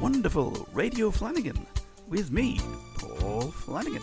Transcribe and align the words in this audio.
wonderful 0.00 0.68
Radio 0.72 1.10
Flanagan 1.10 1.66
with 2.06 2.30
me, 2.30 2.60
Paul 2.98 3.50
Flanagan. 3.50 4.02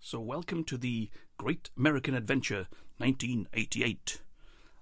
So, 0.00 0.20
welcome 0.20 0.64
to 0.64 0.78
the 0.78 1.10
Great 1.36 1.70
American 1.76 2.14
Adventure 2.14 2.66
1988. 2.98 4.20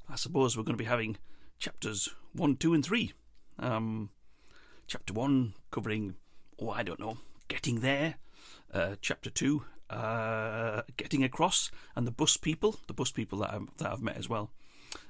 I 0.08 0.16
suppose 0.16 0.56
we're 0.56 0.62
going 0.62 0.76
to 0.76 0.82
be 0.82 0.88
having 0.88 1.16
chapters 1.58 2.08
1, 2.34 2.56
2, 2.56 2.74
and 2.74 2.84
3. 2.84 3.12
Um, 3.58 4.10
chapter 4.86 5.12
1 5.12 5.54
covering, 5.70 6.14
oh, 6.60 6.70
I 6.70 6.82
don't 6.82 7.00
know, 7.00 7.18
getting 7.48 7.80
there. 7.80 8.16
Uh, 8.72 8.96
chapter 9.00 9.30
2, 9.30 9.64
uh, 9.90 10.82
getting 10.96 11.22
across, 11.22 11.70
and 11.94 12.06
the 12.06 12.10
bus 12.10 12.36
people, 12.36 12.76
the 12.86 12.94
bus 12.94 13.10
people 13.10 13.38
that, 13.40 13.52
I've, 13.52 13.76
that 13.78 13.92
I've 13.92 14.02
met 14.02 14.16
as 14.16 14.28
well. 14.28 14.50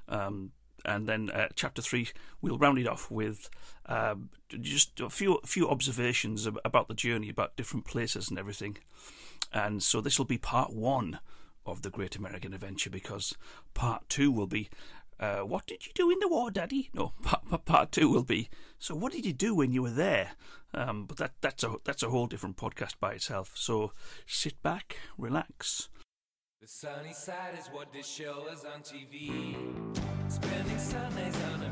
Um, 0.09 0.53
and 0.85 1.09
then 1.09 1.31
uh, 1.31 1.49
chapter 1.55 1.81
three, 1.81 2.09
we'll 2.41 2.59
round 2.59 2.79
it 2.79 2.89
off 2.89 3.11
with 3.11 3.49
um, 3.87 4.31
just 4.61 5.01
a 5.01 5.09
few 5.09 5.41
few 5.45 5.69
observations 5.69 6.47
about 6.65 6.89
the 6.89 6.95
journey, 6.95 7.29
about 7.29 7.57
different 7.57 7.85
places 7.85 8.29
and 8.29 8.39
everything. 8.39 8.79
And 9.53 9.83
so 9.83 10.01
this 10.01 10.19
will 10.19 10.27
be 10.27 10.39
part 10.39 10.73
one 10.73 11.21
of 11.65 11.83
the 11.83 11.91
Great 11.91 12.17
American 12.17 12.53
Adventure 12.53 12.91
because 12.91 13.37
part 13.75 14.09
two 14.09 14.33
will 14.33 14.47
be 14.47 14.69
uh, 15.21 15.41
what 15.41 15.67
did 15.67 15.87
you 15.87 15.93
do 15.95 16.11
in 16.11 16.19
the 16.19 16.29
war, 16.29 16.51
Daddy? 16.51 16.91
No, 16.95 17.13
part, 17.23 17.65
part, 17.65 17.93
two 17.93 18.09
will 18.09 18.25
be. 18.25 18.49
So, 18.79 18.95
what 18.95 19.13
did 19.13 19.25
you 19.25 19.33
do 19.33 19.55
when 19.55 19.73
you 19.73 19.83
were 19.83 19.91
there? 19.91 20.33
Um, 20.75 21.05
but 21.07 21.19
that 21.19 21.33
that's 21.41 21.63
a 21.63 21.77
that's 21.85 22.03
a 22.03 22.11
whole 22.11 22.27
different 22.27 22.57
podcast 22.57 22.95
by 23.01 23.13
itself. 23.13 23.53
So, 23.55 23.93
sit 24.27 24.63
back, 24.63 24.97
relax. 25.19 25.89
The 26.61 26.69
sunny 26.69 27.13
side 27.13 27.59
is 27.59 27.67
what 27.73 27.93
they 27.93 28.03
show 28.03 28.47
us 28.51 28.65
on 28.65 28.83
TV. 28.83 29.55
Spending 30.31 30.79
Sundays 30.79 31.37
on 31.53 31.63
a 31.63 31.72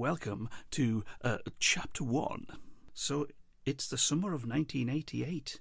welcome 0.00 0.48
to 0.70 1.04
uh, 1.22 1.36
chapter 1.58 2.02
one. 2.02 2.46
So 2.94 3.26
it's 3.66 3.86
the 3.86 3.98
summer 3.98 4.28
of 4.28 4.46
1988. 4.48 5.60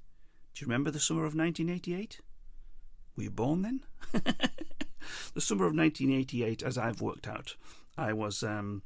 Do 0.55 0.61
you 0.61 0.65
remember 0.65 0.91
the 0.91 0.99
summer 1.01 1.25
of 1.25 1.35
1988? 1.35 2.21
Were 3.17 3.23
you 3.23 3.31
born 3.31 3.63
then? 3.63 3.81
the 5.33 5.41
summer 5.41 5.65
of 5.65 5.75
1988, 5.75 6.63
as 6.63 6.77
I've 6.77 7.01
worked 7.01 7.27
out, 7.27 7.57
I 7.97 8.13
was 8.13 8.41
um, 8.41 8.81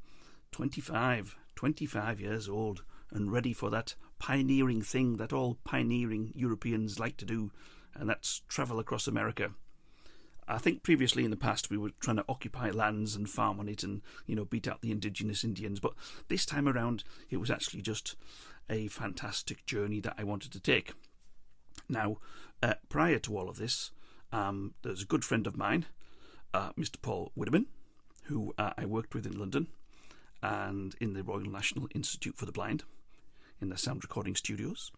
25, 0.54 1.38
25 1.56 2.20
years 2.20 2.50
old 2.50 2.82
and 3.12 3.32
ready 3.32 3.54
for 3.54 3.70
that 3.70 3.94
pioneering 4.18 4.82
thing 4.82 5.18
that 5.18 5.34
all 5.34 5.60
pioneering 5.64 6.32
Europeans 6.34 7.00
like 7.00 7.18
to 7.18 7.26
do, 7.26 7.52
and 7.94 8.10
that's 8.10 8.42
travel 8.48 8.80
across 8.80 9.08
America. 9.08 9.52
I 10.48 10.58
think 10.58 10.84
previously 10.84 11.24
in 11.24 11.32
the 11.32 11.38
past 11.38 11.70
we 11.70 11.78
were 11.78 11.92
trying 12.00 12.18
to 12.18 12.26
occupy 12.28 12.70
lands 12.70 13.16
and 13.16 13.30
farm 13.30 13.60
on 13.60 13.68
it 13.68 13.84
and 13.84 14.02
you 14.26 14.36
know 14.36 14.46
beat 14.46 14.68
out 14.68 14.82
the 14.82 14.92
indigenous 14.92 15.44
Indians, 15.44 15.80
but 15.80 15.94
this 16.28 16.46
time 16.46 16.68
around 16.68 17.04
it 17.30 17.38
was 17.38 17.52
actually 17.52 17.82
just 17.82 18.16
a 18.70 18.88
fantastic 18.88 19.66
journey 19.66 20.00
that 20.00 20.16
I 20.18 20.24
wanted 20.24 20.52
to 20.54 20.60
take. 20.60 20.94
Now, 21.90 22.18
uh, 22.62 22.76
prior 22.90 23.20
to 23.20 23.38
all 23.38 23.50
of 23.50 23.58
this, 23.58 23.92
um, 24.32 24.74
there's 24.84 25.04
a 25.04 25.08
good 25.08 25.26
friend 25.26 25.46
of 25.46 25.58
mine, 25.58 25.86
uh, 26.54 26.72
Mr. 26.74 27.02
Paul 27.02 27.32
Wideman, 27.38 27.66
who 28.26 28.54
uh, 28.58 28.72
I 28.78 28.86
worked 28.86 29.14
with 29.14 29.26
in 29.26 29.38
London 29.38 29.68
and 30.42 30.96
in 31.00 31.14
the 31.14 31.24
Royal 31.24 31.42
National 31.42 31.88
Institute 31.94 32.38
for 32.38 32.46
the 32.46 32.52
Blind 32.52 32.84
in 33.62 33.70
the 33.70 33.78
sound 33.78 34.04
recording 34.04 34.36
studios. 34.36 34.92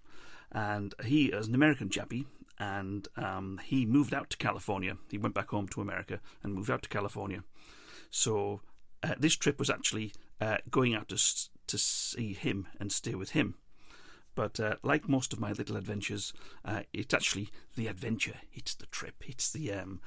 And 0.51 0.93
he 1.03 1.27
is 1.27 1.47
an 1.47 1.55
American 1.55 1.89
chappie 1.89 2.25
and 2.57 3.07
um, 3.17 3.59
he 3.63 3.85
moved 3.85 4.13
out 4.13 4.29
to 4.29 4.37
California. 4.37 4.97
He 5.09 5.17
went 5.17 5.35
back 5.35 5.49
home 5.49 5.67
to 5.69 5.81
America 5.81 6.19
and 6.43 6.53
moved 6.53 6.69
out 6.69 6.83
to 6.83 6.89
California. 6.89 7.43
So 8.09 8.61
uh, 9.03 9.15
this 9.19 9.35
trip 9.35 9.59
was 9.59 9.69
actually 9.69 10.13
uh, 10.39 10.57
going 10.69 10.95
out 10.95 11.09
to 11.09 11.17
to 11.67 11.77
see 11.77 12.33
him 12.33 12.67
and 12.79 12.91
stay 12.91 13.15
with 13.15 13.31
him. 13.31 13.55
But 14.35 14.59
uh, 14.59 14.75
like 14.83 15.09
most 15.09 15.33
of 15.33 15.39
my 15.39 15.53
little 15.53 15.77
adventures, 15.77 16.33
uh, 16.63 16.81
it's 16.93 17.13
actually 17.13 17.49
the 17.75 17.87
adventure. 17.87 18.35
It's 18.53 18.75
the 18.75 18.85
trip. 18.87 19.15
It's 19.25 19.51
the 19.51 19.71
um, 19.71 20.01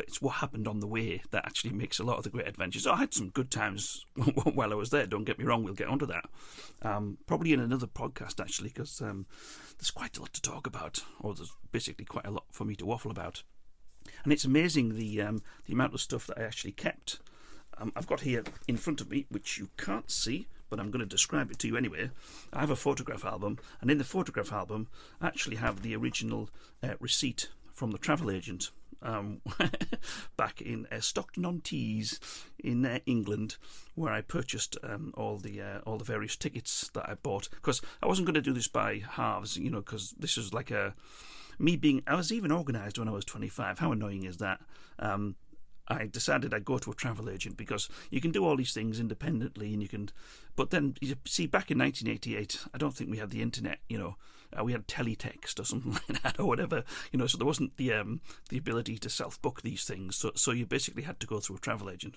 it's 0.00 0.22
what 0.22 0.36
happened 0.36 0.66
on 0.66 0.80
the 0.80 0.86
way 0.86 1.22
that 1.30 1.44
actually 1.44 1.72
makes 1.72 1.98
a 1.98 2.04
lot 2.04 2.16
of 2.16 2.24
the 2.24 2.30
great 2.30 2.48
adventures. 2.48 2.86
I 2.86 2.96
had 2.96 3.12
some 3.12 3.28
good 3.28 3.50
times 3.50 4.06
while 4.54 4.72
I 4.72 4.76
was 4.76 4.90
there. 4.90 5.06
Don't 5.06 5.24
get 5.24 5.38
me 5.38 5.44
wrong. 5.44 5.62
We'll 5.62 5.74
get 5.74 5.88
onto 5.88 6.06
that. 6.06 6.24
Um, 6.80 7.18
probably 7.26 7.52
in 7.52 7.60
another 7.60 7.86
podcast 7.86 8.40
actually, 8.40 8.70
because 8.70 9.00
um, 9.02 9.26
there's 9.78 9.90
quite 9.90 10.16
a 10.16 10.20
lot 10.20 10.32
to 10.32 10.42
talk 10.42 10.66
about, 10.66 11.04
or 11.20 11.34
there's 11.34 11.54
basically 11.72 12.06
quite 12.06 12.26
a 12.26 12.30
lot 12.30 12.44
for 12.50 12.64
me 12.64 12.74
to 12.76 12.86
waffle 12.86 13.10
about. 13.10 13.42
And 14.24 14.32
it's 14.32 14.44
amazing 14.44 14.96
the 14.96 15.20
um, 15.20 15.42
the 15.66 15.74
amount 15.74 15.94
of 15.94 16.00
stuff 16.00 16.26
that 16.26 16.38
I 16.38 16.42
actually 16.42 16.72
kept. 16.72 17.20
Um, 17.78 17.92
I've 17.94 18.06
got 18.06 18.20
here 18.20 18.44
in 18.68 18.76
front 18.76 19.00
of 19.00 19.10
me, 19.10 19.26
which 19.28 19.58
you 19.58 19.68
can't 19.76 20.10
see, 20.10 20.48
but 20.70 20.80
I'm 20.80 20.90
going 20.90 21.00
to 21.00 21.06
describe 21.06 21.50
it 21.50 21.58
to 21.60 21.68
you 21.68 21.76
anyway. 21.76 22.10
I 22.52 22.60
have 22.60 22.70
a 22.70 22.76
photograph 22.76 23.24
album, 23.24 23.58
and 23.80 23.90
in 23.90 23.98
the 23.98 24.04
photograph 24.04 24.52
album, 24.52 24.88
I 25.20 25.26
actually 25.26 25.56
have 25.56 25.82
the 25.82 25.94
original 25.94 26.50
uh, 26.82 26.94
receipt 26.98 27.50
from 27.72 27.90
the 27.90 27.98
travel 27.98 28.30
agent 28.30 28.70
um, 29.02 29.40
back 30.36 30.60
in 30.60 30.86
uh, 30.90 31.00
Stockton 31.00 31.44
on 31.44 31.60
Tees 31.60 32.20
in 32.58 32.84
uh, 32.84 32.98
England, 33.06 33.56
where 33.94 34.12
I 34.12 34.20
purchased 34.20 34.76
um, 34.82 35.12
all 35.16 35.38
the 35.38 35.60
uh, 35.60 35.78
all 35.86 35.98
the 35.98 36.04
various 36.04 36.36
tickets 36.36 36.90
that 36.94 37.08
I 37.08 37.14
bought. 37.14 37.48
Because 37.50 37.80
I 38.02 38.06
wasn't 38.06 38.26
going 38.26 38.34
to 38.34 38.40
do 38.40 38.52
this 38.52 38.68
by 38.68 39.02
halves, 39.12 39.56
you 39.56 39.70
know, 39.70 39.80
because 39.80 40.12
this 40.18 40.36
was 40.36 40.52
like 40.52 40.70
a 40.70 40.94
me 41.58 41.76
being. 41.76 42.02
I 42.06 42.14
was 42.14 42.32
even 42.32 42.52
organised 42.52 42.98
when 42.98 43.08
I 43.08 43.12
was 43.12 43.24
25. 43.24 43.78
How 43.78 43.92
annoying 43.92 44.24
is 44.24 44.38
that? 44.38 44.60
Um, 44.98 45.36
I 45.88 46.06
decided 46.06 46.54
I'd 46.54 46.64
go 46.64 46.78
to 46.78 46.92
a 46.92 46.94
travel 46.94 47.28
agent 47.28 47.56
because 47.56 47.88
you 48.10 48.20
can 48.20 48.30
do 48.30 48.44
all 48.44 48.56
these 48.56 48.72
things 48.72 49.00
independently, 49.00 49.72
and 49.72 49.82
you 49.82 49.88
can. 49.88 50.10
But 50.56 50.70
then 50.70 50.94
you 51.00 51.16
see, 51.26 51.46
back 51.46 51.70
in 51.70 51.78
1988, 51.78 52.66
I 52.72 52.78
don't 52.78 52.94
think 52.94 53.10
we 53.10 53.18
had 53.18 53.30
the 53.30 53.42
internet. 53.42 53.78
You 53.88 53.98
know, 53.98 54.16
uh, 54.58 54.64
we 54.64 54.72
had 54.72 54.86
teletext 54.86 55.58
or 55.60 55.64
something 55.64 55.92
like 56.08 56.22
that, 56.22 56.40
or 56.40 56.46
whatever. 56.46 56.84
You 57.10 57.18
know, 57.18 57.26
so 57.26 57.38
there 57.38 57.46
wasn't 57.46 57.76
the 57.76 57.92
um, 57.92 58.20
the 58.48 58.58
ability 58.58 58.98
to 58.98 59.10
self 59.10 59.40
book 59.42 59.62
these 59.62 59.84
things. 59.84 60.16
So 60.16 60.32
so 60.34 60.52
you 60.52 60.66
basically 60.66 61.02
had 61.02 61.20
to 61.20 61.26
go 61.26 61.40
through 61.40 61.56
a 61.56 61.60
travel 61.60 61.90
agent. 61.90 62.16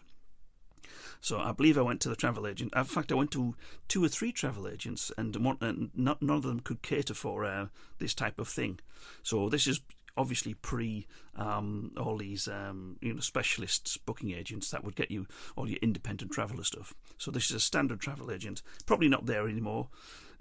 So 1.22 1.40
I 1.40 1.54
believe 1.54 1.78
I 1.78 1.82
went 1.82 2.02
to 2.02 2.10
the 2.10 2.16
travel 2.16 2.46
agent. 2.46 2.74
In 2.76 2.84
fact, 2.84 3.12
I 3.12 3.16
went 3.16 3.32
to 3.32 3.56
two 3.88 4.04
or 4.04 4.08
three 4.08 4.32
travel 4.32 4.68
agents, 4.68 5.12
and 5.18 5.36
one, 5.38 5.90
not, 5.96 6.22
none 6.22 6.38
of 6.38 6.44
them 6.44 6.60
could 6.60 6.82
cater 6.82 7.14
for 7.14 7.46
uh, 7.46 7.68
this 7.98 8.14
type 8.14 8.40
of 8.40 8.48
thing. 8.48 8.80
So 9.24 9.50
this 9.50 9.66
is 9.66 9.82
obviously 10.18 10.54
pre 10.54 11.08
um, 11.36 11.92
all 11.98 12.18
these 12.18 12.48
um, 12.48 12.98
you 13.02 13.14
know 13.14 13.20
specialists 13.20 13.98
booking 13.98 14.32
agents 14.32 14.72
that 14.72 14.84
would 14.84 14.96
get 14.96 15.12
you 15.12 15.28
all 15.56 15.70
your 15.70 15.80
independent 15.82 16.32
traveller 16.32 16.64
stuff. 16.64 16.94
So 17.18 17.32
this 17.32 17.50
is 17.50 17.56
a 17.56 17.60
standard 17.60 18.00
travel 18.00 18.32
agent, 18.32 18.62
probably 18.86 19.10
not 19.10 19.26
there 19.26 19.48
anymore. 19.48 19.90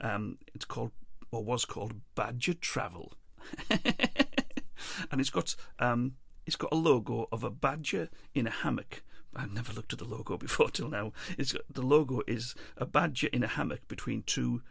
Um, 0.00 0.38
it's 0.55 0.64
called 0.64 0.93
or 1.35 1.45
was 1.45 1.65
called 1.65 2.01
Badger 2.15 2.55
Travel, 2.55 3.15
and 3.71 5.21
it's 5.21 5.31
got 5.31 5.57
um, 5.79 6.15
it's 6.47 6.57
got 6.57 6.73
a 6.73 6.77
logo 6.77 7.29
of 7.33 7.43
a 7.43 7.51
badger 7.51 8.09
in 8.35 8.47
a 8.47 8.51
hammock. 8.51 9.03
I've 9.37 9.53
never 9.53 9.73
looked 9.73 9.93
at 9.93 9.99
the 9.99 10.05
logo 10.05 10.37
before 10.39 10.71
till 10.71 10.89
now. 10.89 11.13
It's 11.37 11.53
got, 11.53 11.63
the 11.69 11.83
logo 11.83 12.23
is 12.27 12.55
a 12.77 12.87
badger 12.87 13.29
in 13.33 13.43
a 13.43 13.49
hammock 13.49 13.89
between 13.89 14.23
two 14.23 14.63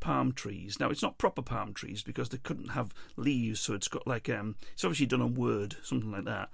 palm 0.00 0.32
trees. 0.32 0.78
Now 0.80 0.90
it's 0.90 1.02
not 1.02 1.18
proper 1.18 1.42
palm 1.42 1.74
trees 1.74 2.02
because 2.02 2.30
they 2.30 2.38
couldn't 2.38 2.70
have 2.70 2.94
leaves, 3.16 3.60
so 3.60 3.74
it's 3.74 3.88
got 3.88 4.06
like 4.06 4.28
um, 4.28 4.56
it's 4.72 4.84
obviously 4.84 5.06
done 5.06 5.22
on 5.22 5.34
Word, 5.34 5.76
something 5.82 6.10
like 6.10 6.24
that, 6.24 6.48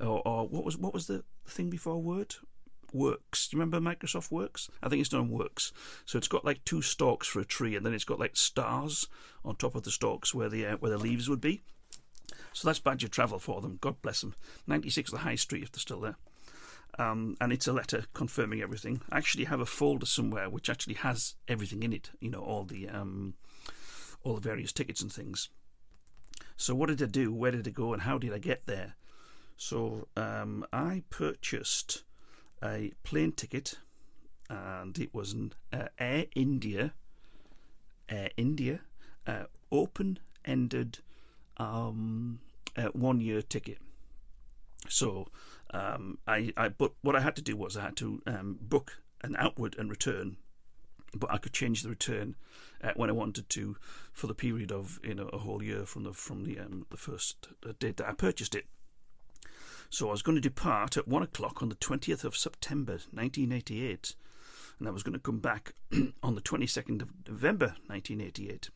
or, 0.00 0.22
or 0.26 0.46
what 0.46 0.64
was 0.64 0.76
what 0.76 0.94
was 0.94 1.06
the 1.06 1.24
thing 1.46 1.70
before 1.70 2.00
Word? 2.00 2.36
Works. 2.92 3.48
Do 3.48 3.56
you 3.56 3.62
remember 3.62 3.80
Microsoft 3.80 4.30
Works? 4.30 4.70
I 4.82 4.88
think 4.88 5.00
it's 5.00 5.08
done 5.08 5.30
Works. 5.30 5.72
So 6.04 6.18
it's 6.18 6.28
got 6.28 6.44
like 6.44 6.64
two 6.64 6.82
stalks 6.82 7.26
for 7.26 7.40
a 7.40 7.44
tree, 7.44 7.76
and 7.76 7.84
then 7.84 7.94
it's 7.94 8.04
got 8.04 8.20
like 8.20 8.36
stars 8.36 9.06
on 9.44 9.56
top 9.56 9.74
of 9.74 9.82
the 9.82 9.90
stalks 9.90 10.34
where 10.34 10.48
the 10.48 10.66
uh, 10.66 10.76
where 10.76 10.90
the 10.90 10.98
leaves 10.98 11.28
would 11.28 11.40
be. 11.40 11.62
So 12.52 12.68
that's 12.68 12.80
Badger 12.80 13.08
Travel 13.08 13.38
for 13.38 13.60
them. 13.60 13.78
God 13.80 14.02
bless 14.02 14.20
them. 14.20 14.34
96 14.66 15.10
the 15.10 15.18
High 15.18 15.36
Street 15.36 15.62
if 15.62 15.72
they're 15.72 15.80
still 15.80 16.00
there 16.00 16.16
um, 16.98 17.36
and 17.40 17.52
it's 17.52 17.68
a 17.68 17.72
letter 17.72 18.04
confirming 18.12 18.60
everything. 18.60 19.00
I 19.10 19.18
actually 19.18 19.44
have 19.44 19.60
a 19.60 19.66
folder 19.66 20.06
somewhere 20.06 20.50
which 20.50 20.68
actually 20.68 20.94
has 20.94 21.34
everything 21.46 21.82
in 21.82 21.92
it. 21.92 22.10
You 22.20 22.30
know, 22.30 22.40
all 22.40 22.64
the 22.64 22.88
um, 22.88 23.34
all 24.22 24.34
the 24.34 24.40
various 24.40 24.72
tickets 24.72 25.00
and 25.00 25.12
things. 25.12 25.48
So 26.56 26.74
what 26.74 26.88
did 26.88 27.02
I 27.02 27.06
do? 27.06 27.32
Where 27.32 27.52
did 27.52 27.66
I 27.66 27.70
go? 27.70 27.92
And 27.92 28.02
how 28.02 28.18
did 28.18 28.32
I 28.32 28.38
get 28.38 28.66
there? 28.66 28.96
So 29.56 30.08
um, 30.16 30.66
I 30.72 31.02
purchased 31.10 32.02
a 32.62 32.92
plane 33.02 33.32
ticket, 33.32 33.78
and 34.48 34.98
it 34.98 35.12
was 35.14 35.32
an 35.32 35.52
uh, 35.72 35.88
Air 35.98 36.26
India, 36.34 36.94
Air 38.08 38.30
India, 38.36 38.80
uh, 39.26 39.44
open-ended 39.70 40.98
um, 41.58 42.40
uh, 42.76 42.88
one-year 42.88 43.42
ticket. 43.42 43.78
So 44.88 45.28
um, 45.72 46.18
I, 46.26 46.52
I, 46.56 46.68
but 46.68 46.92
what 47.02 47.16
I 47.16 47.20
had 47.20 47.36
to 47.36 47.42
do 47.42 47.56
was 47.56 47.76
I 47.76 47.82
had 47.82 47.96
to 47.96 48.22
um, 48.26 48.58
book 48.60 49.02
an 49.22 49.36
outward 49.38 49.76
and 49.78 49.90
return, 49.90 50.36
but 51.14 51.30
I 51.30 51.38
could 51.38 51.52
change 51.52 51.82
the 51.82 51.90
return 51.90 52.36
uh, 52.82 52.92
when 52.96 53.10
I 53.10 53.12
wanted 53.12 53.48
to 53.50 53.76
for 54.12 54.26
the 54.26 54.34
period 54.34 54.72
of 54.72 55.00
you 55.02 55.14
know 55.14 55.28
a 55.32 55.38
whole 55.38 55.62
year 55.62 55.84
from 55.84 56.04
the 56.04 56.12
from 56.12 56.44
the 56.44 56.58
um, 56.58 56.86
the 56.90 56.96
first 56.96 57.48
uh, 57.66 57.72
date 57.78 57.96
that 57.98 58.08
I 58.08 58.12
purchased 58.12 58.54
it. 58.54 58.66
So 59.90 60.08
I 60.08 60.12
was 60.12 60.22
going 60.22 60.36
to 60.36 60.42
depart 60.42 60.96
at 60.96 61.08
one 61.08 61.22
o'clock 61.22 61.62
on 61.62 61.68
the 61.68 61.74
twentieth 61.74 62.24
of 62.24 62.36
September, 62.36 62.98
nineteen 63.12 63.52
eighty 63.52 63.86
eight, 63.86 64.14
and 64.78 64.88
I 64.88 64.90
was 64.90 65.02
going 65.02 65.14
to 65.14 65.18
come 65.18 65.40
back 65.40 65.74
on 66.22 66.34
the 66.34 66.40
twenty 66.40 66.66
second 66.66 67.02
of 67.02 67.12
November, 67.26 67.74
nineteen 67.88 68.20
eighty 68.20 68.50
eight, 68.50 68.70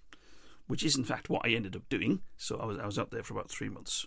which 0.67 0.85
is 0.85 0.97
in 0.97 1.05
fact 1.05 1.31
what 1.31 1.47
I 1.47 1.51
ended 1.51 1.77
up 1.77 1.89
doing. 1.89 2.23
So 2.37 2.59
I 2.59 2.65
was 2.65 2.79
I 2.79 2.87
was 2.87 2.99
out 2.99 3.11
there 3.11 3.23
for 3.23 3.35
about 3.35 3.51
three 3.51 3.69
months. 3.69 4.07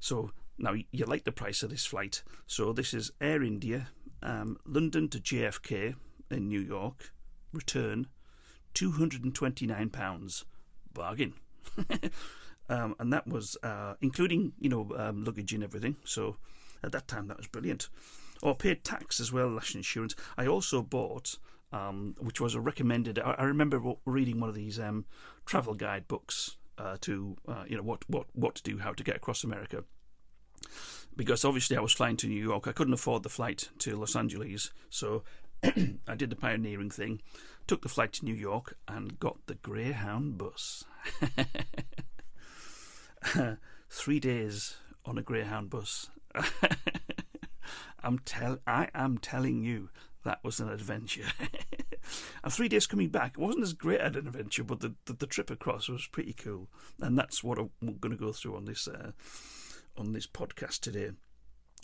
So 0.00 0.30
now, 0.58 0.74
you 0.90 1.06
like 1.06 1.24
the 1.24 1.32
price 1.32 1.62
of 1.62 1.70
this 1.70 1.86
flight. 1.86 2.22
So, 2.46 2.72
this 2.72 2.92
is 2.92 3.12
Air 3.20 3.44
India, 3.44 3.90
um, 4.22 4.58
London 4.66 5.08
to 5.10 5.20
JFK 5.20 5.94
in 6.30 6.48
New 6.48 6.60
York, 6.60 7.12
return 7.52 8.08
£229. 8.74 10.44
Bargain. 10.92 11.34
um, 12.68 12.94
and 12.98 13.12
that 13.12 13.26
was 13.26 13.56
uh, 13.62 13.94
including, 14.00 14.52
you 14.58 14.68
know, 14.68 14.92
um, 14.96 15.24
luggage 15.24 15.52
and 15.52 15.64
everything. 15.64 15.96
So, 16.04 16.36
at 16.82 16.92
that 16.92 17.08
time, 17.08 17.28
that 17.28 17.36
was 17.36 17.46
brilliant. 17.46 17.88
Or 18.42 18.54
paid 18.54 18.84
tax 18.84 19.18
as 19.18 19.32
well, 19.32 19.50
national 19.50 19.80
insurance. 19.80 20.14
I 20.36 20.46
also 20.46 20.82
bought 20.82 21.36
um, 21.72 22.14
which 22.18 22.40
was 22.40 22.54
a 22.54 22.60
recommended. 22.60 23.18
I, 23.18 23.32
I, 23.32 23.44
remember 23.44 23.80
reading 24.04 24.40
one 24.40 24.48
of 24.48 24.54
these 24.54 24.80
um, 24.80 25.04
travel 25.44 25.74
guide 25.74 26.08
books 26.08 26.56
uh, 26.78 26.96
to 27.02 27.36
uh, 27.46 27.64
you 27.66 27.76
know 27.76 27.82
what 27.82 28.08
what 28.08 28.26
what 28.32 28.54
to 28.56 28.62
do, 28.62 28.78
how 28.78 28.92
to 28.92 29.04
get 29.04 29.16
across 29.16 29.44
America, 29.44 29.84
because 31.14 31.44
obviously 31.44 31.76
I 31.76 31.80
was 31.80 31.92
flying 31.92 32.16
to 32.18 32.26
New 32.26 32.42
York. 32.42 32.66
I 32.66 32.72
couldn't 32.72 32.94
afford 32.94 33.22
the 33.22 33.28
flight 33.28 33.68
to 33.80 33.96
Los 33.96 34.16
Angeles, 34.16 34.72
so 34.88 35.24
I 35.62 36.14
did 36.16 36.30
the 36.30 36.36
pioneering 36.36 36.90
thing, 36.90 37.20
took 37.66 37.82
the 37.82 37.88
flight 37.88 38.12
to 38.14 38.24
New 38.24 38.34
York, 38.34 38.76
and 38.86 39.18
got 39.18 39.38
the 39.46 39.56
Greyhound 39.56 40.38
bus. 40.38 40.84
Three 43.90 44.20
days 44.20 44.76
on 45.04 45.18
a 45.18 45.22
Greyhound 45.22 45.70
bus. 45.70 46.10
I'm 48.02 48.20
tell 48.20 48.58
I 48.66 48.88
am 48.94 49.18
telling 49.18 49.62
you 49.62 49.90
that 50.24 50.44
was 50.44 50.60
an 50.60 50.68
adventure. 50.68 51.26
and 52.44 52.52
three 52.52 52.68
days 52.68 52.86
coming 52.86 53.08
back 53.08 53.32
it 53.32 53.38
wasn't 53.38 53.64
as 53.64 53.72
great 53.72 54.00
an 54.00 54.16
adventure, 54.16 54.62
but 54.62 54.80
the, 54.80 54.94
the, 55.06 55.14
the 55.14 55.26
trip 55.26 55.50
across 55.50 55.88
was 55.88 56.06
pretty 56.06 56.32
cool, 56.32 56.68
and 57.00 57.18
that's 57.18 57.42
what 57.42 57.58
I'm 57.58 57.70
going 57.80 58.12
to 58.12 58.16
go 58.16 58.32
through 58.32 58.56
on 58.56 58.66
this. 58.66 58.86
Uh, 58.86 59.12
on 59.98 60.12
this 60.12 60.26
podcast 60.26 60.80
today. 60.80 61.10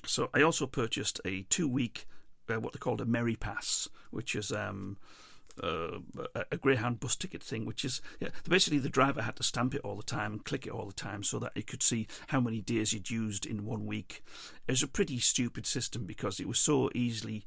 So 0.07 0.31
I 0.33 0.43
also 0.43 0.67
purchased 0.67 1.21
a 1.25 1.43
two-week, 1.51 2.07
uh, 2.49 2.61
what 2.61 2.73
they 2.73 2.79
called 2.79 3.01
a 3.01 3.05
Merry 3.05 3.37
Pass, 3.37 3.89
which 4.11 4.35
is 4.35 4.53
um, 4.53 4.99
uh, 5.63 5.99
a 6.51 6.57
Greyhound 6.57 7.01
bus 7.01 7.17
ticket 7.17 7.43
thing, 7.43 7.65
which 7.65 7.85
is 7.85 8.01
yeah, 8.21 8.29
basically 8.49 8.79
the 8.79 8.89
driver 8.89 9.23
had 9.23 9.37
to 9.37 9.43
stamp 9.43 9.75
it 9.75 9.83
all 9.83 9.97
the 9.97 10.03
time 10.03 10.33
and 10.33 10.45
click 10.45 10.67
it 10.67 10.73
all 10.73 10.87
the 10.87 10.93
time 10.93 11.23
so 11.23 11.39
that 11.39 11.53
he 11.55 11.63
could 11.63 11.83
see 11.83 12.07
how 12.29 12.41
many 12.41 12.61
days 12.61 12.93
you'd 12.93 13.11
used 13.11 13.47
in 13.47 13.65
one 13.65 13.87
week. 13.87 14.23
It 14.67 14.73
was 14.73 14.83
a 14.83 14.89
pretty 14.89 15.19
stupid 15.21 15.67
system 15.67 16.05
because 16.05 16.41
it 16.41 16.49
was 16.49 16.59
so 16.59 16.91
easily 16.95 17.45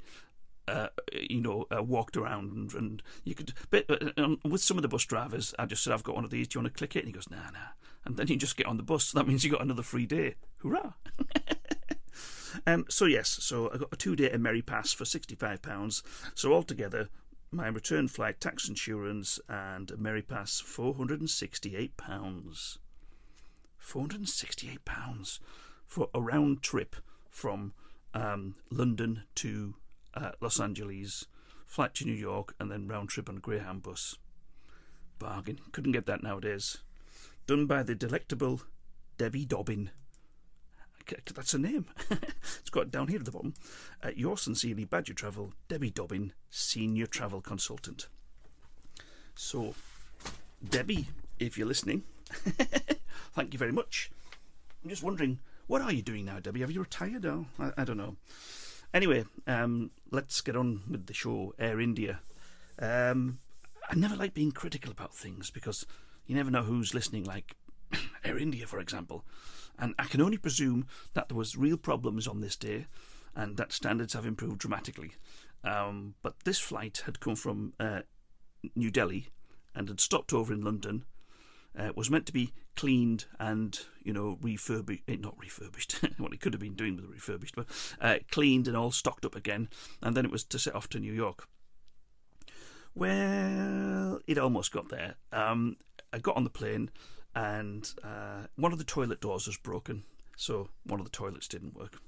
uh, 0.68 0.88
you 1.12 1.40
know, 1.40 1.66
uh, 1.74 1.82
walked 1.82 2.16
around 2.16 2.52
and, 2.52 2.74
and, 2.74 3.02
you 3.24 3.34
could. 3.34 3.52
But 3.70 3.86
uh, 3.88 4.10
um, 4.16 4.38
with 4.44 4.60
some 4.60 4.76
of 4.76 4.82
the 4.82 4.88
bus 4.88 5.04
drivers, 5.04 5.54
I 5.58 5.66
just 5.66 5.82
said, 5.82 5.92
"I've 5.92 6.02
got 6.02 6.14
one 6.14 6.24
of 6.24 6.30
these. 6.30 6.48
Do 6.48 6.58
you 6.58 6.62
want 6.62 6.74
to 6.74 6.78
click 6.78 6.96
it?" 6.96 7.00
And 7.00 7.08
he 7.08 7.12
goes, 7.12 7.30
"Nah, 7.30 7.50
nah." 7.52 7.72
And 8.04 8.16
then 8.16 8.28
you 8.28 8.36
just 8.36 8.56
get 8.56 8.66
on 8.66 8.76
the 8.76 8.82
bus. 8.82 9.04
So 9.04 9.18
that 9.18 9.26
means 9.26 9.44
you 9.44 9.50
got 9.50 9.62
another 9.62 9.82
free 9.82 10.06
day. 10.06 10.34
Hurrah! 10.62 10.92
um, 12.66 12.84
so 12.88 13.06
yes, 13.06 13.38
so 13.40 13.70
I 13.72 13.78
got 13.78 13.88
a 13.92 13.96
two-day 13.96 14.36
Merry 14.36 14.62
Pass 14.62 14.92
for 14.92 15.04
sixty-five 15.04 15.62
pounds. 15.62 16.02
So 16.34 16.52
altogether, 16.52 17.08
my 17.50 17.68
return 17.68 18.08
flight, 18.08 18.40
tax 18.40 18.68
insurance, 18.68 19.40
and 19.48 19.92
Merry 19.98 20.22
Pass 20.22 20.60
four 20.60 20.94
hundred 20.94 21.20
and 21.20 21.30
sixty-eight 21.30 21.96
pounds. 21.96 22.78
Four 23.78 24.02
hundred 24.02 24.20
and 24.20 24.28
sixty-eight 24.28 24.84
pounds 24.84 25.40
for 25.86 26.10
a 26.12 26.20
round 26.20 26.62
trip 26.62 26.96
from 27.30 27.72
um, 28.14 28.54
London 28.70 29.22
to 29.36 29.74
uh, 30.14 30.32
Los 30.40 30.60
Angeles, 30.60 31.26
flight 31.64 31.94
to 31.94 32.04
New 32.04 32.12
York, 32.12 32.54
and 32.58 32.70
then 32.70 32.88
round 32.88 33.08
trip 33.08 33.28
on 33.28 33.38
a 33.38 33.40
Greyhound 33.40 33.82
bus. 33.82 34.16
Bargain. 35.18 35.58
Couldn't 35.72 35.92
get 35.92 36.06
that 36.06 36.22
nowadays. 36.22 36.78
Done 37.46 37.66
by 37.66 37.82
the 37.82 37.94
delectable 37.94 38.62
Debbie 39.16 39.44
Dobbin. 39.44 39.90
That's 41.34 41.54
a 41.54 41.58
name. 41.58 41.86
it's 42.10 42.70
got 42.70 42.90
down 42.90 43.08
here 43.08 43.18
at 43.18 43.24
the 43.24 43.30
bottom. 43.30 43.54
Uh, 44.02 44.10
your 44.14 44.36
sincerely 44.36 44.84
Badger 44.84 45.14
Travel, 45.14 45.52
Debbie 45.68 45.90
Dobbin, 45.90 46.32
Senior 46.50 47.06
Travel 47.06 47.40
Consultant. 47.40 48.08
So, 49.34 49.74
Debbie, 50.68 51.08
if 51.38 51.56
you're 51.56 51.66
listening, 51.66 52.02
thank 53.32 53.52
you 53.52 53.58
very 53.58 53.72
much. 53.72 54.10
I'm 54.82 54.90
just 54.90 55.02
wondering, 55.02 55.38
what 55.66 55.82
are 55.82 55.92
you 55.92 56.02
doing 56.02 56.24
now, 56.24 56.40
Debbie? 56.40 56.60
Have 56.60 56.70
you 56.70 56.80
retired? 56.80 57.24
Or 57.24 57.46
I, 57.58 57.72
I 57.78 57.84
don't 57.84 57.96
know. 57.96 58.16
Anyway, 58.92 59.24
um, 59.46 59.90
let's 60.10 60.40
get 60.40 60.56
on 60.56 60.82
with 60.90 61.06
the 61.06 61.14
show. 61.14 61.54
Air 61.58 61.80
India. 61.80 62.20
Um, 62.78 63.38
I 63.90 63.94
never 63.94 64.16
like 64.16 64.34
being 64.34 64.52
critical 64.52 64.90
about 64.90 65.14
things 65.14 65.50
because 65.50 65.86
you 66.26 66.34
never 66.34 66.50
know 66.50 66.62
who's 66.62 66.94
listening, 66.94 67.24
like 67.24 67.56
Air 68.24 68.38
India, 68.38 68.66
for 68.66 68.80
example. 68.80 69.24
And 69.78 69.94
I 69.98 70.04
can 70.04 70.20
only 70.20 70.38
presume 70.38 70.86
that 71.14 71.28
there 71.28 71.36
was 71.36 71.56
real 71.56 71.76
problems 71.76 72.26
on 72.26 72.40
this 72.40 72.56
day 72.56 72.86
and 73.34 73.56
that 73.56 73.72
standards 73.72 74.14
have 74.14 74.26
improved 74.26 74.58
dramatically. 74.58 75.12
Um, 75.64 76.14
but 76.22 76.34
this 76.44 76.58
flight 76.58 77.02
had 77.06 77.20
come 77.20 77.36
from 77.36 77.74
uh, 77.78 78.00
New 78.74 78.90
Delhi 78.90 79.28
and 79.74 79.88
had 79.88 80.00
stopped 80.00 80.32
over 80.32 80.52
in 80.52 80.62
London. 80.62 81.04
Uh, 81.78 81.92
was 81.94 82.10
meant 82.10 82.26
to 82.26 82.32
be 82.32 82.52
cleaned 82.74 83.26
and 83.38 83.80
you 84.02 84.12
know 84.12 84.38
refurbished, 84.40 85.02
eh, 85.06 85.16
not 85.20 85.36
refurbished. 85.38 85.92
what 86.18 86.32
it 86.32 86.40
could 86.40 86.52
have 86.52 86.60
been 86.60 86.74
doing 86.74 86.96
with 86.96 87.04
refurbished, 87.06 87.54
but 87.54 87.66
uh, 88.00 88.16
cleaned 88.30 88.66
and 88.66 88.76
all 88.76 88.90
stocked 88.90 89.24
up 89.24 89.36
again. 89.36 89.68
And 90.02 90.16
then 90.16 90.24
it 90.24 90.30
was 90.32 90.42
to 90.44 90.58
set 90.58 90.74
off 90.74 90.88
to 90.90 90.98
New 90.98 91.12
York. 91.12 91.46
Well, 92.94 94.18
it 94.26 94.38
almost 94.38 94.72
got 94.72 94.88
there. 94.88 95.14
Um, 95.32 95.76
I 96.12 96.18
got 96.18 96.36
on 96.36 96.44
the 96.44 96.50
plane, 96.50 96.90
and 97.34 97.92
uh, 98.02 98.46
one 98.56 98.72
of 98.72 98.78
the 98.78 98.84
toilet 98.84 99.20
doors 99.20 99.46
was 99.46 99.56
broken, 99.56 100.02
so 100.36 100.68
one 100.84 101.00
of 101.00 101.06
the 101.06 101.10
toilets 101.10 101.48
didn't 101.48 101.76
work. 101.76 102.00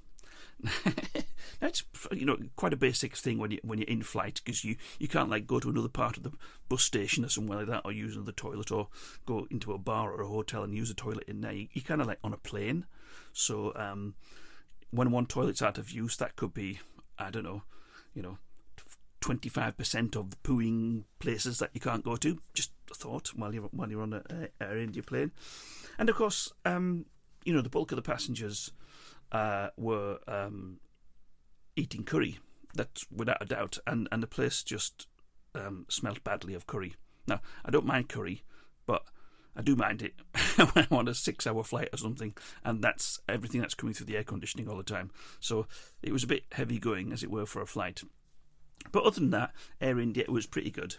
That's 1.59 1.83
you 2.11 2.25
know 2.25 2.37
quite 2.55 2.73
a 2.73 2.77
basic 2.77 3.15
thing 3.15 3.37
when 3.37 3.51
you 3.51 3.59
when 3.63 3.79
you're 3.79 3.87
in 3.87 4.03
flight 4.03 4.41
because 4.43 4.63
you, 4.63 4.75
you 4.99 5.07
can't 5.07 5.29
like 5.29 5.47
go 5.47 5.59
to 5.59 5.69
another 5.69 5.89
part 5.89 6.17
of 6.17 6.23
the 6.23 6.31
bus 6.69 6.83
station 6.83 7.25
or 7.25 7.29
somewhere 7.29 7.59
like 7.59 7.67
that 7.67 7.81
or 7.85 7.91
use 7.91 8.15
another 8.15 8.31
toilet 8.31 8.71
or 8.71 8.87
go 9.25 9.47
into 9.49 9.73
a 9.73 9.77
bar 9.77 10.11
or 10.11 10.21
a 10.21 10.27
hotel 10.27 10.63
and 10.63 10.75
use 10.75 10.89
a 10.89 10.95
toilet 10.95 11.23
in 11.27 11.41
there. 11.41 11.53
You, 11.53 11.67
are 11.77 11.81
kind 11.81 12.01
of 12.01 12.07
like 12.07 12.19
on 12.23 12.33
a 12.33 12.37
plane, 12.37 12.85
so 13.33 13.73
um, 13.75 14.15
when 14.91 15.11
one 15.11 15.25
toilet's 15.25 15.61
out 15.61 15.77
of 15.77 15.91
use, 15.91 16.17
that 16.17 16.35
could 16.35 16.53
be 16.53 16.79
I 17.17 17.29
don't 17.29 17.43
know, 17.43 17.63
you 18.13 18.21
know, 18.21 18.37
twenty 19.19 19.49
five 19.49 19.77
percent 19.77 20.15
of 20.15 20.29
the 20.31 20.37
pooing 20.37 21.03
places 21.19 21.59
that 21.59 21.71
you 21.73 21.81
can't 21.81 22.03
go 22.03 22.15
to. 22.17 22.39
Just 22.53 22.71
thought 22.95 23.29
while 23.35 23.53
you're 23.53 23.63
while 23.63 23.89
you're 23.89 24.01
on 24.01 24.13
a, 24.13 24.23
a 24.29 24.63
Air 24.63 24.77
India 24.77 25.03
plane, 25.03 25.31
and 25.97 26.09
of 26.09 26.15
course, 26.15 26.51
um, 26.65 27.05
you 27.43 27.53
know, 27.53 27.61
the 27.61 27.69
bulk 27.69 27.91
of 27.91 27.95
the 27.95 28.01
passengers 28.01 28.71
uh, 29.31 29.69
were 29.77 30.19
um, 30.27 30.79
eating 31.75 32.03
curry. 32.03 32.39
That's 32.73 33.05
without 33.11 33.41
a 33.41 33.45
doubt, 33.45 33.77
and 33.85 34.07
and 34.11 34.23
the 34.23 34.27
place 34.27 34.63
just 34.63 35.07
um, 35.55 35.85
smelt 35.89 36.23
badly 36.23 36.53
of 36.53 36.67
curry. 36.67 36.95
Now 37.27 37.41
I 37.65 37.71
don't 37.71 37.85
mind 37.85 38.09
curry, 38.09 38.43
but 38.85 39.03
I 39.55 39.61
do 39.61 39.75
mind 39.75 40.01
it 40.01 40.13
when 40.55 40.87
I'm 40.89 40.97
on 40.97 41.07
a 41.07 41.13
six-hour 41.13 41.63
flight 41.63 41.89
or 41.91 41.97
something, 41.97 42.35
and 42.63 42.83
that's 42.83 43.19
everything 43.27 43.61
that's 43.61 43.73
coming 43.73 43.93
through 43.93 44.05
the 44.05 44.17
air 44.17 44.23
conditioning 44.23 44.69
all 44.69 44.77
the 44.77 44.83
time. 44.83 45.11
So 45.39 45.67
it 46.01 46.13
was 46.13 46.23
a 46.23 46.27
bit 46.27 46.45
heavy 46.53 46.79
going, 46.79 47.11
as 47.11 47.23
it 47.23 47.31
were, 47.31 47.45
for 47.45 47.61
a 47.61 47.67
flight. 47.67 48.03
But 48.91 49.03
other 49.03 49.19
than 49.19 49.29
that, 49.31 49.51
Air 49.79 49.99
India 49.99 50.25
was 50.27 50.47
pretty 50.47 50.71
good. 50.71 50.95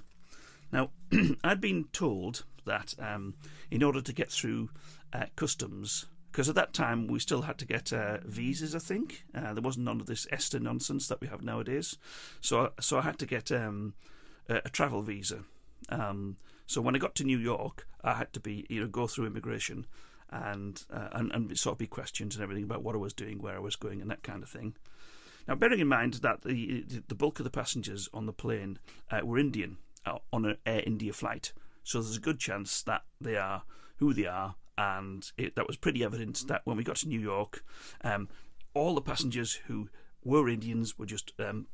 Now, 0.73 0.91
I'd 1.45 1.61
been 1.61 1.85
told 1.93 2.45
that 2.64 2.95
um, 2.99 3.35
in 3.71 3.83
order 3.83 4.00
to 4.00 4.12
get 4.12 4.31
through 4.31 4.71
uh, 5.12 5.26
customs, 5.37 6.07
because 6.31 6.49
at 6.49 6.55
that 6.55 6.73
time 6.73 7.07
we 7.07 7.19
still 7.19 7.43
had 7.43 7.59
to 7.59 7.67
get 7.67 7.93
uh, 7.93 8.19
visas. 8.25 8.75
I 8.75 8.79
think 8.79 9.25
uh, 9.35 9.52
there 9.52 9.62
wasn't 9.62 9.85
none 9.85 10.00
of 10.00 10.07
this 10.07 10.26
ESTA 10.33 10.61
nonsense 10.61 11.07
that 11.09 11.21
we 11.21 11.29
have 11.29 11.43
nowadays. 11.43 11.99
So, 12.41 12.73
so 12.81 12.99
I 12.99 13.02
had 13.02 13.19
to 13.19 13.26
get 13.26 13.52
um, 13.52 13.95
a, 14.49 14.62
a, 14.64 14.71
travel 14.71 15.02
visa. 15.02 15.45
Um, 15.91 16.38
so 16.67 16.81
when 16.81 16.97
I 16.97 16.99
got 16.99 17.14
to 17.17 17.25
New 17.25 17.38
York, 17.38 17.87
I 18.02 18.14
had 18.14 18.33
to 18.33 18.41
be 18.41 18.67
you 18.71 18.81
know 18.81 18.88
go 18.88 19.07
through 19.07 19.26
immigration 19.26 19.87
and 20.31 20.83
uh, 20.91 21.09
and 21.12 21.31
and 21.33 21.59
sort 21.59 21.75
of 21.75 21.79
be 21.79 21.87
questioned 21.87 22.33
and 22.33 22.43
everything 22.43 22.64
about 22.64 22.83
what 22.83 22.95
I 22.95 22.99
was 22.99 23.12
doing, 23.12 23.43
where 23.43 23.57
I 23.57 23.61
was 23.61 23.76
going, 23.76 24.00
and 24.00 24.11
that 24.11 24.23
kind 24.23 24.43
of 24.43 24.49
thing. 24.49 24.75
Now, 25.47 25.57
bearing 25.57 25.81
in 25.81 25.88
mind 25.88 26.14
that 26.14 26.43
the 26.43 26.87
the 27.09 27.14
bulk 27.14 27.41
of 27.41 27.45
the 27.45 27.50
passengers 27.50 28.09
on 28.14 28.25
the 28.25 28.33
plane 28.33 28.79
uh, 29.11 29.21
were 29.23 29.38
Indian 29.38 29.76
on 30.32 30.44
an 30.44 30.56
Air 30.66 30.82
India 30.87 31.12
flight, 31.12 31.52
so 31.82 32.00
there's 32.00 32.16
a 32.16 32.21
good 32.21 32.38
chance 32.38 32.82
that 32.82 33.02
they 33.21 33.37
are 33.37 33.62
who 33.97 34.12
they 34.12 34.26
are 34.26 34.56
and 34.78 35.30
it, 35.37 35.54
that 35.56 35.66
was 35.66 35.76
pretty 35.76 36.02
evident 36.02 36.44
that 36.49 36.62
when 36.64 36.76
we 36.76 36.85
got 36.85 36.97
to 36.97 37.09
New 37.09 37.21
York, 37.21 37.64
um, 38.02 38.28
all 38.75 38.94
the 38.94 39.02
passengers 39.02 39.61
who 39.66 39.88
were 40.25 40.49
Indians 40.49 40.99
were 40.99 41.06
just, 41.06 41.32
um, 41.38 41.66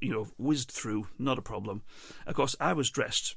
you 0.00 0.12
know, 0.12 0.28
whizzed 0.38 0.70
through, 0.70 1.08
not 1.18 1.38
a 1.38 1.42
problem. 1.42 1.82
Of 2.26 2.34
course, 2.34 2.56
I 2.60 2.72
was 2.72 2.90
dressed. 2.90 3.36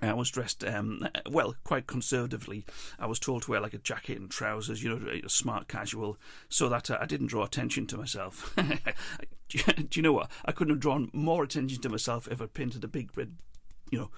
I 0.00 0.14
was 0.14 0.30
dressed 0.30 0.64
um, 0.64 1.06
well, 1.28 1.56
quite 1.64 1.86
conservatively. 1.86 2.64
I 2.98 3.06
was 3.06 3.18
told 3.18 3.42
to 3.42 3.50
wear 3.50 3.60
like 3.60 3.74
a 3.74 3.78
jacket 3.78 4.18
and 4.18 4.30
trousers, 4.30 4.82
you 4.82 4.98
know, 4.98 5.20
smart 5.26 5.68
casual, 5.68 6.16
so 6.48 6.68
that 6.68 6.90
uh, 6.90 6.98
I 7.00 7.06
didn't 7.06 7.26
draw 7.26 7.44
attention 7.44 7.86
to 7.88 7.98
myself. 7.98 8.54
do, 9.48 9.58
you, 9.92 10.02
know 10.02 10.12
what? 10.12 10.30
I 10.44 10.52
couldn't 10.52 10.74
have 10.74 10.80
drawn 10.80 11.10
more 11.12 11.42
attention 11.42 11.82
to 11.82 11.88
myself 11.88 12.28
if 12.30 12.40
I'd 12.40 12.54
painted 12.54 12.84
a 12.84 12.88
big 12.88 13.16
red, 13.18 13.36
you 13.90 13.98
know, 13.98 14.10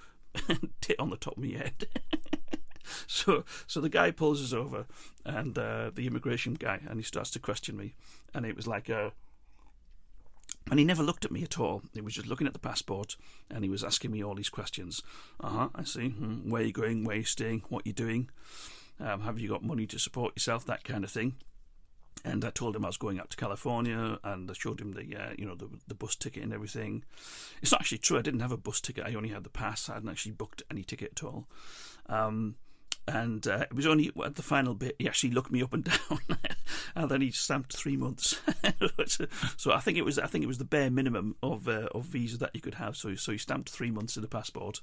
tit 0.81 0.99
on 0.99 1.09
the 1.09 1.17
top 1.17 1.37
of 1.37 1.43
my 1.43 1.57
head. 1.57 1.87
so 3.07 3.43
so 3.67 3.81
the 3.81 3.89
guy 3.89 4.11
pulls 4.11 4.41
us 4.41 4.53
over, 4.53 4.85
and 5.25 5.57
uh, 5.57 5.91
the 5.93 6.07
immigration 6.07 6.53
guy, 6.53 6.79
and 6.87 6.99
he 6.99 7.03
starts 7.03 7.31
to 7.31 7.39
question 7.39 7.77
me, 7.77 7.93
and 8.33 8.45
it 8.45 8.55
was 8.55 8.67
like 8.67 8.89
a. 8.89 9.05
Uh, 9.05 9.09
and 10.71 10.79
he 10.79 10.85
never 10.85 11.03
looked 11.03 11.25
at 11.25 11.31
me 11.31 11.43
at 11.43 11.59
all. 11.59 11.81
He 11.93 11.99
was 11.99 12.13
just 12.13 12.27
looking 12.27 12.47
at 12.47 12.53
the 12.53 12.59
passport, 12.59 13.17
and 13.49 13.65
he 13.65 13.69
was 13.69 13.83
asking 13.83 14.11
me 14.11 14.23
all 14.23 14.33
these 14.33 14.49
questions. 14.49 15.01
Uh 15.41 15.49
huh. 15.49 15.69
I 15.75 15.83
see. 15.83 16.09
Hmm. 16.09 16.49
Where 16.49 16.61
you 16.61 16.71
going? 16.71 17.03
Where 17.03 17.17
you 17.17 17.23
staying? 17.23 17.63
What 17.67 17.85
you 17.85 17.91
doing? 17.91 18.29
Um, 18.99 19.21
have 19.21 19.39
you 19.39 19.49
got 19.49 19.63
money 19.63 19.85
to 19.87 19.99
support 19.99 20.35
yourself? 20.35 20.65
That 20.65 20.83
kind 20.83 21.03
of 21.03 21.11
thing. 21.11 21.35
And 22.25 22.45
I 22.45 22.51
told 22.51 22.75
him 22.75 22.85
I 22.85 22.87
was 22.87 22.97
going 22.97 23.19
out 23.19 23.29
to 23.31 23.37
California, 23.37 24.17
and 24.23 24.49
I 24.49 24.53
showed 24.53 24.79
him 24.79 24.93
the, 24.93 25.15
uh, 25.15 25.33
you 25.37 25.45
know, 25.45 25.55
the 25.55 25.69
the 25.87 25.95
bus 25.95 26.15
ticket 26.15 26.43
and 26.43 26.53
everything. 26.53 27.03
It's 27.61 27.71
not 27.71 27.81
actually 27.81 27.97
true. 27.97 28.17
I 28.17 28.21
didn't 28.21 28.39
have 28.39 28.51
a 28.51 28.57
bus 28.57 28.79
ticket. 28.79 29.05
I 29.05 29.15
only 29.15 29.29
had 29.29 29.43
the 29.43 29.49
pass. 29.49 29.89
I 29.89 29.95
hadn't 29.95 30.09
actually 30.09 30.31
booked 30.33 30.63
any 30.71 30.83
ticket 30.83 31.11
at 31.17 31.23
all. 31.23 31.47
Um, 32.07 32.55
and 33.07 33.45
uh, 33.47 33.65
it 33.69 33.73
was 33.73 33.85
only 33.85 34.11
at 34.23 34.35
the 34.35 34.41
final 34.41 34.73
bit 34.73 34.95
he 34.97 35.07
actually 35.07 35.31
looked 35.31 35.51
me 35.51 35.61
up 35.61 35.73
and 35.73 35.83
down, 36.09 36.19
and 36.95 37.09
then 37.09 37.21
he 37.21 37.31
stamped 37.31 37.75
three 37.75 37.97
months. 37.97 38.39
so 39.57 39.73
I 39.73 39.79
think 39.79 39.97
it 39.97 40.05
was 40.05 40.17
I 40.17 40.27
think 40.27 40.43
it 40.43 40.47
was 40.47 40.57
the 40.57 40.65
bare 40.65 40.89
minimum 40.89 41.35
of 41.43 41.67
uh, 41.67 41.87
of 41.93 42.05
visa 42.05 42.37
that 42.37 42.51
you 42.53 42.61
could 42.61 42.75
have. 42.75 42.95
So 42.95 43.15
so 43.15 43.31
he 43.31 43.37
stamped 43.37 43.69
three 43.69 43.91
months 43.91 44.15
in 44.15 44.21
the 44.21 44.27
passport, 44.27 44.81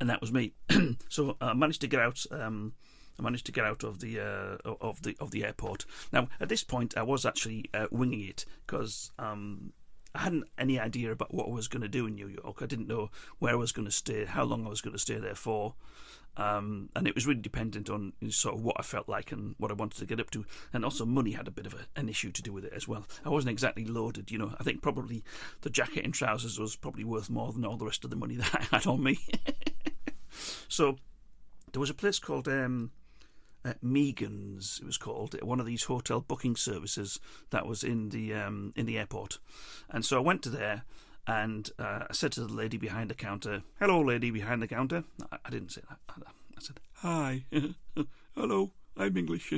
and 0.00 0.10
that 0.10 0.20
was 0.20 0.32
me. 0.32 0.52
so 1.08 1.36
I 1.40 1.54
managed 1.54 1.80
to 1.82 1.86
get 1.86 2.00
out. 2.00 2.24
Um, 2.30 2.74
I 3.18 3.22
managed 3.22 3.46
to 3.46 3.52
get 3.52 3.64
out 3.64 3.84
of 3.84 4.00
the 4.00 4.20
uh, 4.20 4.74
of 4.80 5.02
the 5.02 5.16
of 5.20 5.30
the 5.30 5.44
airport. 5.44 5.84
Now 6.12 6.28
at 6.40 6.48
this 6.48 6.64
point, 6.64 6.96
I 6.96 7.02
was 7.02 7.26
actually 7.26 7.66
uh, 7.74 7.86
winging 7.90 8.28
it 8.28 8.44
because 8.66 9.10
um, 9.18 9.72
I 10.14 10.20
hadn't 10.20 10.44
any 10.58 10.78
idea 10.78 11.12
about 11.12 11.32
what 11.32 11.46
I 11.46 11.50
was 11.50 11.68
going 11.68 11.82
to 11.82 11.88
do 11.88 12.06
in 12.06 12.14
New 12.14 12.28
York. 12.28 12.60
I 12.60 12.66
didn't 12.66 12.88
know 12.88 13.10
where 13.38 13.52
I 13.52 13.56
was 13.56 13.72
going 13.72 13.86
to 13.86 13.92
stay, 13.92 14.24
how 14.24 14.44
long 14.44 14.66
I 14.66 14.70
was 14.70 14.80
going 14.80 14.92
to 14.92 14.98
stay 14.98 15.16
there 15.16 15.34
for. 15.34 15.74
Um, 16.36 16.88
and 16.96 17.06
it 17.06 17.14
was 17.14 17.26
really 17.26 17.40
dependent 17.40 17.90
on 17.90 18.14
sort 18.30 18.54
of 18.54 18.62
what 18.62 18.76
I 18.78 18.82
felt 18.82 19.06
like 19.06 19.32
and 19.32 19.54
what 19.58 19.70
I 19.70 19.74
wanted 19.74 19.98
to 19.98 20.06
get 20.06 20.20
up 20.20 20.30
to, 20.30 20.46
and 20.72 20.82
also 20.82 21.04
money 21.04 21.32
had 21.32 21.46
a 21.46 21.50
bit 21.50 21.66
of 21.66 21.74
a, 21.74 22.00
an 22.00 22.08
issue 22.08 22.30
to 22.32 22.42
do 22.42 22.52
with 22.52 22.64
it 22.64 22.72
as 22.74 22.88
well. 22.88 23.06
I 23.24 23.28
wasn't 23.28 23.50
exactly 23.50 23.84
loaded, 23.84 24.30
you 24.30 24.38
know. 24.38 24.54
I 24.58 24.62
think 24.62 24.80
probably 24.80 25.24
the 25.60 25.68
jacket 25.68 26.04
and 26.04 26.14
trousers 26.14 26.58
was 26.58 26.74
probably 26.74 27.04
worth 27.04 27.28
more 27.28 27.52
than 27.52 27.66
all 27.66 27.76
the 27.76 27.84
rest 27.84 28.04
of 28.04 28.10
the 28.10 28.16
money 28.16 28.36
that 28.38 28.54
I 28.54 28.76
had 28.76 28.86
on 28.86 29.02
me. 29.02 29.18
so 30.68 30.96
there 31.72 31.80
was 31.80 31.90
a 31.90 31.94
place 31.94 32.18
called 32.18 32.48
um, 32.48 32.92
uh, 33.64 33.74
Megan's. 33.82 34.78
It 34.82 34.86
was 34.86 34.98
called 34.98 35.40
one 35.42 35.60
of 35.60 35.66
these 35.66 35.84
hotel 35.84 36.20
booking 36.20 36.56
services 36.56 37.20
that 37.50 37.66
was 37.66 37.82
in 37.82 38.10
the 38.10 38.34
um, 38.34 38.72
in 38.76 38.86
the 38.86 38.98
airport, 38.98 39.38
and 39.90 40.04
so 40.04 40.16
I 40.16 40.20
went 40.20 40.42
to 40.42 40.50
there 40.50 40.84
and 41.26 41.70
uh, 41.78 42.04
I 42.10 42.12
said 42.12 42.32
to 42.32 42.40
the 42.40 42.52
lady 42.52 42.76
behind 42.76 43.10
the 43.10 43.14
counter, 43.14 43.62
Hello, 43.78 44.00
lady 44.00 44.30
behind 44.30 44.60
the 44.62 44.68
counter. 44.68 45.04
I, 45.30 45.38
I 45.44 45.50
didn't 45.50 45.70
say 45.70 45.82
that. 45.88 45.98
I 46.16 46.60
said, 46.60 46.80
Hi. 46.96 47.44
Hello, 48.34 48.72
I'm 48.96 49.16
English. 49.16 49.52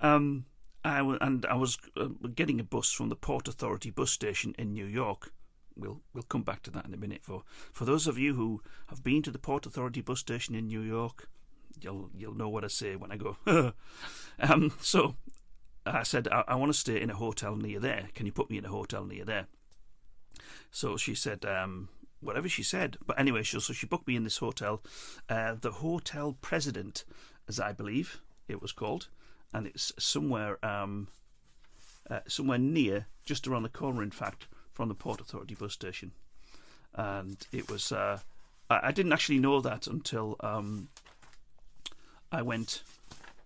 Um, 0.00 0.46
I 0.84 0.98
w- 0.98 1.18
and 1.20 1.44
I 1.46 1.54
was 1.54 1.78
uh, 1.96 2.08
getting 2.34 2.60
a 2.60 2.64
bus 2.64 2.90
from 2.90 3.08
the 3.08 3.16
Port 3.16 3.48
Authority 3.48 3.90
bus 3.90 4.10
station 4.10 4.54
in 4.58 4.72
New 4.72 4.86
York. 4.86 5.32
We'll 5.76 6.00
we'll 6.12 6.22
come 6.24 6.42
back 6.42 6.62
to 6.64 6.70
that 6.72 6.86
in 6.86 6.94
a 6.94 6.98
minute. 6.98 7.22
For 7.22 7.42
for 7.72 7.84
those 7.84 8.06
of 8.06 8.18
you 8.18 8.34
who 8.34 8.62
have 8.86 9.02
been 9.02 9.22
to 9.22 9.30
the 9.30 9.38
Port 9.38 9.66
Authority 9.66 10.00
bus 10.00 10.20
station 10.20 10.54
in 10.54 10.68
New 10.68 10.80
York, 10.82 11.28
you'll 11.80 12.10
you'll 12.16 12.34
know 12.36 12.48
what 12.48 12.64
I 12.64 12.68
say 12.68 12.96
when 12.96 13.12
I 13.12 13.16
go. 13.16 13.36
um, 14.38 14.72
so 14.80 15.16
I 15.86 16.02
said 16.02 16.28
I, 16.28 16.44
I 16.48 16.54
want 16.56 16.72
to 16.72 16.78
stay 16.78 17.00
in 17.00 17.10
a 17.10 17.16
hotel 17.16 17.56
near 17.56 17.80
there. 17.80 18.08
Can 18.14 18.26
you 18.26 18.32
put 18.32 18.50
me 18.50 18.58
in 18.58 18.64
a 18.64 18.70
hotel 18.70 19.04
near 19.04 19.24
there? 19.24 19.46
So 20.70 20.96
she 20.96 21.14
said, 21.14 21.44
um, 21.44 21.88
whatever 22.20 22.48
she 22.48 22.62
said. 22.62 22.96
But 23.06 23.18
anyway, 23.18 23.42
she, 23.42 23.60
so 23.60 23.72
she 23.72 23.86
booked 23.86 24.08
me 24.08 24.16
in 24.16 24.24
this 24.24 24.38
hotel, 24.38 24.82
uh, 25.28 25.54
the 25.60 25.70
Hotel 25.70 26.36
President, 26.40 27.04
as 27.48 27.60
I 27.60 27.72
believe 27.72 28.20
it 28.48 28.60
was 28.60 28.72
called, 28.72 29.08
and 29.52 29.66
it's 29.66 29.92
somewhere 29.98 30.64
um, 30.64 31.08
uh, 32.10 32.20
somewhere 32.26 32.58
near, 32.58 33.06
just 33.24 33.46
around 33.46 33.62
the 33.62 33.68
corner, 33.68 34.02
in 34.02 34.10
fact, 34.10 34.46
from 34.72 34.88
the 34.88 34.94
Port 34.94 35.20
Authority 35.20 35.54
bus 35.54 35.72
station. 35.72 36.12
And 36.94 37.36
it 37.50 37.70
was, 37.70 37.92
uh, 37.92 38.18
I, 38.68 38.88
I, 38.88 38.92
didn't 38.92 39.12
actually 39.12 39.38
know 39.38 39.60
that 39.60 39.86
until 39.86 40.36
um, 40.40 40.88
I 42.34 42.42
went. 42.42 42.82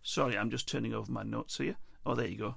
Sorry, 0.03 0.39
I'm 0.39 0.49
just 0.49 0.67
turning 0.67 0.95
over 0.95 1.13
my 1.13 1.23
notes 1.23 1.59
here. 1.59 1.77
Oh, 2.07 2.15
there 2.15 2.27
you 2.27 2.39
go. 2.39 2.55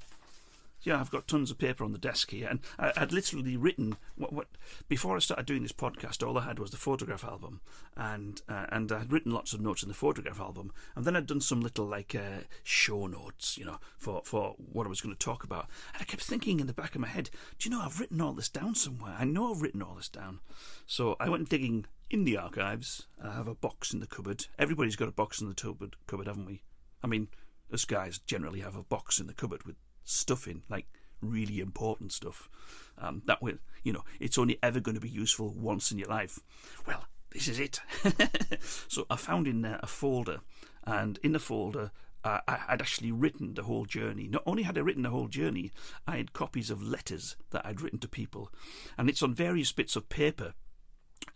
Yeah, 0.84 1.00
I've 1.00 1.12
got 1.12 1.28
tons 1.28 1.52
of 1.52 1.58
paper 1.58 1.84
on 1.84 1.92
the 1.92 1.98
desk 1.98 2.32
here, 2.32 2.48
and 2.48 2.60
I, 2.80 2.92
would 3.00 3.14
literally 3.14 3.56
written 3.56 3.98
what, 4.16 4.34
what 4.34 4.48
before 4.88 5.16
I 5.16 5.20
started 5.20 5.46
doing 5.46 5.62
this 5.62 5.72
podcast. 5.72 6.26
All 6.26 6.38
I 6.38 6.46
had 6.46 6.60
was 6.60 6.72
the 6.72 6.78
photograph 6.78 7.24
album, 7.24 7.62
and 7.96 8.42
uh, 8.50 8.66
and 8.70 8.92
I 8.92 9.00
had 9.00 9.12
written 9.12 9.32
lots 9.32 9.54
of 9.54 9.62
notes 9.62 9.84
in 9.84 9.90
the 9.90 9.96
photograph 9.96 10.40
album, 10.40 10.72
and 10.96 11.06
then 11.06 11.16
I'd 11.16 11.28
done 11.28 11.42
some 11.42 11.62
little 11.62 11.86
like 11.86 12.16
uh, 12.16 12.44
show 12.64 13.08
notes, 13.08 13.58
you 13.58 13.66
know, 13.66 13.80
for 13.98 14.22
for 14.26 14.56
what 14.58 14.86
I 14.86 14.90
was 14.90 15.02
going 15.02 15.16
to 15.16 15.20
talk 15.26 15.44
about. 15.44 15.68
And 15.94 16.02
I 16.02 16.06
kept 16.06 16.24
thinking 16.24 16.60
in 16.60 16.68
the 16.68 16.74
back 16.74 16.96
of 16.96 17.02
my 17.02 17.08
head, 17.08 17.30
do 17.60 17.70
you 17.70 17.76
know 17.76 17.84
I've 17.84 18.00
written 18.00 18.22
all 18.22 18.34
this 18.34 18.50
down 18.50 18.76
somewhere? 18.76 19.16
I 19.18 19.26
know 19.26 19.54
I've 19.54 19.62
written 19.62 19.82
all 19.82 19.96
this 19.96 20.10
down. 20.10 20.40
So 20.88 21.16
I 21.20 21.30
went 21.30 21.50
digging 21.50 21.86
in 22.10 22.26
the 22.26 22.38
archives. 22.38 23.08
I 23.24 23.34
have 23.34 23.48
a 23.48 23.56
box 23.56 23.94
in 23.94 24.00
the 24.00 24.08
cupboard. 24.08 24.48
Everybody's 24.58 24.96
got 24.96 25.08
a 25.08 25.14
box 25.14 25.42
in 25.42 25.48
the 25.48 25.56
cupboard, 25.56 25.96
cupboard, 26.08 26.28
haven't 26.28 26.46
we? 26.46 26.64
I 27.04 27.08
mean, 27.08 27.30
us 27.72 27.86
guys 27.86 28.20
generally 28.20 28.60
have 28.60 28.76
a 28.76 28.84
box 28.84 29.20
in 29.20 29.28
the 29.28 29.34
cupboard 29.34 29.64
with 29.64 29.76
stuff 30.04 30.48
in, 30.48 30.64
like 30.70 30.88
really 31.22 31.60
important 31.60 32.12
stuff. 32.12 32.50
Um, 32.98 33.22
that 33.26 33.42
will, 33.42 33.58
you 33.84 33.94
know, 33.94 34.04
it's 34.20 34.38
only 34.38 34.60
ever 34.62 34.80
going 34.80 34.96
to 34.96 35.02
be 35.02 35.10
useful 35.10 35.54
once 35.54 35.92
in 35.92 35.98
your 35.98 36.10
life. 36.10 36.40
Well, 36.86 37.06
this 37.32 37.48
is 37.48 37.60
it. 37.60 37.80
so 38.88 39.06
I 39.10 39.16
found 39.16 39.48
in 39.48 39.62
there 39.62 39.80
a 39.82 39.88
folder, 39.88 40.42
and 40.84 41.20
in 41.24 41.32
the 41.32 41.40
folder, 41.40 41.92
uh, 42.24 42.40
I 42.48 42.58
had 42.68 42.82
actually 42.82 43.12
written 43.12 43.56
the 43.56 43.64
whole 43.64 43.86
journey. 43.86 44.28
Not 44.28 44.44
only 44.46 44.64
had 44.64 44.78
I 44.78 44.82
written 44.82 45.04
the 45.04 45.10
whole 45.10 45.28
journey, 45.28 45.72
I 46.06 46.18
had 46.18 46.34
copies 46.34 46.70
of 46.70 46.84
letters 46.84 47.36
that 47.52 47.66
I'd 47.66 47.82
written 47.82 48.00
to 48.00 48.08
people, 48.08 48.52
and 48.98 49.10
it's 49.10 49.24
on 49.24 49.34
various 49.34 49.72
bits 49.72 49.96
of 49.96 50.10
paper 50.10 50.54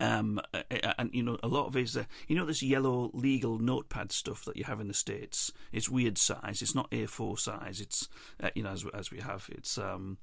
um, 0.00 0.40
and 0.98 1.10
you 1.12 1.22
know, 1.22 1.38
a 1.42 1.48
lot 1.48 1.66
of 1.66 1.76
it 1.76 1.82
is, 1.82 1.96
uh, 1.96 2.04
you 2.28 2.36
know, 2.36 2.44
this 2.44 2.62
yellow 2.62 3.10
legal 3.14 3.58
notepad 3.58 4.12
stuff 4.12 4.44
that 4.44 4.56
you 4.56 4.64
have 4.64 4.80
in 4.80 4.88
the 4.88 4.94
states. 4.94 5.52
It's 5.72 5.88
weird 5.88 6.18
size. 6.18 6.60
It's 6.62 6.74
not 6.74 6.90
A4 6.90 7.38
size. 7.38 7.80
It's 7.80 8.08
uh, 8.42 8.50
you 8.54 8.62
know, 8.62 8.70
as 8.70 8.84
as 8.94 9.10
we 9.10 9.20
have, 9.20 9.48
it's 9.50 9.78
um, 9.78 10.18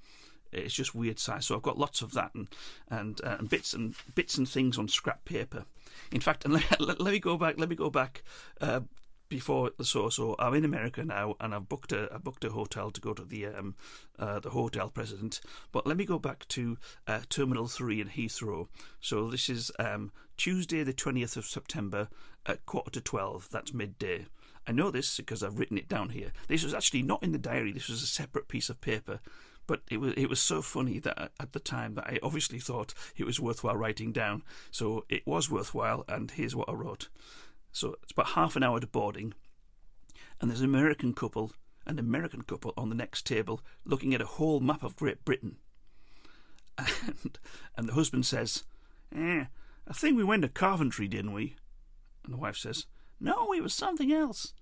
it's 0.51 0.74
just 0.74 0.93
weird 0.93 1.20
size. 1.20 1.46
So 1.46 1.55
I've 1.55 1.62
got 1.62 1.79
lots 1.79 2.01
of 2.01 2.13
that 2.13 2.32
and 2.36 2.48
and, 2.89 3.20
uh, 3.24 3.38
and 3.39 3.50
bits 3.50 3.74
and 3.74 3.96
bits 4.15 4.38
and 4.38 4.48
things 4.48 4.77
on 4.77 4.88
scrap 4.88 5.25
paper. 5.25 5.65
In 6.12 6.22
fact, 6.22 6.48
let, 6.79 6.79
let, 6.79 7.12
me 7.12 7.20
go 7.20 7.38
back. 7.38 7.55
Let 7.58 7.70
me 7.70 7.75
go 7.75 7.89
back 7.89 8.24
uh, 8.62 8.82
before 9.34 9.72
so 9.82 10.10
so 10.10 10.36
I'm 10.38 10.54
in 10.54 10.63
America 10.63 11.04
now 11.04 11.36
and 11.40 11.56
I've 11.56 11.68
booked 11.68 11.92
a 11.92 12.08
I 12.13 12.20
booked 12.20 12.46
a 12.46 12.52
hotel 12.52 12.92
to 12.92 13.02
go 13.02 13.13
to 13.16 13.25
the 13.25 13.48
um 13.48 13.75
uh, 14.20 14.40
the 14.40 14.52
hotel 14.52 14.90
president. 14.90 15.42
But 15.72 15.88
let 15.88 15.98
me 15.98 16.06
go 16.06 16.20
back 16.20 16.48
to 16.50 16.78
uh, 17.08 17.22
Terminal 17.30 17.68
Three 17.68 18.00
in 18.00 18.10
Heathrow. 18.10 18.68
So 19.02 19.28
this 19.28 19.50
is 19.50 19.72
um, 19.80 20.12
Tuesday 20.38 20.84
the 20.84 20.94
twentieth 20.94 21.36
of 21.36 21.46
September 21.46 22.10
at 22.46 22.66
quarter 22.68 22.92
to 22.92 23.02
twelve. 23.02 23.50
That's 23.52 23.74
midday. 23.74 24.28
I 24.68 24.72
know 24.72 24.92
this 24.92 25.18
because 25.18 25.42
I've 25.42 25.58
written 25.58 25.80
it 25.80 25.90
down 25.90 26.10
here. 26.10 26.32
This 26.48 26.63
was 26.63 26.75
actually 26.75 27.02
not 27.02 27.24
in 27.24 27.32
the 27.32 27.40
diary. 27.40 27.72
This 27.72 27.90
was 27.90 28.04
a 28.04 28.08
separate 28.08 28.48
piece 28.48 28.70
of 28.70 28.82
paper. 28.82 29.20
But 29.66 29.82
it 29.90 30.00
was 30.00 30.13
it 30.16 30.30
was 30.30 30.42
so 30.42 30.62
funny 30.62 31.00
that 31.00 31.32
at 31.40 31.54
the 31.54 31.60
time 31.60 31.96
that 31.96 32.06
I 32.08 32.20
obviously 32.22 32.60
thought 32.60 32.94
it 33.18 33.25
was 33.25 33.40
worthwhile 33.40 33.78
writing 33.78 34.12
down. 34.12 34.44
So 34.70 35.06
it 35.10 35.25
was 35.25 35.50
worthwhile, 35.50 36.06
and 36.08 36.30
here's 36.30 36.56
what 36.56 36.70
I 36.70 36.74
wrote. 36.74 37.08
So 37.74 37.96
it's 38.03 38.12
about 38.12 38.30
half 38.30 38.56
an 38.56 38.63
hour 38.63 38.80
to 38.80 38.88
boarding, 38.88 39.34
and 40.39 40.50
there's 40.50 40.62
an 40.62 40.70
American 40.70 41.13
couple, 41.13 41.51
an 41.88 41.98
American 41.98 42.44
couple 42.44 42.74
on 42.77 42.89
the 42.89 42.96
next 42.96 43.25
table 43.25 43.62
looking 43.84 44.13
at 44.13 44.22
a 44.22 44.25
whole 44.25 44.60
map 44.60 44.84
of 44.84 44.96
Great 44.96 45.25
Britain. 45.25 45.58
And, 46.77 47.38
and 47.77 47.89
the 47.89 47.94
husband 47.94 48.25
says, 48.25 48.63
Eh, 49.15 49.46
I 49.88 49.94
think 49.94 50.18
we 50.18 50.24
went 50.24 50.42
to 50.42 50.50
Coventry, 50.50 51.08
didn't 51.08 51.34
we? 51.34 51.56
And 52.24 52.34
the 52.34 52.38
wife 52.38 52.58
says, 52.58 52.86
No, 53.20 53.53
it 53.53 53.62
was 53.62 53.74
something 53.74 54.12
else. 54.12 54.53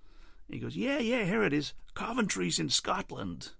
And 0.46 0.54
He 0.54 0.60
goes, 0.60 0.76
Yeah, 0.76 0.98
yeah, 0.98 1.24
here 1.24 1.42
it 1.42 1.52
is. 1.52 1.72
Coventry's 1.94 2.58
in 2.58 2.68
Scotland. 2.68 3.50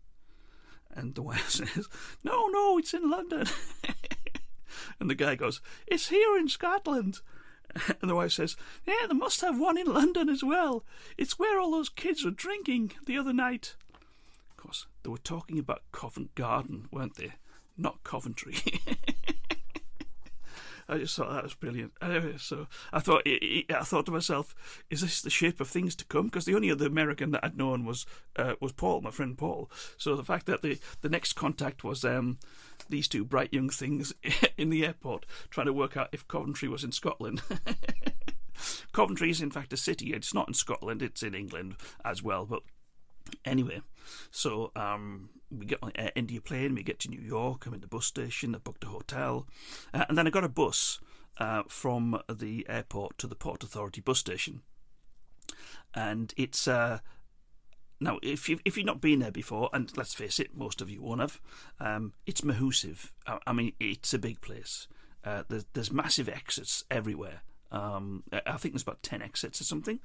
And 0.91 1.15
the 1.15 1.23
wife 1.31 1.49
says, 1.49 1.89
No, 2.23 2.49
no, 2.49 2.79
it's 2.79 2.93
in 2.93 3.11
London. 3.11 3.47
and 5.01 5.09
the 5.09 5.15
guy 5.15 5.35
goes, 5.35 5.61
It's 5.87 6.09
here 6.09 6.37
in 6.37 6.49
Scotland. 6.49 7.21
And 8.01 8.11
the 8.11 8.15
wife 8.15 8.33
says, 8.33 8.57
Yeah, 8.87 9.07
they 9.09 9.15
must 9.15 9.41
have 9.41 9.59
one 9.59 9.79
in 9.79 9.87
London 9.87 10.29
as 10.29 10.43
well. 10.45 10.85
It's 11.17 11.39
where 11.39 11.59
all 11.59 11.71
those 11.71 11.89
kids 11.89 12.25
were 12.25 12.31
drinking 12.31 12.93
the 13.07 13.17
other 13.17 13.33
night. 13.33 13.77
Of 14.51 14.57
course, 14.57 14.87
they 15.03 15.11
were 15.11 15.19
talking 15.19 15.59
about 15.59 15.83
Covent 15.93 16.35
Garden, 16.35 16.89
weren't 16.91 17.17
they? 17.17 17.33
Not 17.77 18.05
Coventry. 18.05 18.57
I 20.93 20.99
just 20.99 21.17
thought 21.17 21.33
that 21.33 21.43
was 21.43 21.55
brilliant. 21.55 21.93
Anyway, 22.03 22.35
so 22.37 22.67
I 22.93 23.01
thought 23.01 23.23
I 23.27 23.83
thought 23.83 24.05
to 24.07 24.13
myself, 24.13 24.55
is 24.91 25.01
this 25.01 25.23
the 25.23 25.31
shape 25.31 25.59
of 25.59 25.69
things 25.69 25.95
to 25.97 26.05
come? 26.05 26.27
Because 26.27 26.45
the 26.45 26.55
only 26.55 26.71
other 26.71 26.87
American 26.87 27.31
that 27.31 27.43
I'd 27.43 27.57
known 27.57 27.87
was 27.87 28.05
uh, 28.37 28.55
was 28.61 28.73
Paul, 28.73 29.01
my 29.01 29.11
friend 29.11 29.37
Paul. 29.37 29.71
So 29.97 30.15
the 30.17 30.25
fact 30.25 30.45
that 30.47 30.61
the 30.61 30.79
the 31.01 31.09
next 31.09 31.33
contact 31.33 31.83
was 31.83 32.05
um, 32.05 32.39
these 32.91 33.09
two 33.09 33.25
bright 33.25 33.55
young 33.55 33.71
things 33.71 34.13
in 34.59 34.69
the 34.69 34.85
airport 34.85 35.25
trying 35.49 35.67
to 35.67 35.73
work 35.73 35.97
out 35.97 36.11
if 36.13 36.29
Coventry 36.29 36.69
was 36.69 36.85
in 36.85 36.93
Scotland. 36.93 37.41
Coventry 38.93 39.31
is 39.31 39.41
in 39.41 39.51
fact 39.51 39.73
a 39.73 39.79
city. 39.79 40.13
It's 40.13 40.35
not 40.35 40.49
in 40.49 40.55
Scotland. 40.55 41.01
It's 41.01 41.23
in 41.23 41.35
England 41.35 41.77
as 42.05 42.23
well. 42.23 42.45
But 42.45 42.63
anyway, 43.45 43.81
so 44.31 44.73
um, 44.77 45.31
we 45.51 45.67
get 45.67 45.79
on 45.83 45.93
Air 45.95 46.13
India 46.15 46.41
plane, 46.41 46.75
we 46.75 46.83
get 46.83 46.99
to 47.01 47.11
New 47.11 47.21
York, 47.21 47.67
I'm 47.67 47.75
in 47.75 47.81
the 47.81 47.87
bus 47.87 48.07
station, 48.07 48.55
I 48.55 48.59
booked 48.59 48.85
a 48.85 48.89
hotel, 48.89 49.47
uh, 49.93 50.05
and 50.09 50.17
then 50.17 50.27
I 50.27 50.31
got 50.31 50.45
a 50.45 50.49
bus 50.49 50.99
uh, 51.39 51.63
from 51.69 52.21
the 52.33 52.67
airport 52.69 53.19
to 53.19 53.27
the 53.27 53.35
Port 53.35 53.63
Authority 53.63 54.01
bus 54.01 54.19
station. 54.19 54.63
And 55.95 56.33
it's 56.37 56.67
uh, 56.67 57.01
now 58.01 58.19
if 58.23 58.49
you 58.49 58.59
if 58.65 58.77
you've 58.77 58.87
not 58.87 59.01
been 59.01 59.21
there 59.21 59.31
before, 59.31 59.69
and 59.73 59.95
let's 59.97 60.15
face 60.15 60.39
it, 60.39 60.57
most 60.57 60.81
of 60.81 60.91
you 60.91 61.03
won't 61.03 61.21
have. 61.21 61.41
Um, 61.81 62.15
it's 62.27 62.45
mahusive. 62.45 63.13
I, 63.27 63.39
I, 63.47 63.53
mean, 63.53 63.73
it's 63.79 64.15
a 64.15 64.19
big 64.19 64.41
place. 64.41 64.89
Uh, 65.25 65.45
there's, 65.49 65.67
there's 65.73 65.93
massive 65.93 66.29
exits 66.29 66.85
everywhere. 66.91 67.43
Um, 67.73 68.23
I 68.31 68.59
think 68.59 68.75
there's 68.75 68.83
about 68.83 69.03
10 69.03 69.23
exits 69.23 69.61
or 69.61 69.65
something. 69.65 69.99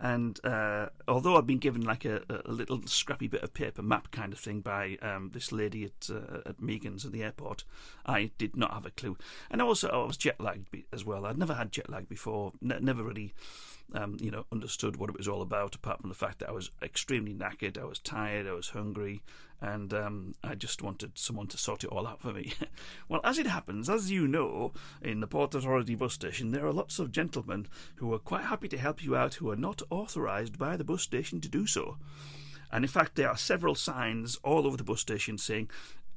And 0.00 0.38
uh, 0.44 0.88
although 1.06 1.36
I've 1.36 1.46
been 1.46 1.58
given 1.58 1.82
like 1.82 2.04
a, 2.04 2.22
a, 2.28 2.52
little 2.52 2.82
scrappy 2.86 3.28
bit 3.28 3.42
of 3.44 3.54
paper 3.54 3.82
map 3.82 4.10
kind 4.10 4.32
of 4.32 4.40
thing 4.40 4.60
by 4.60 4.98
um, 5.00 5.30
this 5.32 5.52
lady 5.52 5.84
at, 5.84 6.10
uh, 6.10 6.40
at 6.44 6.60
Megan's 6.60 7.06
at 7.06 7.12
the 7.12 7.22
airport, 7.22 7.64
I 8.04 8.32
did 8.36 8.56
not 8.56 8.74
have 8.74 8.84
a 8.84 8.90
clue. 8.90 9.16
And 9.48 9.62
also, 9.62 9.88
I 9.88 10.04
was 10.04 10.16
jet 10.16 10.40
lagged 10.40 10.66
as 10.92 11.04
well. 11.04 11.24
I'd 11.24 11.38
never 11.38 11.54
had 11.54 11.70
jet 11.70 11.88
lag 11.88 12.08
before, 12.08 12.52
never 12.60 13.04
really 13.04 13.32
um, 13.92 14.16
you 14.20 14.30
know, 14.30 14.46
understood 14.50 14.96
what 14.96 15.10
it 15.10 15.16
was 15.16 15.28
all 15.28 15.42
about, 15.42 15.74
apart 15.74 16.00
from 16.00 16.08
the 16.08 16.16
fact 16.16 16.38
that 16.38 16.48
I 16.48 16.52
was 16.52 16.70
extremely 16.82 17.34
knackered, 17.34 17.78
I 17.78 17.84
was 17.84 17.98
tired, 17.98 18.46
I 18.46 18.52
was 18.52 18.70
hungry, 18.70 19.22
and 19.60 19.92
um, 19.94 20.34
I 20.42 20.54
just 20.54 20.82
wanted 20.82 21.18
someone 21.18 21.46
to 21.48 21.58
sort 21.58 21.84
it 21.84 21.90
all 21.90 22.06
out 22.06 22.20
for 22.20 22.32
me. 22.32 22.54
well, 23.08 23.20
as 23.22 23.38
it 23.38 23.46
happens, 23.46 23.88
as 23.88 24.10
you 24.10 24.26
know, 24.26 24.72
in 25.02 25.20
the 25.20 25.26
Port 25.26 25.54
Authority 25.54 25.94
bus 25.94 26.14
station, 26.14 26.50
there 26.50 26.66
are 26.66 26.72
lots 26.72 26.98
of 26.98 27.12
gentlemen 27.12 27.68
who 27.96 28.12
are 28.12 28.18
quite 28.18 28.44
happy 28.44 28.68
to 28.68 28.78
help 28.78 29.04
you 29.04 29.16
out 29.16 29.34
who 29.34 29.50
are 29.50 29.56
not 29.56 29.82
authorised 29.90 30.58
by 30.58 30.76
the 30.76 30.84
bus 30.84 31.02
station 31.02 31.40
to 31.40 31.48
do 31.48 31.66
so. 31.66 31.98
And 32.72 32.84
in 32.84 32.90
fact, 32.90 33.14
there 33.14 33.28
are 33.28 33.36
several 33.36 33.74
signs 33.74 34.36
all 34.42 34.66
over 34.66 34.76
the 34.76 34.84
bus 34.84 35.00
station 35.00 35.38
saying, 35.38 35.70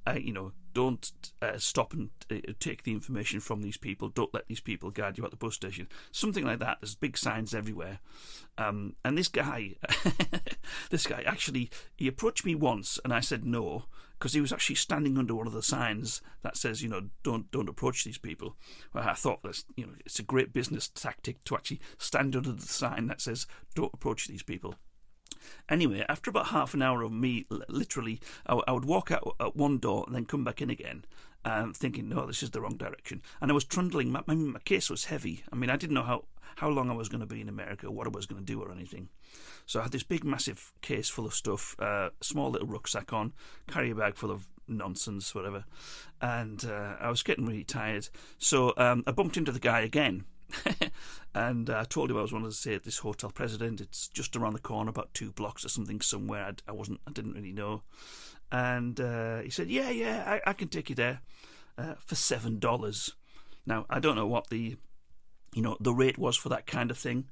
uh, 0.07 0.17
you 0.19 0.33
know, 0.33 0.53
don't 0.77 1.11
uh, 1.41 1.57
stop 1.57 1.91
and 1.91 2.11
uh, 2.29 2.35
take 2.59 2.83
the 2.83 2.91
information 2.91 3.39
from 3.39 3.63
these 3.63 3.77
people. 3.77 4.09
Don't 4.09 4.31
let 4.31 4.45
these 4.45 4.59
people 4.59 4.91
guide 4.91 5.17
you 5.17 5.25
at 5.25 5.31
the 5.31 5.35
bus 5.35 5.55
station. 5.55 5.87
Something 6.11 6.45
like 6.45 6.59
that. 6.59 6.77
There's 6.79 6.93
big 6.93 7.17
signs 7.17 7.55
everywhere. 7.55 7.97
Um, 8.59 8.95
and 9.03 9.17
this 9.17 9.27
guy, 9.27 9.77
this 10.91 11.07
guy 11.07 11.23
actually, 11.25 11.71
he 11.95 12.07
approached 12.07 12.45
me 12.45 12.53
once, 12.53 12.99
and 13.03 13.11
I 13.11 13.21
said 13.21 13.43
no 13.43 13.85
because 14.19 14.33
he 14.33 14.41
was 14.41 14.53
actually 14.53 14.75
standing 14.75 15.17
under 15.17 15.33
one 15.33 15.47
of 15.47 15.53
the 15.53 15.63
signs 15.63 16.21
that 16.43 16.57
says, 16.57 16.83
you 16.83 16.89
know, 16.89 17.09
don't 17.23 17.49
don't 17.49 17.69
approach 17.69 18.03
these 18.03 18.19
people. 18.19 18.55
Well, 18.93 19.03
I 19.07 19.13
thought 19.13 19.41
that's 19.41 19.65
you 19.75 19.87
know, 19.87 19.93
it's 20.05 20.19
a 20.19 20.23
great 20.23 20.53
business 20.53 20.89
tactic 20.89 21.43
to 21.45 21.55
actually 21.55 21.81
stand 21.97 22.35
under 22.35 22.51
the 22.51 22.67
sign 22.67 23.07
that 23.07 23.19
says 23.19 23.47
don't 23.73 23.95
approach 23.95 24.27
these 24.27 24.43
people. 24.43 24.75
Anyway, 25.69 26.05
after 26.07 26.29
about 26.29 26.47
half 26.47 26.73
an 26.73 26.81
hour 26.81 27.01
of 27.01 27.11
me, 27.11 27.45
literally, 27.67 28.19
I, 28.45 28.59
I 28.67 28.71
would 28.71 28.85
walk 28.85 29.11
out 29.11 29.35
at 29.39 29.55
one 29.55 29.77
door 29.77 30.03
and 30.05 30.15
then 30.15 30.25
come 30.25 30.43
back 30.43 30.61
in 30.61 30.69
again, 30.69 31.05
um, 31.45 31.73
thinking, 31.73 32.09
no, 32.09 32.25
this 32.25 32.43
is 32.43 32.51
the 32.51 32.61
wrong 32.61 32.77
direction. 32.77 33.21
And 33.41 33.51
I 33.51 33.53
was 33.53 33.65
trundling. 33.65 34.11
My, 34.11 34.23
my, 34.25 34.35
my 34.35 34.59
case 34.59 34.89
was 34.89 35.05
heavy. 35.05 35.43
I 35.51 35.55
mean, 35.55 35.69
I 35.69 35.75
didn't 35.75 35.93
know 35.93 36.03
how, 36.03 36.25
how 36.57 36.69
long 36.69 36.89
I 36.89 36.95
was 36.95 37.09
going 37.09 37.21
to 37.21 37.27
be 37.27 37.41
in 37.41 37.49
America, 37.49 37.91
what 37.91 38.07
I 38.07 38.11
was 38.11 38.25
going 38.25 38.43
to 38.43 38.53
do, 38.53 38.61
or 38.61 38.71
anything. 38.71 39.09
So 39.65 39.79
I 39.79 39.83
had 39.83 39.91
this 39.91 40.03
big, 40.03 40.23
massive 40.23 40.73
case 40.81 41.09
full 41.09 41.25
of 41.25 41.33
stuff, 41.33 41.75
uh, 41.79 42.09
small 42.21 42.51
little 42.51 42.67
rucksack 42.67 43.13
on, 43.13 43.33
carry 43.67 43.91
a 43.91 43.95
bag 43.95 44.15
full 44.15 44.31
of 44.31 44.47
nonsense, 44.67 45.33
whatever. 45.33 45.65
And 46.21 46.63
uh, 46.65 46.95
I 46.99 47.09
was 47.09 47.23
getting 47.23 47.45
really 47.45 47.63
tired. 47.63 48.09
So 48.37 48.73
um, 48.77 49.03
I 49.07 49.11
bumped 49.11 49.37
into 49.37 49.51
the 49.51 49.59
guy 49.59 49.81
again 49.81 50.25
and 51.35 51.69
I 51.69 51.83
told 51.83 52.09
him 52.09 52.17
I 52.17 52.21
was 52.21 52.33
wanting 52.33 52.49
to 52.49 52.55
stay 52.55 52.75
at 52.75 52.83
this 52.83 52.99
hotel 52.99 53.29
president. 53.29 53.81
It's 53.81 54.07
just 54.07 54.35
around 54.35 54.53
the 54.53 54.59
corner, 54.59 54.89
about 54.89 55.13
two 55.13 55.31
blocks 55.31 55.65
or 55.65 55.69
something 55.69 56.01
somewhere. 56.01 56.45
I'd, 56.45 56.61
I, 56.67 56.71
wasn't, 56.71 57.01
I 57.07 57.11
didn't 57.11 57.33
really 57.33 57.51
know. 57.51 57.83
And 58.51 58.99
uh, 58.99 59.39
he 59.41 59.49
said, 59.49 59.69
"Yeah, 59.69 59.89
yeah, 59.89 60.23
I, 60.45 60.49
I 60.49 60.53
can 60.53 60.69
take 60.69 60.89
you 60.89 60.95
there 60.95 61.19
uh, 61.77 61.95
for 61.99 62.15
seven 62.15 62.59
dollars." 62.59 63.13
Now 63.65 63.85
I 63.89 63.99
don't 63.99 64.15
know 64.15 64.27
what 64.27 64.49
the, 64.49 64.77
you 65.53 65.61
know, 65.61 65.75
the 65.81 65.93
rate 65.93 66.17
was 66.17 66.37
for 66.37 66.49
that 66.49 66.65
kind 66.65 66.89
of 66.89 66.97
thing. 66.97 67.25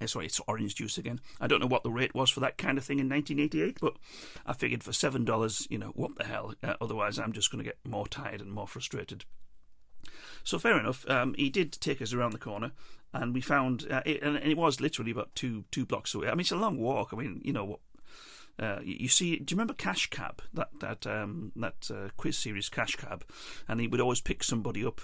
Uh, 0.00 0.06
sorry, 0.06 0.26
it's 0.26 0.40
orange 0.46 0.74
juice 0.74 0.98
again. 0.98 1.20
I 1.40 1.46
don't 1.46 1.60
know 1.60 1.66
what 1.66 1.84
the 1.84 1.90
rate 1.90 2.14
was 2.14 2.30
for 2.30 2.40
that 2.40 2.58
kind 2.58 2.78
of 2.78 2.84
thing 2.84 2.98
in 2.98 3.08
1988, 3.08 3.78
but 3.80 3.94
I 4.44 4.52
figured 4.52 4.82
for 4.82 4.92
seven 4.92 5.24
dollars, 5.24 5.66
you 5.70 5.78
know, 5.78 5.92
what 5.94 6.16
the 6.16 6.24
hell? 6.24 6.54
Uh, 6.62 6.74
otherwise, 6.80 7.18
I'm 7.18 7.32
just 7.32 7.50
going 7.50 7.64
to 7.64 7.68
get 7.70 7.78
more 7.86 8.08
tired 8.08 8.40
and 8.40 8.50
more 8.50 8.66
frustrated. 8.66 9.24
So 10.44 10.58
fair 10.58 10.78
enough. 10.78 11.08
Um, 11.08 11.34
he 11.34 11.50
did 11.50 11.72
take 11.72 12.00
us 12.02 12.12
around 12.12 12.32
the 12.32 12.38
corner, 12.38 12.72
and 13.12 13.34
we 13.34 13.40
found, 13.40 13.86
uh, 13.90 14.02
it, 14.04 14.22
and 14.22 14.36
it 14.36 14.56
was 14.56 14.80
literally 14.80 15.10
about 15.10 15.34
two 15.34 15.64
two 15.70 15.86
blocks 15.86 16.14
away. 16.14 16.28
I 16.28 16.32
mean, 16.32 16.40
it's 16.40 16.52
a 16.52 16.56
long 16.56 16.78
walk. 16.78 17.12
I 17.12 17.16
mean, 17.16 17.40
you 17.44 17.52
know, 17.52 17.80
uh, 18.58 18.78
you 18.82 19.08
see, 19.08 19.36
do 19.36 19.52
you 19.52 19.56
remember 19.56 19.74
Cash 19.74 20.08
Cab? 20.08 20.42
That 20.54 20.70
that 20.80 21.06
um, 21.06 21.52
that 21.56 21.90
uh, 21.90 22.08
quiz 22.16 22.38
series, 22.38 22.68
Cash 22.68 22.96
Cab, 22.96 23.24
and 23.68 23.80
he 23.80 23.88
would 23.88 24.00
always 24.00 24.22
pick 24.22 24.42
somebody 24.42 24.84
up, 24.84 25.02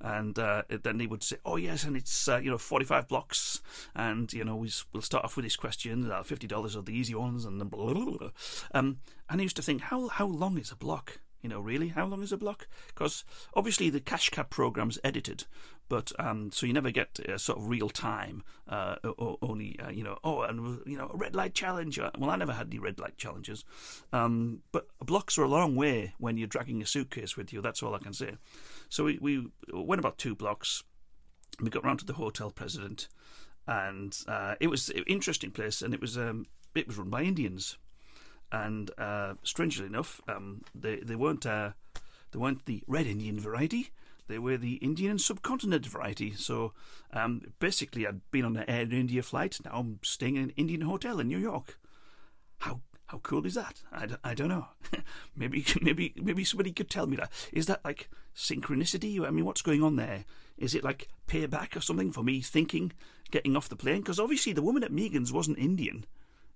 and 0.00 0.38
uh, 0.38 0.62
then 0.68 1.00
he 1.00 1.08
would 1.08 1.24
say, 1.24 1.36
"Oh 1.44 1.56
yes, 1.56 1.82
and 1.82 1.96
it's 1.96 2.28
uh, 2.28 2.38
you 2.38 2.50
know 2.50 2.58
forty 2.58 2.84
five 2.84 3.08
blocks, 3.08 3.60
and 3.94 4.32
you 4.32 4.44
know 4.44 4.54
we, 4.54 4.70
will 4.92 5.02
start 5.02 5.24
off 5.24 5.36
with 5.36 5.44
this 5.44 5.56
question, 5.56 6.10
uh, 6.10 6.22
fifty 6.22 6.46
dollars 6.46 6.76
are 6.76 6.82
the 6.82 6.96
easy 6.96 7.14
ones, 7.14 7.44
and 7.44 7.60
then 7.60 7.68
blah, 7.68 7.92
blah, 7.92 8.04
blah. 8.04 8.30
Um, 8.72 8.98
and 9.28 9.40
I 9.40 9.42
used 9.42 9.56
to 9.56 9.62
think, 9.62 9.82
how 9.82 10.06
how 10.06 10.26
long 10.26 10.56
is 10.56 10.70
a 10.70 10.76
block? 10.76 11.18
You 11.42 11.48
know, 11.48 11.60
really, 11.60 11.88
how 11.88 12.06
long 12.06 12.22
is 12.22 12.30
a 12.30 12.36
block? 12.36 12.68
Because 12.86 13.24
obviously 13.54 13.90
the 13.90 13.98
Cash 14.00 14.30
Cab 14.30 14.48
program's 14.48 14.98
edited, 15.02 15.44
but 15.88 16.12
um, 16.18 16.52
so 16.52 16.66
you 16.66 16.72
never 16.72 16.92
get 16.92 17.18
uh, 17.28 17.36
sort 17.36 17.58
of 17.58 17.68
real 17.68 17.88
time. 17.88 18.44
Uh, 18.68 18.94
or, 19.18 19.38
only 19.42 19.76
uh, 19.80 19.90
you 19.90 20.04
know, 20.04 20.18
oh, 20.22 20.42
and 20.42 20.80
you 20.86 20.96
know, 20.96 21.10
a 21.12 21.16
red 21.16 21.34
light 21.34 21.52
challenge. 21.52 21.98
Well, 21.98 22.30
I 22.30 22.36
never 22.36 22.52
had 22.52 22.68
any 22.68 22.78
red 22.78 23.00
light 23.00 23.18
challenges, 23.18 23.64
um, 24.12 24.60
but 24.70 24.86
blocks 25.00 25.36
are 25.36 25.42
a 25.42 25.48
long 25.48 25.74
way 25.74 26.14
when 26.18 26.36
you're 26.36 26.46
dragging 26.46 26.80
a 26.80 26.86
suitcase 26.86 27.36
with 27.36 27.52
you. 27.52 27.60
That's 27.60 27.82
all 27.82 27.94
I 27.94 27.98
can 27.98 28.12
say. 28.12 28.36
So 28.88 29.04
we, 29.04 29.18
we 29.20 29.48
went 29.72 29.98
about 29.98 30.18
two 30.18 30.36
blocks. 30.36 30.84
We 31.60 31.70
got 31.70 31.84
round 31.84 31.98
to 31.98 32.06
the 32.06 32.14
hotel 32.14 32.52
president, 32.52 33.08
and 33.66 34.16
uh, 34.28 34.54
it 34.60 34.68
was 34.68 34.90
an 34.90 35.02
interesting 35.08 35.50
place, 35.50 35.82
and 35.82 35.92
it 35.92 36.00
was 36.00 36.16
um, 36.16 36.46
it 36.76 36.86
was 36.86 36.96
run 36.96 37.10
by 37.10 37.22
Indians 37.22 37.78
and 38.52 38.90
uh, 38.98 39.34
strangely 39.42 39.86
enough, 39.86 40.20
um, 40.28 40.62
they 40.74 40.96
they 40.96 41.16
weren't 41.16 41.46
uh, 41.46 41.70
they 42.30 42.38
weren't 42.38 42.66
the 42.66 42.84
red 42.86 43.06
Indian 43.06 43.40
variety. 43.40 43.90
They 44.28 44.38
were 44.38 44.56
the 44.56 44.74
Indian 44.74 45.18
subcontinent 45.18 45.86
variety. 45.86 46.32
So 46.32 46.72
um, 47.12 47.42
basically, 47.58 48.06
I'd 48.06 48.20
been 48.30 48.44
on 48.44 48.56
an 48.56 48.68
Air 48.68 48.82
India 48.82 49.22
flight. 49.22 49.58
Now 49.64 49.72
I'm 49.72 49.98
staying 50.02 50.36
in 50.36 50.44
an 50.44 50.52
Indian 50.56 50.82
hotel 50.82 51.18
in 51.18 51.28
New 51.28 51.38
York. 51.38 51.78
How 52.58 52.80
how 53.06 53.18
cool 53.18 53.46
is 53.46 53.54
that? 53.54 53.82
I, 53.90 54.08
I 54.22 54.34
don't 54.34 54.48
know. 54.48 54.66
maybe 55.36 55.64
maybe 55.80 56.12
maybe 56.16 56.44
somebody 56.44 56.72
could 56.72 56.90
tell 56.90 57.06
me 57.06 57.16
that. 57.16 57.32
Is 57.52 57.66
that 57.66 57.84
like 57.84 58.10
synchronicity? 58.36 59.26
I 59.26 59.30
mean, 59.30 59.46
what's 59.46 59.62
going 59.62 59.82
on 59.82 59.96
there? 59.96 60.24
Is 60.58 60.74
it 60.74 60.84
like 60.84 61.08
payback 61.26 61.74
or 61.74 61.80
something 61.80 62.12
for 62.12 62.22
me 62.22 62.42
thinking 62.42 62.92
getting 63.30 63.56
off 63.56 63.70
the 63.70 63.76
plane? 63.76 64.00
Because 64.00 64.20
obviously 64.20 64.52
the 64.52 64.62
woman 64.62 64.84
at 64.84 64.92
Megan's 64.92 65.32
wasn't 65.32 65.58
Indian 65.58 66.04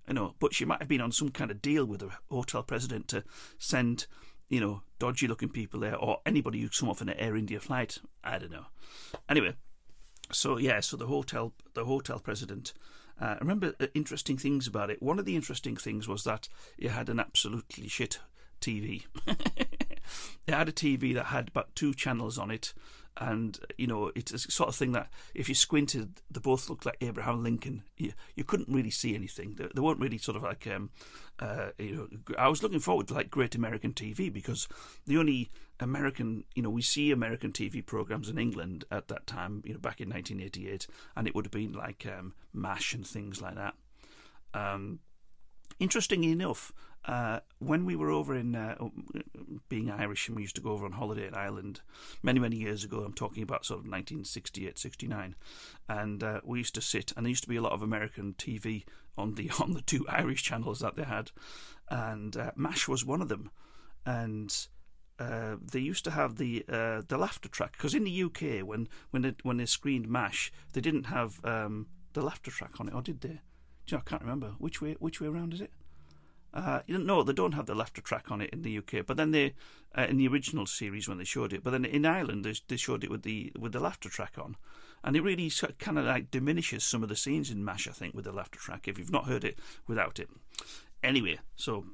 you 0.07 0.13
know, 0.13 0.35
but 0.39 0.53
she 0.53 0.65
might 0.65 0.79
have 0.79 0.87
been 0.87 1.01
on 1.01 1.11
some 1.11 1.29
kind 1.29 1.51
of 1.51 1.61
deal 1.61 1.85
with 1.85 1.99
the 1.99 2.09
hotel 2.29 2.63
president 2.63 3.07
to 3.09 3.23
send, 3.57 4.07
you 4.49 4.59
know, 4.59 4.81
dodgy 4.99 5.27
looking 5.27 5.49
people 5.49 5.79
there 5.79 5.95
or 5.95 6.19
anybody 6.25 6.61
who's 6.61 6.79
come 6.79 6.89
off 6.89 7.01
an 7.01 7.09
Air 7.09 7.35
India 7.35 7.59
flight. 7.59 7.99
I 8.23 8.37
don't 8.39 8.51
know. 8.51 8.67
Anyway, 9.29 9.55
so 10.31 10.57
yeah, 10.57 10.79
so 10.79 10.97
the 10.97 11.07
hotel, 11.07 11.53
the 11.73 11.85
hotel 11.85 12.19
president. 12.19 12.73
Uh, 13.19 13.25
I 13.25 13.37
remember 13.39 13.73
uh, 13.79 13.87
interesting 13.93 14.37
things 14.37 14.67
about 14.67 14.89
it. 14.89 15.01
One 15.01 15.19
of 15.19 15.25
the 15.25 15.35
interesting 15.35 15.75
things 15.75 16.07
was 16.07 16.23
that 16.23 16.47
it 16.77 16.91
had 16.91 17.09
an 17.09 17.19
absolutely 17.19 17.87
shit 17.87 18.19
TV. 18.61 19.05
it 19.27 20.53
had 20.53 20.69
a 20.69 20.73
TV 20.73 21.13
that 21.15 21.25
had 21.25 21.49
about 21.49 21.75
two 21.75 21.93
channels 21.93 22.37
on 22.37 22.51
it, 22.51 22.73
and 23.19 23.59
you 23.77 23.87
know 23.87 24.11
it's 24.15 24.31
a 24.31 24.39
sort 24.39 24.69
of 24.69 24.75
thing 24.75 24.91
that 24.91 25.09
if 25.33 25.49
you 25.49 25.55
squinted, 25.55 26.21
they 26.29 26.39
both 26.39 26.69
looked 26.69 26.85
like 26.85 26.97
Abraham 27.01 27.43
Lincoln. 27.43 27.83
You, 27.97 28.13
you 28.35 28.43
couldn't 28.43 28.69
really 28.69 28.91
see 28.91 29.15
anything. 29.15 29.53
They, 29.53 29.67
they 29.73 29.81
weren't 29.81 29.99
really 29.99 30.17
sort 30.17 30.37
of 30.37 30.43
like 30.43 30.67
um, 30.67 30.91
uh, 31.39 31.69
you 31.77 31.95
know. 31.95 32.35
I 32.37 32.47
was 32.47 32.61
looking 32.61 32.79
forward 32.79 33.07
to 33.07 33.13
like 33.13 33.29
Great 33.29 33.55
American 33.55 33.93
TV 33.93 34.31
because 34.31 34.67
the 35.05 35.17
only 35.17 35.49
American, 35.79 36.43
you 36.55 36.63
know, 36.63 36.69
we 36.69 36.81
see 36.81 37.11
American 37.11 37.51
TV 37.51 37.85
programs 37.85 38.29
in 38.29 38.37
England 38.37 38.85
at 38.91 39.07
that 39.07 39.27
time, 39.27 39.61
you 39.65 39.73
know, 39.73 39.79
back 39.79 40.01
in 40.01 40.09
1988, 40.09 40.87
and 41.15 41.27
it 41.27 41.35
would 41.35 41.45
have 41.45 41.51
been 41.51 41.73
like 41.73 42.05
um, 42.07 42.33
MASH 42.53 42.93
and 42.93 43.05
things 43.05 43.41
like 43.41 43.55
that. 43.55 43.75
Um, 44.53 44.99
interestingly 45.79 46.31
enough, 46.31 46.71
uh, 47.05 47.39
when 47.59 47.85
we 47.85 47.95
were 47.95 48.11
over 48.11 48.35
in 48.35 48.55
uh, 48.55 48.75
being 49.69 49.89
Irish 49.89 50.27
and 50.27 50.35
we 50.35 50.41
used 50.41 50.55
to 50.55 50.61
go 50.61 50.71
over 50.71 50.85
on 50.85 50.91
holiday 50.91 51.27
in 51.27 51.33
Ireland 51.33 51.81
many, 52.21 52.39
many 52.39 52.57
years 52.57 52.83
ago, 52.83 52.99
I'm 52.99 53.13
talking 53.13 53.43
about 53.43 53.65
sort 53.65 53.79
of 53.79 53.85
1968, 53.85 54.77
69, 54.77 55.35
and 55.87 56.23
uh, 56.23 56.41
we 56.43 56.59
used 56.59 56.75
to 56.75 56.81
sit, 56.81 57.13
and 57.15 57.25
there 57.25 57.29
used 57.29 57.43
to 57.43 57.49
be 57.49 57.55
a 57.55 57.61
lot 57.61 57.71
of 57.71 57.81
American 57.81 58.33
TV 58.33 58.83
on 59.17 59.35
the 59.35 59.49
on 59.59 59.73
the 59.73 59.81
two 59.81 60.05
Irish 60.09 60.43
channels 60.43 60.79
that 60.79 60.95
they 60.95 61.03
had, 61.03 61.31
and 61.89 62.35
uh, 62.35 62.51
MASH 62.55 62.87
was 62.87 63.05
one 63.05 63.21
of 63.21 63.29
them, 63.29 63.49
and. 64.05 64.67
Uh, 65.19 65.55
they 65.59 65.79
used 65.79 66.03
to 66.03 66.11
have 66.11 66.35
the 66.35 66.63
uh, 66.69 67.01
the 67.07 67.17
laughter 67.17 67.49
track 67.49 67.71
because 67.71 67.95
in 67.95 68.03
the 68.03 68.21
UK 68.21 68.63
when 68.63 68.87
when 69.09 69.23
they, 69.23 69.33
when 69.41 69.57
they 69.57 69.65
screened 69.65 70.07
Mash 70.07 70.51
they 70.73 70.79
didn't 70.79 71.05
have 71.05 71.43
um, 71.43 71.87
the 72.13 72.21
laughter 72.21 72.51
track 72.51 72.79
on 72.79 72.87
it 72.87 72.93
or 72.93 73.01
did 73.01 73.21
they? 73.21 73.41
You 73.87 73.93
know, 73.93 73.97
I 73.97 74.07
can't 74.07 74.21
remember 74.21 74.53
which 74.59 74.79
way 74.79 74.95
which 74.99 75.19
way 75.19 75.27
around 75.27 75.55
is 75.55 75.61
it? 75.61 75.71
Uh, 76.57 76.81
no, 76.87 77.21
they 77.21 77.33
don't 77.33 77.51
have 77.53 77.67
the 77.67 77.75
laughter 77.75 78.01
track 78.01 78.31
on 78.31 78.41
it 78.41 78.49
in 78.51 78.63
the 78.63 78.79
UK. 78.79 79.05
But 79.05 79.15
then 79.15 79.29
they, 79.29 79.53
uh, 79.95 80.07
in 80.09 80.17
the 80.17 80.27
original 80.27 80.65
series 80.65 81.07
when 81.07 81.19
they 81.19 81.23
showed 81.23 81.53
it, 81.53 81.63
but 81.63 81.69
then 81.69 81.85
in 81.85 82.03
Ireland 82.03 82.43
they, 82.43 82.55
they 82.67 82.77
showed 82.77 83.03
it 83.03 83.11
with 83.11 83.21
the 83.21 83.53
with 83.57 83.73
the 83.73 83.79
laughter 83.79 84.09
track 84.09 84.39
on, 84.39 84.55
and 85.03 85.15
it 85.15 85.21
really 85.21 85.51
kind 85.77 85.99
of 85.99 86.05
like 86.05 86.31
diminishes 86.31 86.83
some 86.83 87.03
of 87.03 87.09
the 87.09 87.15
scenes 87.15 87.51
in 87.51 87.63
Mash. 87.63 87.87
I 87.87 87.91
think 87.91 88.15
with 88.15 88.25
the 88.25 88.31
laughter 88.31 88.57
track, 88.57 88.87
if 88.87 88.97
you've 88.97 89.11
not 89.11 89.27
heard 89.27 89.43
it 89.43 89.59
without 89.85 90.17
it. 90.17 90.29
Anyway, 91.03 91.37
so 91.55 91.85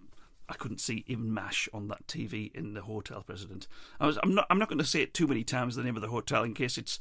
I 0.53 0.55
couldn't 0.55 0.81
see 0.81 1.03
even 1.07 1.33
Mash 1.33 1.67
on 1.73 1.87
that 1.87 2.05
TV 2.05 2.53
in 2.53 2.75
the 2.75 2.83
hotel 2.83 3.23
president. 3.23 3.67
I 3.99 4.05
was, 4.05 4.19
I'm 4.21 4.35
not 4.35 4.45
I'm 4.51 4.59
not 4.59 4.69
going 4.69 4.77
to 4.77 4.85
say 4.85 5.01
it 5.01 5.11
too 5.11 5.25
many 5.25 5.43
times 5.43 5.75
the 5.75 5.83
name 5.83 5.95
of 5.95 6.03
the 6.03 6.09
hotel 6.09 6.43
in 6.43 6.53
case 6.53 6.77
it's 6.77 6.99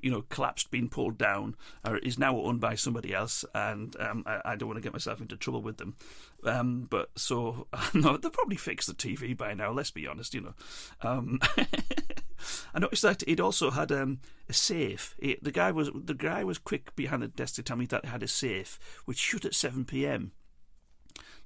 you 0.00 0.10
know 0.12 0.22
collapsed, 0.28 0.70
been 0.70 0.88
pulled 0.88 1.18
down, 1.18 1.56
or 1.84 1.98
is 1.98 2.20
now 2.20 2.36
owned 2.36 2.60
by 2.60 2.76
somebody 2.76 3.12
else, 3.12 3.44
and 3.52 3.96
um, 3.98 4.22
I, 4.26 4.42
I, 4.44 4.56
don't 4.56 4.68
want 4.68 4.76
to 4.76 4.82
get 4.82 4.92
myself 4.92 5.20
into 5.20 5.36
trouble 5.36 5.60
with 5.60 5.78
them. 5.78 5.96
Um, 6.44 6.86
but 6.88 7.10
so 7.16 7.66
no, 7.94 8.16
they'll 8.16 8.30
probably 8.30 8.56
fix 8.56 8.86
the 8.86 8.94
TV 8.94 9.36
by 9.36 9.54
now. 9.54 9.72
Let's 9.72 9.90
be 9.90 10.06
honest, 10.06 10.32
you 10.32 10.42
know. 10.42 10.54
Um, 11.02 11.40
I 12.74 12.78
noticed 12.78 13.02
that 13.02 13.24
it 13.26 13.40
also 13.40 13.72
had 13.72 13.90
um, 13.90 14.20
a 14.48 14.52
safe. 14.52 15.16
It, 15.18 15.42
the 15.42 15.50
guy 15.50 15.72
was 15.72 15.90
the 15.92 16.14
guy 16.14 16.44
was 16.44 16.58
quick 16.58 16.94
behind 16.94 17.22
the 17.22 17.28
desk 17.28 17.56
to 17.56 17.64
tell 17.64 17.76
me 17.76 17.86
that 17.86 18.04
it 18.04 18.08
had 18.10 18.22
a 18.22 18.28
safe 18.28 18.78
which 19.04 19.18
shut 19.18 19.44
at 19.44 19.54
seven 19.56 19.84
p.m. 19.84 20.30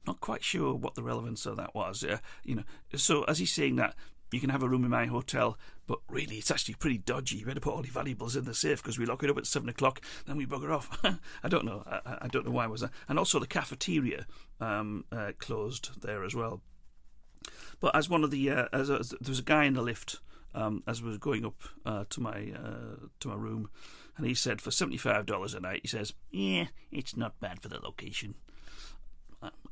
Not 0.08 0.22
quite 0.22 0.42
sure 0.42 0.74
what 0.74 0.94
the 0.94 1.02
relevance 1.02 1.44
of 1.44 1.58
that 1.58 1.74
was. 1.74 2.02
Uh, 2.02 2.16
you 2.42 2.54
know, 2.54 2.62
so 2.94 3.24
as 3.24 3.40
he's 3.40 3.52
saying 3.52 3.76
that, 3.76 3.94
you 4.32 4.40
can 4.40 4.48
have 4.48 4.62
a 4.62 4.68
room 4.68 4.82
in 4.84 4.90
my 4.90 5.04
hotel, 5.04 5.58
but 5.86 5.98
really 6.08 6.36
it's 6.36 6.50
actually 6.50 6.76
pretty 6.76 6.96
dodgy. 6.96 7.36
You 7.36 7.44
better 7.44 7.60
put 7.60 7.74
all 7.74 7.84
your 7.84 7.92
valuables 7.92 8.34
in 8.34 8.46
the 8.46 8.54
safe 8.54 8.82
because 8.82 8.98
we 8.98 9.04
lock 9.04 9.22
it 9.22 9.28
up 9.28 9.36
at 9.36 9.46
seven 9.46 9.68
o'clock, 9.68 10.00
then 10.26 10.38
we 10.38 10.46
bugger 10.46 10.74
off. 10.74 10.98
I 11.44 11.48
don't 11.50 11.66
know. 11.66 11.82
I, 11.86 12.20
I, 12.22 12.28
don't 12.28 12.46
know 12.46 12.52
why 12.52 12.66
was 12.68 12.80
that. 12.80 12.90
And 13.06 13.18
also 13.18 13.38
the 13.38 13.46
cafeteria 13.46 14.24
um, 14.62 15.04
uh, 15.12 15.32
closed 15.38 16.00
there 16.00 16.24
as 16.24 16.34
well. 16.34 16.62
But 17.78 17.94
as 17.94 18.08
one 18.08 18.24
of 18.24 18.30
the 18.30 18.48
uh, 18.48 18.68
as, 18.72 18.88
as, 18.88 19.10
there 19.10 19.28
was 19.28 19.40
a 19.40 19.42
guy 19.42 19.64
in 19.64 19.74
the 19.74 19.82
lift 19.82 20.20
um, 20.54 20.84
as 20.86 21.02
we 21.02 21.10
was 21.10 21.18
going 21.18 21.44
up 21.44 21.60
uh, 21.84 22.04
to 22.08 22.20
my 22.22 22.50
uh, 22.56 23.08
to 23.20 23.28
my 23.28 23.34
room, 23.34 23.68
and 24.16 24.26
he 24.26 24.32
said 24.32 24.62
for 24.62 24.70
seventy 24.70 24.96
five 24.96 25.26
dollars 25.26 25.52
a 25.52 25.60
night, 25.60 25.80
he 25.82 25.88
says, 25.88 26.14
"Yeah, 26.30 26.68
it's 26.90 27.14
not 27.14 27.38
bad 27.40 27.60
for 27.60 27.68
the 27.68 27.78
location." 27.78 28.36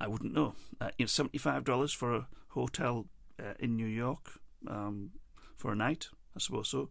I 0.01 0.09
wouldn't 0.09 0.35
know. 0.35 0.55
Uh, 0.81 0.91
you 0.99 1.05
know, 1.05 1.09
seventy-five 1.09 1.65
dollars 1.65 1.93
for 1.93 2.15
a 2.15 2.27
hotel 2.49 3.07
uh, 3.41 3.55
in 3.59 3.77
New 3.77 3.87
York 3.87 4.41
um, 4.69 5.11
for 5.57 5.73
a 5.73 5.77
night. 5.77 6.09
I 6.37 6.39
suppose 6.39 6.69
so. 6.69 6.91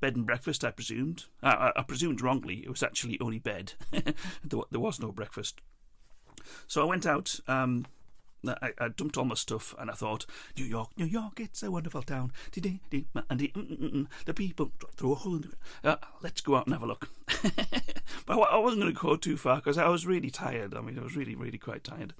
Bed 0.00 0.16
and 0.16 0.26
breakfast, 0.26 0.64
I 0.64 0.72
presumed. 0.72 1.26
I, 1.42 1.72
I 1.76 1.82
presumed 1.82 2.20
wrongly. 2.20 2.64
It 2.64 2.70
was 2.70 2.82
actually 2.82 3.18
only 3.20 3.38
bed. 3.38 3.74
there, 3.92 4.60
there, 4.70 4.80
was 4.80 4.98
no 4.98 5.12
breakfast. 5.12 5.60
So 6.66 6.82
I 6.82 6.86
went 6.86 7.06
out. 7.06 7.38
Um, 7.46 7.86
I, 8.46 8.72
I, 8.78 8.88
dumped 8.88 9.16
all 9.16 9.24
my 9.24 9.34
stuff 9.34 9.74
and 9.78 9.90
I 9.90 9.94
thought, 9.94 10.26
New 10.56 10.64
York, 10.64 10.90
New 10.96 11.04
York, 11.04 11.40
it's 11.40 11.62
a 11.62 11.70
wonderful 11.70 12.02
town. 12.02 12.32
And 12.56 12.62
the, 12.62 13.04
mm, 13.14 13.22
mm, 13.28 13.92
mm, 13.92 14.06
the 14.24 14.34
people 14.34 14.72
through 14.96 15.12
a 15.12 15.14
hole 15.16 15.36
in 15.36 15.42
the. 15.42 15.88
Uh, 15.88 15.96
let's 16.22 16.40
go 16.40 16.56
out 16.56 16.66
and 16.66 16.74
have 16.74 16.82
a 16.82 16.86
look. 16.86 17.10
but 18.26 18.38
I 18.38 18.58
wasn't 18.58 18.82
going 18.82 18.94
to 18.94 19.00
go 19.00 19.16
too 19.16 19.36
far 19.36 19.56
because 19.56 19.78
I 19.78 19.88
was 19.88 20.06
really 20.06 20.30
tired. 20.30 20.74
I 20.74 20.80
mean, 20.80 20.98
I 20.98 21.02
was 21.02 21.16
really, 21.16 21.34
really 21.34 21.58
quite 21.58 21.84
tired. 21.84 22.14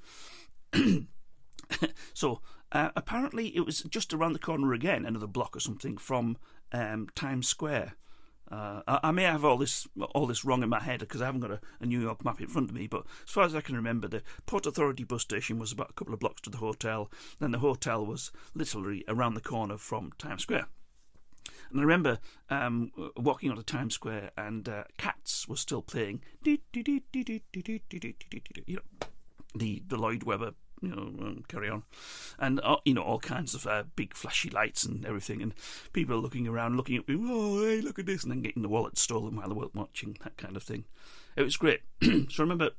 so 2.15 2.41
uh, 2.73 2.91
apparently, 2.95 3.57
it 3.57 3.67
was 3.67 3.83
just 3.83 4.15
around 4.15 4.33
the 4.33 4.39
corner 4.39 4.73
again, 4.73 5.05
another 5.05 5.27
block 5.27 5.57
or 5.57 5.61
something 5.61 5.97
from 5.97 6.37
um, 6.73 7.09
Times 7.15 7.49
Square. 7.49 7.95
Uh, 8.51 8.83
I, 8.89 9.01
I, 9.05 9.11
may 9.13 9.23
have 9.23 9.45
all 9.45 9.57
this 9.57 9.87
all 10.13 10.27
this 10.27 10.45
wrong 10.45 10.65
in 10.65 10.69
my 10.69 10.81
head 10.81 11.01
because 11.01 11.23
I 11.23 11.27
haven't 11.27 11.41
got 11.41 11.53
a, 11.53 11.61
a, 11.81 11.87
New 11.87 12.01
York 12.01 12.25
map 12.25 12.41
in 12.41 12.49
front 12.49 12.69
of 12.69 12.75
me. 12.75 12.89
But 12.89 13.05
as 13.25 13.31
far 13.31 13.45
as 13.45 13.55
I 13.55 13.61
can 13.61 13.77
remember, 13.77 14.09
the 14.09 14.23
Port 14.47 14.67
Authority 14.67 15.05
bus 15.05 15.23
station 15.23 15.59
was 15.59 15.71
about 15.71 15.91
a 15.91 15.93
couple 15.93 16.15
of 16.15 16.21
blocks 16.21 16.41
to 16.43 16.51
the 16.51 16.59
hotel. 16.59 17.11
Then 17.39 17.53
the 17.53 17.61
hotel 17.61 18.05
was 18.05 18.33
literally 18.55 19.05
around 19.07 19.35
the 19.35 19.41
corner 19.41 19.77
from 19.77 20.13
Times 20.19 20.43
Square. 20.43 20.67
And 21.71 21.79
I 21.79 21.83
remember 21.83 22.19
um, 22.49 22.91
walking 23.17 23.51
onto 23.51 23.63
Times 23.63 23.95
Square 23.95 24.33
and 24.37 24.69
uh, 24.69 24.85
Cats 24.99 25.47
was 25.47 25.61
still 25.61 25.83
playing. 25.83 26.23
You 26.45 26.59
know, 28.77 28.83
the, 29.55 29.83
the 29.87 29.97
Lloyd 29.97 30.25
Webber 30.25 30.53
you 30.81 30.88
know, 30.88 31.03
um, 31.03 31.45
carry 31.49 31.69
on, 31.69 31.83
and 32.38 32.61
uh, 32.62 32.77
you 32.85 32.95
know 32.95 33.03
all 33.03 33.19
kinds 33.19 33.55
of 33.55 33.66
uh, 33.66 33.85
big 33.97 34.14
flashy 34.14 34.51
lights 34.51 34.85
and 34.85 35.05
everything, 35.05 35.43
and 35.43 35.55
people 35.93 36.19
looking 36.19 36.49
around, 36.49 36.77
looking 36.77 36.97
at 36.97 37.09
me, 37.09 37.16
oh 37.19 37.64
hey, 37.64 37.81
look 37.81 37.99
at 37.99 38.07
this, 38.07 38.23
and 38.23 38.33
then 38.33 38.43
getting 38.43 38.62
the 38.62 38.69
wallet 38.69 38.99
stolen 38.99 39.37
while 39.37 39.49
they 39.49 39.55
were 39.55 39.69
watching 39.75 40.16
that 40.25 40.37
kind 40.37 40.57
of 40.57 40.62
thing. 40.62 40.85
It 41.37 41.43
was 41.43 41.57
great. 41.57 41.81
so 42.03 42.09
I 42.11 42.43
remember 42.43 42.71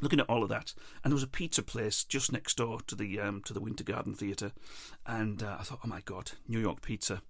looking 0.00 0.20
at 0.20 0.28
all 0.28 0.42
of 0.42 0.48
that, 0.48 0.74
and 1.02 1.10
there 1.10 1.16
was 1.16 1.22
a 1.22 1.28
pizza 1.28 1.62
place 1.62 2.04
just 2.04 2.32
next 2.32 2.56
door 2.56 2.80
to 2.86 2.94
the 2.94 3.20
um, 3.20 3.42
to 3.42 3.52
the 3.52 3.60
Winter 3.60 3.84
Garden 3.84 4.14
Theatre, 4.14 4.52
and 5.06 5.42
uh, 5.42 5.56
I 5.58 5.62
thought, 5.62 5.80
oh 5.84 5.88
my 5.88 6.00
god, 6.04 6.32
New 6.48 6.60
York 6.60 6.82
pizza. 6.82 7.22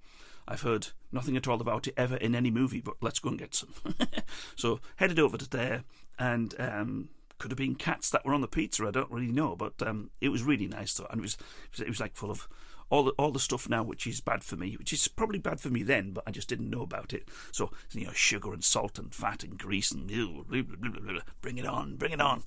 I've 0.47 0.63
heard 0.63 0.89
nothing 1.11 1.39
at 1.39 1.49
all 1.49 1.61
about 1.63 1.87
it 1.87 1.95
ever 1.97 2.17
in 2.17 2.35
any 2.35 2.51
movie, 2.51 2.83
but 2.83 2.97
let's 3.01 3.19
go 3.19 3.31
and 3.31 3.39
get 3.39 3.55
some. 3.55 3.73
so 4.57 4.81
headed 4.97 5.19
over 5.19 5.39
to 5.39 5.49
there, 5.49 5.85
and 6.19 6.55
um, 6.59 7.09
could 7.39 7.51
have 7.51 7.59
been 7.59 7.75
cats 7.75 8.11
that 8.11 8.25
were 8.25 8.35
on 8.35 8.41
the 8.41 8.49
pizza. 8.49 8.87
I 8.87 8.91
don't 8.91 9.11
really 9.11 9.33
know, 9.33 9.57
but 9.57 9.75
um, 9.83 10.11
it 10.21 10.29
was 10.29 10.43
really 10.43 10.69
nice 10.69 10.95
though, 10.95 11.07
and 11.11 11.21
it 11.21 11.23
was, 11.23 11.37
it 11.79 11.89
was, 11.89 12.01
like 12.01 12.15
full 12.15 12.31
of 12.31 12.49
all 12.91 13.03
the 13.05 13.13
all 13.13 13.31
the 13.31 13.41
stuff 13.41 13.69
now 13.69 13.83
which 13.83 14.07
is 14.07 14.21
bad 14.21 14.45
for 14.45 14.57
me, 14.57 14.75
which 14.77 14.93
is 14.93 15.09
probably 15.09 15.39
bad 15.39 15.61
for 15.61 15.71
me 15.71 15.83
then, 15.83 16.13
but 16.13 16.25
I 16.27 16.31
just 16.31 16.49
didn't 16.49 16.71
know 16.71 16.83
about 16.83 17.13
it. 17.13 17.29
So 17.53 17.71
you 17.93 18.07
know, 18.07 18.13
sugar 18.13 18.53
and 18.53 18.63
salt 18.63 18.99
and 18.99 19.15
fat 19.15 19.43
and 19.43 19.59
grease 19.59 19.91
and 19.91 20.11
ew, 20.11 20.45
blah, 20.49 20.63
blah, 20.63 20.91
blah, 20.91 21.21
bring 21.41 21.59
it 21.59 21.67
on, 21.67 21.97
bring 21.97 22.13
it 22.13 22.21
on. 22.21 22.43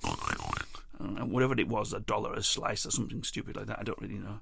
And 1.00 1.30
whatever 1.30 1.54
it 1.58 1.68
was, 1.68 1.92
a 1.92 2.00
dollar 2.00 2.34
a 2.34 2.42
slice 2.42 2.84
or 2.84 2.90
something 2.90 3.22
stupid 3.22 3.56
like 3.56 3.66
that. 3.66 3.78
I 3.78 3.84
don't 3.84 4.00
really 4.00 4.18
know. 4.18 4.40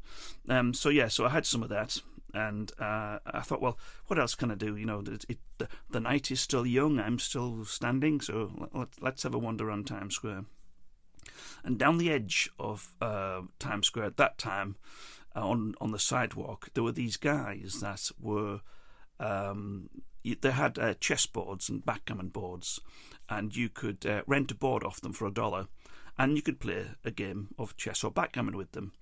Um, 0.48 0.72
so 0.72 0.88
yeah, 0.88 1.08
so 1.08 1.26
I 1.26 1.28
had 1.28 1.44
some 1.44 1.62
of 1.62 1.68
that, 1.68 2.00
and 2.36 2.70
uh, 2.78 3.18
I 3.26 3.40
thought, 3.40 3.62
well, 3.62 3.78
what 4.06 4.18
else 4.18 4.34
can 4.34 4.50
I 4.50 4.54
do? 4.54 4.76
You 4.76 4.86
know, 4.86 5.02
it, 5.06 5.24
it, 5.28 5.38
the, 5.58 5.68
the 5.90 6.00
night 6.00 6.30
is 6.30 6.40
still 6.40 6.66
young. 6.66 7.00
I'm 7.00 7.18
still 7.18 7.64
standing, 7.64 8.20
so 8.20 8.68
let, 8.74 8.88
let's 9.00 9.22
have 9.22 9.34
a 9.34 9.38
wander 9.38 9.68
around 9.68 9.86
Times 9.86 10.14
Square. 10.14 10.44
And 11.64 11.78
down 11.78 11.98
the 11.98 12.10
edge 12.10 12.50
of 12.58 12.92
uh, 13.00 13.42
Times 13.58 13.86
Square 13.86 14.06
at 14.06 14.16
that 14.18 14.38
time, 14.38 14.76
uh, 15.34 15.48
on 15.48 15.74
on 15.80 15.90
the 15.90 15.98
sidewalk, 15.98 16.68
there 16.74 16.84
were 16.84 16.92
these 16.92 17.16
guys 17.16 17.78
that 17.80 18.10
were. 18.20 18.60
Um, 19.18 19.88
they 20.40 20.50
had 20.50 20.78
uh, 20.78 20.94
chessboards 20.94 21.68
and 21.68 21.86
backgammon 21.86 22.28
boards, 22.28 22.80
and 23.28 23.56
you 23.56 23.68
could 23.68 24.04
uh, 24.04 24.22
rent 24.26 24.50
a 24.50 24.54
board 24.54 24.82
off 24.84 25.00
them 25.00 25.12
for 25.12 25.26
a 25.26 25.32
dollar, 25.32 25.68
and 26.18 26.36
you 26.36 26.42
could 26.42 26.60
play 26.60 26.86
a 27.04 27.10
game 27.10 27.48
of 27.58 27.76
chess 27.76 28.04
or 28.04 28.10
backgammon 28.10 28.56
with 28.56 28.72
them 28.72 28.92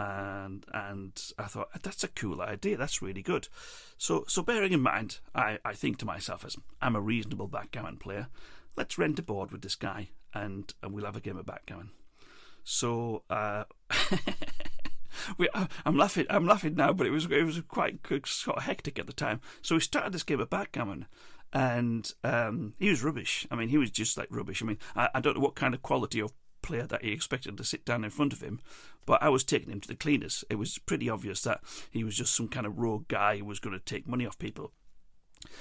and 0.00 0.64
and 0.72 1.22
I 1.38 1.44
thought 1.44 1.68
that's 1.82 2.04
a 2.04 2.08
cool 2.08 2.40
idea. 2.40 2.76
That's 2.76 3.02
really 3.02 3.22
good. 3.22 3.48
So 3.98 4.24
so 4.28 4.42
bearing 4.42 4.72
in 4.72 4.80
mind, 4.80 5.18
I, 5.34 5.58
I 5.64 5.74
think 5.74 5.98
to 5.98 6.06
myself 6.06 6.44
as 6.44 6.56
I'm 6.80 6.96
a 6.96 7.00
reasonable 7.00 7.48
backgammon 7.48 7.98
player, 7.98 8.28
let's 8.76 8.98
rent 8.98 9.18
a 9.18 9.22
board 9.22 9.52
with 9.52 9.62
this 9.62 9.74
guy 9.74 10.10
and, 10.32 10.72
and 10.82 10.92
we'll 10.92 11.04
have 11.04 11.16
a 11.16 11.20
game 11.20 11.36
of 11.36 11.46
backgammon. 11.46 11.90
So 12.64 13.24
uh, 13.28 13.64
we, 15.38 15.48
uh, 15.50 15.66
I'm 15.84 15.96
laughing. 15.96 16.26
I'm 16.30 16.46
laughing 16.46 16.74
now, 16.74 16.92
but 16.92 17.06
it 17.06 17.10
was 17.10 17.26
it 17.26 17.44
was 17.44 17.60
quite 17.68 17.98
sort 18.26 18.56
of 18.56 18.62
hectic 18.64 18.98
at 18.98 19.06
the 19.06 19.12
time. 19.12 19.40
So 19.60 19.74
we 19.74 19.80
started 19.80 20.12
this 20.12 20.22
game 20.22 20.40
of 20.40 20.50
backgammon, 20.50 21.06
and 21.52 22.10
um, 22.24 22.74
he 22.78 22.88
was 22.88 23.02
rubbish. 23.02 23.46
I 23.50 23.56
mean, 23.56 23.68
he 23.68 23.78
was 23.78 23.90
just 23.90 24.16
like 24.16 24.28
rubbish. 24.30 24.62
I 24.62 24.66
mean, 24.66 24.78
I, 24.94 25.08
I 25.14 25.20
don't 25.20 25.36
know 25.36 25.42
what 25.42 25.56
kind 25.56 25.74
of 25.74 25.82
quality 25.82 26.20
of 26.20 26.32
player 26.62 26.86
that 26.86 27.04
he 27.04 27.12
expected 27.12 27.56
to 27.56 27.64
sit 27.64 27.84
down 27.84 28.04
in 28.04 28.10
front 28.10 28.32
of 28.32 28.42
him, 28.42 28.60
but 29.06 29.22
I 29.22 29.28
was 29.28 29.44
taking 29.44 29.72
him 29.72 29.80
to 29.80 29.88
the 29.88 29.94
cleaners. 29.94 30.44
It 30.50 30.56
was 30.56 30.78
pretty 30.78 31.08
obvious 31.08 31.42
that 31.42 31.60
he 31.90 32.04
was 32.04 32.16
just 32.16 32.34
some 32.34 32.48
kind 32.48 32.66
of 32.66 32.78
rogue 32.78 33.08
guy 33.08 33.38
who 33.38 33.44
was 33.44 33.60
going 33.60 33.78
to 33.78 33.84
take 33.84 34.06
money 34.06 34.26
off 34.26 34.38
people. 34.38 34.72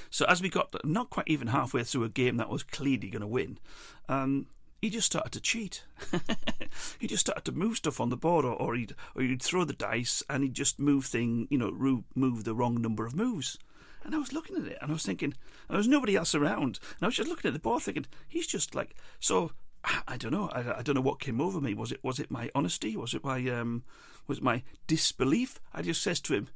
So 0.09 0.25
as 0.25 0.41
we 0.41 0.49
got 0.49 0.75
not 0.85 1.09
quite 1.09 1.27
even 1.27 1.47
halfway 1.47 1.83
through 1.83 2.03
a 2.03 2.09
game 2.09 2.37
that 2.37 2.49
was 2.49 2.63
clearly 2.63 3.09
going 3.09 3.21
to 3.21 3.27
win, 3.27 3.59
um, 4.07 4.47
he 4.81 4.89
just 4.89 5.07
started 5.07 5.31
to 5.33 5.41
cheat. 5.41 5.83
he 6.99 7.07
just 7.07 7.21
started 7.21 7.45
to 7.45 7.51
move 7.51 7.77
stuff 7.77 7.99
on 7.99 8.09
the 8.09 8.17
board, 8.17 8.45
or, 8.45 8.53
or, 8.53 8.75
he'd 8.75 8.95
or 9.15 9.21
he'd 9.21 9.41
throw 9.41 9.65
the 9.65 9.73
dice 9.73 10.23
and 10.29 10.43
he'd 10.43 10.53
just 10.53 10.79
move 10.79 11.05
thing, 11.05 11.47
you 11.49 11.57
know, 11.57 12.03
move 12.15 12.43
the 12.43 12.55
wrong 12.55 12.81
number 12.81 13.05
of 13.05 13.15
moves. 13.15 13.57
And 14.03 14.15
I 14.15 14.17
was 14.17 14.31
looking 14.31 14.55
at 14.55 14.63
it 14.63 14.77
and 14.81 14.91
I 14.91 14.93
was 14.93 15.05
thinking, 15.05 15.33
and 15.33 15.69
there 15.69 15.77
was 15.77 15.87
nobody 15.87 16.15
else 16.15 16.33
around, 16.33 16.79
and 16.81 17.03
I 17.03 17.05
was 17.07 17.15
just 17.15 17.29
looking 17.29 17.49
at 17.49 17.53
the 17.53 17.59
board 17.59 17.83
thinking, 17.83 18.05
he's 18.27 18.47
just 18.47 18.73
like 18.75 18.95
so. 19.19 19.51
I 19.83 20.17
don't 20.17 20.31
know. 20.31 20.49
I, 20.49 20.79
I 20.79 20.81
don't 20.81 20.95
know 20.95 21.01
what 21.01 21.19
came 21.19 21.39
over 21.39 21.61
me. 21.61 21.73
Was 21.73 21.91
it 21.91 22.03
was 22.03 22.19
it 22.19 22.29
my 22.31 22.49
honesty? 22.53 22.95
Was 22.95 23.13
it 23.13 23.23
my 23.23 23.47
um 23.49 23.83
was 24.27 24.39
it 24.39 24.43
my 24.43 24.63
disbelief? 24.87 25.59
I 25.73 25.81
just 25.81 26.01
says 26.01 26.19
to 26.21 26.33
him, 26.33 26.49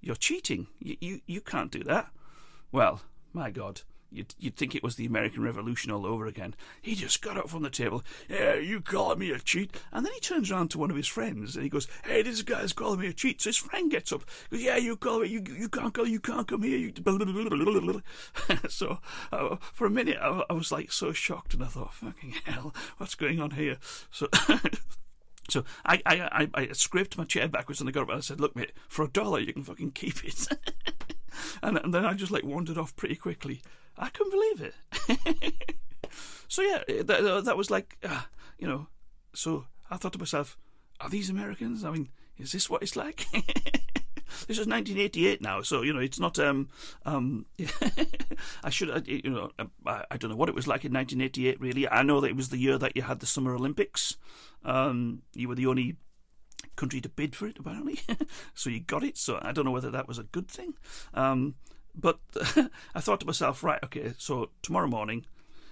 "You're 0.00 0.16
cheating. 0.16 0.68
You 0.78 0.96
you 1.00 1.20
you 1.26 1.40
can't 1.40 1.70
do 1.70 1.84
that." 1.84 2.10
Well, 2.72 3.02
my 3.32 3.50
God, 3.50 3.82
You'd, 4.12 4.34
you'd 4.38 4.56
think 4.56 4.74
it 4.74 4.82
was 4.82 4.96
the 4.96 5.06
American 5.06 5.42
Revolution 5.42 5.92
all 5.92 6.04
over 6.04 6.26
again. 6.26 6.54
He 6.82 6.94
just 6.94 7.22
got 7.22 7.36
up 7.36 7.48
from 7.48 7.62
the 7.62 7.70
table. 7.70 8.02
Yeah, 8.28 8.54
you 8.56 8.80
calling 8.80 9.20
me 9.20 9.30
a 9.30 9.38
cheat? 9.38 9.80
And 9.92 10.04
then 10.04 10.12
he 10.12 10.20
turns 10.20 10.50
around 10.50 10.70
to 10.70 10.78
one 10.78 10.90
of 10.90 10.96
his 10.96 11.06
friends 11.06 11.54
and 11.54 11.62
he 11.62 11.70
goes, 11.70 11.86
"Hey, 12.04 12.22
this 12.22 12.42
guy's 12.42 12.72
calling 12.72 13.00
me 13.00 13.06
a 13.08 13.12
cheat." 13.12 13.40
So 13.40 13.50
his 13.50 13.56
friend 13.56 13.90
gets 13.90 14.12
up. 14.12 14.24
Goes, 14.50 14.62
"Yeah, 14.62 14.76
you 14.76 14.96
call 14.96 15.20
me. 15.20 15.28
You 15.28 15.44
you 15.56 15.68
can't 15.68 15.92
go. 15.92 16.02
You 16.02 16.20
can't 16.20 16.48
come 16.48 16.62
here." 16.62 16.76
You... 16.76 16.92
so 18.68 18.98
uh, 19.32 19.56
for 19.72 19.86
a 19.86 19.90
minute, 19.90 20.18
I, 20.20 20.42
I 20.50 20.52
was 20.52 20.72
like 20.72 20.90
so 20.90 21.12
shocked, 21.12 21.54
and 21.54 21.62
I 21.62 21.66
thought, 21.66 21.94
"Fucking 21.94 22.34
hell, 22.44 22.74
what's 22.98 23.14
going 23.14 23.40
on 23.40 23.52
here?" 23.52 23.78
So. 24.10 24.28
So 25.48 25.64
I, 25.84 26.00
I, 26.06 26.16
I, 26.32 26.48
I 26.54 26.72
scraped 26.74 27.18
my 27.18 27.24
chair 27.24 27.48
backwards 27.48 27.80
and 27.80 27.88
I 27.88 27.92
got 27.92 28.02
up 28.02 28.10
and 28.10 28.18
I 28.18 28.20
said, 28.20 28.40
Look, 28.40 28.54
mate, 28.54 28.70
for 28.88 29.04
a 29.04 29.08
dollar 29.08 29.40
you 29.40 29.52
can 29.52 29.64
fucking 29.64 29.90
keep 29.90 30.24
it. 30.24 30.46
and, 31.62 31.76
and 31.78 31.92
then 31.92 32.04
I 32.04 32.14
just 32.14 32.30
like 32.30 32.44
wandered 32.44 32.78
off 32.78 32.94
pretty 32.94 33.16
quickly. 33.16 33.60
I 33.98 34.08
couldn't 34.08 34.32
believe 34.32 34.60
it. 34.60 35.54
so 36.48 36.62
yeah, 36.62 36.82
that, 37.02 37.44
that 37.44 37.56
was 37.56 37.70
like, 37.70 37.96
uh, 38.02 38.22
you 38.58 38.66
know, 38.66 38.88
so 39.34 39.66
I 39.90 39.96
thought 39.96 40.12
to 40.14 40.18
myself, 40.18 40.56
are 41.00 41.08
these 41.08 41.30
Americans? 41.30 41.84
I 41.84 41.90
mean, 41.90 42.08
is 42.38 42.52
this 42.52 42.68
what 42.68 42.82
it's 42.82 42.96
like? 42.96 43.26
this 44.46 44.58
is 44.58 44.66
1988 44.66 45.40
now, 45.40 45.62
so 45.62 45.82
you 45.82 45.92
know 45.92 46.00
it's 46.00 46.20
not. 46.20 46.38
Um, 46.38 46.68
um, 47.04 47.46
I 48.64 48.70
should, 48.70 49.06
you 49.06 49.30
know, 49.30 49.50
I, 49.86 50.04
I, 50.10 50.16
don't 50.16 50.30
know 50.30 50.36
what 50.36 50.48
it 50.48 50.54
was 50.54 50.66
like 50.66 50.84
in 50.84 50.92
1988. 50.92 51.60
Really, 51.60 51.88
I 51.88 52.02
know 52.02 52.20
that 52.20 52.28
it 52.28 52.36
was 52.36 52.50
the 52.50 52.58
year 52.58 52.78
that 52.78 52.96
you 52.96 53.02
had 53.02 53.20
the 53.20 53.26
Summer 53.26 53.54
Olympics. 53.54 54.16
Um, 54.64 55.22
you 55.34 55.48
were 55.48 55.54
the 55.54 55.66
only 55.66 55.96
country 56.76 57.00
to 57.00 57.08
bid 57.08 57.34
for 57.34 57.46
it, 57.46 57.58
apparently, 57.58 58.00
so 58.54 58.70
you 58.70 58.80
got 58.80 59.02
it. 59.02 59.16
So 59.16 59.38
I 59.42 59.52
don't 59.52 59.64
know 59.64 59.70
whether 59.70 59.90
that 59.90 60.08
was 60.08 60.18
a 60.18 60.24
good 60.24 60.48
thing. 60.48 60.74
Um, 61.14 61.54
but 61.94 62.18
I 62.94 63.00
thought 63.00 63.20
to 63.20 63.26
myself, 63.26 63.62
right, 63.62 63.82
okay, 63.84 64.14
so 64.18 64.50
tomorrow 64.62 64.88
morning, 64.88 65.26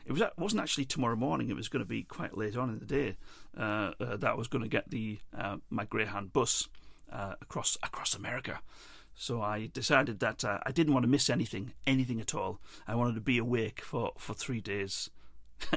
it 0.06 0.12
was 0.12 0.20
it 0.22 0.32
wasn't 0.38 0.62
actually 0.62 0.86
tomorrow 0.86 1.16
morning. 1.16 1.50
It 1.50 1.56
was 1.56 1.68
going 1.68 1.84
to 1.84 1.88
be 1.88 2.02
quite 2.02 2.36
late 2.36 2.56
on 2.56 2.70
in 2.70 2.78
the 2.78 2.86
day 2.86 3.16
uh, 3.56 3.92
uh, 4.00 4.16
that 4.16 4.30
I 4.30 4.34
was 4.34 4.48
going 4.48 4.64
to 4.64 4.70
get 4.70 4.90
the 4.90 5.18
uh, 5.36 5.58
my 5.68 5.84
Greyhound 5.84 6.32
bus 6.32 6.68
uh, 7.12 7.34
across 7.42 7.76
across 7.82 8.14
America. 8.14 8.60
So 9.20 9.42
I 9.42 9.66
decided 9.66 10.20
that 10.20 10.44
uh, 10.44 10.60
I 10.64 10.70
didn't 10.70 10.94
want 10.94 11.02
to 11.02 11.08
miss 11.08 11.28
anything, 11.28 11.72
anything 11.88 12.20
at 12.20 12.36
all. 12.36 12.60
I 12.86 12.94
wanted 12.94 13.16
to 13.16 13.20
be 13.20 13.36
awake 13.36 13.80
for, 13.80 14.12
for 14.16 14.32
three 14.32 14.60
days. 14.60 15.10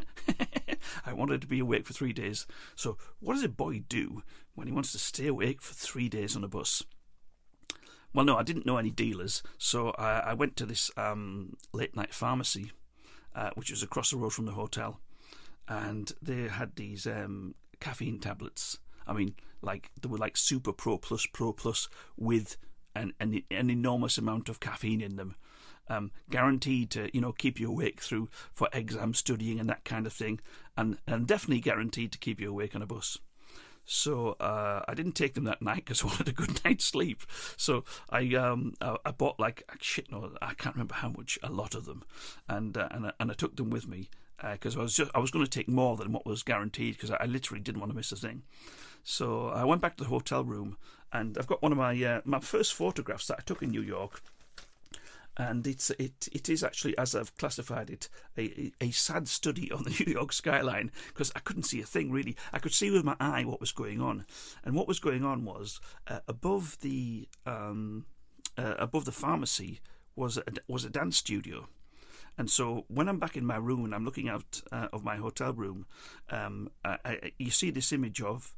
I 1.07 1.13
wanted 1.13 1.41
to 1.41 1.47
be 1.47 1.57
awake 1.57 1.87
for 1.87 1.93
three 1.93 2.13
days. 2.13 2.45
So 2.75 2.99
what 3.19 3.33
does 3.33 3.43
a 3.43 3.49
boy 3.49 3.81
do 3.89 4.21
when 4.53 4.67
he 4.67 4.73
wants 4.73 4.91
to 4.91 4.99
stay 4.99 5.25
awake 5.25 5.59
for 5.59 5.73
three 5.73 6.07
days 6.07 6.35
on 6.35 6.43
a 6.43 6.47
bus? 6.47 6.83
Well, 8.13 8.25
no, 8.25 8.37
I 8.37 8.43
didn't 8.43 8.65
know 8.65 8.77
any 8.77 8.91
dealers, 8.91 9.41
so 9.57 9.91
I, 9.91 10.19
I 10.19 10.33
went 10.33 10.57
to 10.57 10.65
this 10.65 10.91
um, 10.97 11.55
late 11.71 11.95
night 11.95 12.13
pharmacy, 12.13 12.71
uh, 13.33 13.51
which 13.55 13.71
was 13.71 13.83
across 13.83 14.11
the 14.11 14.17
road 14.17 14.33
from 14.33 14.45
the 14.45 14.51
hotel, 14.51 14.99
and 15.67 16.11
they 16.21 16.49
had 16.49 16.75
these 16.75 17.07
um, 17.07 17.55
caffeine 17.79 18.19
tablets. 18.19 18.79
I 19.07 19.13
mean, 19.13 19.35
like 19.61 19.91
they 20.01 20.09
were 20.09 20.17
like 20.17 20.35
Super 20.35 20.73
Pro 20.73 20.97
Plus 20.97 21.25
Pro 21.31 21.53
Plus 21.53 21.87
with 22.17 22.57
an 22.95 23.13
an, 23.19 23.43
an 23.49 23.69
enormous 23.69 24.17
amount 24.17 24.49
of 24.49 24.59
caffeine 24.59 25.01
in 25.01 25.15
them. 25.15 25.35
Um, 25.87 26.11
guaranteed 26.29 26.89
to 26.91 27.09
you 27.13 27.21
know 27.21 27.31
keep 27.31 27.59
you 27.59 27.69
awake 27.69 28.01
through 28.01 28.29
for 28.53 28.69
exam 28.73 29.13
studying 29.13 29.59
and 29.59 29.69
that 29.69 29.85
kind 29.85 30.05
of 30.05 30.13
thing, 30.13 30.41
and 30.75 30.97
and 31.07 31.27
definitely 31.27 31.61
guaranteed 31.61 32.11
to 32.11 32.17
keep 32.17 32.41
you 32.41 32.49
awake 32.49 32.75
on 32.75 32.81
a 32.81 32.85
bus. 32.85 33.17
So 33.85 34.37
uh, 34.39 34.83
I 34.87 34.93
didn't 34.93 35.13
take 35.13 35.33
them 35.33 35.43
that 35.45 35.61
night 35.61 35.85
because 35.85 36.01
I 36.03 36.07
wanted 36.07 36.29
a 36.29 36.33
good 36.33 36.63
night's 36.63 36.85
sleep. 36.85 37.21
So 37.57 37.83
I 38.09 38.33
um 38.35 38.73
I, 38.81 38.97
I 39.05 39.11
bought 39.11 39.39
like 39.39 39.63
shit 39.79 40.11
no 40.11 40.31
I 40.41 40.53
can't 40.53 40.75
remember 40.75 40.95
how 40.95 41.09
much 41.09 41.37
a 41.43 41.51
lot 41.51 41.75
of 41.75 41.85
them, 41.85 42.03
and 42.47 42.77
uh, 42.77 42.87
and 42.91 43.11
and 43.19 43.31
I 43.31 43.33
took 43.33 43.55
them 43.55 43.69
with 43.69 43.87
me 43.87 44.09
because 44.51 44.75
uh, 44.75 44.79
I 44.79 44.83
was 44.83 44.95
just 44.95 45.11
I 45.13 45.19
was 45.19 45.31
going 45.31 45.45
to 45.45 45.51
take 45.51 45.67
more 45.67 45.95
than 45.97 46.11
what 46.11 46.25
was 46.25 46.43
guaranteed 46.43 46.95
because 46.95 47.11
I, 47.11 47.17
I, 47.21 47.25
literally 47.25 47.61
didn't 47.61 47.79
want 47.79 47.91
to 47.91 47.95
miss 47.95 48.11
a 48.11 48.15
thing. 48.15 48.43
So 49.03 49.49
I 49.49 49.63
went 49.63 49.81
back 49.81 49.97
to 49.97 50.03
the 50.03 50.09
hotel 50.09 50.43
room 50.43 50.77
and 51.11 51.37
I've 51.37 51.47
got 51.47 51.61
one 51.61 51.71
of 51.71 51.77
my 51.77 52.01
uh, 52.03 52.21
my 52.25 52.39
first 52.39 52.73
photographs 52.73 53.27
that 53.27 53.39
I 53.39 53.43
took 53.43 53.61
in 53.61 53.69
New 53.69 53.81
York 53.81 54.21
and 55.37 55.65
it's 55.65 55.89
it 55.91 56.27
it 56.31 56.49
is 56.49 56.63
actually 56.63 56.97
as 56.97 57.15
I've 57.15 57.35
classified 57.37 57.89
it 57.89 58.09
a 58.37 58.71
a 58.81 58.91
sad 58.91 59.27
study 59.27 59.71
on 59.71 59.83
the 59.83 59.89
New 60.05 60.13
York 60.13 60.33
skyline 60.33 60.91
because 61.07 61.31
I 61.35 61.39
couldn't 61.39 61.63
see 61.63 61.81
a 61.81 61.85
thing 61.85 62.11
really. 62.11 62.35
I 62.51 62.59
could 62.59 62.73
see 62.73 62.91
with 62.91 63.03
my 63.03 63.15
eye 63.19 63.43
what 63.45 63.59
was 63.59 63.71
going 63.71 64.01
on, 64.01 64.25
and 64.63 64.75
what 64.75 64.87
was 64.87 64.99
going 64.99 65.23
on 65.23 65.45
was 65.45 65.79
uh, 66.07 66.19
above 66.27 66.77
the 66.81 67.27
um, 67.45 68.05
uh, 68.57 68.75
above 68.77 69.05
the 69.05 69.11
pharmacy 69.11 69.81
was 70.15 70.37
a, 70.37 70.43
was 70.67 70.85
a 70.85 70.89
dance 70.89 71.17
studio. 71.17 71.67
And 72.37 72.49
so 72.49 72.85
when 72.87 73.09
I'm 73.09 73.19
back 73.19 73.35
in 73.35 73.45
my 73.45 73.57
room 73.57 73.83
and 73.85 73.93
I'm 73.93 74.05
looking 74.05 74.29
out 74.29 74.61
uh, 74.71 74.87
of 74.93 75.03
my 75.03 75.17
hotel 75.17 75.53
room, 75.53 75.85
um, 76.29 76.71
I, 76.83 76.97
I, 77.03 77.31
you 77.37 77.51
see 77.51 77.71
this 77.71 77.91
image 77.91 78.21
of 78.21 78.53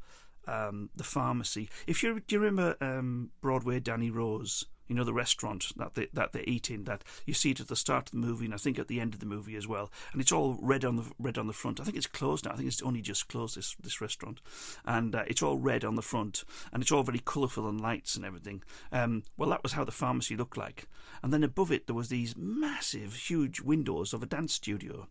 um, 0.48 0.90
the 0.96 1.04
pharmacy. 1.04 1.70
If 1.88 2.04
you 2.04 2.20
do 2.20 2.36
you 2.36 2.40
remember 2.40 2.76
um, 2.82 3.32
Broadway 3.42 3.80
Danny 3.80 4.12
Rose? 4.12 4.66
You 4.88 4.96
know 4.96 5.04
the 5.04 5.13
restaurant 5.13 5.72
that 5.78 5.96
they 5.96 6.08
that 6.13 6.34
they 6.34 6.41
eat 6.41 6.69
in. 6.69 6.84
That 6.84 7.04
you 7.26 7.34
see 7.34 7.52
it 7.52 7.60
at 7.60 7.67
the 7.67 7.76
start 7.76 8.08
of 8.08 8.12
the 8.12 8.26
movie, 8.26 8.46
and 8.46 8.54
I 8.54 8.58
think 8.58 8.78
at 8.78 8.88
the 8.88 9.00
end 9.00 9.13
of 9.13 9.19
the 9.19 9.26
movie 9.26 9.56
as 9.56 9.67
well. 9.67 9.91
And 10.12 10.22
it's 10.22 10.32
all 10.32 10.58
red 10.62 10.84
on 10.86 10.98
the 10.98 11.06
red 11.19 11.38
on 11.38 11.48
the 11.48 11.54
front. 11.54 11.80
I 11.80 11.84
think 11.84 11.98
it's 11.98 12.08
closed 12.08 12.46
now. 12.46 12.52
I 12.52 12.56
think 12.56 12.67
it's 12.67 12.82
only 12.82 13.02
just 13.02 13.28
closed 13.28 13.58
this 13.58 13.76
this 13.82 14.02
restaurant, 14.02 14.41
and 14.86 15.15
uh, 15.15 15.24
it's 15.28 15.41
all 15.41 15.58
red 15.58 15.84
on 15.84 15.96
the 15.96 16.02
front, 16.02 16.43
and 16.72 16.82
it's 16.82 16.91
all 16.91 17.04
very 17.04 17.19
colourful 17.19 17.67
and 17.67 17.80
lights 17.80 18.15
and 18.15 18.26
everything. 18.26 18.63
Um, 18.91 19.24
well, 19.38 19.50
that 19.50 19.63
was 19.63 19.74
how 19.74 19.84
the 19.84 19.91
pharmacy 19.91 20.36
looked 20.36 20.58
like. 20.58 20.88
And 21.22 21.34
then 21.34 21.43
above 21.43 21.72
it 21.72 21.88
there 21.88 21.96
was 21.96 22.10
these 22.10 22.36
massive, 22.36 23.15
huge 23.15 23.62
windows 23.62 24.13
of 24.13 24.24
a 24.24 24.28
dance 24.28 24.54
studio, 24.54 25.08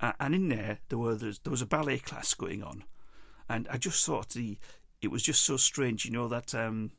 uh, 0.00 0.12
and 0.18 0.34
in 0.34 0.48
there 0.48 0.78
there 0.88 0.98
were 0.98 1.14
there 1.14 1.32
was 1.46 1.62
a 1.62 1.66
ballet 1.66 1.98
class 1.98 2.34
going 2.34 2.62
on 2.62 2.84
and 3.48 3.68
I 3.70 3.76
just 3.76 4.04
thought 4.04 4.30
the 4.30 4.58
it 5.00 5.10
was 5.10 5.22
just 5.22 5.42
so 5.42 5.56
strange, 5.56 6.04
you 6.04 6.12
know 6.12 6.28
that 6.28 6.54
um, 6.54 6.92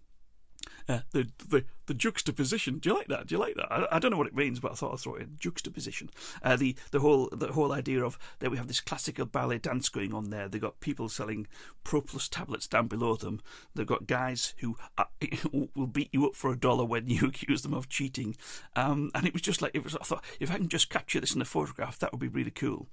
uh, 0.89 0.99
the, 1.11 1.29
the 1.49 1.65
the 1.85 1.93
juxtaposition. 1.93 2.79
Do 2.79 2.89
you 2.89 2.95
like 2.95 3.07
that? 3.07 3.27
Do 3.27 3.35
you 3.35 3.39
like 3.39 3.55
that? 3.55 3.71
I, 3.71 3.87
I 3.93 3.99
don't 3.99 4.11
know 4.11 4.17
what 4.17 4.27
it 4.27 4.35
means, 4.35 4.59
but 4.59 4.71
I 4.71 4.75
thought 4.75 4.93
I'd 4.93 4.99
throw 4.99 5.15
it 5.15 5.23
in 5.23 5.37
juxtaposition. 5.39 6.09
Uh, 6.41 6.55
the 6.55 6.75
the 6.91 6.99
whole 6.99 7.29
the 7.31 7.51
whole 7.51 7.71
idea 7.71 8.03
of 8.03 8.17
that 8.39 8.51
we 8.51 8.57
have 8.57 8.67
this 8.67 8.81
classical 8.81 9.25
ballet 9.25 9.59
dance 9.59 9.89
going 9.89 10.13
on 10.13 10.29
there. 10.29 10.47
They've 10.47 10.61
got 10.61 10.79
people 10.79 11.09
selling 11.09 11.47
Pro 11.83 12.01
Plus 12.01 12.27
tablets 12.27 12.67
down 12.67 12.87
below 12.87 13.15
them. 13.15 13.41
They've 13.75 13.85
got 13.85 14.07
guys 14.07 14.53
who 14.57 14.77
uh, 14.97 15.05
will 15.75 15.87
beat 15.87 16.09
you 16.11 16.25
up 16.25 16.35
for 16.35 16.51
a 16.51 16.57
dollar 16.59 16.85
when 16.85 17.07
you 17.07 17.27
accuse 17.27 17.61
them 17.61 17.73
of 17.73 17.89
cheating. 17.89 18.35
Um, 18.75 19.11
and 19.13 19.25
it 19.25 19.33
was 19.33 19.41
just 19.41 19.61
like 19.61 19.71
it 19.73 19.83
was. 19.83 19.95
I 19.95 20.03
thought 20.03 20.23
if 20.39 20.51
I 20.51 20.57
can 20.57 20.69
just 20.69 20.89
capture 20.89 21.19
this 21.19 21.35
in 21.35 21.41
a 21.41 21.45
photograph, 21.45 21.99
that 21.99 22.11
would 22.11 22.21
be 22.21 22.27
really 22.27 22.51
cool. 22.51 22.87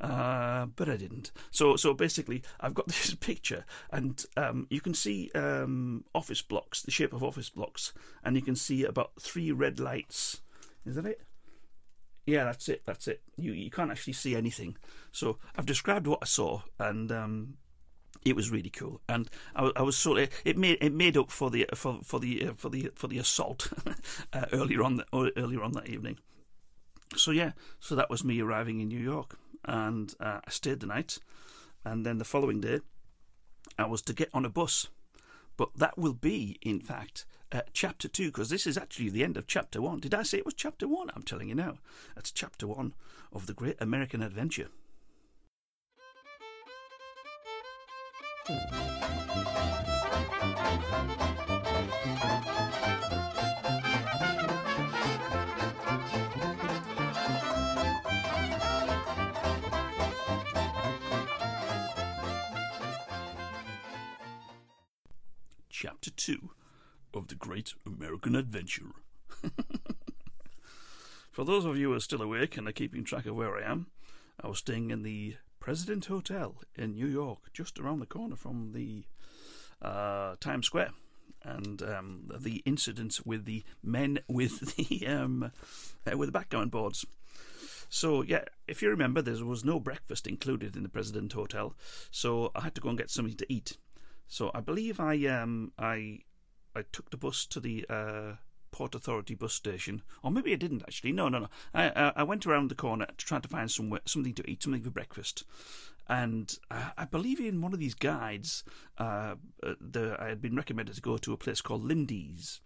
Uh, 0.00 0.66
but 0.76 0.88
I 0.88 0.96
didn't. 0.96 1.30
So 1.50 1.76
so 1.76 1.92
basically, 1.92 2.42
I've 2.58 2.74
got 2.74 2.86
this 2.88 3.14
picture, 3.14 3.64
and 3.90 4.24
um, 4.36 4.66
you 4.70 4.80
can 4.80 4.94
see 4.94 5.30
um, 5.34 6.04
office 6.14 6.42
blocks, 6.42 6.82
the 6.82 6.90
shape 6.90 7.12
of 7.12 7.22
office 7.22 7.50
blocks, 7.50 7.92
and 8.24 8.29
you 8.36 8.42
can 8.42 8.56
see 8.56 8.84
about 8.84 9.12
three 9.20 9.52
red 9.52 9.80
lights. 9.80 10.40
Is 10.84 10.96
that 10.96 11.06
it? 11.06 11.22
Yeah, 12.26 12.44
that's 12.44 12.68
it. 12.68 12.82
That's 12.86 13.08
it. 13.08 13.22
You 13.36 13.52
you 13.52 13.70
can't 13.70 13.90
actually 13.90 14.12
see 14.12 14.36
anything. 14.36 14.76
So 15.12 15.38
I've 15.56 15.66
described 15.66 16.06
what 16.06 16.20
I 16.22 16.26
saw, 16.26 16.62
and 16.78 17.10
um, 17.10 17.54
it 18.24 18.36
was 18.36 18.50
really 18.50 18.70
cool. 18.70 19.00
And 19.08 19.28
I, 19.54 19.70
I 19.76 19.82
was 19.82 19.96
sort 19.96 20.20
of 20.20 20.30
it 20.44 20.56
made 20.56 20.78
it 20.80 20.92
made 20.92 21.16
up 21.16 21.30
for 21.30 21.50
the 21.50 21.66
for 21.74 22.00
for 22.04 22.20
the 22.20 22.48
uh, 22.48 22.52
for 22.54 22.68
the 22.68 22.90
for 22.94 23.08
the 23.08 23.18
assault 23.18 23.72
uh, 24.32 24.46
earlier 24.52 24.82
on 24.82 24.96
the, 24.96 25.32
earlier 25.36 25.62
on 25.62 25.72
that 25.72 25.88
evening. 25.88 26.18
So 27.16 27.32
yeah, 27.32 27.52
so 27.80 27.96
that 27.96 28.10
was 28.10 28.22
me 28.22 28.40
arriving 28.40 28.80
in 28.80 28.88
New 28.88 29.00
York 29.00 29.36
and 29.64 30.14
uh, 30.20 30.40
I 30.46 30.50
stayed 30.50 30.80
the 30.80 30.86
night. 30.86 31.18
And 31.84 32.04
then 32.04 32.18
the 32.18 32.24
following 32.24 32.60
day, 32.60 32.80
I 33.78 33.86
was 33.86 34.02
to 34.02 34.12
get 34.12 34.30
on 34.34 34.44
a 34.44 34.50
bus. 34.50 34.88
But 35.56 35.70
that 35.76 35.98
will 35.98 36.14
be, 36.14 36.58
in 36.62 36.80
fact, 36.80 37.26
uh, 37.52 37.62
chapter 37.72 38.08
two, 38.08 38.26
because 38.26 38.48
this 38.48 38.66
is 38.66 38.78
actually 38.78 39.08
the 39.08 39.24
end 39.24 39.36
of 39.36 39.46
chapter 39.46 39.82
one. 39.82 40.00
Did 40.00 40.14
I 40.14 40.22
say 40.22 40.38
it 40.38 40.44
was 40.44 40.54
chapter 40.54 40.86
one? 40.86 41.10
I'm 41.14 41.22
telling 41.22 41.48
you 41.48 41.54
now. 41.54 41.78
That's 42.14 42.30
chapter 42.30 42.66
one 42.66 42.94
of 43.32 43.46
the 43.46 43.54
Great 43.54 43.76
American 43.80 44.22
Adventure. 44.22 44.68
Chapter 65.68 66.10
2 66.10 66.50
of 67.14 67.28
The 67.28 67.34
Great 67.34 67.74
American 67.86 68.34
Adventure. 68.34 68.92
For 71.30 71.44
those 71.44 71.64
of 71.64 71.76
you 71.76 71.90
who 71.90 71.96
are 71.96 72.00
still 72.00 72.22
awake 72.22 72.56
and 72.56 72.68
are 72.68 72.72
keeping 72.72 73.04
track 73.04 73.26
of 73.26 73.36
where 73.36 73.56
I 73.56 73.62
am, 73.70 73.86
I 74.42 74.48
was 74.48 74.58
staying 74.58 74.90
in 74.90 75.02
the 75.02 75.36
President 75.60 76.06
Hotel 76.06 76.56
in 76.74 76.94
New 76.94 77.06
York, 77.06 77.52
just 77.52 77.78
around 77.78 78.00
the 78.00 78.06
corner 78.06 78.36
from 78.36 78.72
the 78.72 79.04
uh, 79.82 80.36
Times 80.40 80.66
Square. 80.66 80.90
And 81.42 81.82
um, 81.82 82.30
the 82.38 82.62
incident 82.66 83.20
with 83.24 83.46
the 83.46 83.64
men 83.82 84.18
with 84.28 84.76
the 84.76 85.06
um, 85.06 85.50
uh, 86.06 86.16
with 86.18 86.28
the 86.28 86.32
backgammon 86.32 86.68
boards. 86.68 87.06
So 87.88 88.22
yeah, 88.22 88.44
if 88.68 88.82
you 88.82 88.90
remember, 88.90 89.22
there 89.22 89.42
was 89.44 89.64
no 89.64 89.80
breakfast 89.80 90.26
included 90.26 90.76
in 90.76 90.82
the 90.82 90.90
President 90.90 91.32
Hotel, 91.32 91.74
so 92.10 92.50
I 92.54 92.60
had 92.60 92.74
to 92.74 92.80
go 92.80 92.90
and 92.90 92.98
get 92.98 93.10
something 93.10 93.36
to 93.36 93.52
eat. 93.52 93.78
So 94.28 94.50
I 94.54 94.60
believe 94.60 95.00
I 95.00 95.24
um 95.26 95.72
I 95.78 96.20
I 96.74 96.82
took 96.92 97.10
the 97.10 97.16
bus 97.16 97.46
to 97.46 97.60
the 97.60 97.86
uh, 97.88 98.32
Port 98.70 98.94
Authority 98.94 99.34
bus 99.34 99.54
station, 99.54 100.02
or 100.22 100.30
maybe 100.30 100.52
I 100.52 100.56
didn't 100.56 100.82
actually. 100.82 101.12
No, 101.12 101.28
no, 101.28 101.40
no. 101.40 101.48
I 101.74 101.88
uh, 101.88 102.12
I 102.16 102.22
went 102.22 102.46
around 102.46 102.70
the 102.70 102.74
corner 102.74 103.06
to 103.06 103.26
try 103.26 103.40
to 103.40 103.48
find 103.48 103.70
somewhere 103.70 104.00
something 104.04 104.34
to 104.34 104.50
eat, 104.50 104.62
something 104.62 104.82
for 104.82 104.90
breakfast, 104.90 105.44
and 106.08 106.56
I, 106.70 106.92
I 106.98 107.04
believe 107.04 107.40
in 107.40 107.62
one 107.62 107.72
of 107.72 107.78
these 107.78 107.94
guides, 107.94 108.64
uh, 108.98 109.36
uh, 109.62 109.74
the, 109.80 110.16
I 110.18 110.28
had 110.28 110.42
been 110.42 110.56
recommended 110.56 110.96
to 110.96 111.00
go 111.00 111.16
to 111.18 111.32
a 111.32 111.36
place 111.36 111.60
called 111.60 111.84
Lindy's. 111.84 112.60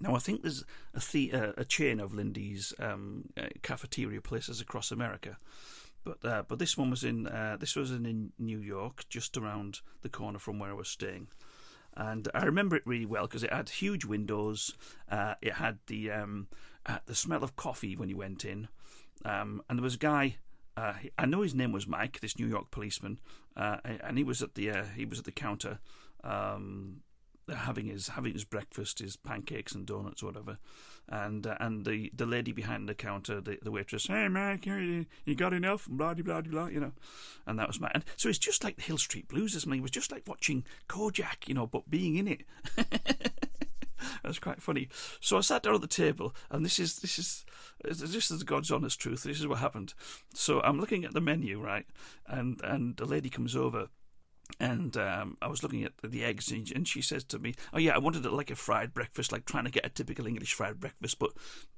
Now 0.00 0.14
I 0.14 0.18
think 0.18 0.42
there's 0.42 0.64
a 0.94 1.02
the, 1.12 1.32
uh, 1.32 1.52
a 1.58 1.64
chain 1.64 2.00
of 2.00 2.14
Lindy's 2.14 2.72
um, 2.78 3.28
uh, 3.36 3.48
cafeteria 3.62 4.22
places 4.22 4.60
across 4.60 4.90
America, 4.90 5.36
but 6.04 6.24
uh, 6.24 6.42
but 6.48 6.58
this 6.58 6.78
one 6.78 6.90
was 6.90 7.04
in 7.04 7.26
uh, 7.26 7.58
this 7.60 7.76
was 7.76 7.90
in 7.90 8.32
New 8.38 8.60
York, 8.60 9.04
just 9.10 9.36
around 9.36 9.80
the 10.00 10.08
corner 10.08 10.38
from 10.38 10.58
where 10.58 10.70
I 10.70 10.74
was 10.74 10.88
staying, 10.88 11.28
and 12.00 12.28
I 12.32 12.44
remember 12.44 12.76
it 12.76 12.86
really 12.86 13.04
well 13.04 13.26
because 13.26 13.44
it 13.44 13.52
had 13.52 13.68
huge 13.68 14.06
windows. 14.06 14.74
Uh, 15.10 15.34
it 15.42 15.54
had 15.54 15.78
the 15.86 16.10
um, 16.10 16.48
uh, 16.86 16.98
the 17.04 17.14
smell 17.14 17.44
of 17.44 17.56
coffee 17.56 17.94
when 17.94 18.08
you 18.08 18.16
went 18.16 18.42
in, 18.42 18.68
um, 19.24 19.62
and 19.68 19.78
there 19.78 19.84
was 19.84 19.96
a 19.96 19.98
guy. 19.98 20.36
Uh, 20.78 20.94
I 21.18 21.26
know 21.26 21.42
his 21.42 21.54
name 21.54 21.72
was 21.72 21.86
Mike, 21.86 22.20
this 22.20 22.38
New 22.38 22.46
York 22.46 22.70
policeman, 22.70 23.20
uh, 23.54 23.76
and 23.84 24.16
he 24.16 24.24
was 24.24 24.40
at 24.40 24.54
the 24.54 24.70
he 24.96 25.04
was 25.04 25.18
at 25.18 25.26
the 25.26 25.32
counter. 25.32 25.78
Um, 26.24 27.02
having 27.48 27.86
his 27.86 28.08
having 28.08 28.32
his 28.32 28.44
breakfast, 28.44 29.00
his 29.00 29.16
pancakes 29.16 29.74
and 29.74 29.84
donuts, 29.84 30.22
whatever, 30.22 30.58
and 31.10 31.46
uh, 31.46 31.56
and 31.60 31.84
the, 31.84 32.10
the 32.14 32.26
lady 32.26 32.52
behind 32.52 32.88
the 32.88 32.94
counter, 32.94 33.40
the, 33.40 33.58
the 33.62 33.70
waitress, 33.70 34.06
hey 34.06 34.28
Mike, 34.28 34.66
you, 34.66 35.06
you 35.24 35.34
got 35.34 35.52
enough? 35.52 35.86
Blah 35.88 36.14
blah 36.14 36.40
blah 36.40 36.66
you 36.66 36.80
know, 36.80 36.92
and 37.46 37.58
that 37.58 37.66
was 37.66 37.80
my. 37.80 37.90
And 37.92 38.04
so 38.16 38.28
it's 38.28 38.38
just 38.38 38.62
like 38.64 38.76
the 38.76 38.82
Hill 38.82 38.98
Street 38.98 39.28
Blues. 39.28 39.54
This 39.54 39.66
It 39.66 39.82
was 39.82 39.90
just 39.90 40.12
like 40.12 40.26
watching 40.26 40.64
Kojak, 40.88 41.48
you 41.48 41.54
know, 41.54 41.66
but 41.66 41.90
being 41.90 42.16
in 42.16 42.28
it. 42.28 42.42
That's 44.22 44.38
quite 44.38 44.62
funny. 44.62 44.88
So 45.20 45.36
I 45.36 45.40
sat 45.40 45.62
down 45.62 45.74
at 45.74 45.80
the 45.80 45.86
table, 45.86 46.34
and 46.50 46.64
this 46.64 46.78
is 46.78 47.00
this 47.00 47.18
is 47.18 47.44
this 47.84 48.30
is 48.30 48.42
God's 48.44 48.70
honest 48.70 49.00
truth. 49.00 49.24
This 49.24 49.40
is 49.40 49.46
what 49.46 49.58
happened. 49.58 49.94
So 50.32 50.60
I'm 50.62 50.80
looking 50.80 51.04
at 51.04 51.12
the 51.12 51.20
menu, 51.20 51.60
right, 51.60 51.86
and 52.26 52.60
and 52.62 52.96
the 52.96 53.04
lady 53.04 53.28
comes 53.28 53.56
over 53.56 53.88
and 54.58 54.96
um, 54.96 55.36
I 55.40 55.48
was 55.48 55.62
looking 55.62 55.84
at 55.84 55.92
the 56.02 56.24
eggs, 56.24 56.50
and 56.50 56.86
she 56.86 57.02
says 57.02 57.24
to 57.24 57.38
me, 57.38 57.54
"Oh 57.72 57.78
yeah, 57.78 57.94
I 57.94 57.98
wanted 57.98 58.24
it 58.24 58.32
like 58.32 58.50
a 58.50 58.56
fried 58.56 58.94
breakfast, 58.94 59.32
like 59.32 59.44
trying 59.44 59.64
to 59.64 59.70
get 59.70 59.86
a 59.86 59.90
typical 59.90 60.26
English 60.26 60.54
fried 60.54 60.80
breakfast, 60.80 61.18
but 61.18 61.32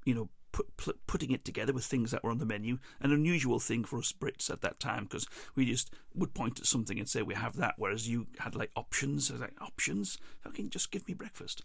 you 0.05 0.15
know, 0.15 0.29
put, 0.51 0.77
put, 0.77 1.05
putting 1.07 1.31
it 1.31 1.43
together 1.43 1.73
with 1.73 1.83
things 1.83 2.11
that 2.11 2.23
were 2.23 2.31
on 2.31 2.37
the 2.37 2.45
menu. 2.45 2.77
An 3.01 3.11
unusual 3.11 3.59
thing 3.59 3.83
for 3.83 3.99
us 3.99 4.13
Brits 4.13 4.49
at 4.49 4.61
that 4.61 4.79
time 4.79 5.03
because 5.03 5.27
we 5.55 5.65
just 5.65 5.93
would 6.13 6.33
point 6.33 6.59
at 6.59 6.65
something 6.65 6.97
and 6.97 7.09
say 7.09 7.21
we 7.21 7.35
have 7.35 7.57
that, 7.57 7.75
whereas 7.77 8.07
you 8.07 8.27
had 8.39 8.55
like 8.55 8.71
options. 8.75 9.29
I 9.29 9.33
was 9.33 9.41
like 9.41 9.61
options, 9.61 10.17
fucking 10.41 10.69
just 10.69 10.91
give 10.91 11.07
me 11.07 11.13
breakfast. 11.13 11.61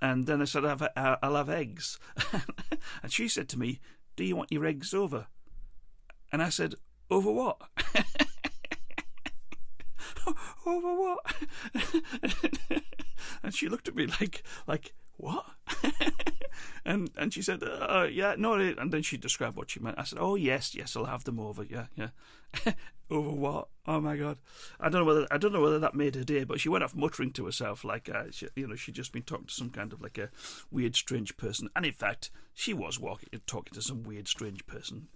And 0.00 0.26
then 0.26 0.42
I 0.42 0.46
said, 0.46 0.64
I'll 0.64 0.78
have, 0.78 1.18
I'll 1.22 1.36
have 1.36 1.50
eggs, 1.50 2.00
and 3.02 3.12
she 3.12 3.28
said 3.28 3.48
to 3.50 3.58
me, 3.58 3.80
"Do 4.16 4.24
you 4.24 4.34
want 4.34 4.50
your 4.50 4.66
eggs 4.66 4.92
over?" 4.92 5.26
And 6.32 6.42
I 6.42 6.48
said, 6.48 6.74
"Over 7.10 7.30
what?" 7.30 7.60
over 10.66 10.94
what? 10.94 11.34
and 13.42 13.54
she 13.54 13.68
looked 13.68 13.88
at 13.88 13.96
me 13.96 14.06
like, 14.20 14.42
like 14.66 14.94
what? 15.16 15.44
and 16.84 17.10
and 17.16 17.32
she 17.32 17.42
said, 17.42 17.62
uh, 17.62 18.06
yeah, 18.10 18.34
no. 18.36 18.54
And 18.54 18.92
then 18.92 19.02
she 19.02 19.16
described 19.16 19.56
what 19.56 19.70
she 19.70 19.80
meant. 19.80 19.98
I 19.98 20.04
said, 20.04 20.18
oh 20.20 20.34
yes, 20.34 20.74
yes, 20.74 20.96
I'll 20.96 21.04
have 21.04 21.24
them 21.24 21.40
over. 21.40 21.64
Yeah, 21.64 21.86
yeah. 21.96 22.08
over 23.10 23.30
what? 23.30 23.68
Oh 23.86 24.00
my 24.00 24.16
god! 24.16 24.38
I 24.80 24.88
don't 24.88 25.02
know 25.02 25.06
whether 25.06 25.26
I 25.30 25.38
don't 25.38 25.52
know 25.52 25.60
whether 25.60 25.78
that 25.78 25.94
made 25.94 26.14
her 26.14 26.24
day, 26.24 26.44
but 26.44 26.60
she 26.60 26.68
went 26.68 26.84
off 26.84 26.96
muttering 26.96 27.30
to 27.32 27.46
herself 27.46 27.84
like, 27.84 28.08
uh, 28.08 28.24
she, 28.30 28.48
you 28.56 28.66
know, 28.66 28.74
she'd 28.74 28.94
just 28.94 29.12
been 29.12 29.22
talking 29.22 29.46
to 29.46 29.54
some 29.54 29.70
kind 29.70 29.92
of 29.92 30.00
like 30.00 30.18
a 30.18 30.30
weird, 30.70 30.96
strange 30.96 31.36
person. 31.36 31.68
And 31.76 31.84
in 31.86 31.92
fact, 31.92 32.30
she 32.54 32.72
was 32.72 32.98
walking, 32.98 33.28
talking 33.46 33.74
to 33.74 33.82
some 33.82 34.02
weird, 34.02 34.28
strange 34.28 34.66
person. 34.66 35.08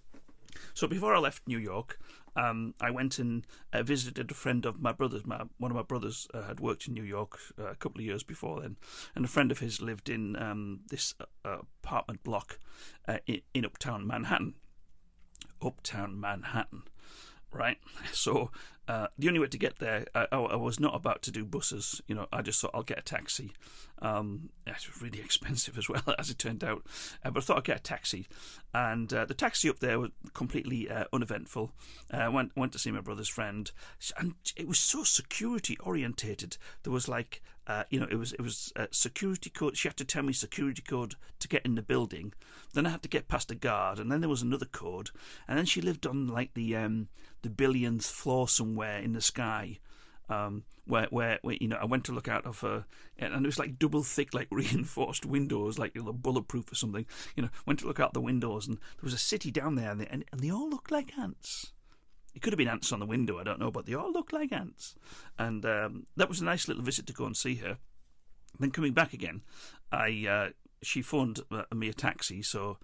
So 0.73 0.87
before 0.87 1.15
I 1.15 1.19
left 1.19 1.47
New 1.47 1.57
York, 1.57 1.99
um, 2.35 2.75
I 2.79 2.91
went 2.91 3.19
and 3.19 3.45
uh, 3.73 3.83
visited 3.83 4.29
a 4.29 4.33
friend 4.33 4.65
of 4.65 4.81
my 4.81 4.91
brother's. 4.91 5.25
My, 5.25 5.43
one 5.57 5.71
of 5.71 5.77
my 5.77 5.83
brothers 5.83 6.27
uh, 6.33 6.43
had 6.43 6.59
worked 6.59 6.87
in 6.87 6.93
New 6.93 7.03
York 7.03 7.39
uh, 7.59 7.71
a 7.71 7.75
couple 7.75 7.99
of 7.99 8.05
years 8.05 8.23
before 8.23 8.61
then, 8.61 8.77
and 9.15 9.25
a 9.25 9.27
friend 9.27 9.51
of 9.51 9.59
his 9.59 9.81
lived 9.81 10.09
in 10.09 10.35
um, 10.35 10.81
this 10.89 11.15
uh, 11.45 11.57
apartment 11.83 12.23
block 12.23 12.59
uh, 13.07 13.17
in, 13.25 13.41
in 13.53 13.65
Uptown 13.65 14.05
Manhattan. 14.05 14.53
Uptown 15.61 16.19
Manhattan 16.19 16.83
right? 17.51 17.77
So 18.13 18.51
uh, 18.87 19.07
the 19.17 19.27
only 19.27 19.39
way 19.39 19.47
to 19.47 19.57
get 19.57 19.79
there, 19.79 20.05
I, 20.15 20.27
I, 20.31 20.55
was 20.55 20.79
not 20.79 20.95
about 20.95 21.21
to 21.23 21.31
do 21.31 21.43
buses. 21.43 22.01
You 22.07 22.15
know, 22.15 22.27
I 22.31 22.41
just 22.41 22.61
thought 22.61 22.71
I'll 22.73 22.83
get 22.83 22.99
a 22.99 23.03
taxi. 23.03 23.51
Um, 24.01 24.49
it 24.65 24.73
was 24.73 25.01
really 25.01 25.19
expensive 25.23 25.77
as 25.77 25.89
well, 25.89 26.03
as 26.19 26.29
it 26.29 26.39
turned 26.39 26.63
out. 26.63 26.83
Uh, 27.23 27.31
but 27.31 27.43
I 27.43 27.45
thought 27.45 27.57
I'd 27.57 27.63
get 27.65 27.77
a 27.77 27.83
taxi, 27.83 28.27
and 28.73 29.11
uh, 29.13 29.25
the 29.25 29.33
taxi 29.33 29.69
up 29.69 29.79
there 29.79 29.99
was 29.99 30.11
completely 30.33 30.89
uh, 30.89 31.05
uneventful. 31.11 31.71
I 32.11 32.25
uh, 32.25 32.31
went 32.31 32.55
went 32.55 32.71
to 32.73 32.79
see 32.79 32.91
my 32.91 33.01
brother's 33.01 33.27
friend, 33.27 33.69
and 34.17 34.35
it 34.55 34.67
was 34.67 34.79
so 34.79 35.03
security 35.03 35.77
orientated. 35.81 36.57
There 36.83 36.93
was 36.93 37.09
like 37.09 37.41
uh, 37.67 37.83
you 37.89 37.99
know, 37.99 38.07
it 38.09 38.15
was 38.15 38.31
it 38.33 38.41
was 38.41 38.71
security 38.91 39.49
code. 39.49 39.75
She 39.75 39.89
had 39.89 39.97
to 39.97 40.05
tell 40.05 40.23
me 40.23 40.31
security 40.31 40.81
code 40.81 41.15
to 41.39 41.49
get 41.49 41.65
in 41.65 41.75
the 41.75 41.81
building. 41.81 42.33
Then 42.73 42.85
I 42.85 42.89
had 42.89 43.03
to 43.03 43.09
get 43.09 43.27
past 43.27 43.51
a 43.51 43.55
guard, 43.55 43.99
and 43.99 44.09
then 44.09 44.21
there 44.21 44.29
was 44.29 44.41
another 44.41 44.65
code. 44.65 45.09
And 45.47 45.57
then 45.57 45.65
she 45.65 45.81
lived 45.81 46.07
on 46.07 46.27
like 46.27 46.53
the 46.53 46.77
um, 46.77 47.09
the 47.41 47.49
billionth 47.49 48.05
floor 48.05 48.47
somewhere 48.47 48.76
in 48.85 49.13
the 49.13 49.21
sky, 49.21 49.79
um, 50.29 50.63
where, 50.85 51.07
where, 51.09 51.39
where 51.41 51.57
you 51.59 51.67
know 51.67 51.77
I 51.77 51.85
went 51.85 52.05
to 52.05 52.11
look 52.11 52.27
out 52.27 52.45
of 52.45 52.59
her, 52.61 52.85
and 53.17 53.33
it 53.33 53.45
was 53.45 53.59
like 53.59 53.79
double 53.79 54.03
thick, 54.03 54.33
like 54.33 54.47
reinforced 54.51 55.25
windows, 55.25 55.77
like 55.77 55.95
you 55.95 56.03
know, 56.03 56.13
bulletproof 56.13 56.71
or 56.71 56.75
something. 56.75 57.05
You 57.35 57.43
know, 57.43 57.49
went 57.65 57.79
to 57.79 57.87
look 57.87 57.99
out 57.99 58.13
the 58.13 58.21
windows, 58.21 58.67
and 58.67 58.77
there 58.77 59.03
was 59.03 59.13
a 59.13 59.17
city 59.17 59.51
down 59.51 59.75
there, 59.75 59.91
and 59.91 60.01
they, 60.01 60.07
and, 60.07 60.25
and 60.31 60.41
they 60.41 60.51
all 60.51 60.69
looked 60.69 60.91
like 60.91 61.17
ants. 61.17 61.73
It 62.35 62.41
could 62.41 62.53
have 62.53 62.57
been 62.59 62.67
ants 62.67 62.91
on 62.91 62.99
the 62.99 63.07
window, 63.07 63.39
I 63.39 63.43
don't 63.43 63.59
know, 63.59 63.71
but 63.71 63.87
they 63.87 63.95
all 63.95 64.11
looked 64.11 64.31
like 64.31 64.51
ants. 64.51 64.93
And 65.39 65.65
um, 65.65 66.05
that 66.17 66.29
was 66.29 66.39
a 66.39 66.45
nice 66.45 66.67
little 66.67 66.83
visit 66.83 67.07
to 67.07 67.13
go 67.13 67.25
and 67.25 67.35
see 67.35 67.55
her. 67.55 67.79
Then 68.59 68.69
coming 68.69 68.93
back 68.93 69.11
again, 69.11 69.41
I 69.91 70.27
uh, 70.29 70.49
she 70.83 71.01
phoned 71.01 71.39
uh, 71.51 71.63
me 71.73 71.89
a 71.89 71.93
taxi, 71.93 72.41
so 72.41 72.77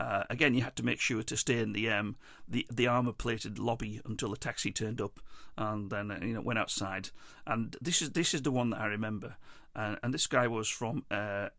uh, 0.00 0.24
again 0.30 0.54
you 0.54 0.62
had 0.62 0.76
to 0.76 0.82
make 0.82 0.98
sure 0.98 1.22
to 1.22 1.36
stay 1.36 1.58
in 1.60 1.74
the 1.74 1.90
um, 1.90 2.16
the 2.48 2.66
the 2.72 2.86
armor 2.86 3.12
plated 3.12 3.58
lobby 3.58 4.00
until 4.06 4.30
the 4.30 4.36
taxi 4.36 4.72
turned 4.72 4.98
up, 4.98 5.20
and 5.58 5.90
then 5.90 6.10
uh, 6.10 6.18
you 6.22 6.32
know 6.32 6.40
went 6.40 6.58
outside. 6.58 7.10
And 7.46 7.76
this 7.82 8.00
is 8.00 8.12
this 8.12 8.32
is 8.32 8.40
the 8.40 8.50
one 8.50 8.70
that 8.70 8.80
I 8.80 8.86
remember, 8.86 9.36
uh, 9.76 9.96
and 10.02 10.14
this 10.14 10.26
guy 10.26 10.46
was 10.46 10.68
from 10.70 11.04
uh, 11.10 11.50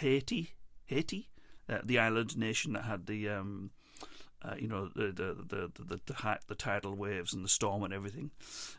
Haiti, 0.00 0.54
Haiti, 0.86 1.28
uh, 1.68 1.80
the 1.84 1.98
island 1.98 2.38
nation 2.38 2.72
that 2.72 2.84
had 2.84 3.06
the 3.06 3.28
um, 3.28 3.72
uh, 4.44 4.54
you 4.58 4.68
know 4.68 4.88
the 4.94 5.06
the 5.06 5.34
the 5.48 5.70
the 5.74 6.00
the, 6.04 6.38
the, 6.48 6.54
tidal 6.54 6.94
waves 6.94 7.32
and 7.32 7.44
the 7.44 7.48
storm 7.48 7.82
and 7.82 7.94
everything 7.94 8.30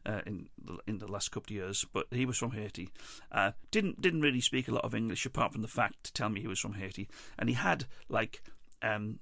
uh, 0.06 0.22
in 0.26 0.48
the, 0.64 0.78
in 0.88 0.98
the 0.98 1.08
last 1.08 1.32
couple 1.32 1.54
of 1.54 1.58
years. 1.58 1.86
But 1.94 2.08
he 2.12 2.26
was 2.26 2.38
from 2.38 2.52
Haiti. 2.52 2.90
Uh, 3.32 3.52
didn't 3.72 4.02
didn't 4.02 4.22
really 4.22 4.42
speak 4.42 4.68
a 4.68 4.74
lot 4.74 4.84
of 4.84 4.96
English 4.96 5.26
apart 5.26 5.54
from 5.54 5.62
the 5.62 5.68
fact 5.68 6.04
to 6.06 6.14
tell 6.14 6.30
me 6.30 6.42
he 6.42 6.48
was 6.48 6.60
from 6.60 6.74
Haiti, 6.74 7.10
and 7.38 7.50
he 7.50 7.56
had 7.56 7.86
like. 8.10 8.42
Um, 8.82 9.20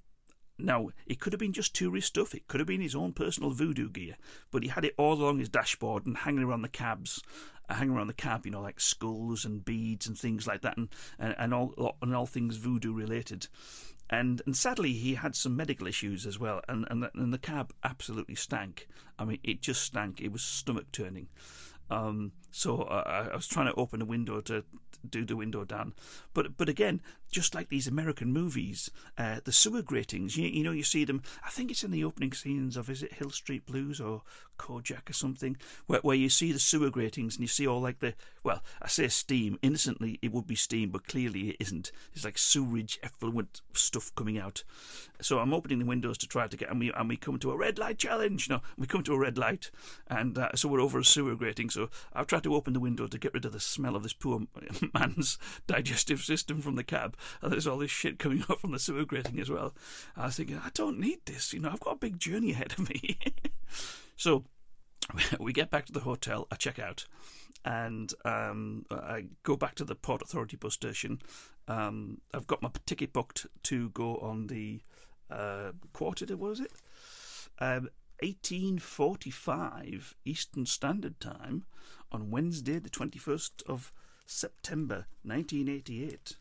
now, 0.58 0.90
it 1.08 1.20
could 1.20 1.34
have 1.34 1.40
been 1.40 1.54
just 1.54 1.74
tourist 1.74 2.10
stuff, 2.10 2.36
it 2.36 2.48
could 2.48 2.60
have 2.60 2.68
been 2.68 2.82
his 2.82 2.94
own 2.94 3.14
personal 3.14 3.50
voodoo 3.50 3.90
gear, 3.90 4.16
but 4.52 4.62
he 4.62 4.70
had 4.70 4.86
it 4.86 4.94
all 4.96 5.14
along 5.14 5.40
his 5.40 5.50
dashboard 5.50 6.06
and 6.06 6.16
hanging 6.16 6.44
around 6.44 6.62
the 6.62 6.70
cabs, 6.70 7.20
uh, 7.68 7.74
hanging 7.74 7.96
around 7.96 8.08
the 8.08 8.14
cab, 8.14 8.46
you 8.46 8.52
know, 8.52 8.62
like 8.62 8.80
skulls 8.80 9.44
and 9.44 9.66
beads 9.66 10.06
and 10.06 10.16
things 10.16 10.46
like 10.46 10.62
that, 10.62 10.78
and, 10.78 10.90
and, 11.18 11.34
and 11.40 11.54
all 11.54 11.98
and 12.04 12.16
all 12.16 12.28
things 12.28 12.58
voodoo 12.58 12.94
related 12.94 13.48
and 14.12 14.42
and 14.46 14.56
sadly 14.56 14.94
he 14.94 15.16
had 15.16 15.36
some 15.36 15.56
medical 15.56 15.88
issues 15.88 16.26
as 16.26 16.38
well, 16.38 16.62
and 16.68 16.86
and 16.90 17.10
and 17.14 17.34
the 17.34 17.38
cab 17.38 17.74
absolutely 17.84 18.36
stank. 18.36 18.88
I 19.18 19.26
mean, 19.26 19.40
it 19.44 19.62
just 19.62 19.82
stank. 19.84 20.22
It 20.22 20.32
was 20.32 20.42
stomach 20.42 20.92
turning. 20.92 21.28
Um, 21.90 22.32
so 22.52 22.82
uh, 22.84 23.30
I 23.32 23.36
was 23.36 23.48
trying 23.48 23.68
to 23.68 23.80
open 23.80 24.02
a 24.02 24.06
window 24.06 24.42
to 24.42 24.64
do 25.10 25.26
the 25.26 25.36
window 25.36 25.64
down, 25.64 25.94
but 26.34 26.58
but 26.58 26.70
again, 26.70 27.02
just 27.32 27.56
like 27.56 27.70
these 27.70 27.88
American 27.88 28.32
movies, 28.32 28.92
uh, 29.18 29.40
the 29.44 29.52
sewer 29.52 29.82
gratings. 29.82 30.38
You, 30.38 30.48
you 30.48 30.64
know, 30.64 30.72
you 30.72 30.84
see 30.84 31.06
them. 31.06 31.24
I 31.46 31.50
think 31.50 31.72
it's 31.72 31.84
in 31.84 31.92
the 31.92 32.04
opening 32.04 32.34
scenes 32.34 32.78
of 32.78 32.90
is 32.90 33.02
it 33.02 33.14
Hill 33.14 33.30
Street 33.30 33.66
Blues 33.66 34.02
or 34.02 34.22
Kojak 34.58 35.10
or 35.10 35.14
something, 35.14 35.58
where 35.88 36.02
where 36.02 36.16
you 36.16 36.30
see 36.30 36.52
the 36.52 36.60
sewer 36.60 36.90
gratings 36.90 37.36
and 37.36 37.42
you 37.42 37.48
see 37.48 37.66
all 37.66 37.82
like 37.82 38.00
the 38.00 38.14
well, 38.44 38.62
I 38.82 38.88
say 38.88 39.08
steam. 39.08 39.58
Innocently, 39.62 40.20
it 40.22 40.32
would 40.32 40.46
be 40.46 40.56
steam, 40.56 40.90
but 40.90 41.08
clearly 41.08 41.52
it 41.52 41.58
isn't. 41.60 41.92
It's 42.14 42.26
like 42.26 42.38
sewage 42.38 43.00
effluent 43.02 43.62
stuff 43.74 44.14
coming 44.16 44.38
out. 44.38 44.64
So 45.22 45.40
I'm 45.40 45.54
opening 45.54 45.80
the 45.80 45.86
windows 45.86 46.18
to 46.20 46.28
try 46.28 46.48
to 46.48 46.58
get, 46.58 46.70
and 46.70 46.80
we 46.80 46.92
and 46.92 47.08
we 47.08 47.18
come 47.18 47.40
to 47.40 47.52
a 47.52 47.58
red 47.58 47.80
light 47.80 47.98
challenge. 47.98 48.48
You 48.48 48.56
know, 48.56 48.62
we 48.78 48.88
come 48.88 49.04
to 49.04 49.14
a 49.14 49.20
red 49.20 49.38
light, 49.38 49.72
and 50.08 50.38
uh, 50.38 50.50
so 50.56 50.68
we're 50.68 50.82
over 50.82 51.00
a 51.00 51.06
sewer 51.06 51.36
grating. 51.36 51.70
So 51.70 51.90
I've 52.14 52.28
tried 52.28 52.41
to 52.44 52.56
open 52.56 52.74
the 52.74 52.80
window 52.80 53.08
to 53.08 53.18
get 53.18 53.34
rid 53.34 53.46
of 53.46 53.54
the 53.54 53.60
smell 53.60 53.96
of 53.96 54.04
this 54.04 54.14
poor 54.14 54.42
man's 54.94 55.38
digestive 55.68 56.22
system 56.22 56.62
from 56.62 56.76
the 56.76 56.84
cab, 56.84 57.16
and 57.42 57.52
there's 57.52 57.68
all 57.68 57.78
this 57.78 57.92
shit 57.92 58.20
coming 58.20 58.44
up 58.50 58.60
from 58.60 58.72
the 58.72 58.80
sewer 58.80 59.06
grating 59.06 59.40
as 59.40 59.50
well. 59.50 59.74
I 60.16 60.26
was 60.26 60.36
thinking, 60.38 60.58
I 60.58 60.70
don't 60.74 61.00
need 61.00 61.20
this. 61.26 61.54
You 61.54 61.60
know, 61.60 61.70
I've 61.70 61.80
got 61.80 61.96
a 61.96 62.00
big 62.00 62.20
journey 62.20 62.52
ahead 62.52 62.74
of 62.78 62.90
me. 62.90 63.20
so 64.16 64.46
we 65.40 65.54
get 65.54 65.72
back 65.72 65.86
to 65.86 65.94
the 65.94 66.02
hotel. 66.02 66.48
I 66.52 66.56
check 66.56 66.80
out, 66.80 67.06
and 67.66 68.14
um, 68.26 68.86
I 68.90 69.26
go 69.44 69.56
back 69.56 69.76
to 69.76 69.86
the 69.86 69.96
Port 69.96 70.22
Authority 70.22 70.58
bus 70.58 70.74
station. 70.74 71.22
Um, 71.68 72.20
I've 72.34 72.48
got 72.48 72.62
my 72.62 72.72
ticket 72.86 73.14
booked 73.14 73.46
to 73.64 73.90
go 73.90 74.18
on 74.18 74.48
the 74.48 74.82
uh, 75.30 75.72
quarter. 75.94 76.36
Was 76.36 76.60
it? 76.60 76.72
Um, 77.60 77.90
1845 78.22 80.16
Eastern 80.26 80.66
Standard 80.66 81.20
Time 81.20 81.66
on 82.12 82.30
Wednesday, 82.30 82.78
the 82.78 82.90
21st 82.90 83.64
of 83.68 83.92
September 84.26 85.08
1988, 85.24 86.36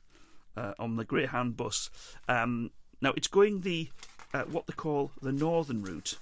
uh, 0.57 0.75
on 0.79 0.97
the 0.97 1.05
Greyhound 1.05 1.57
bus. 1.57 1.91
Um, 2.29 2.71
now 3.01 3.13
it's 3.17 3.29
going 3.29 3.63
the 3.63 3.89
uh, 4.35 4.43
what 4.45 4.67
they 4.67 4.75
call 4.75 5.11
the 5.23 5.33
northern 5.33 5.83
route, 5.83 6.19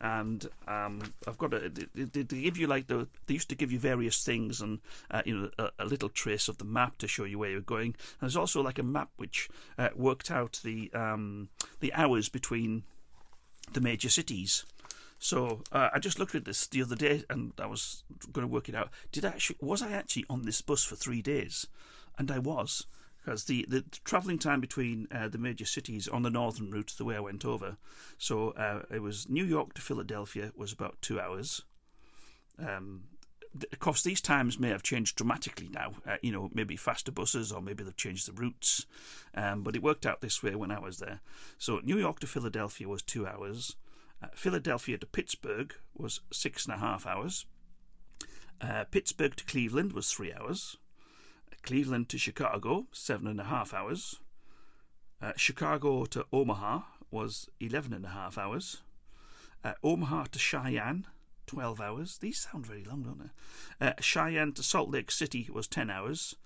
and 0.00 0.46
um, 0.66 1.14
I've 1.26 1.38
got 1.38 1.54
a. 1.54 1.68
They, 1.68 2.04
they, 2.04 2.22
give 2.22 2.56
you 2.56 2.66
like 2.66 2.86
the. 2.86 3.08
They 3.26 3.34
used 3.34 3.48
to 3.48 3.56
give 3.56 3.72
you 3.72 3.78
various 3.78 4.22
things 4.22 4.60
and 4.60 4.78
uh, 5.10 5.22
you 5.24 5.36
know 5.36 5.50
a, 5.58 5.70
a, 5.80 5.84
little 5.84 6.08
trace 6.08 6.48
of 6.48 6.58
the 6.58 6.64
map 6.64 6.98
to 6.98 7.08
show 7.08 7.24
you 7.24 7.38
where 7.38 7.50
you're 7.50 7.60
going. 7.60 7.94
And 8.20 8.20
there's 8.28 8.36
also 8.36 8.62
like 8.62 8.78
a 8.78 8.84
map 8.84 9.10
which 9.16 9.48
uh, 9.76 9.88
worked 9.96 10.30
out 10.30 10.60
the 10.62 10.90
um, 10.92 11.48
the 11.80 11.92
hours 11.94 12.28
between 12.28 12.84
the 13.72 13.80
major 13.80 14.08
cities. 14.08 14.64
So 15.18 15.62
uh, 15.72 15.88
I 15.92 15.98
just 15.98 16.18
looked 16.18 16.34
at 16.34 16.44
this 16.44 16.66
the 16.66 16.82
other 16.82 16.96
day, 16.96 17.24
and 17.28 17.52
I 17.58 17.66
was 17.66 18.04
going 18.32 18.46
to 18.46 18.52
work 18.52 18.68
it 18.68 18.74
out. 18.74 18.90
Did 19.12 19.24
I 19.24 19.28
actually 19.28 19.56
was 19.60 19.82
I 19.82 19.92
actually 19.92 20.26
on 20.30 20.42
this 20.42 20.60
bus 20.60 20.84
for 20.84 20.96
three 20.96 21.22
days? 21.22 21.66
And 22.18 22.30
I 22.30 22.38
was 22.38 22.86
because 23.24 23.44
the, 23.44 23.66
the 23.68 23.84
travelling 24.04 24.38
time 24.38 24.60
between 24.60 25.06
uh, 25.12 25.28
the 25.28 25.38
major 25.38 25.66
cities 25.66 26.08
on 26.08 26.22
the 26.22 26.30
northern 26.30 26.70
route, 26.70 26.94
the 26.96 27.04
way 27.04 27.16
I 27.16 27.20
went 27.20 27.44
over, 27.44 27.76
so 28.16 28.50
uh, 28.50 28.82
it 28.90 29.02
was 29.02 29.28
New 29.28 29.44
York 29.44 29.74
to 29.74 29.82
Philadelphia 29.82 30.52
was 30.56 30.72
about 30.72 30.96
two 31.02 31.20
hours. 31.20 31.62
Um, 32.58 33.02
of 33.72 33.78
course, 33.78 34.02
these 34.02 34.20
times 34.20 34.58
may 34.58 34.68
have 34.68 34.82
changed 34.82 35.16
dramatically 35.16 35.68
now. 35.68 35.94
Uh, 36.06 36.16
you 36.22 36.32
know, 36.32 36.50
maybe 36.52 36.76
faster 36.76 37.10
buses, 37.10 37.50
or 37.50 37.60
maybe 37.60 37.82
they've 37.82 37.96
changed 37.96 38.28
the 38.28 38.32
routes. 38.32 38.86
Um, 39.34 39.62
but 39.62 39.74
it 39.74 39.82
worked 39.82 40.06
out 40.06 40.20
this 40.20 40.42
way 40.42 40.54
when 40.54 40.70
I 40.70 40.78
was 40.78 40.98
there. 40.98 41.20
So 41.58 41.80
New 41.82 41.98
York 41.98 42.20
to 42.20 42.26
Philadelphia 42.26 42.88
was 42.88 43.02
two 43.02 43.26
hours. 43.26 43.74
Uh, 44.22 44.26
Philadelphia 44.34 44.98
to 44.98 45.06
Pittsburgh 45.06 45.74
was 45.94 46.20
six 46.32 46.66
and 46.66 46.74
a 46.74 46.78
half 46.78 47.06
hours. 47.06 47.46
Uh, 48.60 48.84
Pittsburgh 48.90 49.36
to 49.36 49.44
Cleveland 49.44 49.92
was 49.92 50.12
three 50.12 50.32
hours. 50.32 50.76
Uh, 51.52 51.56
Cleveland 51.62 52.08
to 52.08 52.18
Chicago, 52.18 52.86
seven 52.92 53.28
and 53.28 53.40
a 53.40 53.44
half 53.44 53.72
hours. 53.72 54.18
Uh, 55.22 55.32
Chicago 55.36 56.04
to 56.06 56.26
Omaha 56.32 56.80
was 57.10 57.48
eleven 57.60 57.92
and 57.92 58.04
a 58.04 58.08
half 58.10 58.38
hours. 58.38 58.82
Omaha 59.84 60.24
to 60.32 60.38
Cheyenne, 60.38 61.06
12 61.46 61.80
hours. 61.80 62.18
These 62.18 62.48
sound 62.50 62.64
very 62.64 62.84
long, 62.84 63.02
don't 63.02 63.30
they? 63.80 63.92
Cheyenne 64.00 64.52
to 64.54 64.62
Salt 64.62 64.90
Lake 64.90 65.10
City 65.10 65.46
was 65.52 65.66
10 65.66 65.90
hours. 65.90 66.36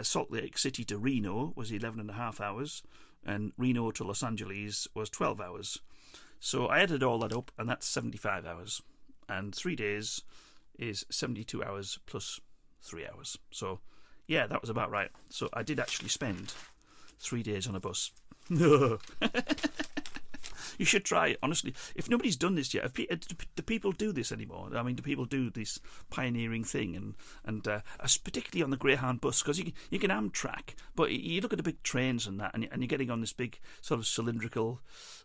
Salt 0.00 0.30
Lake 0.30 0.56
City 0.56 0.82
to 0.84 0.96
Reno 0.96 1.52
was 1.56 1.70
11 1.70 2.00
and 2.00 2.08
a 2.08 2.14
half 2.14 2.40
hours. 2.40 2.82
And 3.22 3.52
Reno 3.58 3.90
to 3.90 4.04
Los 4.04 4.22
Angeles 4.22 4.88
was 4.94 5.10
12 5.10 5.42
hours. 5.42 5.80
So 6.44 6.66
I 6.66 6.80
added 6.80 7.02
all 7.02 7.18
that 7.20 7.32
up, 7.32 7.50
and 7.56 7.66
that's 7.66 7.86
75 7.86 8.44
hours. 8.44 8.82
And 9.30 9.54
three 9.54 9.74
days 9.74 10.20
is 10.78 11.06
72 11.08 11.64
hours 11.64 11.98
plus 12.04 12.38
three 12.82 13.06
hours. 13.06 13.38
So, 13.50 13.80
yeah, 14.26 14.46
that 14.48 14.60
was 14.60 14.68
about 14.68 14.90
right. 14.90 15.08
So 15.30 15.48
I 15.54 15.62
did 15.62 15.80
actually 15.80 16.10
spend 16.10 16.52
three 17.18 17.42
days 17.42 17.66
on 17.66 17.76
a 17.76 17.80
bus. 17.80 18.12
you 20.78 20.84
should 20.84 21.04
try 21.04 21.28
it 21.28 21.38
honestly. 21.42 21.74
If 21.94 22.08
nobody's 22.08 22.36
done 22.36 22.54
this 22.54 22.72
yet, 22.74 22.92
pe- 22.94 23.06
do 23.06 23.62
people 23.62 23.92
do 23.92 24.12
this 24.12 24.32
anymore? 24.32 24.70
I 24.74 24.82
mean, 24.82 24.96
do 24.96 25.02
people 25.02 25.24
do 25.24 25.50
this 25.50 25.78
pioneering 26.10 26.64
thing 26.64 26.96
and 26.96 27.14
and 27.44 27.66
uh, 27.66 27.80
particularly 28.24 28.62
on 28.62 28.70
the 28.70 28.76
Greyhound 28.76 29.20
bus 29.20 29.42
because 29.42 29.58
you 29.58 29.72
you 29.90 29.98
can 29.98 30.10
Amtrak, 30.10 30.74
but 30.94 31.10
you 31.10 31.40
look 31.40 31.52
at 31.52 31.56
the 31.56 31.62
big 31.62 31.82
trains 31.82 32.26
and 32.26 32.40
that, 32.40 32.52
and, 32.54 32.68
and 32.70 32.82
you're 32.82 32.88
getting 32.88 33.10
on 33.10 33.20
this 33.20 33.32
big 33.32 33.58
sort 33.80 33.98
of 34.00 34.06
cylindrical, 34.06 34.80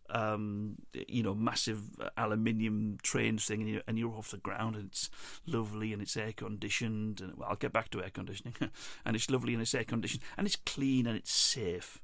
um, 0.09 0.75
you 1.07 1.23
know, 1.23 1.33
massive 1.33 1.81
aluminium 2.17 2.97
trains 3.01 3.45
thing, 3.45 3.61
and, 3.61 3.69
you, 3.69 3.81
and 3.87 3.99
you're 3.99 4.15
off 4.15 4.31
the 4.31 4.37
ground, 4.37 4.75
and 4.75 4.87
it's 4.87 5.09
lovely 5.45 5.93
and 5.93 6.01
it's 6.01 6.17
air 6.17 6.33
conditioned, 6.33 7.21
and 7.21 7.35
well, 7.37 7.49
I'll 7.49 7.55
get 7.55 7.73
back 7.73 7.89
to 7.91 8.03
air 8.03 8.09
conditioning, 8.09 8.55
and 9.05 9.15
it's 9.15 9.29
lovely 9.29 9.53
and 9.53 9.61
it's 9.61 9.75
air 9.75 9.83
conditioned, 9.83 10.23
and 10.37 10.47
it's 10.47 10.57
clean 10.57 11.07
and 11.07 11.17
it's 11.17 11.31
safe. 11.31 12.01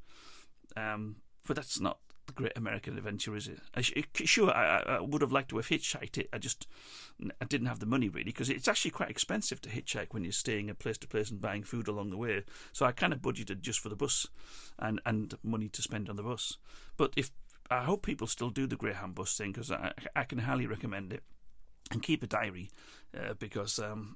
Um, 0.77 1.17
but 1.47 1.55
that's 1.55 1.79
not 1.79 1.99
the 2.28 2.34
great 2.34 2.53
American 2.55 2.97
adventure, 2.97 3.36
is 3.36 3.49
sure, 4.26 4.51
I, 4.51 4.84
I, 4.88 4.99
would 4.99 5.21
have 5.21 5.32
liked 5.32 5.49
to 5.49 5.57
have 5.57 5.67
hitchhiked 5.67 6.17
it. 6.17 6.30
I 6.34 6.38
just 6.38 6.67
I 7.41 7.45
didn't 7.45 7.67
have 7.67 7.80
the 7.80 7.86
money 7.86 8.09
really 8.09 8.26
because 8.26 8.49
it's 8.49 8.67
actually 8.67 8.91
quite 8.91 9.09
expensive 9.09 9.61
to 9.61 9.69
hitchhike 9.69 10.07
when 10.13 10.23
you're 10.23 10.32
staying 10.32 10.69
at 10.69 10.80
place 10.80 10.97
to 10.99 11.07
place 11.07 11.32
and 11.32 11.41
buying 11.41 11.63
food 11.63 11.88
along 11.88 12.09
the 12.09 12.17
way. 12.17 12.43
So 12.73 12.86
I 12.86 12.91
kind 12.91 13.13
of 13.13 13.21
budgeted 13.21 13.61
just 13.61 13.80
for 13.80 13.89
the 13.89 13.95
bus 13.95 14.28
and 14.80 15.01
and 15.05 15.34
money 15.43 15.69
to 15.69 15.82
spend 15.82 16.09
on 16.09 16.15
the 16.15 16.23
bus. 16.23 16.57
But 16.97 17.13
if 17.15 17.32
I 17.69 17.84
hope 17.84 18.03
people 18.03 18.28
still 18.28 18.49
do 18.49 18.67
the 18.67 18.76
Greyhound 18.76 19.15
bus 19.15 19.38
thing 19.38 19.51
because 19.51 19.71
I, 19.71 19.93
I 20.15 20.23
can 20.23 20.39
highly 20.39 20.67
recommend 20.67 21.13
it 21.13 21.23
and 21.91 22.01
keep 22.01 22.23
a 22.23 22.28
diary 22.28 22.69
uh, 23.17 23.34
because 23.39 23.80
um, 23.80 24.15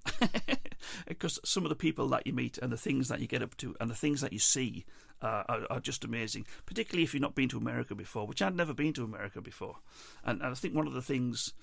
because 1.07 1.39
some 1.45 1.63
of 1.65 1.69
the 1.69 1.75
people 1.75 2.07
that 2.09 2.25
you 2.25 2.33
meet 2.33 2.57
and 2.57 2.71
the 2.71 2.77
things 2.77 3.07
that 3.09 3.19
you 3.19 3.27
get 3.27 3.43
up 3.43 3.55
to 3.57 3.75
and 3.79 3.89
the 3.89 3.95
things 3.95 4.21
that 4.21 4.33
you 4.33 4.39
see 4.39 4.85
uh, 5.21 5.43
are, 5.47 5.67
are, 5.69 5.79
just 5.79 6.05
amazing. 6.05 6.45
Particularly 6.65 7.03
if 7.03 7.13
you've 7.13 7.21
not 7.21 7.35
been 7.35 7.49
to 7.49 7.57
America 7.57 7.95
before, 7.95 8.25
which 8.25 8.41
I'd 8.41 8.55
never 8.55 8.73
been 8.73 8.93
to 8.93 9.03
America 9.03 9.41
before, 9.41 9.77
and, 10.23 10.41
and 10.41 10.51
I 10.51 10.53
think 10.53 10.75
one 10.75 10.87
of 10.87 10.93
the 10.93 11.01
things 11.01 11.53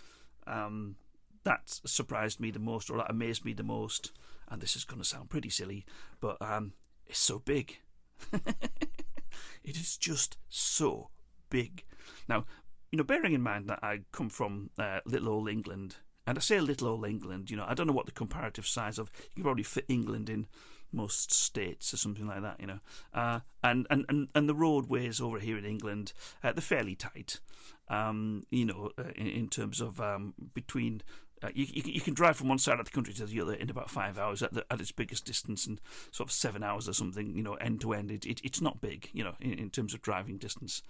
um, 0.46 0.96
that 1.44 1.62
surprised 1.84 2.40
me 2.40 2.50
the 2.50 2.59
most 2.59 2.90
or 2.90 2.98
that 2.98 3.11
amazed 3.11 3.44
me 3.44 3.52
the 3.52 3.62
most, 3.62 4.12
and 4.48 4.61
this 4.61 4.76
is 4.76 4.84
going 4.84 5.00
to 5.00 5.09
sound 5.09 5.30
pretty 5.30 5.48
silly, 5.48 5.86
but 6.20 6.36
um, 6.40 6.72
it's 7.07 7.18
so 7.18 7.38
big. 7.38 7.78
it 8.32 9.76
is 9.76 9.96
just 9.96 10.38
so 10.48 11.11
big. 11.50 11.84
Now, 12.28 12.44
you 12.90 12.98
know, 12.98 13.04
bearing 13.04 13.32
in 13.32 13.42
mind 13.42 13.68
that 13.68 13.80
I 13.82 14.00
come 14.12 14.28
from 14.28 14.70
uh, 14.78 15.00
little 15.07 15.28
old 15.28 15.48
England, 15.48 15.96
and 16.26 16.36
I 16.36 16.40
say 16.40 16.61
little 16.61 16.88
old 16.88 17.07
England, 17.07 17.50
you 17.50 17.57
know, 17.57 17.66
I 17.68 17.74
don't 17.74 17.86
know 17.86 17.92
what 17.92 18.07
the 18.07 18.12
comparative 18.12 18.66
size 18.66 18.98
of. 18.98 19.11
You 19.14 19.28
can 19.36 19.42
probably 19.44 19.62
fit 19.62 19.84
England 19.88 20.28
in 20.28 20.46
most 20.93 21.32
states 21.32 21.93
or 21.93 21.97
something 21.97 22.26
like 22.26 22.43
that, 22.43 22.61
you 22.61 22.66
know. 22.66 22.80
Uh, 23.12 23.41
and, 23.62 23.87
and, 23.91 24.05
and, 24.09 24.28
and 24.34 24.49
the 24.49 24.55
roadways 24.55 25.20
over 25.20 25.39
here 25.39 25.59
in 25.59 25.64
England, 25.64 26.12
uh, 26.43 26.53
they're 26.53 26.62
fairly 26.62 26.95
tight, 26.95 27.41
um, 27.89 28.47
you 28.51 28.64
know, 28.64 28.91
uh, 28.99 29.11
in, 29.16 29.26
in, 29.26 29.49
terms 29.49 29.80
of 29.80 30.01
um, 30.01 30.34
between. 30.55 31.03
Uh, 31.43 31.51
you, 31.55 31.66
you, 31.68 31.82
you, 31.84 32.01
can 32.01 32.14
drive 32.14 32.34
from 32.34 32.49
one 32.49 32.59
side 32.59 32.80
of 32.80 32.87
the 32.87 32.91
country 32.91 33.12
to 33.12 33.26
the 33.26 33.41
other 33.43 33.53
in 33.53 33.68
about 33.68 33.91
five 33.91 34.18
hours 34.18 34.43
at, 34.43 34.55
the, 34.55 34.64
at 34.70 34.80
its 34.80 34.91
biggest 34.91 35.26
distance, 35.26 35.66
and 35.66 35.82
sort 36.11 36.30
of 36.30 36.32
seven 36.32 36.62
hours 36.62 36.89
or 36.89 36.95
something, 36.95 37.37
you 37.37 37.43
know, 37.43 37.55
end 37.55 37.78
to 37.82 37.93
end. 37.93 38.11
It, 38.11 38.24
it, 38.24 38.41
it's 38.43 38.62
not 38.62 38.80
big, 38.80 39.11
you 39.12 39.22
know, 39.22 39.34
in, 39.39 39.53
in 39.53 39.68
terms 39.68 39.93
of 39.93 40.01
driving 40.01 40.39
distance 40.39 40.80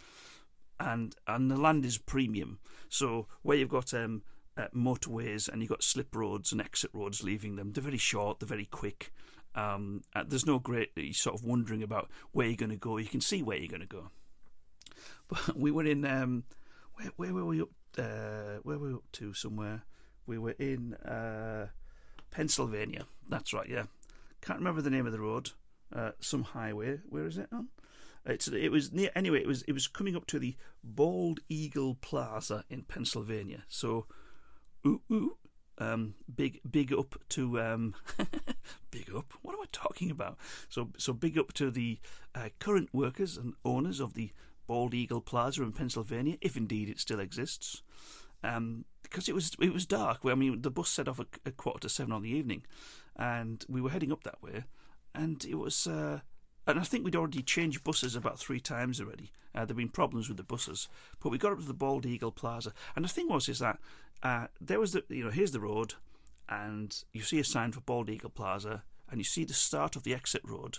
and 0.78 1.14
and 1.26 1.50
the 1.50 1.56
land 1.56 1.84
is 1.84 1.98
premium. 1.98 2.58
So 2.88 3.26
where 3.42 3.56
you've 3.56 3.68
got 3.68 3.94
um, 3.94 4.22
uh, 4.56 4.68
motorways 4.74 5.48
and 5.48 5.60
you've 5.60 5.70
got 5.70 5.82
slip 5.82 6.14
roads 6.14 6.52
and 6.52 6.60
exit 6.60 6.90
roads 6.92 7.22
leaving 7.22 7.56
them, 7.56 7.72
they're 7.72 7.82
very 7.82 7.98
short, 7.98 8.40
they're 8.40 8.46
very 8.46 8.66
quick. 8.66 9.12
Um, 9.56 10.02
uh, 10.14 10.24
there's 10.28 10.46
no 10.46 10.58
great 10.58 10.90
uh, 10.98 11.12
sort 11.12 11.34
of 11.34 11.44
wondering 11.44 11.82
about 11.82 12.10
where 12.32 12.46
you're 12.46 12.56
going 12.56 12.70
to 12.70 12.76
go. 12.76 12.98
You 12.98 13.06
can 13.06 13.20
see 13.20 13.42
where 13.42 13.56
you're 13.56 13.68
going 13.68 13.80
to 13.80 13.86
go. 13.86 14.10
But 15.28 15.56
we 15.56 15.72
were 15.72 15.84
in 15.84 16.04
um, 16.04 16.44
where 16.94 17.10
where 17.16 17.34
were 17.34 17.44
we 17.44 17.60
up? 17.60 17.70
Uh, 17.98 18.60
where 18.62 18.78
were 18.78 18.88
we 18.88 18.94
up 18.94 19.10
to? 19.12 19.32
Somewhere 19.32 19.82
we 20.26 20.38
were 20.38 20.54
in 20.58 20.94
uh, 20.94 21.66
Pennsylvania. 22.30 23.06
That's 23.28 23.52
right. 23.52 23.68
Yeah, 23.68 23.84
can't 24.40 24.60
remember 24.60 24.82
the 24.82 24.90
name 24.90 25.06
of 25.06 25.12
the 25.12 25.20
road. 25.20 25.50
Uh, 25.92 26.12
some 26.20 26.42
highway. 26.44 27.00
Where 27.08 27.26
is 27.26 27.38
it 27.38 27.48
on? 27.52 27.68
It's, 28.24 28.48
it 28.48 28.70
was 28.70 28.92
near 28.92 29.10
anyway. 29.14 29.40
It 29.40 29.46
was 29.46 29.62
it 29.62 29.72
was 29.72 29.86
coming 29.86 30.16
up 30.16 30.26
to 30.28 30.38
the 30.38 30.56
Bald 30.82 31.40
Eagle 31.48 31.94
Plaza 31.94 32.64
in 32.68 32.82
Pennsylvania. 32.82 33.64
So, 33.68 34.06
ooh 34.86 35.02
ooh, 35.10 35.36
um, 35.78 36.14
big 36.34 36.60
big 36.68 36.92
up 36.92 37.16
to 37.30 37.60
um, 37.60 37.94
big 38.90 39.14
up. 39.14 39.32
What 39.42 39.54
am 39.54 39.60
I 39.60 39.66
talking 39.72 40.10
about? 40.10 40.38
So 40.68 40.90
so 40.98 41.12
big 41.12 41.38
up 41.38 41.52
to 41.54 41.70
the 41.70 41.98
uh, 42.34 42.48
current 42.58 42.90
workers 42.92 43.36
and 43.36 43.54
owners 43.64 44.00
of 44.00 44.14
the 44.14 44.30
Bald 44.66 44.94
Eagle 44.94 45.20
Plaza 45.20 45.62
in 45.62 45.72
Pennsylvania, 45.72 46.36
if 46.40 46.56
indeed 46.56 46.88
it 46.88 46.98
still 46.98 47.20
exists. 47.20 47.82
Um, 48.42 48.84
because 49.02 49.28
it 49.28 49.34
was 49.34 49.52
it 49.60 49.72
was 49.72 49.86
dark. 49.86 50.20
I 50.24 50.34
mean, 50.34 50.62
the 50.62 50.70
bus 50.70 50.88
set 50.90 51.08
off 51.08 51.20
at 51.20 51.56
quarter 51.56 51.80
to 51.80 51.88
seven 51.88 52.12
on 52.12 52.22
the 52.22 52.30
evening, 52.30 52.64
and 53.14 53.64
we 53.68 53.80
were 53.80 53.90
heading 53.90 54.12
up 54.12 54.24
that 54.24 54.42
way, 54.42 54.64
and 55.14 55.44
it 55.44 55.56
was. 55.56 55.86
Uh, 55.86 56.20
and 56.66 56.78
I 56.78 56.82
think 56.82 57.04
we'd 57.04 57.16
already 57.16 57.42
changed 57.42 57.84
buses 57.84 58.16
about 58.16 58.38
three 58.38 58.60
times 58.60 59.00
already. 59.00 59.30
Uh, 59.54 59.64
there'd 59.64 59.76
been 59.76 59.88
problems 59.88 60.28
with 60.28 60.36
the 60.36 60.42
buses, 60.42 60.88
but 61.20 61.30
we 61.30 61.38
got 61.38 61.52
up 61.52 61.60
to 61.60 61.64
the 61.64 61.72
Bald 61.72 62.04
Eagle 62.04 62.32
Plaza, 62.32 62.72
and 62.94 63.04
the 63.04 63.08
thing 63.08 63.28
was 63.28 63.48
is 63.48 63.60
that 63.60 63.78
uh, 64.22 64.46
there 64.60 64.80
was 64.80 64.92
the 64.92 65.04
you 65.08 65.24
know 65.24 65.30
here's 65.30 65.52
the 65.52 65.60
road, 65.60 65.94
and 66.48 67.04
you 67.12 67.22
see 67.22 67.38
a 67.38 67.44
sign 67.44 67.72
for 67.72 67.80
Bald 67.80 68.10
Eagle 68.10 68.30
Plaza, 68.30 68.82
and 69.10 69.18
you 69.20 69.24
see 69.24 69.44
the 69.44 69.54
start 69.54 69.96
of 69.96 70.02
the 70.02 70.14
exit 70.14 70.42
road, 70.44 70.78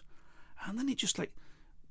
and 0.65 0.77
then 0.77 0.89
it 0.89 0.97
just 0.97 1.17
like 1.17 1.31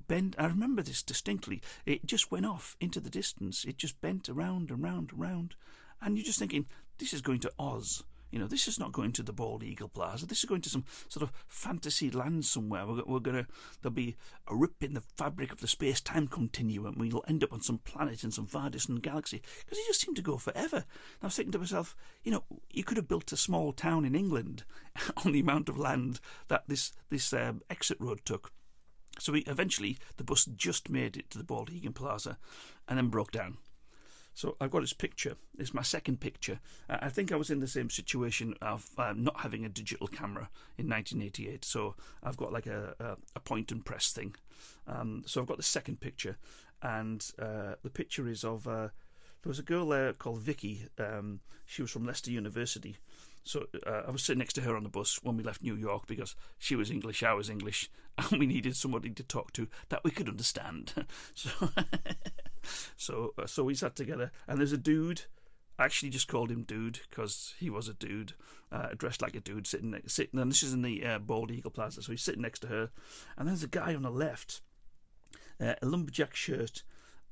bent. 0.07 0.37
I 0.39 0.47
remember 0.47 0.83
this 0.83 1.03
distinctly. 1.03 1.63
It 1.85 2.07
just 2.07 2.31
went 2.31 2.47
off 2.47 2.77
into 2.81 3.01
the 3.01 3.11
distance. 3.11 3.65
It 3.65 3.79
just 3.79 4.01
bent 4.01 4.29
around 4.29 4.71
and 4.71 4.83
round 4.83 5.11
and 5.13 5.21
round, 5.21 5.55
and 6.01 6.17
you're 6.17 6.27
just 6.27 6.39
thinking 6.39 6.67
this 6.99 7.13
is 7.13 7.23
going 7.23 7.41
to 7.41 7.53
Oz. 7.59 8.05
You 8.37 8.43
know, 8.43 8.49
this 8.49 8.69
is 8.69 8.79
not 8.79 8.93
going 8.93 9.13
to 9.13 9.23
the 9.23 9.33
Bald 9.33 9.63
Eagle 9.63 9.89
Plaza. 9.89 10.27
This 10.27 10.41
is 10.41 10.45
going 10.45 10.61
to 10.61 10.69
some 10.69 10.85
sort 11.09 11.23
of 11.23 11.33
fantasy 11.47 12.11
land 12.11 12.45
somewhere. 12.45 12.87
We're, 12.87 13.03
we're 13.07 13.19
going 13.19 13.39
to 13.39 13.47
there'll 13.81 13.95
be 13.95 14.15
a 14.47 14.55
rip 14.55 14.83
in 14.83 14.93
the 14.93 15.01
fabric 15.01 15.53
of 15.53 15.63
the 15.63 15.67
space-time 15.67 16.29
continuum. 16.29 16.97
We'll 16.99 17.25
end 17.27 17.43
up 17.43 17.55
on 17.55 17.63
some 17.63 17.79
planet 17.79 18.25
in 18.25 18.31
some 18.31 18.45
far 18.45 18.69
distant 18.69 19.01
galaxy 19.01 19.41
because 19.65 19.79
it 19.79 19.87
just 19.87 20.03
seemed 20.03 20.17
to 20.17 20.23
go 20.23 20.37
forever. 20.37 20.77
And 20.77 21.23
I 21.23 21.27
was 21.29 21.37
thinking 21.37 21.53
to 21.53 21.59
myself, 21.61 21.97
you 22.25 22.31
know, 22.31 22.45
you 22.71 22.85
could 22.85 22.99
have 22.99 23.09
built 23.09 23.33
a 23.33 23.39
small 23.39 23.73
town 23.73 24.05
in 24.05 24.15
England 24.15 24.65
on 25.25 25.33
the 25.33 25.41
amount 25.41 25.71
of 25.71 25.79
land 25.79 26.21
that 26.49 26.65
this 26.69 26.93
this 27.09 27.33
um, 27.33 27.63
exit 27.71 27.97
road 27.99 28.21
took. 28.27 28.53
So 29.19 29.33
we, 29.33 29.45
eventually, 29.45 29.97
the 30.19 30.25
bus 30.25 30.45
just 30.45 30.91
made 30.91 31.17
it 31.17 31.31
to 31.31 31.39
the 31.39 31.45
Bald 31.45 31.71
Eagle 31.71 31.93
Plaza, 31.93 32.37
and 32.87 32.99
then 32.99 33.09
broke 33.09 33.31
down. 33.31 33.57
So 34.37 34.55
I've 34.61 34.71
got 34.71 34.83
his 34.83 34.93
picture. 34.93 35.35
It's 35.59 35.73
my 35.73 35.81
second 35.81 36.21
picture. 36.21 36.61
I 36.91 37.09
think 37.09 37.33
I 37.33 37.37
was 37.37 37.49
in 37.49 37.61
the 37.61 37.67
same 37.67 37.89
situation 37.89 38.55
of 38.61 38.91
uh, 38.99 39.15
not 39.17 39.41
having 39.41 39.65
a 39.65 39.71
digital 39.71 40.07
camera 40.07 40.51
in 40.77 40.91
1988. 40.91 41.65
So 41.65 41.95
I've 42.23 42.37
got 42.37 42.53
like 42.53 42.67
a, 42.67 42.95
a, 43.01 43.17
a 43.35 43.41
point 43.41 43.73
and 43.73 43.83
press 43.83 44.13
thing. 44.13 44.35
Um, 44.87 45.25
so 45.25 45.41
I've 45.41 45.47
got 45.47 45.57
the 45.57 45.63
second 45.63 46.01
picture, 46.01 46.37
and 46.83 47.27
uh, 47.39 47.77
the 47.83 47.89
picture 47.89 48.29
is 48.29 48.45
of 48.45 48.69
uh, 48.69 48.89
there 49.43 49.49
was 49.49 49.59
a 49.59 49.63
girl 49.63 49.89
there 49.89 50.13
called 50.13 50.41
Vicky. 50.41 50.83
Um, 50.99 51.41
she 51.65 51.81
was 51.81 51.91
from 51.91 52.05
Leicester 52.05 52.31
University. 52.31 52.99
So 53.47 53.67
uh, 53.87 54.03
I 54.09 54.11
was 54.11 54.25
sitting 54.25 54.41
next 54.41 54.55
to 54.55 54.61
her 54.63 54.77
on 54.77 54.83
the 54.83 54.89
bus 54.89 55.21
when 55.23 55.37
we 55.37 55.45
left 55.45 55.63
New 55.63 55.77
York 55.77 56.09
because 56.09 56.35
she 56.59 56.75
was 56.75 56.91
English, 56.91 57.23
I 57.23 57.33
was 57.33 57.49
English, 57.49 57.89
and 58.19 58.41
we 58.41 58.47
needed 58.47 58.77
somebody 58.77 59.11
to 59.11 59.23
talk 59.23 59.53
to 59.53 59.69
that 59.89 60.03
we 60.03 60.11
could 60.11 60.29
understand. 60.29 60.93
so 61.35 61.51
so 62.97 63.35
uh, 63.39 63.47
so 63.47 63.63
we 63.63 63.77
sat 63.77 63.95
together, 63.95 64.33
and 64.49 64.59
there's 64.59 64.73
a 64.73 64.79
dude. 64.79 65.23
I 65.79 65.85
actually 65.85 66.09
just 66.09 66.27
called 66.27 66.51
him 66.51 66.65
dude 66.65 67.01
because 67.09 67.55
he 67.61 67.71
was 67.71 67.87
a 67.87 67.95
dude, 67.95 68.33
uh, 68.73 68.89
dressed 68.97 69.23
like 69.23 69.37
a 69.37 69.41
dude, 69.41 69.69
sitting 69.69 69.95
sitting. 70.09 70.41
And 70.41 70.51
this 70.51 70.65
is 70.65 70.73
in 70.73 70.83
the 70.83 71.07
uh, 71.07 71.19
Bald 71.21 71.53
Eagle 71.53 71.71
Plaza, 71.71 72.03
so 72.03 72.11
he's 72.11 72.23
sitting 72.23 72.43
next 72.43 72.61
to 72.61 72.69
her, 72.69 72.91
and 73.39 73.47
there's 73.47 73.63
a 73.63 73.69
guy 73.69 73.95
on 73.95 74.03
the 74.03 74.11
left, 74.11 74.61
uh, 75.61 75.75
a 75.81 75.87
lumberjack 75.87 76.35
shirt, 76.35 76.83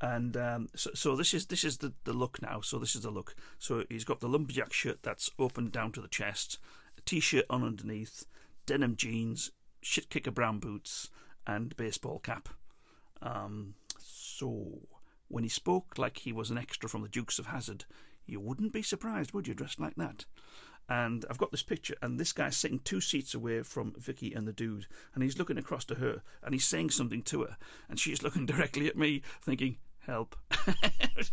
and 0.01 0.37
um, 0.37 0.69
so, 0.75 0.91
so 0.95 1.17
this 1.17 1.33
is 1.35 1.47
this 1.47 1.65
is 1.65 1.79
the, 1.79 1.93
the 2.05 2.13
look 2.13 2.43
now. 2.43 2.61
So 2.61 2.79
this 2.79 2.95
is 2.95 3.03
the 3.03 3.11
look. 3.11 3.35
So 3.59 3.85
he's 3.89 4.05
got 4.05 4.21
the 4.21 4.29
lumberjack 4.29 4.73
shirt 4.73 5.03
that's 5.03 5.31
open 5.39 5.71
down 5.71 5.93
to 5.93 6.01
the 6.01 6.09
chest, 6.09 6.59
a 6.99 7.01
t-shirt 7.03 7.47
on 7.49 7.63
underneath, 7.63 8.27
denim 8.67 8.97
jeans, 8.97 9.51
shit 9.81 10.11
kicker 10.11 10.31
brown 10.31 10.59
boots, 10.59 11.11
and 11.47 11.77
baseball 11.77 12.19
cap. 12.19 12.49
Um, 13.23 13.75
so 13.99 14.81
when 15.29 15.45
he 15.45 15.51
spoke 15.51 15.95
like 15.97 16.19
he 16.19 16.33
was 16.33 16.51
an 16.51 16.59
extra 16.59 16.89
from 16.89 17.03
the 17.03 17.09
Dukes 17.09 17.39
of 17.39 17.47
Hazzard, 17.47 17.85
you 18.27 18.41
wouldn't 18.41 18.73
be 18.73 18.83
surprised, 18.83 19.33
would 19.33 19.47
you, 19.47 19.55
dressed 19.55 19.81
like 19.81 19.97
that? 19.97 20.25
And 20.89 21.25
I've 21.31 21.39
got 21.39 21.51
this 21.51 21.63
picture, 21.63 21.97
and 22.03 22.21
this 22.21 22.33
guy's 22.33 22.57
sitting 22.57 22.79
two 22.79 23.01
seats 23.01 23.35
away 23.35 23.63
from 23.63 23.95
Vicky 23.97 24.35
and 24.35 24.47
the 24.47 24.53
dude, 24.53 24.87
and 25.15 25.23
he's 25.23 25.39
looking 25.39 25.57
across 25.57 25.85
to 25.87 25.95
her, 25.95 26.23
and 26.43 26.55
he's 26.55 26.67
saying 26.67 26.91
something 26.91 27.23
to 27.23 27.43
her, 27.43 27.57
and 27.89 27.99
she's 27.99 28.23
looking 28.25 28.47
directly 28.47 28.87
at 28.87 28.97
me, 28.97 29.23
thinking, 29.43 29.79
"Help!" 30.01 30.37
it 30.67 31.31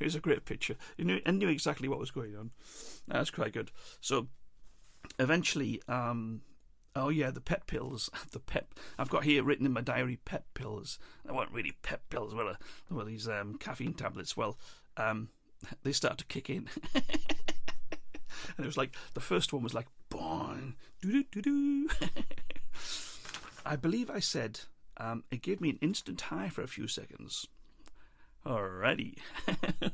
was 0.00 0.14
a 0.14 0.20
great 0.20 0.44
picture. 0.44 0.76
You 0.96 1.04
knew, 1.04 1.20
and 1.26 1.38
knew 1.38 1.48
exactly 1.48 1.88
what 1.88 1.98
was 1.98 2.12
going 2.12 2.36
on. 2.36 2.52
That's 3.08 3.30
quite 3.30 3.52
good. 3.52 3.72
So, 4.00 4.28
eventually, 5.18 5.82
um, 5.88 6.42
Oh 6.96 7.08
yeah, 7.08 7.30
the 7.30 7.40
pep 7.40 7.66
pills. 7.66 8.10
The 8.32 8.40
pep. 8.40 8.74
I've 8.98 9.10
got 9.10 9.24
here 9.24 9.42
written 9.42 9.66
in 9.66 9.72
my 9.72 9.80
diary 9.80 10.18
pep 10.24 10.44
pills. 10.54 10.98
They 11.24 11.32
weren't 11.32 11.52
really 11.52 11.72
pep 11.82 12.02
pills, 12.10 12.34
were 12.34 12.56
they? 12.88 12.94
Were 12.94 13.04
these 13.04 13.28
um, 13.28 13.56
caffeine 13.58 13.94
tablets? 13.94 14.36
Well, 14.36 14.58
um, 14.96 15.30
they 15.82 15.92
start 15.92 16.18
to 16.18 16.24
kick 16.24 16.48
in, 16.50 16.68
and 18.56 18.64
it 18.64 18.68
was 18.68 18.76
like 18.76 18.94
the 19.14 19.20
first 19.20 19.52
one 19.52 19.62
was 19.62 19.74
like 19.74 19.86
boing, 20.10 20.74
doo 21.00 21.12
doo 21.12 21.24
doo 21.30 21.42
doo. 21.42 21.88
I 23.64 23.76
believe 23.76 24.10
I 24.10 24.20
said 24.20 24.60
um, 24.96 25.24
it 25.30 25.42
gave 25.42 25.60
me 25.60 25.70
an 25.70 25.78
instant 25.80 26.20
high 26.22 26.48
for 26.48 26.62
a 26.62 26.68
few 26.68 26.86
seconds. 26.86 27.46
Alrighty. 28.44 29.18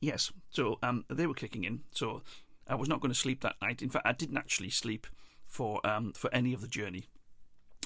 yes, 0.00 0.32
so 0.50 0.78
um, 0.82 1.04
they 1.08 1.26
were 1.26 1.34
kicking 1.34 1.64
in. 1.64 1.80
So 1.90 2.22
I 2.66 2.74
was 2.74 2.88
not 2.88 3.00
going 3.00 3.12
to 3.12 3.18
sleep 3.18 3.40
that 3.42 3.56
night. 3.60 3.82
In 3.82 3.90
fact, 3.90 4.06
I 4.06 4.12
didn't 4.12 4.36
actually 4.36 4.70
sleep 4.70 5.06
for 5.46 5.84
um, 5.86 6.12
for 6.12 6.32
any 6.34 6.52
of 6.52 6.60
the 6.60 6.68
journey. 6.68 7.06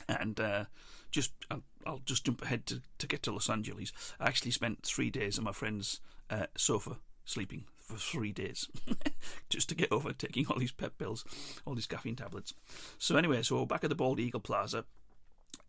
And 0.08 0.38
uh, 0.38 0.64
just 1.10 1.32
I'll, 1.50 1.62
I'll, 1.84 2.02
just 2.04 2.24
jump 2.24 2.42
ahead 2.42 2.66
to, 2.66 2.82
to 2.98 3.06
get 3.06 3.22
to 3.24 3.32
Los 3.32 3.50
Angeles. 3.50 3.92
I 4.20 4.28
actually 4.28 4.52
spent 4.52 4.84
three 4.84 5.10
days 5.10 5.38
on 5.38 5.44
my 5.44 5.52
friend's 5.52 6.00
uh, 6.30 6.46
sofa 6.56 6.98
sleeping 7.26 7.64
for 7.76 7.96
three 7.96 8.32
days 8.32 8.68
just 9.50 9.68
to 9.68 9.74
get 9.74 9.92
over 9.92 10.12
taking 10.12 10.46
all 10.46 10.58
these 10.58 10.72
pep 10.72 10.96
pills, 10.98 11.24
all 11.66 11.74
these 11.74 11.86
caffeine 11.86 12.16
tablets. 12.16 12.54
So 12.98 13.16
anyway, 13.16 13.42
so 13.42 13.66
back 13.66 13.84
at 13.84 13.90
the 13.90 13.96
Bald 13.96 14.18
Eagle 14.18 14.40
Plaza, 14.40 14.84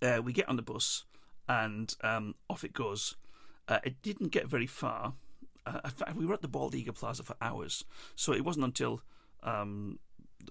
uh, 0.01 0.21
we 0.23 0.31
get 0.31 0.47
on 0.47 0.55
the 0.55 0.61
bus 0.61 1.03
and 1.49 1.93
um, 2.01 2.35
off 2.49 2.63
it 2.63 2.73
goes. 2.73 3.15
Uh, 3.67 3.79
it 3.83 4.01
didn't 4.01 4.29
get 4.29 4.47
very 4.47 4.67
far 4.67 5.13
uh, 5.67 5.81
in 5.83 5.91
fact, 5.91 6.15
we 6.15 6.25
were 6.25 6.33
at 6.33 6.41
the 6.41 6.47
Bald 6.47 6.75
Eagle 6.75 6.93
Plaza 6.93 7.23
for 7.23 7.35
hours, 7.41 7.83
so 8.15 8.31
it 8.31 8.45
wasn't 8.45 8.65
until 8.65 9.01
um, 9.43 9.99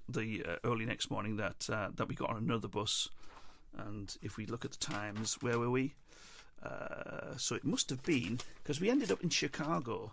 the 0.09 0.45
uh, 0.47 0.57
early 0.65 0.85
next 0.85 1.11
morning 1.11 1.37
that 1.37 1.69
uh, 1.73 1.89
that 1.95 2.09
we 2.09 2.15
got 2.15 2.31
on 2.31 2.37
another 2.37 2.69
bus. 2.69 3.09
And 3.79 4.15
if 4.23 4.37
we 4.37 4.47
look 4.47 4.65
at 4.65 4.73
the 4.73 4.79
times, 4.79 5.39
where 5.41 5.59
were 5.59 5.71
we? 5.71 5.95
Uh, 6.63 7.37
so 7.37 7.55
it 7.55 7.65
must 7.65 7.91
have 7.91 8.03
been 8.03 8.41
because 8.63 8.81
we 8.81 8.91
ended 8.91 9.11
up 9.11 9.23
in 9.23 9.31
Chicago. 9.31 10.13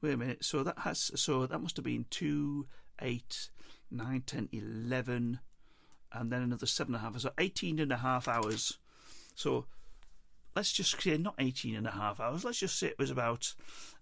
Wait 0.00 0.14
a 0.14 0.16
minute. 0.16 0.44
So 0.44 0.62
that 0.62 0.80
has 0.80 1.10
so 1.14 1.46
that 1.46 1.58
must 1.60 1.76
have 1.76 1.84
been 1.84 2.06
two, 2.10 2.66
eight, 3.00 3.50
nine, 3.90 4.22
ten, 4.26 4.48
eleven, 4.52 5.40
and 6.12 6.30
then 6.30 6.42
another 6.42 6.66
seven 6.66 6.94
and 6.94 7.02
a 7.02 7.04
half. 7.04 7.18
So 7.18 7.32
eighteen 7.38 7.78
and 7.78 7.92
a 7.92 7.98
half 7.98 8.28
hours. 8.28 8.78
So 9.34 9.66
let's 10.58 10.72
just 10.72 11.00
say 11.00 11.16
not 11.16 11.36
18 11.38 11.76
and 11.76 11.86
a 11.86 11.92
half 11.92 12.18
hours, 12.18 12.44
let's 12.44 12.58
just 12.58 12.78
say 12.78 12.88
it 12.88 12.98
was 12.98 13.12
about 13.12 13.54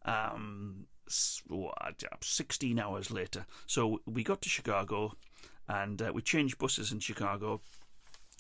um, 0.07 0.87
16 1.07 2.79
hours 2.79 3.11
later. 3.11 3.45
So 3.67 4.01
we 4.07 4.25
got 4.25 4.41
to 4.41 4.49
Chicago 4.49 5.13
and 5.69 6.01
uh, 6.01 6.13
we 6.15 6.23
changed 6.23 6.57
buses 6.57 6.93
in 6.93 7.01
Chicago. 7.01 7.61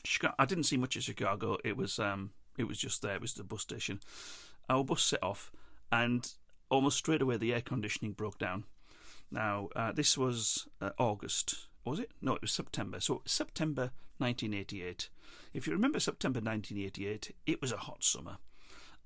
Chicago. 0.05 0.35
I 0.39 0.47
didn't 0.47 0.65
see 0.65 0.79
much 0.79 0.97
of 0.97 1.03
Chicago. 1.03 1.59
It 1.63 1.77
was 1.77 1.99
um, 1.99 2.31
it 2.57 2.65
was 2.65 2.79
just 2.79 3.03
there. 3.03 3.17
It 3.17 3.21
was 3.21 3.35
the 3.35 3.45
bus 3.45 3.61
station. 3.63 4.01
Our 4.71 4.85
bus 4.85 5.03
set 5.03 5.23
off, 5.23 5.53
and 5.91 6.27
almost 6.71 6.99
straight 6.99 7.23
away 7.23 7.37
the 7.37 7.55
air 7.55 7.61
conditioning 7.61 8.13
broke 8.13 8.39
down. 8.39 8.65
Now 9.31 9.69
uh, 9.75 9.93
this 9.93 10.17
was 10.17 10.69
uh, 10.81 10.91
August, 10.99 11.69
was 11.85 11.99
it? 11.99 12.11
No, 12.21 12.35
it 12.35 12.43
was 12.43 12.53
September. 12.53 13.01
So 13.01 13.23
September 13.25 13.91
1988. 14.19 15.09
If 15.53 15.67
you 15.67 15.73
remember 15.73 16.01
September 16.01 16.39
1988, 16.39 17.35
it 17.47 17.61
was 17.61 17.73
a 17.73 17.77
hot 17.77 18.03
summer. 18.03 18.39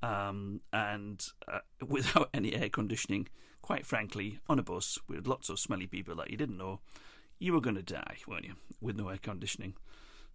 Um, 0.02 0.61
and 0.72 1.24
uh, 1.46 1.61
without 1.86 2.30
any 2.32 2.54
air 2.54 2.68
conditioning, 2.68 3.28
quite 3.62 3.86
frankly, 3.86 4.40
on 4.48 4.58
a 4.58 4.62
bus 4.62 4.98
with 5.08 5.26
lots 5.26 5.48
of 5.48 5.58
smelly 5.58 5.86
people 5.86 6.16
that 6.16 6.30
you 6.30 6.36
didn't 6.36 6.58
know, 6.58 6.80
you 7.38 7.52
were 7.52 7.61
going 7.61 7.76
to 7.76 7.82
die, 7.82 8.16
weren't 8.26 8.44
you, 8.44 8.54
with 8.80 8.96
no 8.96 9.08
air 9.08 9.18
conditioning? 9.20 9.74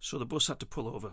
So 0.00 0.18
the 0.18 0.26
bus 0.26 0.48
had 0.48 0.60
to 0.60 0.66
pull 0.66 0.88
over 0.88 1.12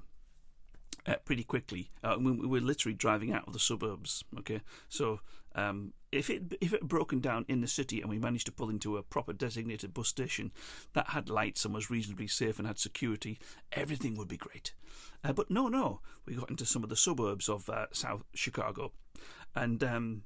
uh, 1.05 1.15
pretty 1.25 1.43
quickly. 1.43 1.91
Uh, 2.03 2.15
we, 2.19 2.31
we, 2.31 2.47
were 2.47 2.59
literally 2.59 2.95
driving 2.95 3.33
out 3.33 3.45
of 3.47 3.53
the 3.53 3.59
suburbs. 3.59 4.23
Okay, 4.39 4.61
so 4.89 5.19
um, 5.55 5.93
if 6.11 6.29
it 6.29 6.55
if 6.61 6.73
it 6.73 6.81
had 6.81 6.89
broken 6.89 7.19
down 7.19 7.45
in 7.47 7.61
the 7.61 7.67
city 7.67 8.01
and 8.01 8.09
we 8.09 8.19
managed 8.19 8.45
to 8.45 8.51
pull 8.51 8.69
into 8.69 8.97
a 8.97 9.03
proper 9.03 9.33
designated 9.33 9.93
bus 9.93 10.07
station 10.07 10.51
that 10.93 11.09
had 11.09 11.29
lights 11.29 11.65
and 11.65 11.73
was 11.73 11.89
reasonably 11.89 12.27
safe 12.27 12.57
and 12.57 12.67
had 12.67 12.79
security, 12.79 13.39
everything 13.71 14.15
would 14.15 14.27
be 14.27 14.37
great. 14.37 14.73
Uh, 15.23 15.33
but 15.33 15.49
no, 15.49 15.67
no, 15.67 16.01
we 16.25 16.35
got 16.35 16.49
into 16.49 16.65
some 16.65 16.83
of 16.83 16.89
the 16.89 16.95
suburbs 16.95 17.49
of 17.49 17.69
uh, 17.69 17.87
South 17.91 18.23
Chicago, 18.33 18.91
and 19.55 19.83
um, 19.83 20.23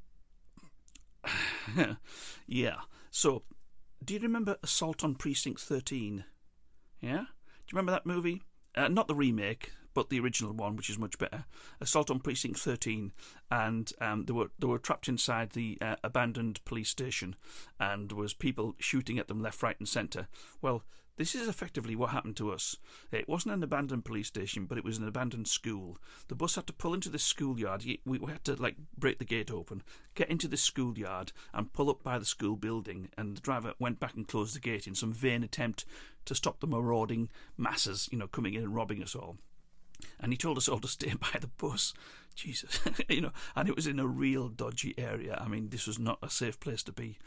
yeah. 2.48 2.78
So, 3.10 3.44
do 4.04 4.14
you 4.14 4.20
remember 4.20 4.58
Assault 4.64 5.04
on 5.04 5.16
Precinct 5.16 5.62
Thirteen? 5.62 6.26
Yeah, 7.02 7.18
do 7.18 7.72
you 7.72 7.74
remember 7.74 7.92
that 7.92 8.06
movie? 8.06 8.44
Uh, 8.76 8.88
not 8.88 9.08
the 9.08 9.16
remake, 9.16 9.72
but 9.98 10.12
the 10.12 10.20
original 10.20 10.54
one, 10.54 10.76
which 10.76 10.92
is 10.92 11.00
much 11.00 11.18
better. 11.18 11.46
Assault 11.82 12.12
on 12.12 12.20
Precinct 12.20 12.60
13, 12.60 13.12
and 13.50 13.92
um, 14.00 14.26
they 14.26 14.32
were 14.32 14.52
they 14.60 14.68
were 14.68 14.78
trapped 14.78 15.08
inside 15.08 15.50
the 15.50 15.76
uh, 15.82 15.96
abandoned 16.04 16.64
police 16.66 16.90
station, 16.90 17.36
and 17.80 18.12
was 18.12 18.36
people 18.36 18.76
shooting 18.78 19.18
at 19.18 19.28
them 19.28 19.42
left, 19.42 19.64
right, 19.64 19.76
and 19.80 19.90
centre. 19.90 20.28
Well, 20.62 20.84
this 21.16 21.34
is 21.34 21.48
effectively 21.48 21.96
what 21.96 22.12
happened 22.12 22.38
to 22.38 22.52
us. 22.52 22.78
It 23.12 23.28
wasn't 23.28 23.56
an 23.56 23.64
abandoned 23.64 24.06
police 24.06 24.28
station, 24.28 24.66
but 24.66 24.78
it 24.78 24.84
was 24.84 25.00
an 25.00 25.08
abandoned 25.08 25.48
school. 25.48 25.98
The 26.28 26.36
bus 26.36 26.54
had 26.54 26.68
to 26.68 26.74
pull 26.74 26.94
into 26.94 27.10
the 27.10 27.18
schoolyard. 27.18 27.84
We 28.06 28.20
had 28.28 28.44
to 28.44 28.54
like 28.54 28.76
break 28.96 29.18
the 29.18 29.26
gate 29.26 29.50
open, 29.50 29.82
get 30.14 30.30
into 30.30 30.48
the 30.48 30.58
schoolyard, 30.58 31.32
and 31.56 31.74
pull 31.74 31.90
up 31.90 32.04
by 32.04 32.20
the 32.20 32.26
school 32.26 32.56
building. 32.56 33.10
And 33.18 33.36
the 33.36 33.42
driver 33.42 33.74
went 33.80 34.00
back 34.00 34.14
and 34.14 34.28
closed 34.28 34.56
the 34.56 34.60
gate 34.60 34.86
in 34.86 34.94
some 34.94 35.12
vain 35.12 35.44
attempt 35.44 35.86
to 36.26 36.36
stop 36.36 36.60
the 36.60 36.68
marauding 36.68 37.30
masses, 37.58 38.08
you 38.12 38.20
know, 38.20 38.28
coming 38.28 38.54
in 38.54 38.62
and 38.62 38.76
robbing 38.76 39.02
us 39.02 39.16
all 39.16 39.38
and 40.20 40.32
he 40.32 40.38
told 40.38 40.58
us 40.58 40.68
all 40.68 40.80
to 40.80 40.88
stay 40.88 41.14
by 41.20 41.40
the 41.40 41.48
bus. 41.48 41.94
Jesus, 42.36 42.80
you 43.10 43.22
know, 43.22 43.32
and 43.56 43.68
it 43.68 43.76
was 43.76 43.88
in 43.88 44.00
a 44.00 44.06
real 44.06 44.48
dodgy 44.48 44.94
area. 44.98 45.38
I 45.42 45.48
mean, 45.48 45.70
this 45.70 45.88
was 45.88 45.98
not 45.98 46.20
a 46.22 46.30
safe 46.30 46.60
place 46.60 46.84
to 46.84 46.92
be. 46.92 47.18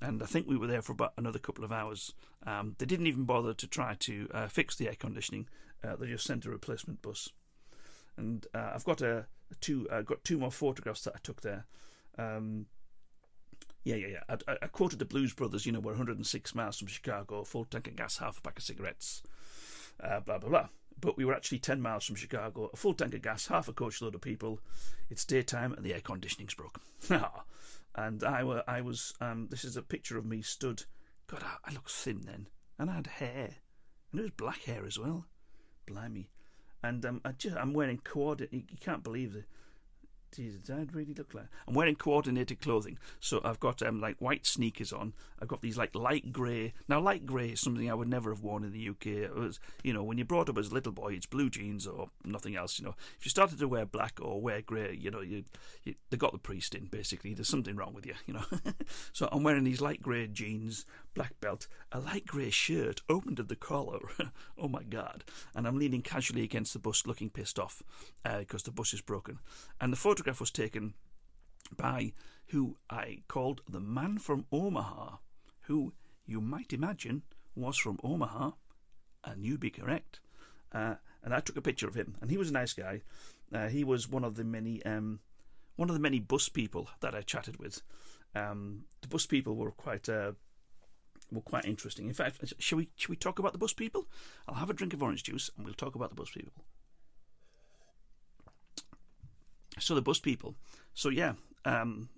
And 0.00 0.22
I 0.22 0.26
think 0.26 0.46
we 0.46 0.56
were 0.56 0.66
there 0.66 0.82
for 0.82 0.92
about 0.92 1.12
another 1.16 1.38
couple 1.38 1.64
of 1.64 1.72
hours. 1.72 2.12
Um, 2.44 2.74
they 2.78 2.86
didn't 2.86 3.06
even 3.06 3.24
bother 3.24 3.54
to 3.54 3.66
try 3.68 3.94
to 4.00 4.28
uh, 4.34 4.48
fix 4.48 4.74
the 4.74 4.88
air 4.88 4.96
conditioning. 4.98 5.48
Uh, 5.82 5.94
they 5.94 6.08
just 6.08 6.26
sent 6.26 6.44
a 6.44 6.50
replacement 6.50 7.02
bus. 7.02 7.30
And 8.16 8.46
uh, 8.52 8.72
I've 8.74 8.84
got 8.84 9.00
a, 9.00 9.26
a 9.50 9.54
two. 9.60 9.86
I've 9.92 10.06
got 10.06 10.24
two 10.24 10.38
more 10.38 10.50
photographs 10.50 11.02
that 11.02 11.14
I 11.14 11.18
took 11.22 11.40
there. 11.42 11.66
Um, 12.18 12.66
yeah, 13.84 13.94
yeah, 13.94 14.08
yeah. 14.08 14.36
I, 14.48 14.56
I, 14.60 14.66
quoted 14.66 14.98
the 14.98 15.04
Blues 15.04 15.32
Brothers. 15.32 15.66
You 15.66 15.72
know, 15.72 15.80
we're 15.80 15.92
106 15.92 16.54
miles 16.56 16.78
from 16.78 16.88
Chicago, 16.88 17.44
full 17.44 17.64
tank 17.64 17.86
of 17.86 17.94
gas, 17.94 18.18
half 18.18 18.38
a 18.38 18.40
pack 18.40 18.58
of 18.58 18.64
cigarettes. 18.64 19.22
Uh, 20.02 20.18
blah 20.20 20.38
blah 20.38 20.50
blah 20.50 20.68
but 21.00 21.16
we 21.16 21.24
were 21.24 21.34
actually 21.34 21.58
10 21.58 21.80
miles 21.80 22.04
from 22.04 22.16
Chicago, 22.16 22.70
a 22.72 22.76
full 22.76 22.94
tank 22.94 23.14
of 23.14 23.22
gas, 23.22 23.46
half 23.46 23.68
a 23.68 23.72
coach 23.72 24.00
load 24.02 24.14
of 24.14 24.20
people. 24.20 24.60
It's 25.10 25.24
daytime 25.24 25.72
and 25.72 25.84
the 25.84 25.94
air 25.94 26.00
conditioning's 26.00 26.54
broke. 26.54 26.80
and 27.94 28.24
I, 28.24 28.44
were, 28.44 28.62
I 28.66 28.80
was, 28.80 29.14
um, 29.20 29.48
this 29.50 29.64
is 29.64 29.76
a 29.76 29.82
picture 29.82 30.18
of 30.18 30.26
me 30.26 30.42
stood. 30.42 30.84
God, 31.26 31.42
I, 31.42 31.70
I 31.70 31.72
looked 31.72 31.90
thin 31.90 32.22
then. 32.24 32.48
And 32.78 32.90
I 32.90 32.94
had 32.94 33.06
hair. 33.06 33.50
And 34.12 34.20
it 34.20 34.22
was 34.22 34.32
black 34.32 34.62
hair 34.64 34.84
as 34.86 34.98
well. 34.98 35.26
Blimey. 35.86 36.30
And 36.82 37.04
um, 37.04 37.20
I 37.24 37.32
just, 37.32 37.56
I'm 37.56 37.72
wearing 37.72 37.98
coordinate. 37.98 38.52
You 38.52 38.78
can't 38.80 39.02
believe 39.02 39.34
it. 39.34 39.44
Jesus, 40.34 40.70
I'd 40.70 40.94
really 40.94 41.14
look 41.14 41.34
like. 41.34 41.46
I'm 41.66 41.74
wearing 41.74 41.96
coordinated 41.96 42.60
clothing, 42.60 42.98
so 43.20 43.40
I've 43.44 43.60
got 43.60 43.82
um, 43.82 44.00
like 44.00 44.16
white 44.18 44.46
sneakers 44.46 44.92
on. 44.92 45.14
I've 45.40 45.48
got 45.48 45.62
these 45.62 45.78
like 45.78 45.94
light 45.94 46.32
grey. 46.32 46.74
Now, 46.88 47.00
light 47.00 47.24
grey 47.24 47.50
is 47.50 47.60
something 47.60 47.90
I 47.90 47.94
would 47.94 48.08
never 48.08 48.30
have 48.30 48.42
worn 48.42 48.64
in 48.64 48.72
the 48.72 48.88
UK. 48.88 49.06
It 49.06 49.34
was, 49.34 49.58
you 49.82 49.92
know, 49.92 50.02
when 50.02 50.18
you're 50.18 50.26
brought 50.26 50.48
up 50.48 50.58
as 50.58 50.68
a 50.68 50.74
little 50.74 50.92
boy, 50.92 51.14
it's 51.14 51.26
blue 51.26 51.50
jeans 51.50 51.86
or 51.86 52.10
nothing 52.24 52.56
else. 52.56 52.78
You 52.78 52.86
know, 52.86 52.94
if 53.18 53.24
you 53.24 53.30
started 53.30 53.58
to 53.58 53.68
wear 53.68 53.86
black 53.86 54.18
or 54.20 54.40
wear 54.40 54.60
grey, 54.60 54.96
you 55.00 55.10
know, 55.10 55.20
you, 55.20 55.44
you 55.84 55.94
they 56.10 56.16
got 56.16 56.32
the 56.32 56.38
priest 56.38 56.74
in. 56.74 56.86
Basically, 56.86 57.34
there's 57.34 57.48
something 57.48 57.76
wrong 57.76 57.94
with 57.94 58.06
you. 58.06 58.14
You 58.26 58.34
know, 58.34 58.44
so 59.12 59.28
I'm 59.32 59.42
wearing 59.42 59.64
these 59.64 59.80
light 59.80 60.02
grey 60.02 60.26
jeans, 60.26 60.84
black 61.18 61.40
belt, 61.40 61.66
a 61.90 61.98
light 61.98 62.26
grey 62.26 62.48
shirt, 62.48 63.02
opened 63.08 63.40
at 63.40 63.48
the 63.48 63.56
collar. 63.56 63.98
oh 64.56 64.68
my 64.68 64.84
god! 64.84 65.24
And 65.52 65.66
I'm 65.66 65.76
leaning 65.76 66.00
casually 66.00 66.44
against 66.44 66.72
the 66.72 66.78
bus, 66.78 67.06
looking 67.06 67.28
pissed 67.28 67.58
off 67.58 67.82
uh, 68.24 68.38
because 68.38 68.62
the 68.62 68.70
bus 68.70 68.94
is 68.94 69.00
broken. 69.00 69.40
And 69.80 69.92
the 69.92 69.96
photograph 69.96 70.38
was 70.38 70.52
taken 70.52 70.94
by 71.76 72.12
who 72.46 72.76
I 72.88 73.22
called 73.26 73.62
the 73.68 73.80
man 73.80 74.18
from 74.18 74.46
Omaha, 74.52 75.16
who 75.62 75.92
you 76.24 76.40
might 76.40 76.72
imagine 76.72 77.22
was 77.56 77.76
from 77.76 77.98
Omaha, 78.04 78.52
and 79.24 79.44
you'd 79.44 79.58
be 79.58 79.70
correct. 79.70 80.20
Uh, 80.70 80.94
and 81.24 81.34
I 81.34 81.40
took 81.40 81.56
a 81.56 81.62
picture 81.62 81.88
of 81.88 81.96
him, 81.96 82.14
and 82.20 82.30
he 82.30 82.38
was 82.38 82.50
a 82.50 82.52
nice 82.52 82.74
guy. 82.74 83.02
Uh, 83.52 83.66
he 83.66 83.82
was 83.82 84.08
one 84.08 84.22
of 84.22 84.36
the 84.36 84.44
many 84.44 84.84
um, 84.84 85.18
one 85.74 85.90
of 85.90 85.96
the 85.96 86.00
many 86.00 86.20
bus 86.20 86.48
people 86.48 86.88
that 87.00 87.16
I 87.16 87.22
chatted 87.22 87.58
with. 87.58 87.82
Um, 88.36 88.84
the 89.00 89.08
bus 89.08 89.26
people 89.26 89.56
were 89.56 89.72
quite 89.72 90.08
uh, 90.08 90.32
were 91.30 91.40
quite 91.40 91.64
interesting. 91.64 92.08
In 92.08 92.14
fact, 92.14 92.54
shall 92.58 92.78
we 92.78 92.88
shall 92.96 93.10
we 93.10 93.16
talk 93.16 93.38
about 93.38 93.52
the 93.52 93.58
bus 93.58 93.72
people? 93.72 94.06
I'll 94.46 94.56
have 94.56 94.70
a 94.70 94.74
drink 94.74 94.94
of 94.94 95.02
orange 95.02 95.22
juice, 95.24 95.50
and 95.56 95.64
we'll 95.64 95.74
talk 95.74 95.94
about 95.94 96.10
the 96.10 96.16
bus 96.16 96.30
people. 96.30 96.64
So 99.78 99.94
the 99.94 100.02
bus 100.02 100.20
people. 100.20 100.54
So 100.94 101.08
yeah, 101.10 101.34
um, 101.64 102.08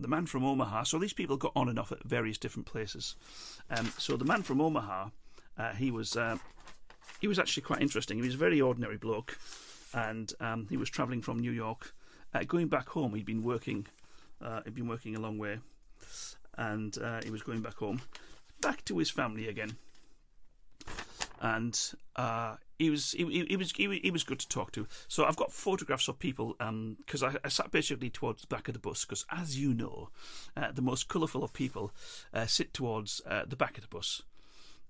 the 0.00 0.08
man 0.08 0.26
from 0.26 0.44
Omaha. 0.44 0.84
So 0.84 0.98
these 0.98 1.12
people 1.12 1.36
got 1.36 1.52
on 1.54 1.68
and 1.68 1.78
off 1.78 1.92
at 1.92 2.02
various 2.04 2.38
different 2.38 2.66
places. 2.66 3.16
Um, 3.70 3.92
so 3.98 4.16
the 4.16 4.24
man 4.24 4.42
from 4.42 4.60
Omaha 4.60 5.10
Uh, 5.58 5.74
he 5.74 5.90
was 5.90 6.16
uh, 6.16 6.38
he 7.20 7.28
was 7.28 7.38
actually 7.38 7.62
quite 7.62 7.82
interesting. 7.82 8.18
He 8.18 8.24
was 8.24 8.34
a 8.34 8.38
very 8.38 8.60
ordinary 8.60 8.96
bloke, 8.96 9.38
and 9.92 10.32
um, 10.40 10.66
he 10.70 10.76
was 10.76 10.90
travelling 10.90 11.22
from 11.22 11.38
New 11.38 11.52
York, 11.52 11.94
uh, 12.34 12.44
going 12.44 12.68
back 12.68 12.88
home. 12.88 13.14
He'd 13.14 13.26
been 13.26 13.42
working, 13.42 13.86
uh, 14.40 14.62
he'd 14.64 14.74
been 14.74 14.88
working 14.88 15.14
a 15.16 15.20
long 15.20 15.38
way, 15.38 15.58
and 16.56 16.96
uh, 16.98 17.20
he 17.22 17.30
was 17.30 17.42
going 17.42 17.62
back 17.62 17.76
home, 17.76 18.00
back 18.62 18.84
to 18.86 18.98
his 18.98 19.10
family 19.10 19.48
again. 19.48 19.76
And 21.40 21.78
uh, 22.16 22.56
he 22.78 22.88
was 22.88 23.12
he, 23.12 23.44
he, 23.48 23.56
was 23.56 23.72
he, 23.72 24.00
he, 24.02 24.10
was 24.10 24.24
good 24.24 24.38
to 24.38 24.48
talk 24.48 24.72
to. 24.72 24.86
So 25.08 25.24
I've 25.24 25.36
got 25.36 25.52
photographs 25.52 26.08
of 26.08 26.18
people 26.18 26.54
because 26.58 27.22
um, 27.22 27.30
I, 27.30 27.46
I, 27.46 27.48
sat 27.48 27.70
basically 27.70 28.10
towards 28.10 28.42
the 28.42 28.48
back 28.48 28.68
of 28.68 28.74
the 28.74 28.80
bus 28.80 29.04
because, 29.04 29.24
as 29.30 29.58
you 29.58 29.74
know, 29.74 30.10
uh, 30.56 30.72
the 30.72 30.82
most 30.82 31.08
colourful 31.08 31.42
of 31.44 31.52
people 31.52 31.92
uh, 32.32 32.46
sit 32.46 32.72
towards 32.72 33.20
uh, 33.26 33.42
the 33.46 33.56
back 33.56 33.76
of 33.76 33.82
the 33.82 33.94
bus. 33.94 34.22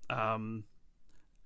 Um, 0.09 0.65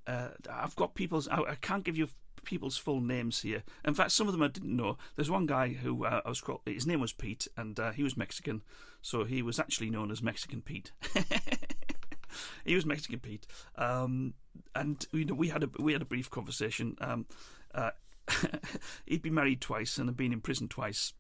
uh, 0.06 0.30
I've 0.50 0.76
got 0.76 0.96
people's. 0.96 1.28
I, 1.28 1.42
I, 1.42 1.56
can't 1.56 1.84
give 1.84 1.98
you 1.98 2.10
people's 2.44 2.78
full 2.78 3.02
names 3.02 3.42
here. 3.42 3.64
In 3.86 3.94
fact, 3.94 4.12
some 4.12 4.28
of 4.28 4.34
them 4.34 4.42
I 4.42 4.48
didn't 4.48 4.76
know. 4.76 4.98
There's 5.16 5.30
one 5.30 5.46
guy 5.46 5.70
who 5.70 6.06
uh, 6.06 6.22
I 6.26 6.30
was 6.30 6.42
called. 6.42 6.62
His 6.66 6.88
name 6.88 7.02
was 7.02 7.14
Pete, 7.14 7.48
and 7.58 7.80
uh, 7.80 7.92
he 7.92 8.04
was 8.04 8.18
Mexican, 8.18 8.62
so 9.02 9.26
he 9.26 9.42
was 9.42 9.60
actually 9.60 9.90
known 9.90 10.12
as 10.12 10.22
Mexican 10.22 10.62
Pete. 10.62 10.92
he 12.66 12.76
was 12.76 12.86
Mexican 12.86 13.20
Pete, 13.20 13.48
um, 13.76 14.34
and 14.76 15.06
you 15.12 15.26
know 15.26 15.34
we 15.34 15.50
had 15.50 15.64
a 15.64 15.70
we 15.80 15.94
had 15.94 16.02
a 16.02 16.06
brief 16.06 16.30
conversation. 16.30 16.96
Um, 17.02 17.26
uh, 17.74 17.92
he'd 19.06 19.22
been 19.22 19.34
married 19.34 19.62
twice 19.62 19.98
and 19.98 20.10
had 20.10 20.18
been 20.18 20.34
in 20.34 20.42
prison 20.42 20.68
twice. 20.68 21.14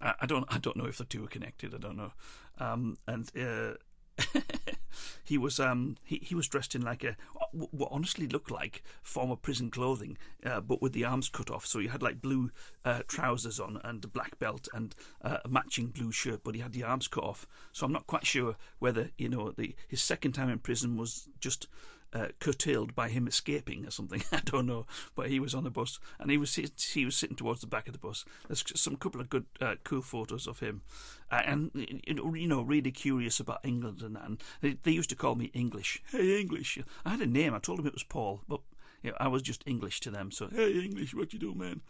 I, 0.00 0.14
I, 0.20 0.26
don't 0.26 0.44
I 0.48 0.58
don't 0.58 0.76
know 0.76 0.86
if 0.86 0.98
the 0.98 1.04
two 1.04 1.24
are 1.24 1.28
connected. 1.28 1.74
I 1.74 1.78
don't 1.78 1.96
know, 1.96 2.12
um, 2.58 2.96
and 3.06 3.30
uh, 3.36 3.74
he 5.24 5.38
was 5.38 5.58
um, 5.60 5.96
he, 6.04 6.20
he 6.22 6.34
was 6.34 6.48
dressed 6.48 6.74
in 6.74 6.82
like 6.82 7.04
a 7.04 7.16
what 7.52 7.88
honestly 7.90 8.26
looked 8.26 8.50
like 8.50 8.82
former 9.02 9.36
prison 9.36 9.70
clothing, 9.70 10.16
uh, 10.44 10.60
but 10.60 10.80
with 10.80 10.92
the 10.92 11.04
arms 11.04 11.28
cut 11.28 11.50
off. 11.50 11.66
So 11.66 11.78
he 11.78 11.88
had 11.88 12.02
like 12.02 12.22
blue 12.22 12.50
uh, 12.84 13.02
trousers 13.06 13.60
on 13.60 13.80
and 13.84 14.04
a 14.04 14.08
black 14.08 14.38
belt 14.38 14.68
and 14.72 14.94
uh, 15.22 15.38
a 15.44 15.48
matching 15.48 15.88
blue 15.88 16.12
shirt, 16.12 16.42
but 16.44 16.54
he 16.54 16.60
had 16.60 16.72
the 16.72 16.84
arms 16.84 17.08
cut 17.08 17.24
off. 17.24 17.46
So 17.72 17.86
I'm 17.86 17.92
not 17.92 18.06
quite 18.06 18.26
sure 18.26 18.56
whether 18.78 19.10
you 19.18 19.28
know 19.28 19.50
the 19.50 19.74
his 19.88 20.02
second 20.02 20.32
time 20.32 20.48
in 20.48 20.58
prison 20.58 20.96
was 20.96 21.28
just 21.40 21.68
uh, 22.12 22.28
curtailed 22.40 22.94
by 22.94 23.08
him 23.08 23.26
escaping 23.26 23.86
or 23.86 23.90
something. 23.90 24.22
I 24.32 24.40
don't 24.44 24.66
know, 24.66 24.86
but 25.14 25.28
he 25.28 25.40
was 25.40 25.54
on 25.54 25.64
the 25.64 25.70
bus 25.70 25.98
and 26.18 26.30
he 26.30 26.36
was 26.36 26.54
he 26.54 27.04
was 27.04 27.16
sitting 27.16 27.36
towards 27.36 27.60
the 27.60 27.66
back 27.66 27.86
of 27.86 27.92
the 27.92 27.98
bus. 27.98 28.24
There's 28.48 28.64
some 28.74 28.96
couple 28.96 29.20
of 29.20 29.30
good, 29.30 29.46
uh, 29.60 29.76
cool 29.84 30.02
photos 30.02 30.46
of 30.46 30.60
him, 30.60 30.82
uh, 31.30 31.42
and 31.44 31.70
you 32.06 32.48
know, 32.48 32.62
really 32.62 32.92
curious 32.92 33.40
about 33.40 33.64
England 33.64 34.02
and 34.02 34.16
that. 34.16 34.24
And 34.24 34.42
they, 34.60 34.76
they, 34.82 34.92
used 34.92 35.10
to 35.10 35.16
call 35.16 35.34
me 35.34 35.50
English. 35.54 36.02
Hey, 36.10 36.40
English. 36.40 36.78
I 37.04 37.10
had 37.10 37.20
a 37.20 37.26
name. 37.26 37.54
I 37.54 37.58
told 37.58 37.80
him 37.80 37.86
it 37.86 37.94
was 37.94 38.02
Paul, 38.02 38.42
but 38.48 38.60
you 39.02 39.10
know, 39.10 39.16
I 39.18 39.28
was 39.28 39.42
just 39.42 39.62
English 39.66 40.00
to 40.00 40.10
them. 40.10 40.30
So 40.30 40.48
hey, 40.48 40.72
English, 40.72 41.14
what 41.14 41.32
you 41.32 41.38
do, 41.38 41.54
man? 41.54 41.80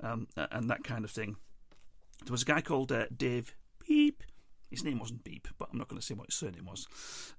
Um, 0.00 0.28
and 0.36 0.68
that 0.70 0.84
kind 0.84 1.04
of 1.04 1.10
thing. 1.10 1.36
There 2.24 2.32
was 2.32 2.42
a 2.42 2.46
guy 2.46 2.60
called 2.60 2.92
uh, 2.92 3.06
Dave 3.16 3.54
Beep. 3.86 4.22
His 4.70 4.84
name 4.84 4.98
wasn't 4.98 5.24
Beep, 5.24 5.48
but 5.58 5.68
I'm 5.72 5.78
not 5.78 5.88
going 5.88 6.00
to 6.00 6.04
say 6.04 6.14
what 6.14 6.26
his 6.26 6.34
surname 6.34 6.66
was. 6.66 6.86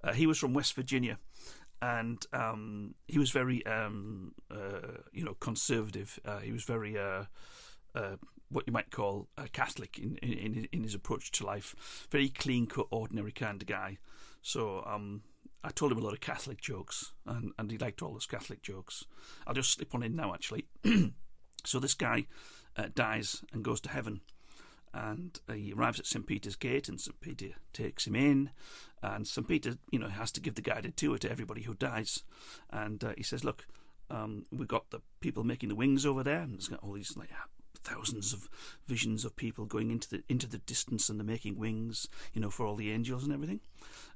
Uh, 0.03 0.13
he 0.13 0.25
was 0.25 0.39
from 0.39 0.53
West 0.53 0.73
Virginia, 0.73 1.19
and 1.81 2.25
um, 2.33 2.95
he 3.07 3.19
was 3.19 3.31
very, 3.31 3.65
um, 3.65 4.33
uh, 4.51 5.01
you 5.11 5.23
know, 5.23 5.35
conservative. 5.35 6.19
Uh, 6.25 6.39
he 6.39 6.51
was 6.51 6.63
very, 6.63 6.97
uh, 6.97 7.25
uh 7.95 8.15
what 8.51 8.65
you 8.65 8.73
might 8.73 8.89
call 8.89 9.27
a 9.37 9.47
Catholic 9.47 9.99
in, 9.99 10.17
in 10.17 10.67
in 10.71 10.83
his 10.83 10.95
approach 10.95 11.31
to 11.33 11.45
life. 11.45 12.07
Very 12.11 12.29
clean 12.29 12.65
cut, 12.65 12.87
ordinary 12.91 13.31
kind 13.31 13.61
of 13.61 13.67
guy. 13.67 13.99
So 14.41 14.83
um, 14.85 15.21
I 15.63 15.69
told 15.69 15.91
him 15.91 15.97
a 15.97 16.01
lot 16.01 16.13
of 16.13 16.21
Catholic 16.21 16.61
jokes, 16.61 17.13
and, 17.25 17.51
and 17.57 17.69
he 17.71 17.77
liked 17.77 18.01
all 18.01 18.13
those 18.13 18.25
Catholic 18.25 18.61
jokes. 18.61 19.05
I'll 19.45 19.53
just 19.53 19.71
slip 19.71 19.93
one 19.93 20.03
in 20.03 20.15
now, 20.15 20.33
actually. 20.33 20.65
so 21.65 21.79
this 21.79 21.93
guy 21.93 22.27
uh, 22.77 22.87
dies 22.95 23.43
and 23.51 23.63
goes 23.63 23.81
to 23.81 23.89
heaven 23.89 24.21
and 24.93 25.39
he 25.53 25.73
arrives 25.73 25.99
at 25.99 26.05
St. 26.05 26.25
Peter's 26.25 26.55
Gate, 26.55 26.89
and 26.89 26.99
St. 26.99 27.19
Peter 27.21 27.49
takes 27.73 28.07
him 28.07 28.15
in, 28.15 28.49
and 29.01 29.27
St. 29.27 29.47
Peter, 29.47 29.77
you 29.91 29.99
know, 29.99 30.09
has 30.09 30.31
to 30.33 30.41
give 30.41 30.55
the 30.55 30.61
guided 30.61 30.97
tour 30.97 31.17
to 31.17 31.31
everybody 31.31 31.63
who 31.63 31.73
dies, 31.73 32.23
and 32.69 33.03
uh, 33.03 33.13
he 33.17 33.23
says, 33.23 33.43
"Look, 33.43 33.67
um, 34.09 34.45
we've 34.51 34.67
got 34.67 34.89
the 34.89 35.01
people 35.19 35.43
making 35.43 35.69
the 35.69 35.75
wings 35.75 36.05
over 36.05 36.23
there, 36.23 36.41
and 36.41 36.53
there's 36.53 36.67
got 36.67 36.83
all 36.83 36.93
these 36.93 37.15
like 37.15 37.29
thousands 37.83 38.33
of 38.33 38.49
visions 38.87 39.25
of 39.25 39.35
people 39.35 39.65
going 39.65 39.91
into 39.91 40.09
the 40.09 40.23
into 40.29 40.47
the 40.47 40.57
distance 40.59 41.09
and 41.09 41.19
they're 41.19 41.25
making 41.25 41.57
wings, 41.57 42.07
you 42.33 42.41
know, 42.41 42.49
for 42.49 42.65
all 42.65 42.75
the 42.75 42.91
angels 42.91 43.23
and 43.23 43.33
everything. 43.33 43.59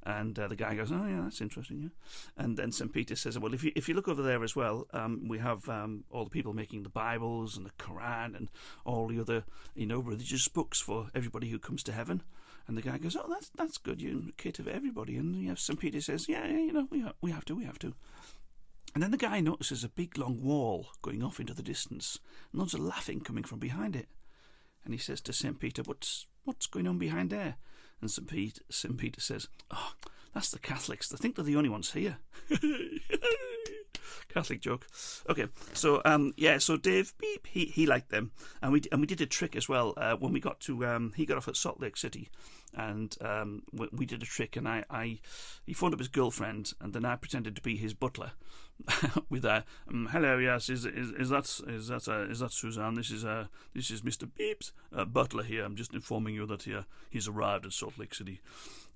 And 0.06 0.38
uh, 0.38 0.48
the 0.48 0.56
guy 0.56 0.76
goes, 0.76 0.92
"Oh 0.92 1.06
yeah, 1.06 1.22
that's 1.24 1.42
interesting." 1.42 1.82
Yeah. 1.82 2.44
And 2.44 2.58
then 2.58 2.72
St 2.72 2.92
Peter 2.92 3.16
says, 3.16 3.40
"Well, 3.40 3.54
if 3.54 3.64
you 3.64 3.72
if 3.76 3.88
you 3.88 3.96
look 3.96 4.08
over 4.08 4.22
there 4.22 4.44
as 4.44 4.56
well, 4.56 4.88
um, 4.92 5.28
we 5.28 5.40
have 5.40 5.68
um, 5.70 6.04
all 6.12 6.26
the 6.26 6.30
people 6.30 6.54
making 6.54 6.84
the 6.84 6.90
Bibles 6.90 7.56
and 7.56 7.66
the 7.66 7.72
Quran 7.80 8.36
and 8.36 8.50
all 8.86 9.08
the 9.08 9.20
other 9.20 9.46
you 9.76 9.86
know 9.86 10.00
religious 10.00 10.48
books 10.48 10.82
for 10.82 11.08
everybody 11.16 11.50
who 11.50 11.60
comes 11.60 11.84
to 11.84 11.92
heaven." 11.92 12.24
And 12.68 12.78
the 12.78 12.82
guy 12.82 12.98
goes, 12.98 13.16
"Oh, 13.16 13.28
that's 13.30 13.50
that's 13.56 13.78
good. 13.78 14.02
You 14.02 14.34
cater 14.38 14.64
for 14.64 14.70
everybody." 14.70 15.18
And 15.18 15.58
St 15.58 15.80
Peter 15.80 16.02
says, 16.02 16.28
"Yeah, 16.28 16.46
yeah, 16.48 16.60
you 16.60 16.74
know, 16.74 16.88
we 16.90 17.02
ha- 17.02 17.14
we 17.22 17.32
have 17.32 17.46
to, 17.46 17.56
we 17.56 17.66
have 17.66 17.80
to." 17.80 17.94
And 18.94 19.02
then 19.02 19.12
the 19.12 19.18
guy 19.18 19.40
notices 19.40 19.84
a 19.84 19.90
big 19.90 20.18
long 20.18 20.44
wall 20.44 20.88
going 21.02 21.24
off 21.24 21.40
into 21.40 21.54
the 21.54 21.64
distance, 21.64 22.20
and 22.52 22.60
lots 22.60 22.74
of 22.74 22.80
laughing 22.80 23.22
coming 23.22 23.44
from 23.44 23.60
behind 23.60 23.96
it. 23.96 24.08
And 24.86 24.94
he 24.94 25.00
says 25.00 25.22
to 25.22 25.34
St. 25.34 25.60
Peter, 25.60 25.82
What's, 25.84 26.28
what's 26.44 26.68
going 26.68 26.88
on 26.88 27.00
behind 27.00 27.30
there? 27.30 27.56
And 28.02 28.12
St. 28.12 28.28
Peter, 28.28 28.62
St. 28.70 28.98
Peter 28.98 29.22
says, 29.22 29.48
Oh, 29.72 29.94
that's 30.34 30.52
the 30.52 30.60
Catholics. 30.60 31.10
They 31.10 31.18
think 31.18 31.36
they're 31.36 31.46
the 31.46 31.56
only 31.56 31.70
ones 31.70 31.94
here. 31.94 32.18
Catholic 34.28 34.62
joke. 34.62 34.88
Okay, 35.30 35.48
so 35.74 36.02
um, 36.06 36.34
yeah, 36.38 36.58
so 36.58 36.78
Dave 36.78 37.14
beep 37.18 37.48
he 37.48 37.66
he 37.66 37.86
liked 37.86 38.10
them, 38.10 38.32
and 38.62 38.72
we 38.72 38.82
and 38.92 39.02
we 39.02 39.08
did 39.08 39.22
a 39.22 39.26
trick 39.26 39.56
as 39.56 39.70
well 39.70 39.94
uh, 39.98 40.16
when 40.16 40.34
we 40.34 40.40
got 40.40 40.60
to 40.62 40.86
um, 40.86 41.14
he 41.16 41.26
got 41.26 41.38
off 41.38 41.48
at 41.48 41.56
Salt 41.56 41.80
Lake 41.80 41.98
City, 41.98 42.30
and 42.76 43.16
um, 43.22 43.64
we 43.92 44.06
did 44.06 44.24
a 44.24 44.26
trick, 44.26 44.56
and 44.56 44.68
I, 44.68 44.84
I 44.90 45.20
he 45.66 45.74
phoned 45.74 45.94
up 45.94 46.00
his 46.00 46.08
girlfriend, 46.08 46.74
and 46.82 46.94
then 46.94 47.06
I 47.06 47.16
pretended 47.16 47.56
to 47.56 47.62
be 47.62 47.76
his 47.76 47.94
butler, 47.94 48.32
with 49.30 49.46
a 49.46 49.64
um, 49.88 50.10
hello, 50.12 50.38
yes, 50.38 50.70
is 50.70 50.86
is 50.86 51.12
is 51.12 51.30
that 51.30 51.46
is 51.68 51.88
that 51.88 52.08
uh, 52.08 52.30
is 52.30 52.40
that 52.40 52.52
Suzanne? 52.52 52.96
This 52.96 53.12
is 53.12 53.24
uh 53.24 53.48
this 53.74 53.92
is 53.92 54.04
Mister 54.04 54.26
Beeps 54.26 54.72
uh, 54.96 55.06
butler 55.06 55.44
here. 55.44 55.64
I'm 55.64 55.76
just 55.76 55.94
informing 55.94 56.36
you 56.36 56.46
that 56.48 56.64
he, 56.64 56.76
uh, 56.76 56.84
he's 57.10 57.28
arrived 57.28 57.66
at 57.66 57.74
Salt 57.74 57.98
Lake 57.98 58.14
City. 58.14 58.42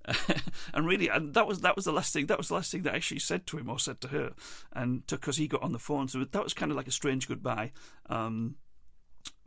and 0.73 0.85
really, 0.85 1.07
and 1.09 1.33
that 1.33 1.47
was 1.47 1.61
that 1.61 1.75
was 1.75 1.85
the 1.85 1.91
last 1.91 2.13
thing. 2.13 2.27
That 2.27 2.37
was 2.37 2.47
the 2.47 2.55
last 2.55 2.71
thing 2.71 2.83
that 2.83 2.93
I 2.93 2.97
actually 2.97 3.19
said 3.19 3.45
to 3.47 3.57
him 3.57 3.69
or 3.69 3.79
said 3.79 4.01
to 4.01 4.07
her, 4.09 4.33
and 4.73 5.05
because 5.07 5.37
he 5.37 5.47
got 5.47 5.63
on 5.63 5.73
the 5.73 5.79
phone, 5.79 6.07
so 6.07 6.23
that 6.23 6.43
was 6.43 6.53
kind 6.53 6.71
of 6.71 6.77
like 6.77 6.87
a 6.87 6.91
strange 6.91 7.27
goodbye. 7.27 7.71
Um, 8.09 8.55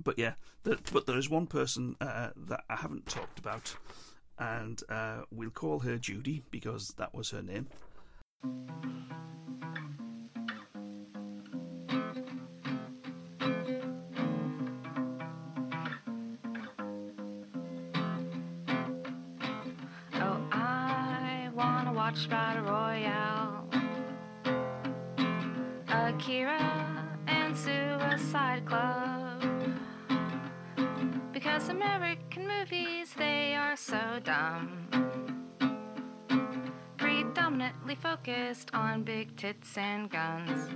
but 0.02 0.18
yeah, 0.18 0.34
the, 0.64 0.78
but 0.92 1.06
there 1.06 1.18
is 1.18 1.30
one 1.30 1.46
person 1.46 1.96
uh, 2.00 2.30
that 2.36 2.64
I 2.68 2.76
haven't 2.76 3.06
talked 3.06 3.38
about, 3.38 3.74
and 4.38 4.80
uh, 4.88 5.22
we'll 5.30 5.50
call 5.50 5.80
her 5.80 5.96
Judy 5.96 6.42
because 6.50 6.88
that 6.98 7.14
was 7.14 7.30
her 7.30 7.42
name. 7.42 7.68
Watch 22.10 22.28
Battle 22.28 22.64
Royale. 22.64 23.64
Akira 25.88 27.08
and 27.28 27.56
Suicide 27.56 28.66
Club. 28.66 29.44
Because 31.32 31.68
American 31.68 32.48
movies, 32.48 33.14
they 33.16 33.54
are 33.54 33.76
so 33.76 34.00
dumb. 34.24 34.88
Predominantly 36.96 37.94
focused 37.94 38.70
on 38.74 39.04
big 39.04 39.36
tits 39.36 39.78
and 39.78 40.10
guns. 40.10 40.68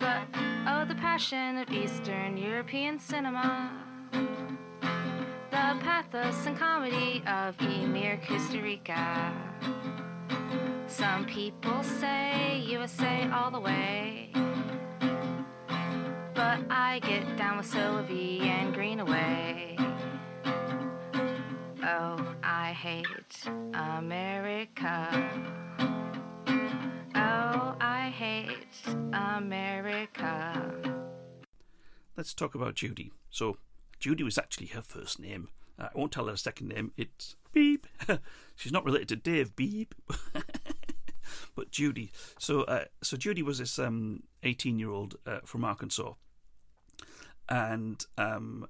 But 0.00 0.26
oh, 0.66 0.84
the 0.88 0.96
passion 0.96 1.58
of 1.58 1.70
Eastern 1.70 2.36
European 2.36 2.98
cinema 2.98 3.83
the 5.64 5.80
pathos 5.80 6.46
and 6.46 6.58
comedy 6.58 7.22
of 7.26 7.58
Emir 7.60 8.20
Kusturica. 8.26 9.32
Some 10.86 11.24
people 11.24 11.82
say 11.82 12.62
USA 12.66 13.30
all 13.32 13.50
the 13.50 13.60
way. 13.60 14.30
But 16.34 16.60
I 16.68 17.00
get 17.02 17.36
down 17.38 17.56
with 17.56 17.66
Sylvie 17.66 18.40
and 18.40 18.74
Greenaway. 18.74 19.76
Oh, 21.82 22.34
I 22.42 22.72
hate 22.72 23.48
America. 23.72 25.30
Oh, 27.14 27.74
I 27.80 28.12
hate 28.14 28.96
America. 29.14 30.74
Let's 32.18 32.34
talk 32.34 32.54
about 32.54 32.74
Judy. 32.74 33.12
So, 33.30 33.56
Judy 34.04 34.22
was 34.22 34.36
actually 34.36 34.66
her 34.66 34.82
first 34.82 35.18
name. 35.18 35.48
Uh, 35.78 35.84
I 35.84 35.98
won't 35.98 36.12
tell 36.12 36.26
her 36.26 36.36
second 36.36 36.68
name. 36.68 36.92
It's 36.94 37.36
Beep. 37.54 37.86
She's 38.54 38.70
not 38.70 38.84
related 38.84 39.08
to 39.08 39.16
Dave 39.16 39.56
Beep. 39.56 39.94
but 41.56 41.70
Judy. 41.70 42.12
So, 42.38 42.64
uh, 42.64 42.84
so 43.02 43.16
Judy 43.16 43.42
was 43.42 43.60
this 43.60 43.80
eighteen-year-old 44.42 45.16
uh, 45.24 45.38
from 45.46 45.64
Arkansas, 45.64 46.12
and 47.48 48.04
um, 48.18 48.66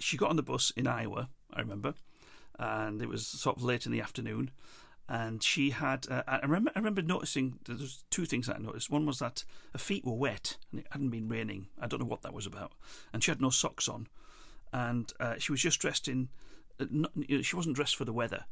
she 0.00 0.16
got 0.16 0.30
on 0.30 0.36
the 0.36 0.42
bus 0.42 0.72
in 0.76 0.88
Iowa. 0.88 1.28
I 1.54 1.60
remember, 1.60 1.94
and 2.58 3.00
it 3.00 3.08
was 3.08 3.24
sort 3.24 3.58
of 3.58 3.62
late 3.62 3.86
in 3.86 3.92
the 3.92 4.00
afternoon. 4.00 4.50
And 5.08 5.44
she 5.44 5.70
had, 5.70 6.08
uh, 6.10 6.24
I 6.26 6.40
remember, 6.40 6.72
I 6.74 6.80
remember 6.80 7.02
noticing 7.02 7.60
there 7.66 7.76
was 7.76 8.02
two 8.10 8.24
things 8.24 8.48
that 8.48 8.56
I 8.56 8.58
noticed. 8.58 8.90
One 8.90 9.06
was 9.06 9.20
that 9.20 9.44
her 9.74 9.78
feet 9.78 10.04
were 10.04 10.14
wet 10.14 10.56
and 10.72 10.80
it 10.80 10.86
hadn't 10.90 11.10
been 11.10 11.28
raining. 11.28 11.68
I 11.80 11.86
don't 11.86 12.00
know 12.00 12.06
what 12.06 12.22
that 12.22 12.34
was 12.34 12.46
about. 12.46 12.72
And 13.12 13.22
she 13.22 13.30
had 13.30 13.40
no 13.40 13.50
socks 13.50 13.88
on, 13.88 14.08
and 14.72 15.12
uh, 15.20 15.34
she 15.38 15.52
was 15.52 15.60
just 15.60 15.80
dressed 15.80 16.08
in. 16.08 16.28
Uh, 16.80 16.86
not, 16.90 17.12
you 17.14 17.36
know, 17.36 17.42
she 17.42 17.56
wasn't 17.56 17.76
dressed 17.76 17.96
for 17.96 18.04
the 18.04 18.12
weather. 18.12 18.44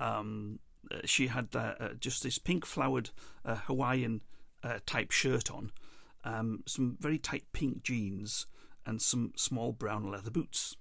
Um, 0.00 0.58
uh, 0.90 0.98
she 1.04 1.28
had 1.28 1.48
uh, 1.54 1.94
just 1.98 2.22
this 2.22 2.38
pink 2.38 2.66
flowered 2.66 3.10
Hawaiian 3.44 4.22
type 4.86 5.10
shirt 5.10 5.50
on, 5.50 5.72
um, 6.24 6.62
some 6.66 6.96
very 7.00 7.18
tight 7.18 7.44
pink 7.52 7.82
jeans, 7.82 8.46
and 8.86 9.00
some 9.00 9.32
small 9.36 9.72
brown 9.72 10.10
leather 10.10 10.30
boots. 10.30 10.76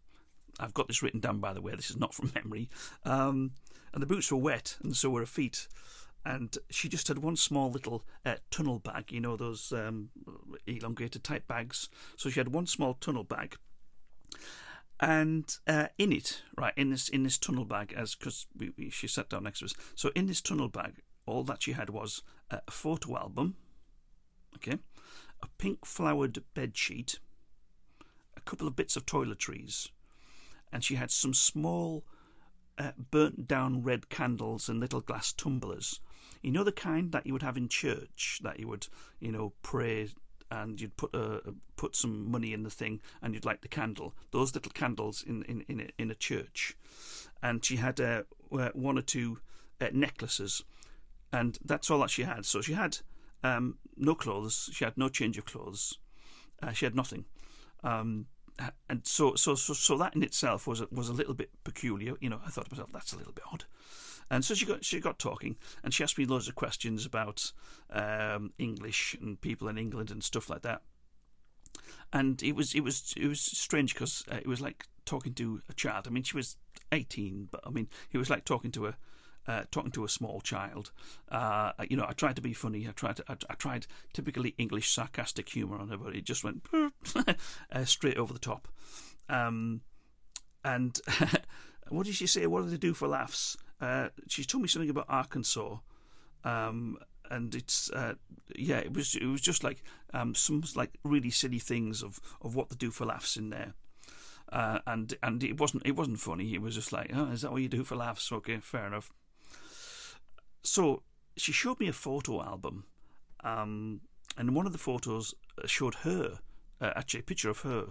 I've 0.60 0.74
got 0.74 0.88
this 0.88 1.02
written 1.02 1.20
down, 1.20 1.40
by 1.40 1.54
the 1.54 1.62
way. 1.62 1.76
This 1.76 1.90
is 1.90 1.98
not 1.98 2.14
from 2.14 2.32
memory. 2.36 2.70
Um, 3.06 3.52
and 3.94 4.02
the 4.02 4.08
boots 4.08 4.32
were 4.32 4.38
wet, 4.38 4.78
and 4.84 4.96
so 4.96 5.10
were 5.10 5.22
her 5.22 5.26
feet. 5.26 5.68
And 6.26 6.58
she 6.70 6.88
just 6.88 7.10
had 7.10 7.20
one 7.20 7.36
small 7.36 7.70
little 7.70 8.06
uh, 8.26 8.36
tunnel 8.50 8.80
bag, 8.80 9.12
you 9.12 9.20
know, 9.20 9.36
those 9.36 9.74
um, 9.74 10.10
elongated 10.66 11.24
type 11.24 11.48
bags. 11.48 11.90
So 12.16 12.30
she 12.30 12.40
had 12.40 12.54
one 12.54 12.66
small 12.66 12.94
tunnel 12.94 13.26
bag, 13.26 13.58
and 15.00 15.58
uh, 15.68 15.88
in 15.98 16.12
it, 16.12 16.42
right 16.58 16.74
in 16.78 16.92
this 16.92 17.10
in 17.10 17.24
this 17.24 17.38
tunnel 17.38 17.66
bag, 17.66 17.94
as 17.96 18.16
because 18.16 18.48
she 18.92 19.08
sat 19.08 19.30
down 19.30 19.44
next 19.44 19.60
to 19.60 19.66
us. 19.66 19.76
So 19.96 20.12
in 20.16 20.28
this 20.28 20.42
tunnel 20.42 20.70
bag, 20.70 21.02
all 21.26 21.44
that 21.44 21.64
she 21.64 21.74
had 21.74 21.90
was 21.90 22.22
a 22.50 22.62
photo 22.70 23.18
album, 23.18 23.56
okay, 24.56 24.78
a 25.42 25.48
pink 25.58 25.86
flowered 25.86 26.44
bed 26.54 26.78
sheet, 26.78 27.20
a 28.38 28.42
couple 28.42 28.68
of 28.68 28.76
bits 28.76 28.96
of 28.96 29.06
toiletries, 29.06 29.90
and 30.72 30.84
she 30.84 30.96
had 30.96 31.12
some 31.12 31.34
small 31.34 32.06
uh, 32.78 32.92
burnt 33.12 33.48
down 33.48 33.84
red 33.84 34.10
candles 34.10 34.70
and 34.70 34.80
little 34.80 35.02
glass 35.02 35.32
tumblers. 35.34 36.00
You 36.42 36.52
know 36.52 36.64
the 36.64 36.72
kind 36.72 37.12
that 37.14 37.26
you 37.26 37.34
would 37.34 37.42
have 37.42 37.58
in 37.58 37.70
church, 37.70 38.42
that 38.44 38.60
you 38.60 38.68
would, 38.68 38.88
you 39.20 39.32
know, 39.32 39.54
pray 39.62 40.10
and 40.52 40.80
you'd 40.80 40.98
put 40.98 41.14
a 41.14 41.42
put 41.76 41.96
some 41.96 42.32
money 42.32 42.54
in 42.54 42.64
the 42.64 42.70
thing 42.70 43.02
and 43.22 43.34
you'd 43.34 43.46
light 43.46 43.62
the 43.62 43.68
candle. 43.68 44.14
Those 44.32 44.54
little 44.54 44.72
candles 44.72 45.24
in 45.26 45.44
in 45.44 45.66
in 45.68 45.80
a, 45.82 45.90
in 45.98 46.12
a 46.12 46.16
church, 46.16 46.76
and 47.42 47.64
she 47.64 47.78
had 47.78 48.00
uh, 48.00 48.24
one 48.50 48.98
or 48.98 49.02
two 49.02 49.40
uh, 49.82 49.88
necklaces, 49.92 50.64
and 51.32 51.58
that's 51.64 51.90
all 51.90 52.00
that 52.00 52.10
she 52.10 52.24
had. 52.24 52.46
So 52.46 52.62
she 52.62 52.74
had 52.74 52.98
um, 53.44 53.78
no 53.98 54.16
clothes. 54.16 54.70
She 54.74 54.86
had 54.86 54.98
no 54.98 55.10
change 55.10 55.38
of 55.38 55.46
clothes. 55.46 55.98
Uh, 56.62 56.72
she 56.72 56.86
had 56.86 56.96
nothing. 56.96 57.26
Um, 57.84 58.28
and 58.88 59.06
so, 59.06 59.36
so, 59.36 59.56
so, 59.56 59.74
so 59.74 59.98
that 59.98 60.16
in 60.16 60.24
itself 60.24 60.68
was 60.68 60.82
a, 60.82 60.88
was 60.92 61.10
a 61.10 61.14
little 61.14 61.34
bit 61.34 61.50
peculiar. 61.64 62.16
You 62.20 62.30
know, 62.30 62.40
I 62.46 62.50
thought 62.50 62.66
to 62.66 62.72
myself, 62.72 62.92
that's 62.94 63.14
a 63.14 63.18
little 63.18 63.34
bit 63.34 63.44
odd. 63.52 63.66
And 64.34 64.44
so 64.44 64.56
she 64.56 64.66
got 64.66 64.84
she 64.84 65.00
got 65.00 65.20
talking, 65.20 65.58
and 65.84 65.94
she 65.94 66.04
asked 66.04 66.18
me 66.18 66.26
loads 66.26 66.48
of 66.48 66.56
questions 66.56 67.06
about 67.06 67.52
um, 67.92 68.52
English 68.58 69.16
and 69.22 69.40
people 69.40 69.68
in 69.68 69.78
England 69.78 70.10
and 70.10 70.24
stuff 70.24 70.50
like 70.50 70.64
that. 70.64 70.82
And 72.12 72.42
it 72.42 72.56
was 72.56 72.74
it 72.74 72.82
was 72.82 73.14
it 73.16 73.28
was 73.28 73.40
strange 73.40 73.94
because 73.94 74.24
uh, 74.32 74.38
it 74.38 74.48
was 74.48 74.60
like 74.60 74.88
talking 75.06 75.36
to 75.36 75.62
a 75.70 75.74
child. 75.74 76.08
I 76.08 76.10
mean, 76.10 76.24
she 76.24 76.36
was 76.36 76.58
eighteen, 76.92 77.48
but 77.52 77.62
I 77.64 77.70
mean, 77.70 77.88
it 78.12 78.18
was 78.18 78.32
like 78.32 78.44
talking 78.44 78.72
to 78.72 78.88
a 78.88 78.98
uh, 79.48 79.66
talking 79.70 79.92
to 79.92 80.04
a 80.04 80.10
small 80.10 80.42
child. 80.42 80.92
Uh, 81.30 81.74
you 81.88 81.96
know, 81.96 82.06
I 82.10 82.14
tried 82.14 82.38
to 82.38 82.42
be 82.42 82.54
funny. 82.54 82.88
I 82.88 82.92
tried 82.92 83.18
to, 83.18 83.26
I, 83.30 83.36
I 83.52 83.54
tried 83.54 83.86
typically 84.14 84.56
English 84.58 84.90
sarcastic 84.90 85.48
humour 85.48 85.78
on 85.78 85.90
her, 85.90 85.98
but 85.98 86.16
it 86.16 86.24
just 86.24 86.44
went 86.44 86.66
uh, 87.72 87.86
straight 87.86 88.18
over 88.18 88.34
the 88.34 88.40
top. 88.40 88.68
Um, 89.30 89.82
and 90.66 91.00
what 91.90 92.08
did 92.08 92.16
she 92.16 92.26
say? 92.26 92.48
What 92.48 92.64
do 92.64 92.72
they 92.72 92.78
do 92.78 92.96
for 92.96 93.08
laughs? 93.08 93.58
Uh, 93.84 94.10
she 94.30 94.46
told 94.46 94.62
me 94.62 94.68
something 94.70 94.90
about 94.90 95.06
Arkansas. 95.10 95.78
Um, 96.46 96.98
and 97.30 97.54
it's 97.54 97.90
uh, 97.92 98.14
yeah, 98.56 98.78
it 98.78 98.94
was 98.94 99.16
it 99.16 99.26
was 99.26 99.42
just 99.42 99.64
like 99.64 99.84
um, 100.14 100.36
some 100.36 100.64
like 100.76 100.92
really 101.04 101.30
silly 101.30 101.60
things 101.60 102.04
of, 102.04 102.20
of 102.42 102.56
what 102.56 102.70
they 102.70 102.76
do 102.76 102.92
for 102.92 103.06
laughs 103.06 103.36
in 103.36 103.50
there. 103.50 103.74
Uh, 104.52 104.80
and 104.88 105.16
and 105.22 105.44
it 105.44 105.60
wasn't 105.60 105.86
it 105.86 105.96
wasn't 105.96 106.20
funny. 106.20 106.54
It 106.54 106.62
was 106.62 106.76
just 106.76 106.94
like, 106.94 107.12
oh, 107.14 107.32
is 107.32 107.42
that 107.42 107.52
what 107.52 107.62
you 107.62 107.70
do 107.70 107.84
for 107.84 107.96
laughs? 107.96 108.32
Okay, 108.32 108.58
fair 108.60 108.88
enough. 108.88 109.12
So 110.62 111.04
she 111.36 111.52
showed 111.52 111.80
me 111.80 111.88
a 111.88 111.94
photo 111.94 112.42
album, 112.42 112.86
um, 113.44 114.02
and 114.38 114.56
one 114.56 114.66
of 114.66 114.72
the 114.72 114.78
photos 114.78 115.34
showed 115.66 115.96
her, 115.96 116.40
uh, 116.80 116.92
actually 116.96 117.22
a 117.22 117.24
picture 117.24 117.50
of 117.50 117.62
her 117.62 117.88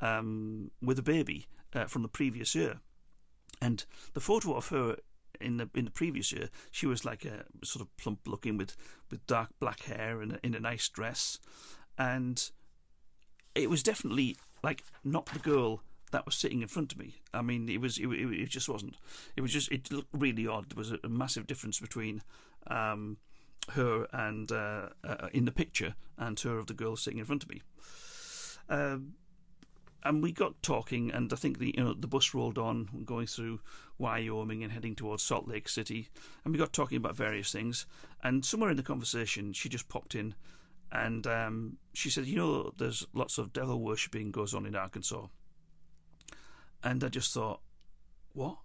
um, 0.00 0.70
with 0.80 0.98
a 0.98 1.02
baby 1.02 1.48
uh, 1.74 1.86
from 1.86 2.02
the 2.02 2.08
previous 2.08 2.54
year, 2.54 2.80
and 3.60 3.84
the 4.14 4.20
photo 4.20 4.54
of 4.54 4.68
her 4.68 4.96
in 5.40 5.56
the 5.58 5.68
in 5.74 5.84
the 5.84 5.90
previous 5.90 6.32
year, 6.32 6.48
she 6.70 6.86
was 6.86 7.04
like 7.04 7.24
a 7.24 7.44
sort 7.64 7.82
of 7.82 7.96
plump 7.96 8.20
looking 8.26 8.56
with, 8.56 8.76
with 9.10 9.26
dark 9.26 9.50
black 9.60 9.82
hair 9.82 10.20
and 10.20 10.38
in 10.42 10.54
a 10.54 10.60
nice 10.60 10.88
dress, 10.88 11.38
and 11.98 12.50
it 13.54 13.70
was 13.70 13.82
definitely 13.82 14.36
like 14.62 14.84
not 15.04 15.26
the 15.26 15.38
girl 15.38 15.82
that 16.10 16.26
was 16.26 16.34
sitting 16.34 16.62
in 16.62 16.68
front 16.68 16.92
of 16.92 16.98
me. 16.98 17.16
I 17.32 17.42
mean, 17.42 17.68
it 17.68 17.80
was 17.80 17.98
it, 17.98 18.06
it, 18.06 18.48
just 18.48 18.68
wasn't. 18.68 18.96
It 19.36 19.40
was 19.40 19.52
just 19.52 19.70
it 19.72 19.90
looked 19.90 20.10
really 20.12 20.46
odd. 20.46 20.70
There 20.70 20.76
was 20.76 20.92
a 20.92 21.08
massive 21.08 21.46
difference 21.46 21.80
between 21.80 22.22
um, 22.68 23.16
her 23.70 24.06
and 24.12 24.50
uh, 24.52 24.90
uh, 25.02 25.28
in 25.32 25.44
the 25.44 25.52
picture 25.52 25.94
and 26.16 26.38
her 26.40 26.58
of 26.58 26.66
the 26.66 26.74
girl 26.74 26.96
sitting 26.96 27.18
in 27.18 27.24
front 27.24 27.42
of 27.42 27.48
me. 27.48 27.62
Um, 28.68 29.14
and 30.04 30.22
we 30.22 30.32
got 30.32 30.62
talking, 30.62 31.10
and 31.10 31.32
I 31.32 31.36
think 31.36 31.58
the 31.58 31.74
you 31.76 31.84
know 31.84 31.94
the 31.94 32.06
bus 32.06 32.34
rolled 32.34 32.58
on, 32.58 33.04
going 33.04 33.26
through 33.26 33.60
Wyoming 33.98 34.62
and 34.62 34.72
heading 34.72 34.94
towards 34.94 35.22
Salt 35.22 35.48
Lake 35.48 35.68
City, 35.68 36.08
and 36.44 36.52
we 36.52 36.58
got 36.58 36.72
talking 36.72 36.96
about 36.96 37.16
various 37.16 37.50
things. 37.50 37.86
And 38.22 38.44
somewhere 38.44 38.70
in 38.70 38.76
the 38.76 38.82
conversation, 38.82 39.52
she 39.52 39.68
just 39.68 39.88
popped 39.88 40.14
in, 40.14 40.34
and 40.92 41.26
um, 41.26 41.78
she 41.92 42.10
said, 42.10 42.26
"You 42.26 42.36
know, 42.36 42.72
there's 42.76 43.06
lots 43.12 43.38
of 43.38 43.52
devil 43.52 43.80
worshipping 43.80 44.30
goes 44.30 44.54
on 44.54 44.66
in 44.66 44.76
Arkansas." 44.76 45.26
and 46.84 47.02
I 47.02 47.08
just 47.08 47.32
thought, 47.32 47.60
what? 48.34 48.58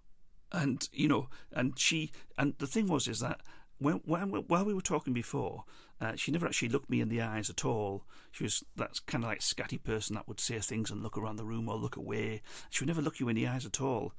And 0.52 0.86
you 0.92 1.08
know, 1.08 1.28
and 1.52 1.76
she, 1.78 2.12
and 2.38 2.54
the 2.58 2.66
thing 2.66 2.86
was, 2.86 3.08
is 3.08 3.20
that 3.20 3.40
when, 3.78 4.00
when 4.04 4.28
while 4.28 4.64
we 4.64 4.74
were 4.74 4.80
talking 4.80 5.14
before, 5.14 5.64
uh, 6.00 6.16
she 6.16 6.30
never 6.30 6.46
actually 6.46 6.68
looked 6.68 6.88
me 6.88 7.00
in 7.00 7.08
the 7.08 7.20
eyes 7.20 7.50
at 7.50 7.64
all. 7.64 8.04
She 8.32 8.44
was 8.44 8.64
that 8.76 9.00
kind 9.06 9.22
of 9.22 9.28
like 9.28 9.40
scatty 9.40 9.82
person 9.82 10.14
that 10.14 10.26
would 10.26 10.40
say 10.40 10.58
things 10.58 10.90
and 10.90 11.02
look 11.02 11.18
around 11.18 11.36
the 11.36 11.44
room 11.44 11.68
or 11.68 11.76
look 11.76 11.96
away. 11.96 12.42
She 12.70 12.82
would 12.82 12.88
never 12.88 13.02
look 13.02 13.20
you 13.20 13.28
in 13.28 13.36
the 13.36 13.46
eyes 13.46 13.66
at 13.66 13.80
all. 13.80 14.14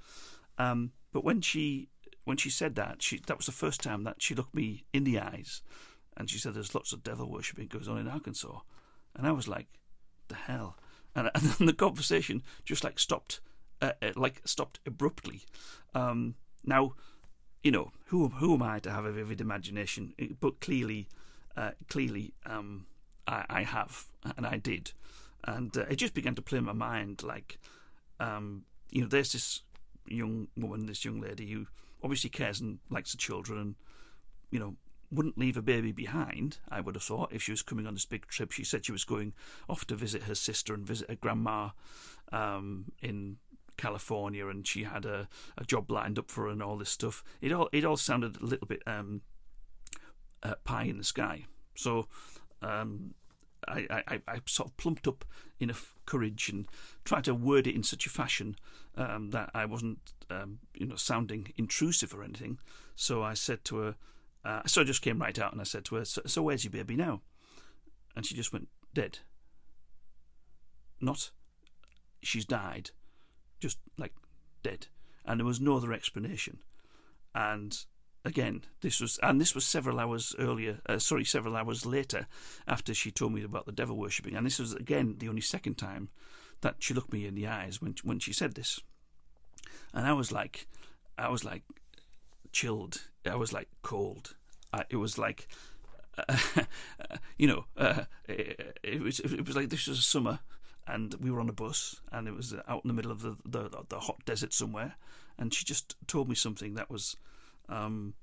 Um, 0.58 0.92
but 1.12 1.24
when 1.24 1.42
she 1.42 1.90
when 2.24 2.38
she 2.38 2.50
said 2.50 2.76
that, 2.76 3.02
she 3.02 3.20
that 3.26 3.38
was 3.38 3.48
the 3.48 3.52
first 3.52 3.82
time 3.82 4.04
that 4.04 4.22
she 4.22 4.36
looked 4.36 4.54
me 4.54 4.86
in 4.94 5.04
the 5.04 5.20
eyes, 5.20 5.62
and 6.16 6.30
she 6.30 6.38
said, 6.38 6.54
"There's 6.54 6.76
lots 6.76 6.94
of 6.94 7.04
devil 7.04 7.30
worshipping 7.30 7.68
goes 7.68 7.88
on 7.88 7.98
in 7.98 8.08
Arkansas," 8.08 8.60
and 9.16 9.26
I 9.26 9.32
was 9.32 9.48
like, 9.48 9.68
"The 10.28 10.36
hell!" 10.36 10.78
And, 11.16 11.32
and 11.36 11.44
then 11.44 11.68
the 11.68 11.74
conversation 11.74 12.44
just 12.64 12.84
like 12.84 13.00
stopped 13.00 13.42
uh, 13.82 13.94
uh, 14.02 14.12
like 14.16 14.42
stopped 14.46 14.80
abruptly. 14.86 15.44
Um, 15.96 16.36
now, 16.64 16.94
you 17.64 17.72
know, 17.72 17.92
who 18.06 18.30
who 18.30 18.54
am 18.54 18.62
I 18.62 18.80
to 18.80 18.92
have 18.92 19.06
a 19.06 19.12
vivid 19.12 19.42
imagination? 19.42 20.14
But 20.40 20.60
clearly, 20.60 21.10
uh, 21.58 21.72
clearly, 21.90 22.34
um, 22.46 22.86
I, 23.28 23.46
I, 23.50 23.64
have, 23.64 24.06
and 24.38 24.46
I 24.46 24.58
did, 24.58 24.92
and 25.44 25.76
uh, 25.76 25.86
it 25.90 25.98
just 25.98 26.14
began 26.14 26.36
to 26.36 26.42
play 26.42 26.60
in 26.60 26.66
my 26.66 26.74
mind. 26.74 27.24
Like, 27.24 27.60
um, 28.20 28.64
you 28.90 29.02
know, 29.02 29.08
there's 29.08 29.34
this 29.34 29.62
young 30.08 30.48
woman, 30.58 30.86
this 30.86 31.06
young 31.06 31.22
lady 31.22 31.52
who 31.52 31.68
obviously 32.04 32.30
cares 32.30 32.60
and 32.62 32.80
likes 32.90 33.12
the 33.12 33.18
children, 33.18 33.60
and 33.60 33.76
you 34.50 34.60
know, 34.60 34.76
wouldn't 35.12 35.38
leave 35.38 35.58
a 35.58 35.62
baby 35.62 35.92
behind. 35.92 36.60
I 36.70 36.82
would 36.82 36.96
have 36.96 37.04
thought 37.04 37.34
if 37.34 37.44
she 37.44 37.52
was 37.52 37.62
coming 37.62 37.86
on 37.86 37.94
this 37.94 38.06
big 38.06 38.28
trip. 38.28 38.52
She 38.52 38.64
said 38.64 38.86
she 38.86 38.92
was 38.92 39.04
going 39.04 39.34
off 39.70 39.86
to 39.86 39.96
visit 39.96 40.24
her 40.24 40.36
sister 40.36 40.74
and 40.74 40.86
visit 40.86 41.10
her 41.10 41.16
grandma 41.16 41.70
um, 42.32 42.86
in 43.02 43.38
California 43.78 44.48
and 44.48 44.68
she 44.68 44.84
had 44.84 45.06
a, 45.06 45.28
a 45.58 45.66
job 45.66 45.90
lined 45.90 46.20
up 46.20 46.30
for 46.30 46.44
her 46.44 46.50
and 46.50 46.62
all 46.62 46.78
this 46.78 46.90
stuff. 46.90 47.24
It 47.42 47.52
all 47.52 47.68
it 47.72 47.84
all 47.84 47.98
sounded 47.98 48.40
a 48.40 48.46
little 48.46 48.68
bit 48.68 48.84
um, 48.86 49.22
uh, 50.44 50.56
pie 50.64 50.84
in 50.84 50.98
the 50.98 51.04
sky. 51.04 51.46
So 51.76 52.08
um, 52.62 53.14
I, 53.68 53.88
I, 54.08 54.22
I, 54.28 54.42
sort 54.46 54.70
of 54.70 54.78
plumped 54.78 55.08
up 55.08 55.26
enough 55.60 55.96
courage 56.06 56.50
and 56.50 56.68
tried 57.06 57.26
to 57.26 57.34
word 57.34 57.68
it 57.68 57.76
in 57.76 57.84
such 57.84 58.06
a 58.06 58.10
fashion 58.10 58.56
um, 58.96 59.32
that 59.32 59.50
I 59.54 59.66
wasn't, 59.66 60.00
um, 60.30 60.60
you 60.74 60.86
know, 60.86 60.96
sounding 60.96 61.54
intrusive 61.58 62.14
or 62.14 62.24
anything. 62.24 62.60
So 62.96 63.24
I 63.24 63.34
said 63.34 63.64
to 63.66 63.78
her, 63.78 63.96
uh, 64.44 64.62
so 64.66 64.82
I 64.82 64.84
just 64.84 65.02
came 65.02 65.22
right 65.22 65.38
out 65.38 65.52
and 65.52 65.62
I 65.62 65.66
said 65.66 65.86
to 65.86 65.96
her, 65.96 66.06
so, 66.06 66.22
so 66.26 66.42
where's 66.42 66.64
your 66.64 66.72
baby 66.72 66.96
now? 66.96 67.22
And 68.16 68.26
she 68.26 68.36
just 68.36 68.52
went, 68.52 68.68
dead. 68.94 69.20
Not, 71.00 71.32
she's 72.22 72.46
died 72.46 72.92
just 73.62 73.78
like 73.98 74.14
dead, 74.64 74.88
and 75.24 75.40
there 75.40 75.46
was 75.46 75.62
no 75.62 75.78
other 75.78 75.94
explanation. 75.94 76.58
And 77.34 77.78
again, 78.24 78.64
this 78.82 79.00
was, 79.00 79.20
and 79.24 79.40
this 79.40 79.56
was 79.56 79.66
several 79.66 80.00
hours 80.00 80.36
earlier. 80.38 80.80
Uh, 80.88 81.00
sorry, 81.00 81.26
several 81.26 81.56
hours 81.56 81.86
later, 81.86 82.28
after 82.68 82.94
she 82.94 83.12
told 83.12 83.34
me 83.34 83.44
about 83.44 83.66
the 83.66 83.72
devil 83.72 83.98
worshipping, 83.98 84.36
and 84.36 84.46
this 84.46 84.60
was 84.60 84.74
again 84.74 85.16
the 85.18 85.30
only 85.30 85.42
second 85.42 85.76
time 85.76 86.10
that 86.62 86.76
she 86.80 86.94
looked 86.94 87.14
me 87.14 87.26
in 87.26 87.36
the 87.36 87.48
eyes 87.48 87.82
when 87.82 87.96
when 88.04 88.20
she 88.20 88.34
said 88.34 88.54
this, 88.54 88.80
and 89.94 90.06
I 90.06 90.14
was 90.14 90.32
like, 90.32 90.68
I 91.18 91.30
was 91.30 91.44
like 91.44 91.64
chilled. 92.52 93.08
I 93.26 93.36
was 93.36 93.54
like 93.54 93.70
cold. 93.82 94.36
I, 94.74 94.84
it 94.90 94.98
was 94.98 95.18
like. 95.18 95.48
Uh, 96.18 96.38
you 97.38 97.48
know, 97.48 97.66
uh, 97.78 98.04
it, 98.28 98.78
it, 98.84 99.02
was 99.02 99.20
it 99.20 99.48
was 99.48 99.56
like 99.56 99.70
this 99.70 99.88
was 99.88 100.00
a 100.00 100.04
summer, 100.04 100.40
and 100.86 101.16
we 101.20 101.32
were 101.32 101.40
on 101.40 101.50
a 101.50 101.54
bus, 101.54 102.02
and 102.12 102.28
it 102.28 102.36
was 102.36 102.54
out 102.68 102.84
in 102.84 102.90
the 102.90 102.94
middle 102.94 103.12
of 103.12 103.22
the 103.22 103.38
the, 103.46 103.70
the 103.88 104.00
hot 104.00 104.24
desert 104.26 104.54
somewhere, 104.54 104.96
and 105.38 105.54
she 105.54 105.64
just 105.64 105.96
told 106.08 106.28
me 106.28 106.36
something 106.36 106.76
that 106.76 106.90
was 106.90 107.16
um, 107.72 108.14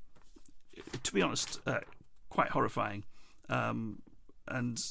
to 1.02 1.12
be 1.12 1.22
honest, 1.22 1.60
uh, 1.66 1.80
quite 2.28 2.50
horrifying. 2.50 3.04
Um, 3.48 4.02
and 4.46 4.82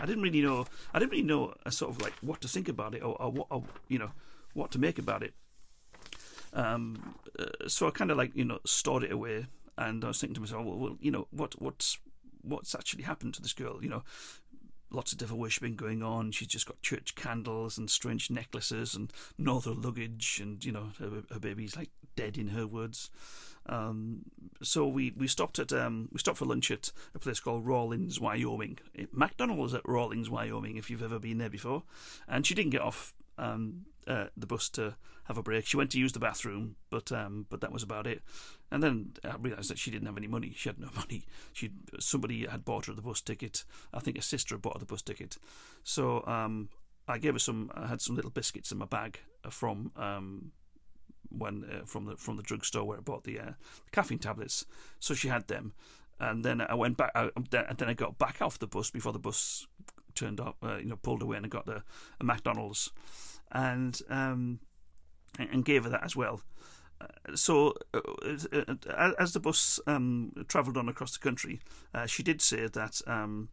I 0.00 0.06
didn't 0.06 0.22
really 0.22 0.42
know. 0.42 0.66
I 0.94 0.98
didn't 0.98 1.12
really 1.12 1.22
know 1.22 1.54
a 1.64 1.72
sort 1.72 1.90
of 1.90 2.00
like 2.00 2.14
what 2.20 2.40
to 2.42 2.48
think 2.48 2.68
about 2.68 2.94
it, 2.94 3.02
or, 3.02 3.20
or 3.20 3.30
what, 3.30 3.46
or, 3.50 3.64
you 3.88 3.98
know, 3.98 4.10
what 4.54 4.70
to 4.72 4.78
make 4.78 4.98
about 4.98 5.22
it. 5.22 5.34
Um, 6.52 7.16
uh, 7.38 7.68
so 7.68 7.86
I 7.86 7.90
kind 7.90 8.10
of 8.10 8.16
like 8.16 8.34
you 8.34 8.44
know 8.44 8.58
stored 8.64 9.02
it 9.02 9.12
away, 9.12 9.46
and 9.76 10.04
I 10.04 10.08
was 10.08 10.20
thinking 10.20 10.34
to 10.34 10.40
myself, 10.40 10.64
well, 10.64 10.78
well, 10.78 10.96
you 11.00 11.10
know, 11.10 11.26
what 11.30 11.60
what's 11.60 11.98
what's 12.42 12.74
actually 12.74 13.02
happened 13.02 13.34
to 13.34 13.42
this 13.42 13.52
girl? 13.52 13.82
You 13.82 13.90
know, 13.90 14.04
lots 14.90 15.12
of 15.12 15.18
devil 15.18 15.38
worshipping 15.38 15.76
going 15.76 16.02
on. 16.02 16.32
She's 16.32 16.48
just 16.48 16.66
got 16.66 16.80
church 16.82 17.14
candles 17.14 17.78
and 17.78 17.90
strange 17.90 18.30
necklaces 18.30 18.94
and 18.94 19.12
no 19.38 19.58
other 19.58 19.72
luggage, 19.72 20.40
and 20.42 20.64
you 20.64 20.72
know, 20.72 20.90
her, 20.98 21.22
her 21.32 21.40
baby's 21.40 21.76
like 21.76 21.90
dead 22.16 22.36
in 22.36 22.48
her 22.48 22.66
words. 22.66 23.10
Um, 23.68 24.22
so 24.62 24.86
we, 24.86 25.12
we 25.16 25.26
stopped 25.26 25.58
at 25.58 25.72
um, 25.72 26.08
we 26.12 26.18
stopped 26.18 26.38
for 26.38 26.44
lunch 26.44 26.70
at 26.70 26.92
a 27.14 27.18
place 27.18 27.40
called 27.40 27.66
Rawlins, 27.66 28.20
Wyoming. 28.20 28.78
McDonald's 29.12 29.74
at 29.74 29.86
Rawlins, 29.86 30.30
Wyoming, 30.30 30.76
if 30.76 30.90
you've 30.90 31.02
ever 31.02 31.18
been 31.18 31.38
there 31.38 31.50
before. 31.50 31.82
And 32.28 32.46
she 32.46 32.54
didn't 32.54 32.70
get 32.70 32.80
off 32.80 33.14
um, 33.38 33.86
uh, 34.06 34.26
the 34.36 34.46
bus 34.46 34.68
to 34.70 34.94
have 35.24 35.36
a 35.36 35.42
break. 35.42 35.66
She 35.66 35.76
went 35.76 35.90
to 35.90 35.98
use 35.98 36.12
the 36.12 36.20
bathroom, 36.20 36.76
but 36.90 37.10
um, 37.10 37.46
but 37.50 37.60
that 37.60 37.72
was 37.72 37.82
about 37.82 38.06
it. 38.06 38.22
And 38.70 38.82
then 38.82 39.12
I 39.24 39.36
realised 39.36 39.70
that 39.70 39.78
she 39.78 39.90
didn't 39.90 40.06
have 40.06 40.16
any 40.16 40.28
money. 40.28 40.52
She 40.56 40.68
had 40.68 40.78
no 40.78 40.88
money. 40.96 41.24
She 41.52 41.70
somebody 41.98 42.46
had 42.46 42.64
bought 42.64 42.86
her 42.86 42.92
the 42.92 43.02
bus 43.02 43.20
ticket. 43.20 43.64
I 43.92 44.00
think 44.00 44.16
a 44.16 44.22
sister 44.22 44.54
had 44.54 44.62
bought 44.62 44.74
her 44.74 44.80
the 44.80 44.86
bus 44.86 45.02
ticket. 45.02 45.38
So 45.82 46.24
um, 46.26 46.68
I 47.08 47.18
gave 47.18 47.34
her 47.34 47.40
some. 47.40 47.70
I 47.74 47.86
had 47.86 48.00
some 48.00 48.16
little 48.16 48.30
biscuits 48.30 48.70
in 48.70 48.78
my 48.78 48.86
bag 48.86 49.18
from 49.50 49.90
um, 49.96 50.52
when 51.30 51.64
uh, 51.64 51.84
from 51.84 52.06
the 52.06 52.16
from 52.16 52.36
the 52.36 52.42
drugstore 52.42 52.84
where 52.84 52.98
I 52.98 53.00
bought 53.00 53.24
the, 53.24 53.38
uh, 53.40 53.52
caffeine 53.92 54.18
tablets. 54.18 54.64
So 55.00 55.14
she 55.14 55.28
had 55.28 55.48
them, 55.48 55.72
and 56.18 56.44
then 56.44 56.60
I 56.60 56.74
went 56.74 56.96
back. 56.96 57.12
I, 57.14 57.30
and 57.34 57.46
then 57.50 57.88
I 57.88 57.94
got 57.94 58.18
back 58.18 58.40
off 58.40 58.58
the 58.58 58.66
bus 58.66 58.90
before 58.90 59.12
the 59.12 59.18
bus 59.18 59.66
turned 60.14 60.40
up. 60.40 60.56
Uh, 60.62 60.78
you 60.78 60.86
know, 60.86 60.96
pulled 60.96 61.22
away 61.22 61.36
and 61.36 61.46
I 61.46 61.48
got 61.48 61.66
the 61.66 61.82
a 62.20 62.24
McDonald's, 62.24 62.90
and 63.52 64.00
um, 64.08 64.60
and 65.38 65.64
gave 65.64 65.84
her 65.84 65.90
that 65.90 66.04
as 66.04 66.16
well. 66.16 66.42
Uh, 67.00 67.36
so, 67.36 67.74
uh, 67.92 68.00
uh, 68.52 69.12
as 69.18 69.32
the 69.32 69.40
bus 69.40 69.78
um, 69.86 70.32
travelled 70.48 70.76
on 70.76 70.88
across 70.88 71.12
the 71.12 71.18
country, 71.18 71.60
she 72.06 72.22
did 72.22 72.40
say 72.40 72.66
that 72.66 73.00
um, 73.06 73.48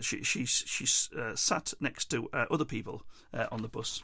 she 0.00 0.22
she 0.22 0.44
she 0.44 0.86
sat 1.34 1.72
next 1.80 2.06
to 2.10 2.28
other 2.32 2.64
people 2.64 3.02
on 3.32 3.62
the 3.62 3.68
bus, 3.68 4.02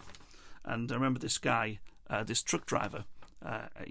and 0.65 0.91
I 0.91 0.95
remember 0.95 1.19
this 1.19 1.39
guy 1.39 1.81
uh, 2.11 2.25
this 2.25 2.43
truck 2.43 2.67
driver 2.67 3.05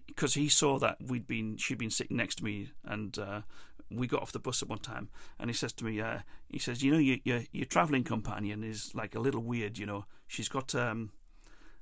because 0.08 0.36
uh, 0.36 0.40
he 0.40 0.50
saw 0.50 0.78
that 0.78 0.98
we'd 1.02 1.28
been 1.28 1.58
she'd 1.58 1.78
been 1.78 1.90
sitting 1.90 2.18
next 2.18 2.36
to 2.36 2.44
me 2.44 2.72
and 2.84 3.18
uh, 3.18 3.42
we 3.90 4.06
got 4.06 4.22
off 4.22 4.34
the 4.34 4.40
bus 4.40 4.62
at 4.62 4.68
one 4.68 4.80
time 4.80 5.10
and 5.40 5.50
he 5.50 5.54
says 5.54 5.72
to 5.72 5.86
me 5.86 6.02
uh, 6.02 6.20
he 6.50 6.60
says 6.60 6.84
you 6.84 6.92
know 6.92 6.98
your, 6.98 7.18
your 7.24 7.42
your 7.52 7.66
traveling 7.66 8.04
companion 8.04 8.64
is 8.64 8.94
like 8.94 9.16
a 9.16 9.20
little 9.20 9.42
weird 9.42 9.78
you 9.78 9.86
know. 9.86 10.06
She's 10.28 10.50
got 10.50 10.76
um 10.76 11.12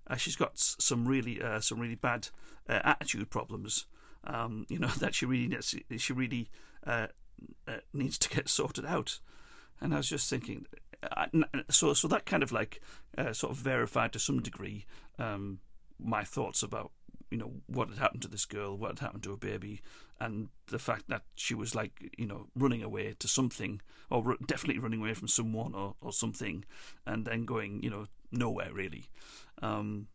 uh, 0.07 0.15
she's 0.15 0.35
got 0.35 0.51
some 0.59 1.07
really 1.07 1.41
uh, 1.41 1.59
some 1.59 1.79
really 1.79 1.95
bad 1.95 2.27
attitude 2.67 3.29
problems 3.31 3.87
um, 4.25 4.65
you 4.69 4.77
know 4.77 4.87
that 4.99 5.15
she 5.15 5.25
really 5.25 5.47
needs, 5.47 5.75
she 5.97 6.13
really 6.13 6.49
needs 7.93 8.17
to 8.19 8.29
get 8.29 8.47
sorted 8.47 8.85
out. 8.85 9.19
And 9.81 9.93
I 9.93 9.97
was 9.97 10.07
just 10.07 10.29
thinking 10.29 10.67
so 11.69 11.93
so 11.93 12.07
that 12.07 12.25
kind 12.25 12.43
of 12.43 12.51
like 12.51 12.81
sort 13.31 13.51
of 13.51 13.57
verified 13.57 14.13
to 14.13 14.19
some 14.19 14.41
degree 14.41 14.85
um, 15.17 15.59
my 15.99 16.23
thoughts 16.23 16.63
about 16.63 16.91
you 17.31 17.37
know 17.37 17.53
what 17.67 17.89
had 17.89 17.97
happened 17.97 18.21
to 18.21 18.27
this 18.27 18.45
girl, 18.45 18.77
what 18.77 18.91
had 18.91 18.99
happened 18.99 19.23
to 19.23 19.31
her 19.31 19.37
baby, 19.37 19.81
and 20.19 20.49
the 20.67 20.79
fact 20.79 21.05
that 21.09 21.23
she 21.35 21.53
was 21.53 21.75
like 21.75 22.11
you 22.17 22.25
know 22.25 22.47
running 22.55 22.83
away 22.83 23.15
to 23.19 23.27
something, 23.27 23.81
or 24.09 24.35
definitely 24.45 24.79
running 24.79 25.01
away 25.01 25.13
from 25.13 25.27
someone 25.27 25.73
or, 25.73 25.95
or 26.01 26.13
something, 26.13 26.63
and 27.05 27.25
then 27.25 27.45
going 27.45 27.81
you 27.83 27.89
know 27.89 28.05
nowhere 28.31 28.71
really. 28.73 29.05
Um, 29.61 30.07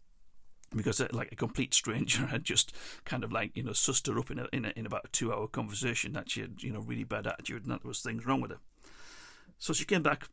because 0.75 1.01
uh, 1.01 1.09
like 1.13 1.33
a 1.33 1.37
complete 1.37 1.75
stranger 1.75 2.27
had 2.27 2.45
just 2.45 2.75
kind 3.05 3.25
of 3.25 3.33
like 3.33 3.57
you 3.57 3.63
know 3.63 3.73
sussed 3.73 4.07
her 4.07 4.19
up 4.19 4.31
in 4.31 4.39
a, 4.39 4.47
in, 4.53 4.65
a, 4.65 4.73
in 4.77 4.87
about 4.87 5.05
a 5.05 5.09
two 5.09 5.33
hour 5.33 5.49
conversation 5.49 6.13
that 6.13 6.31
she 6.31 6.41
had 6.41 6.63
you 6.63 6.73
know 6.73 6.81
really 6.81 7.05
bad 7.05 7.27
attitude 7.27 7.63
and 7.63 7.73
that 7.73 7.83
there 7.83 7.89
was 7.89 8.01
things 8.01 8.27
wrong 8.27 8.41
with 8.41 8.53
her. 8.53 8.61
So 9.59 9.73
she 9.73 9.85
came 9.85 10.03
back 10.03 10.29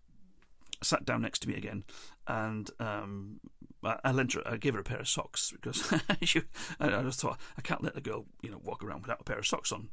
sat 0.84 1.06
down 1.06 1.22
next 1.22 1.40
to 1.40 1.50
me 1.50 1.56
again, 1.56 1.84
and 2.28 2.70
um, 2.80 3.40
I, 3.84 4.12
lent 4.12 4.34
her, 4.34 4.42
I 4.46 4.58
gave 4.58 4.74
her 4.74 4.80
a 4.80 4.84
pair 4.84 5.00
of 5.00 5.08
socks 5.08 5.52
because 5.52 5.94
she, 6.22 6.42
I, 6.80 7.02
just 7.04 7.22
thought 7.22 7.40
I 7.58 7.62
can't 7.62 7.84
let 7.84 7.96
the 7.96 8.02
girl, 8.02 8.26
you 8.42 8.52
know, 8.52 8.62
walk 8.64 8.84
around 8.84 9.02
without 9.02 9.22
a 9.22 9.24
pair 9.24 9.40
of 9.40 9.48
socks 9.48 9.72
on, 9.72 9.90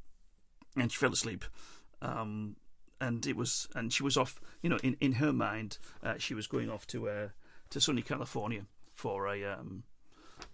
and 0.77 0.91
she 0.91 0.99
fell 0.99 1.13
asleep. 1.13 1.45
Um, 2.03 2.57
and 3.01 3.27
it 3.27 3.37
was, 3.37 3.69
and 3.75 3.93
she 3.93 4.03
was 4.03 4.17
off. 4.17 4.41
You 4.63 4.71
know, 4.71 4.79
in, 4.83 4.97
in 5.01 5.13
her 5.15 5.33
mind, 5.33 5.79
uh, 6.03 6.15
she 6.19 6.35
was 6.35 6.47
going 6.47 6.71
off 6.71 6.87
to 6.89 7.09
uh, 7.09 7.29
to 7.71 7.81
sunny 7.81 8.03
California 8.03 8.67
for 8.95 9.27
a, 9.29 9.45
um, 9.45 9.83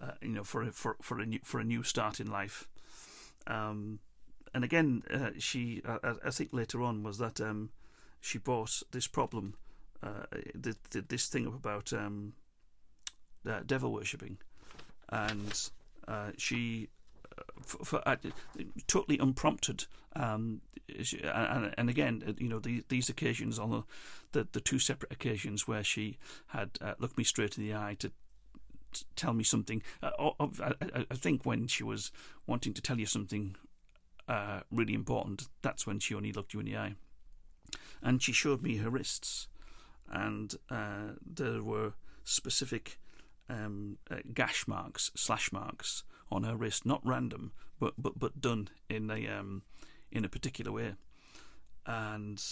uh, 0.00 0.12
you 0.22 0.30
know, 0.30 0.44
for 0.44 0.62
a, 0.62 0.72
for 0.72 0.96
for 1.00 1.20
a 1.20 1.26
new 1.26 1.40
for 1.44 1.60
a 1.60 1.64
new 1.64 1.82
start 1.82 2.20
in 2.20 2.30
life. 2.30 2.66
Um, 3.46 4.00
and 4.52 4.64
again, 4.64 5.02
uh, 5.12 5.30
she, 5.38 5.82
I, 5.86 6.14
I, 6.24 6.30
think 6.30 6.52
later 6.52 6.82
on 6.82 7.02
was 7.02 7.18
that 7.18 7.40
um, 7.40 7.70
she 8.20 8.38
bought 8.38 8.82
this 8.90 9.06
problem 9.06 9.54
uh, 10.02 10.24
the, 10.54 10.76
the, 10.90 11.02
this 11.02 11.28
thing 11.28 11.46
about 11.46 11.92
um, 11.92 12.32
uh, 13.48 13.60
devil 13.66 13.92
worshipping, 13.92 14.38
and 15.10 15.70
uh, 16.08 16.30
she, 16.36 16.88
uh, 17.38 17.42
for, 17.62 17.84
for 17.84 18.08
uh, 18.08 18.16
totally 18.86 19.18
unprompted, 19.18 19.84
um, 20.16 20.60
she, 21.02 21.20
and, 21.22 21.74
and, 21.76 21.90
again, 21.90 22.22
uh, 22.26 22.32
you 22.38 22.48
know, 22.48 22.58
the, 22.58 22.84
these 22.88 23.08
occasions 23.08 23.58
on 23.58 23.70
the, 23.70 23.82
the, 24.32 24.48
the 24.52 24.60
two 24.60 24.78
separate 24.78 25.12
occasions 25.12 25.68
where 25.68 25.84
she 25.84 26.18
had 26.48 26.70
looked 26.98 27.16
me 27.16 27.24
straight 27.24 27.56
in 27.56 27.64
the 27.64 27.74
eye 27.74 27.96
to 27.98 28.10
tell 29.16 29.32
me 29.32 29.44
something. 29.44 29.82
I, 30.02 30.32
I, 31.10 31.14
think 31.14 31.46
when 31.46 31.66
she 31.68 31.84
was 31.84 32.10
wanting 32.46 32.74
to 32.74 32.82
tell 32.82 32.98
you 32.98 33.06
something 33.06 33.54
uh, 34.28 34.60
really 34.70 34.94
important, 34.94 35.48
that's 35.62 35.86
when 35.86 35.98
she 36.00 36.14
only 36.14 36.32
looked 36.32 36.54
you 36.54 36.60
in 36.60 36.66
the 36.66 36.76
eye. 36.76 36.94
And 38.02 38.22
she 38.22 38.32
showed 38.32 38.62
me 38.62 38.76
her 38.78 38.90
wrists, 38.90 39.48
and 40.10 40.54
uh, 40.70 41.14
there 41.24 41.62
were 41.62 41.94
specific 42.24 42.98
um, 43.48 43.98
uh, 44.10 44.16
gash 44.32 44.66
marks, 44.68 45.10
slash 45.14 45.52
marks 45.52 46.04
on 46.30 46.44
her 46.44 46.56
wrist, 46.56 46.86
not 46.86 47.00
random, 47.04 47.52
but 47.78 47.94
but 47.98 48.18
but 48.18 48.40
done 48.40 48.68
in 48.88 49.10
a 49.10 49.26
um, 49.28 49.62
in 50.10 50.24
a 50.24 50.28
particular 50.28 50.72
way, 50.72 50.94
and 51.86 52.42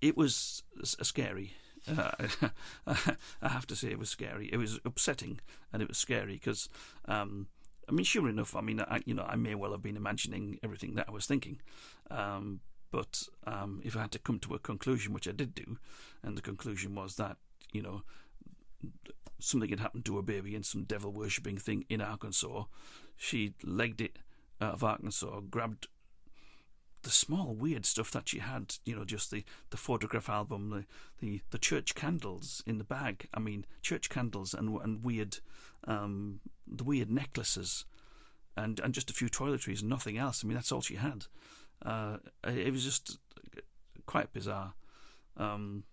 it 0.00 0.16
was 0.16 0.62
a 0.98 1.04
scary. 1.04 1.54
Uh, 1.88 2.10
I 2.86 3.48
have 3.48 3.66
to 3.68 3.76
say, 3.76 3.88
it 3.88 3.98
was 3.98 4.10
scary. 4.10 4.48
It 4.52 4.56
was 4.56 4.78
upsetting, 4.84 5.40
and 5.72 5.82
it 5.82 5.88
was 5.88 5.98
scary 5.98 6.34
because, 6.34 6.68
um, 7.06 7.48
I 7.88 7.92
mean, 7.92 8.04
sure 8.04 8.28
enough, 8.28 8.54
I 8.54 8.60
mean, 8.60 8.80
I, 8.80 9.02
you 9.04 9.14
know, 9.14 9.24
I 9.26 9.34
may 9.34 9.56
well 9.56 9.72
have 9.72 9.82
been 9.82 9.96
imagining 9.96 10.60
everything 10.62 10.94
that 10.94 11.08
I 11.08 11.12
was 11.12 11.26
thinking, 11.26 11.60
um, 12.10 12.60
but 12.92 13.24
um, 13.46 13.80
if 13.82 13.96
I 13.96 14.02
had 14.02 14.12
to 14.12 14.20
come 14.20 14.38
to 14.40 14.54
a 14.54 14.60
conclusion, 14.60 15.12
which 15.12 15.26
I 15.26 15.32
did 15.32 15.54
do, 15.54 15.78
and 16.22 16.36
the 16.36 16.42
conclusion 16.42 16.94
was 16.94 17.16
that 17.16 17.38
you 17.72 17.82
know 17.82 18.02
something 19.40 19.70
had 19.70 19.80
happened 19.80 20.04
to 20.04 20.18
a 20.18 20.22
baby 20.22 20.54
in 20.54 20.62
some 20.62 20.84
devil 20.84 21.10
worshipping 21.10 21.56
thing 21.56 21.84
in 21.88 22.00
Arkansas, 22.00 22.64
she 23.16 23.54
legged 23.64 24.00
it 24.00 24.18
out 24.60 24.74
of 24.74 24.84
Arkansas, 24.84 25.40
grabbed 25.40 25.88
the 27.02 27.10
small 27.10 27.54
weird 27.54 27.84
stuff 27.84 28.10
that 28.12 28.28
she 28.28 28.38
had, 28.38 28.76
you 28.84 28.94
know, 28.94 29.04
just 29.04 29.30
the, 29.30 29.44
the 29.70 29.76
photograph 29.76 30.28
album, 30.28 30.70
the, 30.70 30.84
the, 31.20 31.40
the 31.50 31.58
church 31.58 31.94
candles 31.94 32.62
in 32.66 32.78
the 32.78 32.84
bag. 32.84 33.28
I 33.34 33.40
mean, 33.40 33.64
church 33.82 34.08
candles 34.08 34.54
and 34.54 34.80
and 34.80 35.04
weird, 35.04 35.38
um, 35.84 36.40
the 36.66 36.84
weird 36.84 37.10
necklaces, 37.10 37.84
and 38.56 38.78
and 38.80 38.94
just 38.94 39.10
a 39.10 39.14
few 39.14 39.28
toiletries 39.28 39.80
and 39.80 39.90
nothing 39.90 40.16
else. 40.16 40.44
I 40.44 40.46
mean, 40.46 40.54
that's 40.54 40.70
all 40.70 40.80
she 40.80 40.96
had. 40.96 41.26
Uh, 41.84 42.18
it 42.44 42.72
was 42.72 42.84
just 42.84 43.18
quite 44.06 44.32
bizarre. 44.32 44.74
Um, 45.36 45.84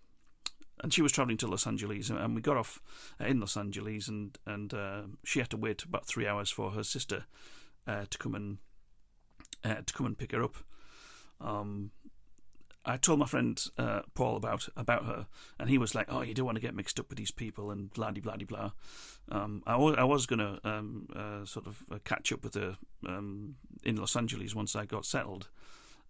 and 0.82 0.94
she 0.94 1.02
was 1.02 1.12
travelling 1.12 1.36
to 1.38 1.46
Los 1.46 1.66
Angeles, 1.66 2.10
and 2.10 2.34
we 2.34 2.40
got 2.40 2.56
off 2.56 2.80
in 3.18 3.40
Los 3.40 3.56
Angeles, 3.56 4.08
and 4.08 4.38
and 4.46 4.72
uh, 4.72 5.02
she 5.24 5.38
had 5.38 5.50
to 5.50 5.56
wait 5.56 5.82
about 5.84 6.06
three 6.06 6.26
hours 6.26 6.50
for 6.50 6.70
her 6.70 6.82
sister 6.82 7.24
uh, 7.86 8.04
to 8.08 8.18
come 8.18 8.34
and 8.34 8.58
uh, 9.64 9.82
to 9.84 9.92
come 9.92 10.06
and 10.06 10.18
pick 10.18 10.32
her 10.32 10.42
up. 10.42 10.56
Um, 11.40 11.90
I 12.84 12.96
told 12.96 13.18
my 13.18 13.26
friend 13.26 13.62
uh, 13.76 14.02
Paul 14.14 14.36
about 14.36 14.68
about 14.76 15.04
her, 15.04 15.26
and 15.58 15.68
he 15.68 15.76
was 15.76 15.94
like, 15.94 16.06
"Oh, 16.10 16.22
you 16.22 16.32
don't 16.32 16.46
want 16.46 16.56
to 16.56 16.62
get 16.62 16.74
mixed 16.74 16.98
up 16.98 17.10
with 17.10 17.18
these 17.18 17.30
people," 17.30 17.70
and 17.70 17.92
blah 17.92 18.10
blah 18.10 18.36
blah 18.36 18.46
blah. 18.46 18.70
Um, 19.30 19.62
I, 19.66 19.72
w- 19.72 19.96
I 19.96 20.04
was 20.04 20.26
gonna 20.26 20.60
um, 20.64 21.06
uh, 21.14 21.44
sort 21.44 21.66
of 21.66 21.82
uh, 21.92 21.98
catch 22.04 22.32
up 22.32 22.42
with 22.42 22.54
her 22.54 22.76
um, 23.06 23.56
in 23.84 23.96
Los 23.96 24.16
Angeles 24.16 24.54
once 24.54 24.74
I 24.74 24.86
got 24.86 25.04
settled, 25.04 25.48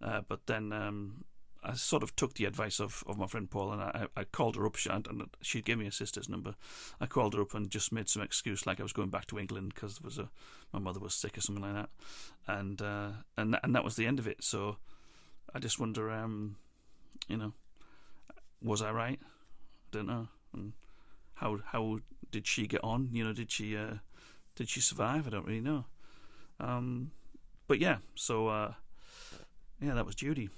uh, 0.03 0.23
but 0.29 0.47
then 0.47 0.73
um, 0.73 1.25
I 1.63 1.75
sort 1.75 2.03
of 2.03 2.15
took 2.17 2.35
the 2.35 2.45
advice 2.45 2.81
of, 2.81 3.05
of 3.07 3.19
my 3.19 3.27
friend 3.27 3.51
Paul, 3.51 3.73
and 3.73 3.83
I, 3.83 4.07
I 4.17 4.25
called 4.25 4.57
her 4.57 4.67
up, 4.67 4.77
and 4.89 5.29
she 5.43 5.63
gave 5.63 5.79
me 5.79 5.85
her 5.85 5.91
sister's 5.91 6.29
number. 6.29 6.55
I 7.01 7.07
called 7.07 7.35
her 7.35 7.43
up 7.43 7.55
and 7.55 7.71
just 7.71 7.93
made 7.93 8.09
some 8.09 8.23
excuse, 8.23 8.67
like 8.67 8.81
I 8.81 8.83
was 8.83 8.93
going 8.93 9.11
back 9.11 9.27
to 9.29 9.39
England 9.39 9.73
because 9.75 10.01
was 10.01 10.19
a 10.19 10.31
my 10.73 10.79
mother 10.79 11.01
was 11.01 11.15
sick 11.15 11.37
or 11.37 11.41
something 11.41 11.65
like 11.65 11.75
that, 11.75 11.91
and 12.47 12.81
uh, 12.81 13.11
and 13.37 13.59
and 13.63 13.75
that 13.75 13.85
was 13.85 13.97
the 13.97 14.07
end 14.07 14.19
of 14.19 14.27
it. 14.27 14.43
So. 14.43 14.77
I 15.55 15.59
just 15.59 15.81
wonder, 15.81 16.11
um, 16.11 16.57
you 17.29 17.37
know, 17.37 17.53
was 18.63 18.83
I 18.83 18.93
right? 18.93 19.19
I 19.23 19.89
don't 19.91 20.07
know. 20.07 20.29
And 20.53 20.73
how 21.35 21.59
how 21.65 21.99
did 22.31 22.47
she 22.47 22.67
get 22.67 22.85
on? 22.85 23.09
You 23.13 23.25
know, 23.25 23.33
did 23.33 23.51
she 23.51 23.77
uh, 23.77 23.95
did 24.55 24.69
she 24.69 24.81
survive? 24.81 25.27
I 25.27 25.31
don't 25.31 25.47
really 25.47 25.61
know. 25.61 25.87
Um, 26.61 27.11
but 27.67 27.81
yeah, 27.81 27.99
so 28.15 28.49
uh, 28.49 28.75
yeah, 29.81 29.95
that 29.95 30.07
was 30.07 30.15
Judy. 30.15 30.51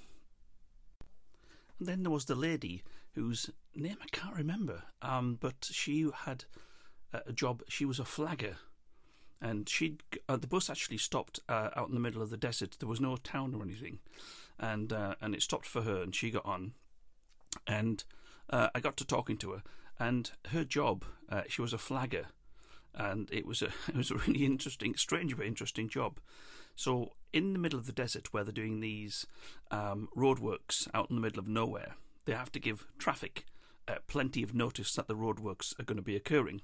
And 1.79 1.89
then 1.89 2.03
there 2.03 2.13
was 2.13 2.27
the 2.27 2.35
lady 2.35 2.83
whose 3.15 3.51
name 3.75 3.97
I 4.01 4.07
can't 4.13 4.37
remember, 4.37 4.85
um, 5.03 5.37
but 5.41 5.69
she 5.71 6.09
had 6.25 6.45
a 7.13 7.33
job. 7.33 7.63
She 7.69 7.85
was 7.85 7.99
a 7.99 8.05
flagger 8.05 8.57
and 9.43 9.69
she 9.69 9.97
uh, 10.29 10.37
the 10.37 10.47
bus 10.47 10.71
actually 10.71 10.97
stopped 10.97 11.41
uh, 11.49 11.71
out 11.75 11.89
in 11.89 11.95
the 11.95 12.01
middle 12.01 12.23
of 12.23 12.31
the 12.31 12.37
desert. 12.37 12.77
There 12.79 12.89
was 12.89 13.01
no 13.01 13.17
town 13.17 13.55
or 13.55 13.63
anything, 13.63 13.99
and 14.59 14.93
uh, 14.93 15.17
and 15.21 15.35
it 15.35 15.43
stopped 15.43 15.67
for 15.67 15.83
her, 15.83 16.01
and 16.01 16.15
she 16.15 16.31
got 16.31 16.47
on, 16.47 16.73
and 17.67 18.05
uh, 18.49 18.69
I 18.75 18.81
got 18.81 18.97
to 18.99 19.05
talking 19.05 19.37
to 19.39 19.51
her, 19.51 19.63
and 19.99 20.31
her 20.49 20.65
job, 20.65 21.05
uh, 21.29 21.43
she 21.49 21.61
was 21.61 21.73
a 21.73 21.79
flagger, 21.79 22.29
and 22.95 23.29
it 23.33 23.45
was 23.45 23.61
a 23.61 23.67
it 23.89 23.97
was 23.97 24.13
a 24.13 24.17
really 24.17 24.45
interesting, 24.45 24.95
strange 24.95 25.37
but 25.37 25.45
interesting 25.45 25.89
job. 25.89 26.21
So 26.75 27.13
in 27.33 27.53
the 27.53 27.59
middle 27.59 27.79
of 27.79 27.87
the 27.87 27.93
desert, 27.93 28.33
where 28.33 28.45
they're 28.45 28.53
doing 28.53 28.81
these 28.81 29.27
um, 29.71 30.09
roadworks 30.17 30.89
out 30.95 31.11
in 31.11 31.17
the 31.17 31.23
middle 31.23 31.39
of 31.39 31.49
nowhere, 31.49 31.95
they 32.25 32.33
have 32.33 32.53
to 32.53 32.61
give 32.61 32.87
traffic 32.99 33.47
uh, 33.89 33.97
plenty 34.07 34.43
of 34.43 34.55
notice 34.55 34.95
that 34.95 35.09
the 35.09 35.15
roadworks 35.15 35.79
are 35.79 35.85
going 35.85 35.97
to 35.97 36.03
be 36.03 36.17
occurring. 36.17 36.63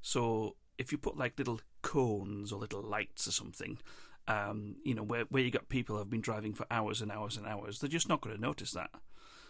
So 0.00 0.56
if 0.78 0.92
you 0.92 0.98
put 0.98 1.16
like 1.16 1.38
little 1.38 1.60
cones 1.82 2.52
or 2.52 2.58
little 2.58 2.82
lights 2.82 3.28
or 3.28 3.32
something, 3.32 3.78
um, 4.26 4.76
you 4.84 4.94
know, 4.94 5.02
where, 5.02 5.24
where 5.24 5.42
you 5.42 5.50
got 5.50 5.68
people 5.68 5.98
have 5.98 6.10
been 6.10 6.20
driving 6.20 6.54
for 6.54 6.66
hours 6.70 7.02
and 7.02 7.12
hours 7.12 7.36
and 7.36 7.46
hours, 7.46 7.78
they're 7.78 7.88
just 7.88 8.08
not 8.08 8.20
going 8.20 8.34
to 8.34 8.40
notice 8.40 8.72
that. 8.72 8.90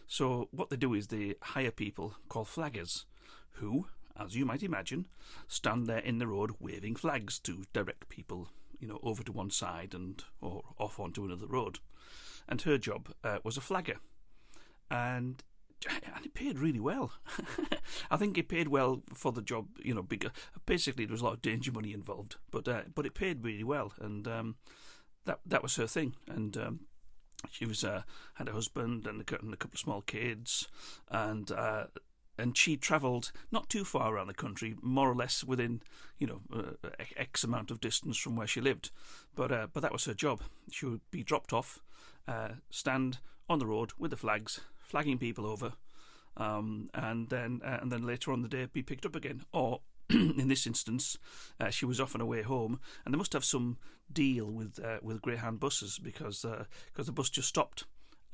So 0.06 0.48
what 0.50 0.70
they 0.70 0.76
do 0.76 0.94
is 0.94 1.06
they 1.06 1.34
hire 1.40 1.70
people 1.70 2.16
called 2.28 2.48
flaggers, 2.48 3.04
who, 3.52 3.86
as 4.18 4.36
you 4.36 4.44
might 4.44 4.62
imagine, 4.62 5.06
stand 5.46 5.86
there 5.86 5.98
in 5.98 6.18
the 6.18 6.26
road 6.26 6.52
waving 6.60 6.96
flags 6.96 7.38
to 7.40 7.64
direct 7.72 8.08
people, 8.08 8.48
you 8.78 8.88
know, 8.88 9.00
over 9.02 9.22
to 9.22 9.32
one 9.32 9.50
side 9.50 9.94
and 9.94 10.24
or 10.40 10.62
off 10.78 10.98
onto 10.98 11.24
another 11.24 11.46
road. 11.46 11.78
And 12.48 12.60
her 12.62 12.78
job 12.78 13.10
uh, 13.22 13.38
was 13.42 13.56
a 13.56 13.62
flagger, 13.62 13.96
and 14.90 15.42
and 15.88 16.24
it 16.24 16.34
paid 16.34 16.58
really 16.58 16.80
well. 16.80 17.12
I 18.10 18.16
think 18.16 18.38
it 18.38 18.48
paid 18.48 18.68
well 18.68 19.02
for 19.12 19.32
the 19.32 19.42
job, 19.42 19.68
you 19.82 19.94
know. 19.94 20.02
Bigger, 20.02 20.30
basically, 20.66 21.04
there 21.06 21.12
was 21.12 21.20
a 21.20 21.24
lot 21.24 21.34
of 21.34 21.42
danger 21.42 21.72
money 21.72 21.92
involved, 21.92 22.36
but 22.50 22.68
uh, 22.68 22.82
but 22.94 23.06
it 23.06 23.14
paid 23.14 23.44
really 23.44 23.64
well, 23.64 23.92
and 24.00 24.26
um, 24.28 24.56
that 25.24 25.40
that 25.46 25.62
was 25.62 25.76
her 25.76 25.86
thing. 25.86 26.14
And 26.28 26.56
um, 26.56 26.80
she 27.50 27.66
was 27.66 27.84
uh, 27.84 28.02
had 28.34 28.48
a 28.48 28.52
husband 28.52 29.06
and 29.06 29.20
a, 29.20 29.24
couple 29.24 29.52
of 29.52 29.78
small 29.78 30.02
kids, 30.02 30.68
and 31.10 31.50
uh, 31.50 31.86
and 32.38 32.56
she 32.56 32.76
travelled 32.76 33.32
not 33.50 33.68
too 33.68 33.84
far 33.84 34.14
around 34.14 34.26
the 34.26 34.34
country, 34.34 34.74
more 34.82 35.10
or 35.10 35.14
less 35.14 35.44
within 35.44 35.82
you 36.18 36.26
know 36.26 36.40
uh, 36.52 36.88
x 37.16 37.44
amount 37.44 37.70
of 37.70 37.80
distance 37.80 38.16
from 38.16 38.36
where 38.36 38.46
she 38.46 38.60
lived. 38.60 38.90
But 39.34 39.52
uh, 39.52 39.66
but 39.72 39.80
that 39.80 39.92
was 39.92 40.04
her 40.04 40.14
job. 40.14 40.42
She 40.70 40.86
would 40.86 41.02
be 41.10 41.22
dropped 41.22 41.52
off, 41.52 41.80
uh, 42.26 42.50
stand 42.70 43.18
on 43.48 43.58
the 43.58 43.66
road 43.66 43.92
with 43.98 44.10
the 44.10 44.16
flags 44.16 44.60
flagging 44.78 45.18
people 45.18 45.46
over, 45.46 45.72
um, 46.36 46.88
and 46.94 47.28
then 47.28 47.60
uh, 47.64 47.78
and 47.80 47.90
then 47.90 48.06
later 48.06 48.32
on 48.32 48.42
the 48.42 48.48
day 48.48 48.66
be 48.72 48.82
picked 48.82 49.06
up 49.06 49.16
again. 49.16 49.42
Or 49.52 49.80
in 50.10 50.48
this 50.48 50.66
instance, 50.66 51.16
uh, 51.60 51.70
she 51.70 51.86
was 51.86 52.00
off 52.00 52.14
on 52.14 52.20
her 52.20 52.26
way 52.26 52.42
home, 52.42 52.80
and 53.04 53.14
they 53.14 53.18
must 53.18 53.32
have 53.32 53.44
some 53.44 53.78
deal 54.12 54.46
with 54.46 54.78
uh, 54.84 54.98
with 55.02 55.22
Greyhound 55.22 55.60
buses 55.60 55.98
because 55.98 56.44
because 56.92 57.06
the 57.06 57.12
bus 57.12 57.30
just 57.30 57.48
stopped 57.48 57.84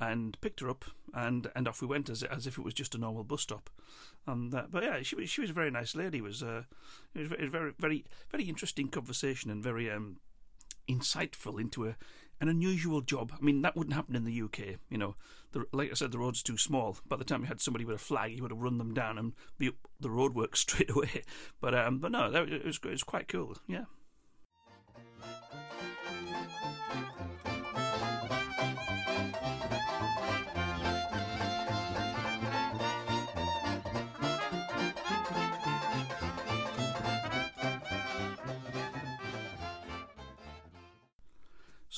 and 0.01 0.41
picked 0.41 0.59
her 0.59 0.69
up, 0.69 0.85
and, 1.13 1.49
and 1.55 1.67
off 1.67 1.81
we 1.81 1.87
went 1.87 2.09
as 2.09 2.23
as 2.23 2.47
if 2.47 2.57
it 2.57 2.65
was 2.65 2.73
just 2.73 2.95
a 2.95 2.97
normal 2.97 3.23
bus 3.23 3.43
stop. 3.43 3.69
Um, 4.27 4.49
but 4.49 4.83
yeah, 4.83 5.01
she 5.03 5.15
was 5.15 5.29
she 5.29 5.41
was 5.41 5.51
a 5.51 5.53
very 5.53 5.71
nice 5.71 5.95
lady. 5.95 6.17
It 6.17 6.23
was 6.23 6.41
uh, 6.41 6.63
it 7.13 7.19
was 7.19 7.27
very 7.29 7.47
very 7.47 7.73
very 7.79 8.05
very 8.31 8.43
interesting 8.45 8.89
conversation 8.89 9.51
and 9.51 9.63
very 9.63 9.89
um, 9.89 10.17
insightful 10.89 11.61
into 11.61 11.87
a 11.87 11.95
an 12.41 12.49
unusual 12.49 13.01
job. 13.01 13.31
I 13.39 13.43
mean, 13.43 13.61
that 13.61 13.75
wouldn't 13.75 13.95
happen 13.95 14.15
in 14.15 14.25
the 14.25 14.41
UK. 14.41 14.79
You 14.89 14.97
know, 14.97 15.15
the, 15.51 15.65
like 15.71 15.91
I 15.91 15.93
said, 15.93 16.11
the 16.11 16.17
road's 16.17 16.41
too 16.41 16.57
small. 16.57 16.97
By 17.07 17.17
the 17.17 17.23
time 17.23 17.41
you 17.41 17.47
had 17.47 17.61
somebody 17.61 17.85
with 17.85 17.95
a 17.95 17.99
flag, 17.99 18.35
you 18.35 18.41
would 18.41 18.51
have 18.51 18.59
run 18.59 18.79
them 18.79 18.95
down 18.95 19.19
and 19.19 19.33
be 19.59 19.67
up 19.67 19.75
the 19.99 20.09
roadwork 20.09 20.55
straight 20.57 20.89
away. 20.89 21.23
But 21.61 21.75
um, 21.75 21.99
but 21.99 22.11
no, 22.11 22.31
that, 22.31 22.49
it 22.49 22.65
was 22.65 22.79
it 22.83 22.89
was 22.89 23.03
quite 23.03 23.27
cool. 23.27 23.55
Yeah. 23.67 23.85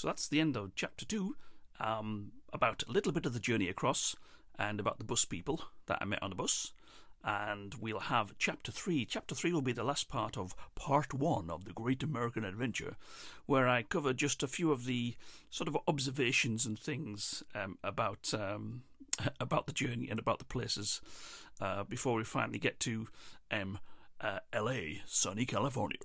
So 0.03 0.09
that's 0.09 0.27
the 0.27 0.41
end 0.41 0.57
of 0.57 0.75
chapter 0.75 1.05
two, 1.05 1.37
um, 1.79 2.33
about 2.51 2.83
a 2.85 2.91
little 2.91 3.13
bit 3.13 3.25
of 3.25 3.33
the 3.33 3.39
journey 3.39 3.69
across 3.69 4.17
and 4.59 4.81
about 4.81 4.97
the 4.97 5.05
bus 5.05 5.23
people 5.23 5.61
that 5.85 5.99
I 6.01 6.03
met 6.03 6.21
on 6.21 6.31
the 6.31 6.35
bus. 6.35 6.73
And 7.23 7.73
we'll 7.75 8.01
have 8.01 8.37
chapter 8.37 8.69
three. 8.69 9.05
Chapter 9.05 9.33
three 9.33 9.53
will 9.53 9.61
be 9.61 9.71
the 9.71 9.85
last 9.85 10.09
part 10.09 10.37
of 10.37 10.57
part 10.75 11.13
one 11.13 11.49
of 11.49 11.63
the 11.63 11.71
Great 11.71 12.03
American 12.03 12.43
Adventure, 12.43 12.97
where 13.45 13.69
I 13.69 13.81
cover 13.81 14.11
just 14.11 14.43
a 14.43 14.47
few 14.49 14.73
of 14.73 14.83
the 14.83 15.15
sort 15.49 15.69
of 15.69 15.77
observations 15.87 16.65
and 16.65 16.77
things 16.77 17.41
um, 17.55 17.77
about 17.81 18.33
um, 18.33 18.81
about 19.39 19.67
the 19.67 19.71
journey 19.71 20.09
and 20.09 20.19
about 20.19 20.39
the 20.39 20.43
places 20.43 20.99
uh, 21.61 21.85
before 21.85 22.15
we 22.15 22.25
finally 22.25 22.59
get 22.59 22.77
to 22.81 23.07
um, 23.51 23.79
uh, 24.19 24.39
L.A., 24.51 25.01
sunny 25.05 25.45
California. 25.45 25.99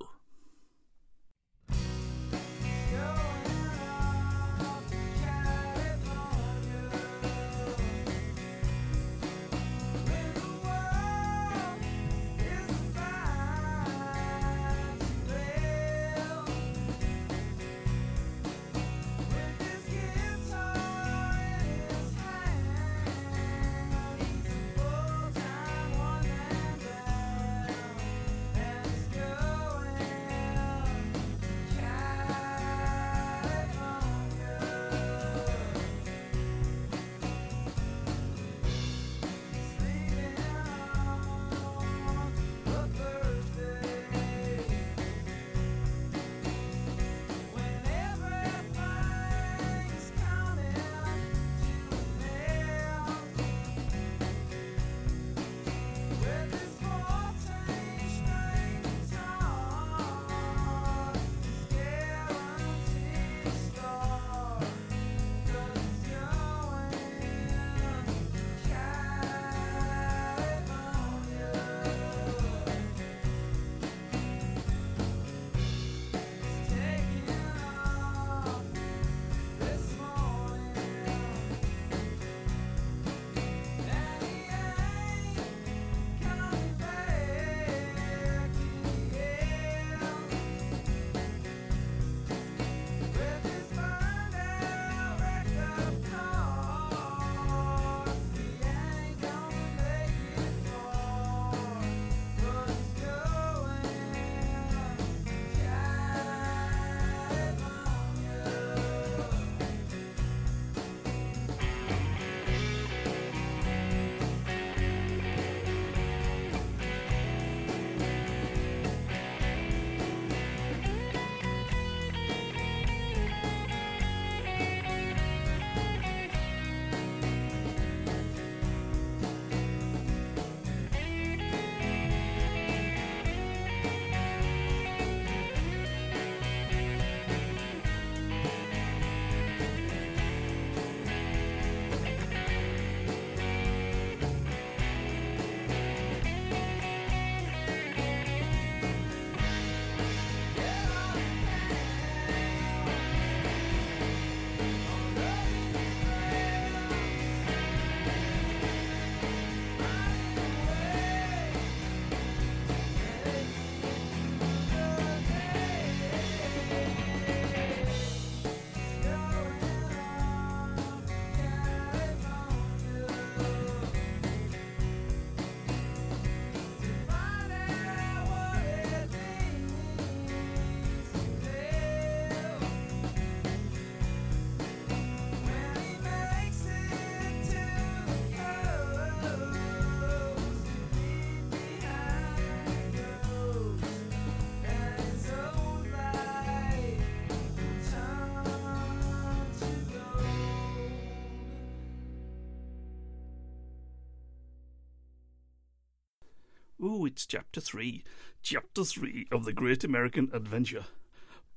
Chapter 207.28 207.60
three. 207.60 208.02
Chapter 208.42 208.84
three 208.84 209.26
of 209.30 209.44
the 209.44 209.52
Great 209.52 209.84
American 209.84 210.30
Adventure, 210.32 210.86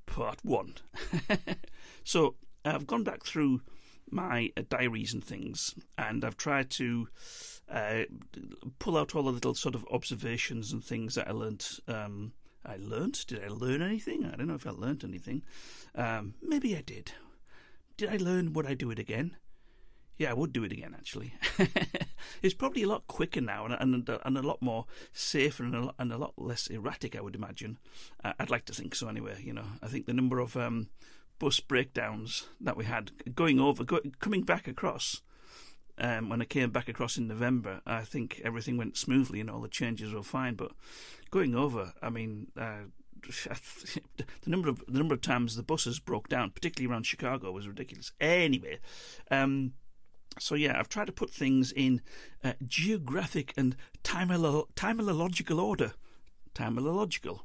part 0.06 0.39
one. 0.43 0.76
so 2.03 2.35
I've 2.65 2.88
gone 2.88 3.03
back 3.03 3.23
through 3.23 3.61
my 4.10 4.52
uh, 4.57 4.64
diaries 4.68 5.14
and 5.14 5.23
things, 5.23 5.73
and 5.98 6.26
I've 6.26 6.35
tried 6.35 6.69
to 6.72 7.07
uh, 7.69 8.03
pull 8.80 8.98
out 8.98 9.15
all 9.15 9.23
the 9.23 9.31
little 9.31 9.56
sort 9.56 9.76
of 9.76 9.85
observations 9.91 10.73
and 10.73 10.84
things 10.84 11.15
that 11.15 11.30
I 11.30 11.31
learnt. 11.31 11.80
Um, 11.88 12.34
I 12.65 12.76
learnt. 12.77 13.26
Did 13.27 13.43
I 13.43 13.48
learn 13.48 13.81
anything? 13.81 14.26
I 14.26 14.35
don't 14.35 14.48
know 14.48 14.56
if 14.56 14.68
I 14.68 14.72
learnt 14.72 15.03
anything. 15.03 15.43
Um, 15.95 16.34
maybe 16.41 16.76
I 16.76 16.81
did. 16.81 17.14
Did 17.95 18.10
I 18.10 18.18
learn? 18.18 18.53
Would 18.53 18.65
I 18.65 18.73
do 18.73 18.91
it 18.91 18.99
again? 18.99 19.38
Yeah, 20.22 20.30
I 20.30 20.34
would 20.34 20.53
do 20.53 20.64
it 20.64 20.72
again. 20.72 20.93
Actually, 20.95 21.34
it's 22.43 22.53
probably 22.53 22.84
a 22.84 22.88
lot 22.88 23.07
quicker 23.07 23.41
now 23.41 23.65
and 23.65 23.73
and, 23.73 24.07
and 24.23 24.38
a 24.38 24.43
lot 24.43 24.61
more 24.61 24.85
safer 25.14 25.64
and 25.64 25.73
a 25.73 25.81
lot, 25.85 25.95
and 25.98 26.14
a 26.14 26.18
lot 26.19 26.34
less 26.38 26.68
erratic. 26.68 27.15
I 27.15 27.22
would 27.22 27.34
imagine. 27.34 27.80
Uh, 28.23 28.34
I'd 28.38 28.52
like 28.52 28.65
to 28.65 28.73
think 28.73 28.93
so. 28.93 29.07
Anyway, 29.07 29.41
you 29.43 29.52
know, 29.52 29.65
I 29.81 29.88
think 29.88 30.06
the 30.06 30.14
number 30.14 30.38
of 30.38 30.56
um, 30.56 30.89
bus 31.39 31.60
breakdowns 31.60 32.48
that 32.60 32.77
we 32.77 32.85
had 32.85 33.10
going 33.34 33.60
over, 33.60 33.84
go, 33.84 33.99
coming 34.19 34.43
back 34.43 34.68
across. 34.68 35.23
Um, 35.98 36.30
when 36.30 36.39
I 36.39 36.45
came 36.45 36.69
back 36.69 36.88
across 36.88 37.18
in 37.18 37.27
November, 37.27 37.81
I 37.88 38.02
think 38.02 38.41
everything 38.43 38.77
went 38.77 38.98
smoothly 38.98 39.39
and 39.39 39.49
all 39.49 39.61
the 39.61 39.69
changes 39.69 40.14
were 40.14 40.22
fine. 40.22 40.53
But 40.53 40.73
going 41.31 41.56
over, 41.56 41.93
I 41.99 42.11
mean, 42.11 42.52
uh, 42.56 42.84
the 43.23 44.26
number 44.45 44.69
of 44.69 44.84
the 44.88 44.99
number 44.99 45.15
of 45.15 45.22
times 45.22 45.56
the 45.56 45.64
buses 45.64 45.99
broke 45.99 46.30
down, 46.30 46.52
particularly 46.52 46.93
around 46.93 47.07
Chicago, 47.07 47.52
was 47.52 47.68
ridiculous. 47.68 48.11
Anyway, 48.19 48.77
um, 49.31 49.73
so 50.40 50.56
yeah, 50.56 50.80
I've 50.80 50.90
tried 50.90 51.08
to 51.08 51.12
put 51.12 51.30
things 51.30 51.72
in 51.72 52.02
uh, 52.44 52.53
geographic 52.64 53.53
and 53.58 53.76
timological 54.03 55.62
order. 55.62 55.94
Timological. 56.53 57.41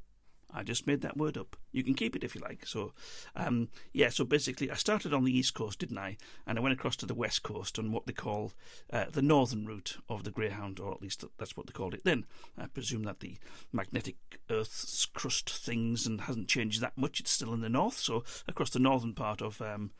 I 0.56 0.62
just 0.62 0.86
made 0.86 1.02
that 1.02 1.18
word 1.18 1.36
up. 1.36 1.54
You 1.72 1.84
can 1.84 1.92
keep 1.92 2.16
it 2.16 2.24
if 2.24 2.34
you 2.34 2.40
like. 2.40 2.64
So, 2.66 2.92
um, 3.34 3.68
yeah, 3.92 4.08
so 4.08 4.24
basically, 4.24 4.70
I 4.70 4.74
started 4.74 5.12
on 5.12 5.24
the 5.24 5.36
east 5.36 5.52
coast, 5.52 5.80
didn't 5.80 5.98
I? 5.98 6.16
And 6.46 6.56
I 6.56 6.62
went 6.62 6.72
across 6.72 6.96
to 6.96 7.06
the 7.06 7.14
west 7.14 7.42
coast 7.42 7.78
on 7.78 7.92
what 7.92 8.06
they 8.06 8.14
call 8.14 8.52
uh, 8.90 9.04
the 9.12 9.20
northern 9.20 9.66
route 9.66 9.98
of 10.08 10.24
the 10.24 10.30
Greyhound, 10.30 10.80
or 10.80 10.92
at 10.92 11.02
least 11.02 11.24
that's 11.36 11.58
what 11.58 11.66
they 11.66 11.72
called 11.72 11.92
it 11.92 12.04
then. 12.04 12.24
I 12.56 12.68
presume 12.68 13.02
that 13.02 13.20
the 13.20 13.36
magnetic 13.70 14.16
Earth's 14.48 15.04
crust 15.04 15.50
things 15.50 16.06
and 16.06 16.22
hasn't 16.22 16.48
changed 16.48 16.80
that 16.80 16.96
much. 16.96 17.20
It's 17.20 17.32
still 17.32 17.52
in 17.52 17.60
the 17.60 17.68
north, 17.68 17.98
so 17.98 18.24
across 18.48 18.70
the 18.70 18.78
northern 18.78 19.12
part 19.12 19.42
of 19.42 19.60
um, 19.60 19.90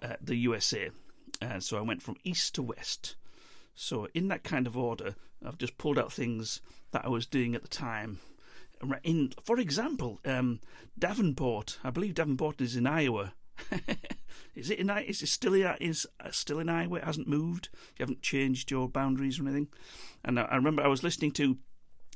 uh, 0.00 0.14
the 0.20 0.36
USA. 0.36 0.90
Uh, 1.40 1.60
so 1.60 1.78
I 1.78 1.82
went 1.82 2.02
from 2.02 2.16
east 2.24 2.54
to 2.56 2.62
west. 2.62 3.16
So, 3.74 4.08
in 4.12 4.26
that 4.28 4.42
kind 4.42 4.66
of 4.66 4.76
order, 4.76 5.14
I've 5.44 5.58
just 5.58 5.78
pulled 5.78 5.98
out 5.98 6.12
things 6.12 6.60
that 6.90 7.04
I 7.04 7.08
was 7.08 7.26
doing 7.26 7.54
at 7.54 7.62
the 7.62 7.68
time 7.68 8.18
in, 9.02 9.32
for 9.44 9.58
example, 9.58 10.20
um, 10.24 10.60
Davenport. 10.98 11.78
I 11.82 11.90
believe 11.90 12.14
Davenport 12.14 12.60
is 12.60 12.76
in 12.76 12.86
Iowa. 12.86 13.34
is 14.54 14.70
it 14.70 14.78
in? 14.78 14.90
Is 14.90 15.22
it 15.22 15.28
still 15.28 15.54
in? 15.54 15.74
Is 15.80 16.06
uh, 16.20 16.30
still 16.30 16.58
in 16.58 16.68
Iowa? 16.68 16.98
It 16.98 17.04
hasn't 17.04 17.28
moved. 17.28 17.68
You 17.98 18.04
haven't 18.04 18.22
changed 18.22 18.70
your 18.70 18.88
boundaries 18.88 19.40
or 19.40 19.44
anything. 19.44 19.68
And 20.24 20.38
I, 20.38 20.44
I 20.44 20.56
remember 20.56 20.82
I 20.82 20.88
was 20.88 21.02
listening 21.02 21.32
to. 21.32 21.58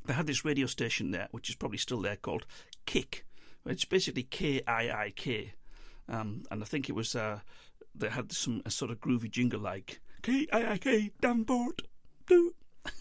They 0.04 0.14
had 0.14 0.26
this 0.26 0.44
radio 0.44 0.66
station 0.66 1.12
there, 1.12 1.28
which 1.30 1.48
is 1.48 1.54
probably 1.54 1.78
still 1.78 2.00
there, 2.00 2.16
called 2.16 2.46
Kick. 2.86 3.24
It's 3.66 3.84
basically 3.84 4.24
K 4.24 4.62
I 4.66 4.90
I 4.90 5.12
K, 5.14 5.54
um, 6.08 6.44
and 6.50 6.62
I 6.62 6.66
think 6.66 6.88
it 6.88 6.94
was. 6.94 7.14
Uh, 7.14 7.40
they 7.94 8.08
had 8.08 8.32
some 8.32 8.62
a 8.64 8.70
sort 8.70 8.90
of 8.90 9.00
groovy 9.00 9.30
jingle 9.30 9.60
like 9.60 10.00
K 10.22 10.46
I 10.52 10.72
I 10.72 10.78
K 10.78 11.10
Davenport. 11.20 11.82
Do 12.26 12.54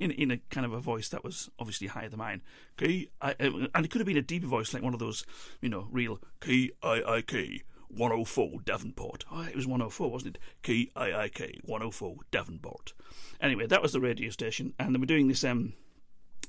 in 0.00 0.10
in 0.10 0.30
a 0.30 0.38
kind 0.50 0.66
of 0.66 0.72
a 0.72 0.80
voice 0.80 1.08
that 1.08 1.24
was 1.24 1.50
obviously 1.58 1.86
higher 1.86 2.08
than 2.08 2.18
mine. 2.18 2.42
K 2.76 3.08
I, 3.20 3.34
and 3.38 3.84
it 3.84 3.90
could 3.90 4.00
have 4.00 4.06
been 4.06 4.16
a 4.16 4.22
deeper 4.22 4.46
voice, 4.46 4.74
like 4.74 4.82
one 4.82 4.94
of 4.94 5.00
those, 5.00 5.24
you 5.60 5.68
know, 5.68 5.88
real 5.90 6.20
K 6.40 6.70
I 6.82 7.02
I 7.06 7.22
K 7.22 7.62
104 7.88 8.60
Davenport. 8.64 9.24
Oh, 9.30 9.42
it 9.42 9.56
was 9.56 9.66
104, 9.66 10.10
wasn't 10.10 10.36
it? 10.36 10.42
K 10.62 10.90
I 10.96 11.12
I 11.12 11.28
K 11.28 11.60
104 11.64 12.16
Davenport. 12.30 12.94
Anyway, 13.40 13.66
that 13.66 13.82
was 13.82 13.92
the 13.92 14.00
radio 14.00 14.30
station, 14.30 14.74
and 14.78 14.94
they 14.94 14.98
were 14.98 15.06
doing 15.06 15.28
this 15.28 15.44
um, 15.44 15.74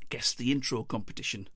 guess 0.10 0.34
the 0.34 0.52
intro 0.52 0.84
competition. 0.84 1.48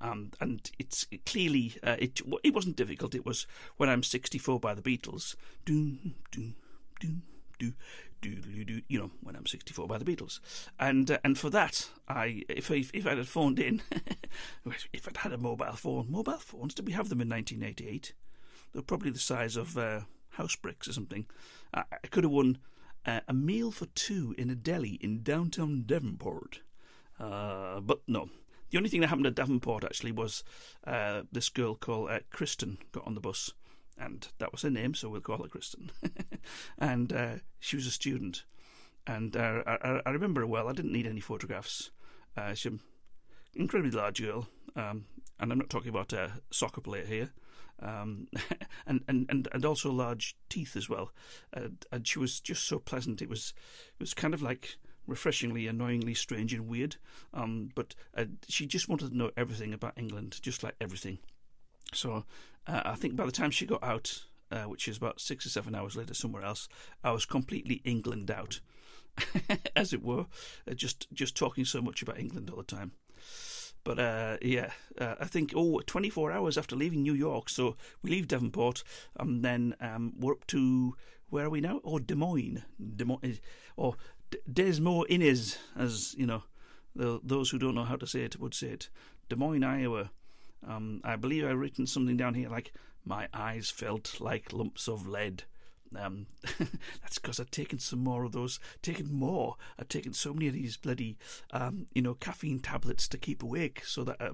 Um, 0.00 0.32
and 0.40 0.70
it's 0.78 1.06
it 1.10 1.24
clearly 1.24 1.74
uh, 1.82 1.96
it 1.98 2.20
it 2.44 2.54
wasn't 2.54 2.76
difficult. 2.76 3.14
It 3.14 3.24
was 3.24 3.46
when 3.76 3.88
I'm 3.88 4.02
64 4.02 4.60
by 4.60 4.74
the 4.74 4.82
Beatles. 4.82 5.36
Do 5.64 5.96
do 6.30 6.52
do 7.00 7.12
do 8.20 8.36
do 8.64 8.82
you 8.88 8.98
know 8.98 9.10
when 9.22 9.36
I'm 9.36 9.46
64 9.46 9.86
by 9.86 9.98
the 9.98 10.04
Beatles, 10.04 10.40
and 10.78 11.10
uh, 11.10 11.18
and 11.24 11.38
for 11.38 11.50
that 11.50 11.90
I 12.08 12.42
if 12.48 12.70
I, 12.70 12.84
if 12.92 13.06
I'd 13.06 13.18
had 13.18 13.28
phoned 13.28 13.58
in, 13.58 13.82
if 14.92 15.08
I'd 15.08 15.18
had 15.18 15.32
a 15.32 15.38
mobile 15.38 15.72
phone, 15.72 16.10
mobile 16.10 16.38
phones 16.38 16.74
did 16.74 16.86
we 16.86 16.92
have 16.92 17.08
them 17.08 17.20
in 17.20 17.28
1988? 17.28 18.12
They 18.72 18.78
were 18.78 18.82
probably 18.82 19.10
the 19.10 19.18
size 19.18 19.56
of 19.56 19.78
uh, 19.78 20.00
house 20.30 20.56
bricks 20.56 20.88
or 20.88 20.92
something. 20.92 21.26
I, 21.72 21.84
I 21.92 22.06
could 22.08 22.24
have 22.24 22.32
won 22.32 22.58
uh, 23.04 23.20
a 23.28 23.34
meal 23.34 23.70
for 23.70 23.86
two 23.86 24.34
in 24.36 24.50
a 24.50 24.54
deli 24.54 24.98
in 25.00 25.22
downtown 25.22 25.84
Davenport, 25.86 26.60
uh, 27.18 27.80
but 27.80 28.00
no. 28.06 28.30
The 28.76 28.80
only 28.80 28.90
thing 28.90 29.00
that 29.00 29.06
happened 29.06 29.26
at 29.26 29.34
Davenport 29.34 29.84
actually 29.84 30.12
was 30.12 30.44
uh, 30.86 31.22
this 31.32 31.48
girl 31.48 31.76
called 31.76 32.10
uh, 32.10 32.18
Kristen 32.30 32.76
got 32.92 33.06
on 33.06 33.14
the 33.14 33.22
bus 33.22 33.54
and 33.96 34.28
that 34.36 34.52
was 34.52 34.60
her 34.60 34.70
name, 34.70 34.92
so 34.92 35.08
we'll 35.08 35.22
call 35.22 35.42
her 35.42 35.48
Kristen. 35.48 35.90
and 36.78 37.10
uh, 37.10 37.34
she 37.58 37.76
was 37.76 37.86
a 37.86 37.90
student, 37.90 38.44
and 39.06 39.34
uh, 39.34 39.62
I, 39.66 40.02
I, 40.04 40.10
remember 40.10 40.42
her 40.42 40.46
well. 40.46 40.68
I 40.68 40.74
didn't 40.74 40.92
need 40.92 41.06
any 41.06 41.20
photographs. 41.20 41.90
Uh, 42.36 42.52
she's 42.52 42.70
an 42.70 42.80
incredibly 43.54 43.96
large 43.96 44.20
girl, 44.20 44.46
um, 44.76 45.06
and 45.40 45.50
I'm 45.50 45.58
not 45.58 45.70
talking 45.70 45.88
about 45.88 46.12
a 46.12 46.32
soccer 46.50 46.82
player 46.82 47.06
here. 47.06 47.30
Um, 47.80 48.28
and, 48.86 49.00
and, 49.08 49.24
and, 49.30 49.48
and 49.52 49.64
also 49.64 49.90
large 49.90 50.36
teeth 50.50 50.76
as 50.76 50.86
well. 50.86 51.12
and 51.54 52.06
she 52.06 52.18
was 52.18 52.40
just 52.40 52.68
so 52.68 52.78
pleasant. 52.78 53.22
It 53.22 53.30
was 53.30 53.54
it 53.98 54.02
was 54.02 54.12
kind 54.12 54.34
of 54.34 54.42
like 54.42 54.76
refreshingly, 55.06 55.66
annoyingly 55.66 56.14
strange 56.14 56.52
and 56.52 56.68
weird. 56.68 56.96
Um, 57.32 57.70
but 57.74 57.94
uh, 58.16 58.24
she 58.48 58.66
just 58.66 58.88
wanted 58.88 59.10
to 59.10 59.16
know 59.16 59.30
everything 59.36 59.72
about 59.72 59.94
England, 59.96 60.38
just 60.42 60.62
like 60.62 60.74
everything. 60.80 61.18
So 61.92 62.24
uh, 62.66 62.82
I 62.84 62.94
think 62.94 63.16
by 63.16 63.26
the 63.26 63.32
time 63.32 63.50
she 63.50 63.66
got 63.66 63.82
out, 63.82 64.24
uh, 64.50 64.64
which 64.64 64.88
is 64.88 64.96
about 64.96 65.20
six 65.20 65.46
or 65.46 65.50
seven 65.50 65.74
hours 65.74 65.96
later 65.96 66.14
somewhere 66.14 66.44
else, 66.44 66.68
I 67.02 67.10
was 67.12 67.24
completely 67.24 67.80
England 67.84 68.30
out, 68.30 68.60
as 69.76 69.92
it 69.92 70.02
were, 70.02 70.26
uh, 70.70 70.74
just 70.74 71.06
just 71.12 71.36
talking 71.36 71.64
so 71.64 71.80
much 71.80 72.02
about 72.02 72.18
England 72.18 72.50
all 72.50 72.58
the 72.58 72.64
time. 72.64 72.92
But 73.84 73.98
uh, 74.00 74.36
yeah, 74.42 74.72
uh, 74.98 75.14
I 75.20 75.26
think 75.26 75.52
oh, 75.54 75.80
24 75.80 76.32
hours 76.32 76.58
after 76.58 76.74
leaving 76.74 77.02
New 77.02 77.14
York, 77.14 77.48
so 77.48 77.76
we 78.02 78.10
leave 78.10 78.28
Davenport, 78.28 78.82
and 79.18 79.44
then 79.44 79.76
um, 79.80 80.14
we're 80.18 80.32
up 80.32 80.46
to 80.48 80.96
where 81.28 81.46
are 81.46 81.50
we 81.50 81.60
now? 81.60 81.80
Oh, 81.84 81.98
Des 81.98 82.14
Moines, 82.14 82.62
Des 82.78 83.04
Moines, 83.04 83.20
eh, 83.78 83.90
or 84.34 84.38
Des 84.52 84.80
Moines 84.80 85.06
Innes, 85.08 85.58
as 85.76 86.14
you 86.16 86.26
know, 86.26 86.42
the, 86.94 87.20
those 87.22 87.50
who 87.50 87.58
don't 87.58 87.74
know 87.74 87.84
how 87.84 87.96
to 87.96 88.06
say 88.06 88.22
it 88.22 88.40
would 88.40 88.54
say 88.54 88.68
it. 88.68 88.88
Des 89.28 89.36
Moines, 89.36 89.64
Iowa. 89.64 90.10
Um, 90.66 91.00
I 91.04 91.16
believe 91.16 91.44
I've 91.44 91.58
written 91.58 91.86
something 91.86 92.16
down 92.16 92.34
here 92.34 92.48
like, 92.48 92.72
my 93.04 93.28
eyes 93.32 93.70
felt 93.70 94.20
like 94.20 94.52
lumps 94.52 94.88
of 94.88 95.06
lead. 95.06 95.44
Um, 95.96 96.26
that's 97.00 97.18
because 97.18 97.38
I'd 97.38 97.52
taken 97.52 97.78
some 97.78 98.00
more 98.00 98.24
of 98.24 98.32
those, 98.32 98.58
taken 98.82 99.12
more. 99.12 99.56
I'd 99.78 99.88
taken 99.88 100.12
so 100.12 100.34
many 100.34 100.48
of 100.48 100.54
these 100.54 100.76
bloody, 100.76 101.16
um, 101.52 101.86
you 101.94 102.02
know, 102.02 102.14
caffeine 102.14 102.58
tablets 102.58 103.06
to 103.08 103.18
keep 103.18 103.42
awake 103.42 103.84
so 103.84 104.02
that, 104.04 104.20
uh, 104.20 104.32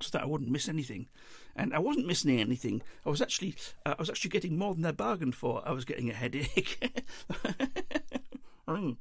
so 0.00 0.08
that 0.12 0.22
I 0.22 0.26
wouldn't 0.26 0.50
miss 0.50 0.68
anything. 0.68 1.08
And 1.54 1.74
I 1.74 1.78
wasn't 1.78 2.06
missing 2.06 2.40
anything. 2.40 2.80
I 3.04 3.10
was 3.10 3.20
actually, 3.20 3.54
uh, 3.84 3.94
I 3.98 4.00
was 4.00 4.08
actually 4.08 4.30
getting 4.30 4.56
more 4.56 4.74
than 4.74 4.86
I 4.86 4.92
bargained 4.92 5.34
for. 5.34 5.62
I 5.66 5.72
was 5.72 5.84
getting 5.84 6.08
a 6.08 6.14
headache. 6.14 6.90
mm. 8.68 8.96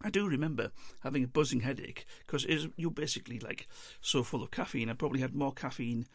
I 0.00 0.10
do 0.10 0.28
remember 0.28 0.70
having 1.02 1.24
a 1.24 1.28
buzzing 1.28 1.60
headache 1.60 2.04
because 2.26 2.46
you're 2.76 2.90
basically 2.90 3.40
like 3.40 3.66
so 4.00 4.22
full 4.22 4.42
of 4.42 4.50
caffeine. 4.50 4.88
I 4.88 4.92
probably 4.92 5.20
had 5.20 5.34
more 5.34 5.52
caffeine 5.52 6.06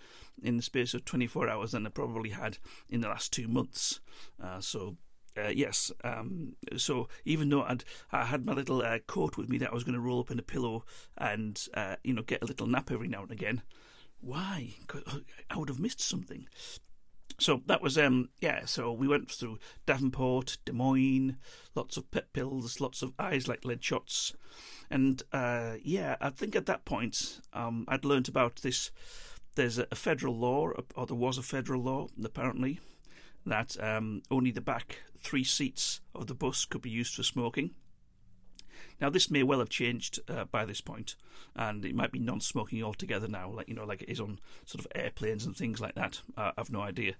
in 0.41 0.57
the 0.57 0.63
space 0.63 0.93
of 0.93 1.03
24 1.03 1.49
hours 1.49 1.71
than 1.71 1.85
I 1.85 1.89
probably 1.89 2.29
had 2.29 2.57
in 2.89 3.01
the 3.01 3.09
last 3.09 3.33
two 3.33 3.47
months. 3.47 3.99
Uh, 4.41 4.61
so 4.61 4.95
uh, 5.37 5.49
yes, 5.49 5.91
um, 6.03 6.55
so 6.77 7.07
even 7.25 7.49
though 7.49 7.63
I'd 7.63 7.83
I 8.11 8.25
had 8.25 8.45
my 8.45 8.53
little 8.53 8.81
uh, 8.81 8.99
coat 8.99 9.35
with 9.35 9.49
me 9.49 9.57
that 9.57 9.71
I 9.71 9.73
was 9.73 9.83
going 9.83 9.95
to 9.95 10.01
roll 10.01 10.19
up 10.19 10.31
in 10.31 10.39
a 10.39 10.43
pillow 10.43 10.85
and 11.17 11.59
uh, 11.73 11.95
you 12.03 12.13
know 12.13 12.21
get 12.21 12.43
a 12.43 12.45
little 12.45 12.67
nap 12.67 12.91
every 12.91 13.07
now 13.07 13.23
and 13.23 13.31
again, 13.31 13.63
why? 14.21 14.75
I 15.49 15.57
would 15.57 15.69
have 15.69 15.79
missed 15.79 16.01
something. 16.01 16.47
So 17.39 17.61
that 17.65 17.81
was 17.81 17.97
um 17.97 18.29
yeah. 18.41 18.65
So 18.65 18.91
we 18.91 19.07
went 19.07 19.29
through 19.29 19.59
Davenport, 19.85 20.57
Des 20.65 20.71
Moines, 20.71 21.37
lots 21.75 21.97
of 21.97 22.09
pet 22.11 22.31
pills, 22.33 22.79
lots 22.79 23.01
of 23.01 23.13
eyes 23.19 23.47
like 23.47 23.65
lead 23.65 23.83
shots, 23.83 24.33
and 24.89 25.21
uh, 25.31 25.75
yeah, 25.83 26.15
I 26.21 26.29
think 26.29 26.55
at 26.55 26.67
that 26.67 26.85
point 26.85 27.41
um, 27.53 27.85
I'd 27.87 28.05
learnt 28.05 28.27
about 28.27 28.57
this. 28.57 28.91
There's 29.55 29.77
a, 29.77 29.85
federal 29.93 30.35
law, 30.35 30.69
or 30.95 31.05
there 31.05 31.15
was 31.15 31.37
a 31.37 31.43
federal 31.43 31.83
law, 31.83 32.07
apparently, 32.23 32.79
that 33.45 33.77
um, 33.79 34.23
only 34.31 34.49
the 34.49 34.61
back 34.61 35.03
three 35.19 35.43
seats 35.43 36.01
of 36.15 36.25
the 36.25 36.33
bus 36.33 36.65
could 36.65 36.81
be 36.81 36.89
used 36.89 37.13
for 37.13 37.21
smoking. 37.21 37.75
Now, 38.99 39.09
this 39.09 39.29
may 39.29 39.43
well 39.43 39.59
have 39.59 39.69
changed 39.69 40.19
uh, 40.29 40.45
by 40.45 40.65
this 40.65 40.81
point, 40.81 41.15
and 41.55 41.83
it 41.85 41.95
might 41.95 42.11
be 42.11 42.19
non-smoking 42.19 42.83
altogether 42.83 43.27
now, 43.27 43.49
like 43.49 43.67
you 43.67 43.75
know, 43.75 43.85
like 43.85 44.01
it 44.01 44.09
is 44.09 44.19
on 44.19 44.39
sort 44.65 44.85
of 44.85 44.91
airplanes 44.95 45.45
and 45.45 45.55
things 45.55 45.79
like 45.79 45.95
that. 45.95 46.21
Uh, 46.37 46.51
I've 46.57 46.71
no 46.71 46.81
idea, 46.81 47.13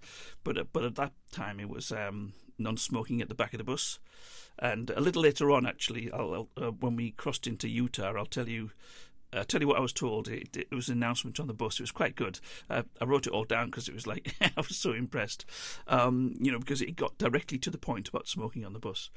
but 0.43 0.57
uh, 0.57 0.63
but 0.71 0.83
at 0.83 0.95
that 0.95 1.13
time 1.31 1.59
it 1.59 1.69
was 1.69 1.91
um, 1.91 2.33
non-smoking 2.57 3.21
at 3.21 3.29
the 3.29 3.35
back 3.35 3.53
of 3.53 3.57
the 3.57 3.63
bus, 3.63 3.99
and 4.59 4.89
a 4.91 5.01
little 5.01 5.21
later 5.21 5.51
on, 5.51 5.65
actually, 5.65 6.11
I'll, 6.11 6.47
I'll, 6.57 6.67
uh, 6.67 6.71
when 6.71 6.95
we 6.95 7.11
crossed 7.11 7.47
into 7.47 7.67
Utah, 7.67 8.13
I'll 8.15 8.25
tell 8.25 8.47
you 8.47 8.71
I'll 9.33 9.41
uh, 9.41 9.45
tell 9.45 9.61
you 9.61 9.67
what 9.67 9.77
I 9.77 9.81
was 9.81 9.93
told. 9.93 10.27
It, 10.27 10.55
it, 10.55 10.73
was 10.73 10.89
an 10.89 10.97
announcement 10.97 11.39
on 11.39 11.47
the 11.47 11.53
bus. 11.53 11.79
It 11.79 11.83
was 11.83 11.91
quite 11.91 12.15
good. 12.15 12.39
Uh, 12.69 12.83
I 13.01 13.05
wrote 13.05 13.25
it 13.25 13.33
all 13.33 13.45
down 13.45 13.67
because 13.67 13.87
it 13.87 13.93
was 13.93 14.05
like 14.05 14.35
I 14.41 14.51
was 14.55 14.77
so 14.77 14.91
impressed. 14.91 15.45
Um, 15.87 16.35
you 16.39 16.51
know, 16.51 16.59
because 16.59 16.81
it 16.81 16.95
got 16.95 17.17
directly 17.17 17.57
to 17.59 17.71
the 17.71 17.77
point 17.77 18.09
about 18.09 18.27
smoking 18.27 18.65
on 18.65 18.73
the 18.73 18.79
bus. 18.79 19.09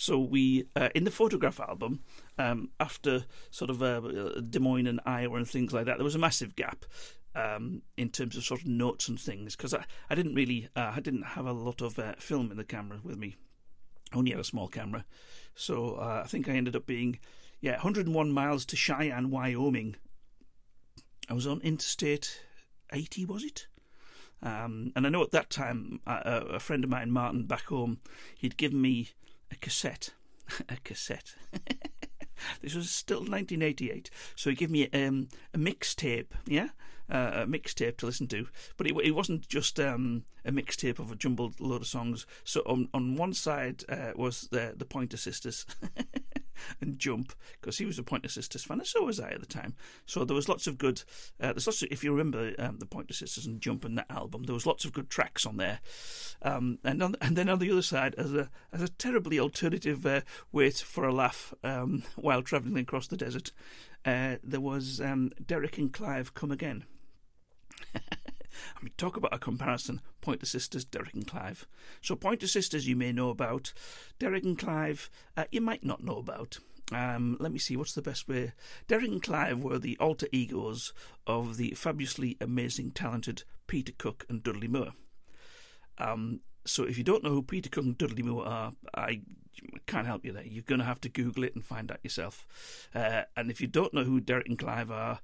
So 0.00 0.20
we, 0.20 0.64
uh, 0.76 0.90
in 0.94 1.02
the 1.02 1.10
photograph 1.10 1.58
album, 1.58 2.04
um, 2.38 2.70
after 2.78 3.24
sort 3.50 3.68
of 3.68 3.82
uh, 3.82 4.00
Des 4.48 4.60
Moines 4.60 4.86
and 4.86 5.00
Iowa 5.04 5.38
and 5.38 5.48
things 5.48 5.72
like 5.72 5.86
that, 5.86 5.98
there 5.98 6.04
was 6.04 6.14
a 6.14 6.20
massive 6.20 6.54
gap. 6.54 6.84
Um, 7.34 7.82
in 7.96 8.08
terms 8.08 8.36
of 8.36 8.44
sort 8.44 8.62
of 8.62 8.66
notes 8.66 9.08
and 9.08 9.20
things, 9.20 9.54
because 9.54 9.74
I, 9.74 9.84
I 10.08 10.14
didn't 10.14 10.34
really, 10.34 10.68
uh, 10.74 10.92
I 10.96 11.00
didn't 11.00 11.22
have 11.22 11.46
a 11.46 11.52
lot 11.52 11.82
of 11.82 11.98
uh, 11.98 12.14
film 12.18 12.50
in 12.50 12.56
the 12.56 12.64
camera 12.64 13.00
with 13.04 13.16
me. 13.16 13.36
I 14.12 14.16
only 14.16 14.30
had 14.30 14.40
a 14.40 14.44
small 14.44 14.66
camera, 14.66 15.04
so 15.54 15.98
I 16.00 16.26
think 16.26 16.48
I 16.48 16.52
ended 16.52 16.74
up 16.74 16.86
being 16.86 17.18
yeah, 17.60 17.72
101 17.72 18.32
miles 18.32 18.64
to 18.66 18.76
Cheyenne, 18.76 19.30
Wyoming. 19.30 19.96
I 21.28 21.34
was 21.34 21.46
on 21.46 21.60
Interstate 21.60 22.40
80, 22.92 23.26
was 23.26 23.44
it? 23.44 23.66
Um, 24.42 24.92
and 24.96 25.06
I 25.06 25.10
know 25.10 25.22
at 25.22 25.32
that 25.32 25.50
time, 25.50 26.00
uh, 26.06 26.42
a 26.50 26.60
friend 26.60 26.82
of 26.82 26.90
mine, 26.90 27.10
Martin, 27.10 27.46
back 27.46 27.64
home, 27.64 27.98
he'd 28.36 28.56
given 28.56 28.80
me 28.80 29.10
a 29.50 29.56
cassette. 29.56 30.10
a 30.68 30.76
cassette. 30.84 31.34
this 32.62 32.74
was 32.74 32.90
still 32.90 33.18
1988. 33.18 34.10
So 34.36 34.50
he 34.50 34.56
gave 34.56 34.70
me 34.70 34.88
um, 34.90 35.28
a 35.54 35.58
mixtape, 35.58 36.28
yeah? 36.46 36.68
Uh, 37.10 37.30
a 37.34 37.46
mixtape 37.46 37.96
to 37.96 38.06
listen 38.06 38.26
to. 38.28 38.48
But 38.76 38.86
it, 38.86 38.96
it 39.02 39.12
wasn't 39.12 39.48
just 39.48 39.80
um, 39.80 40.24
a 40.44 40.52
mixtape 40.52 40.98
of 40.98 41.10
a 41.10 41.16
jumbled 41.16 41.58
load 41.58 41.80
of 41.80 41.86
songs. 41.86 42.26
So 42.44 42.60
on, 42.66 42.88
on 42.92 43.16
one 43.16 43.32
side 43.32 43.84
uh, 43.88 44.12
was 44.14 44.48
the, 44.50 44.74
the 44.76 44.84
Pointer 44.84 45.16
Sisters. 45.16 45.64
and 46.80 46.98
Jump 46.98 47.32
because 47.60 47.78
he 47.78 47.84
was 47.84 47.98
a 47.98 48.02
Pointer 48.02 48.28
Sisters 48.28 48.64
fan, 48.64 48.78
and 48.78 48.86
so 48.86 49.04
was 49.04 49.20
I 49.20 49.30
at 49.30 49.40
the 49.40 49.46
time. 49.46 49.74
So 50.06 50.24
there 50.24 50.34
was 50.34 50.48
lots 50.48 50.66
of 50.66 50.78
good. 50.78 51.02
Uh, 51.40 51.52
there's 51.52 51.66
lots 51.66 51.82
of, 51.82 51.88
if 51.90 52.04
you 52.04 52.12
remember 52.12 52.54
um, 52.58 52.78
the 52.78 52.86
Pointer 52.86 53.14
Sisters 53.14 53.46
and 53.46 53.60
Jump 53.60 53.84
and 53.84 53.98
that 53.98 54.10
album, 54.10 54.44
there 54.44 54.54
was 54.54 54.66
lots 54.66 54.84
of 54.84 54.92
good 54.92 55.10
tracks 55.10 55.46
on 55.46 55.56
there. 55.56 55.80
Um, 56.42 56.78
and 56.84 57.02
on, 57.02 57.16
and 57.20 57.36
then 57.36 57.48
on 57.48 57.58
the 57.58 57.70
other 57.70 57.82
side, 57.82 58.14
as 58.16 58.32
a 58.32 58.50
as 58.72 58.82
a 58.82 58.88
terribly 58.88 59.38
alternative 59.38 60.04
uh, 60.06 60.20
wait 60.52 60.76
for 60.76 61.04
a 61.04 61.14
laugh 61.14 61.54
um, 61.64 62.02
while 62.16 62.42
travelling 62.42 62.78
across 62.78 63.06
the 63.06 63.16
desert, 63.16 63.52
uh, 64.04 64.36
there 64.42 64.60
was 64.60 65.00
um, 65.00 65.30
Derek 65.44 65.78
and 65.78 65.92
Clive 65.92 66.34
Come 66.34 66.50
Again. 66.50 66.84
I 68.76 68.82
mean, 68.82 68.92
talk 68.96 69.16
about 69.16 69.34
a 69.34 69.38
comparison. 69.38 70.00
Pointer 70.20 70.46
Sisters, 70.46 70.84
Derek 70.84 71.14
and 71.14 71.26
Clive. 71.26 71.66
So, 72.02 72.16
Pointer 72.16 72.46
Sisters, 72.46 72.86
you 72.86 72.96
may 72.96 73.12
know 73.12 73.30
about. 73.30 73.72
Derek 74.18 74.44
and 74.44 74.58
Clive, 74.58 75.10
uh, 75.36 75.44
you 75.50 75.60
might 75.60 75.84
not 75.84 76.02
know 76.02 76.16
about. 76.16 76.58
Um, 76.90 77.36
let 77.38 77.52
me 77.52 77.58
see, 77.58 77.76
what's 77.76 77.92
the 77.92 78.02
best 78.02 78.28
way? 78.28 78.52
Derek 78.86 79.08
and 79.08 79.22
Clive 79.22 79.62
were 79.62 79.78
the 79.78 79.96
alter 79.98 80.28
egos 80.32 80.92
of 81.26 81.56
the 81.56 81.72
fabulously 81.72 82.36
amazing, 82.40 82.92
talented 82.92 83.44
Peter 83.66 83.92
Cook 83.96 84.24
and 84.28 84.42
Dudley 84.42 84.68
Moore. 84.68 84.94
Um, 85.98 86.40
so, 86.64 86.84
if 86.84 86.98
you 86.98 87.04
don't 87.04 87.24
know 87.24 87.30
who 87.30 87.42
Peter 87.42 87.68
Cook 87.68 87.84
and 87.84 87.98
Dudley 87.98 88.22
Moore 88.22 88.46
are, 88.46 88.72
I 88.94 89.22
can't 89.86 90.06
help 90.06 90.24
you 90.24 90.32
there. 90.32 90.44
You're 90.44 90.62
going 90.62 90.80
to 90.80 90.84
have 90.84 91.00
to 91.02 91.08
Google 91.08 91.44
it 91.44 91.54
and 91.54 91.64
find 91.64 91.90
out 91.90 92.00
yourself. 92.02 92.46
Uh, 92.94 93.22
and 93.36 93.50
if 93.50 93.60
you 93.60 93.66
don't 93.66 93.94
know 93.94 94.04
who 94.04 94.20
Derek 94.20 94.48
and 94.48 94.58
Clive 94.58 94.90
are, 94.90 95.20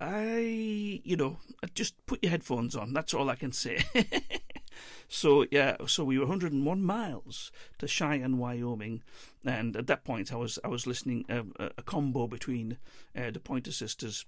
I, 0.00 1.00
you 1.04 1.16
know, 1.16 1.38
just 1.74 2.04
put 2.06 2.22
your 2.22 2.30
headphones 2.30 2.74
on. 2.74 2.92
That's 2.92 3.14
all 3.14 3.30
I 3.30 3.36
can 3.36 3.52
say. 3.52 3.84
so 5.08 5.46
yeah, 5.50 5.76
so 5.86 6.04
we 6.04 6.18
were 6.18 6.24
101 6.24 6.82
miles 6.82 7.52
to 7.78 7.86
Cheyenne, 7.86 8.38
Wyoming, 8.38 9.02
and 9.44 9.76
at 9.76 9.86
that 9.86 10.04
point 10.04 10.32
I 10.32 10.36
was 10.36 10.58
I 10.64 10.68
was 10.68 10.86
listening 10.86 11.24
a, 11.28 11.44
uh, 11.62 11.68
a 11.78 11.82
combo 11.82 12.26
between 12.26 12.78
uh, 13.16 13.30
the 13.30 13.40
Pointer 13.40 13.72
Sisters 13.72 14.26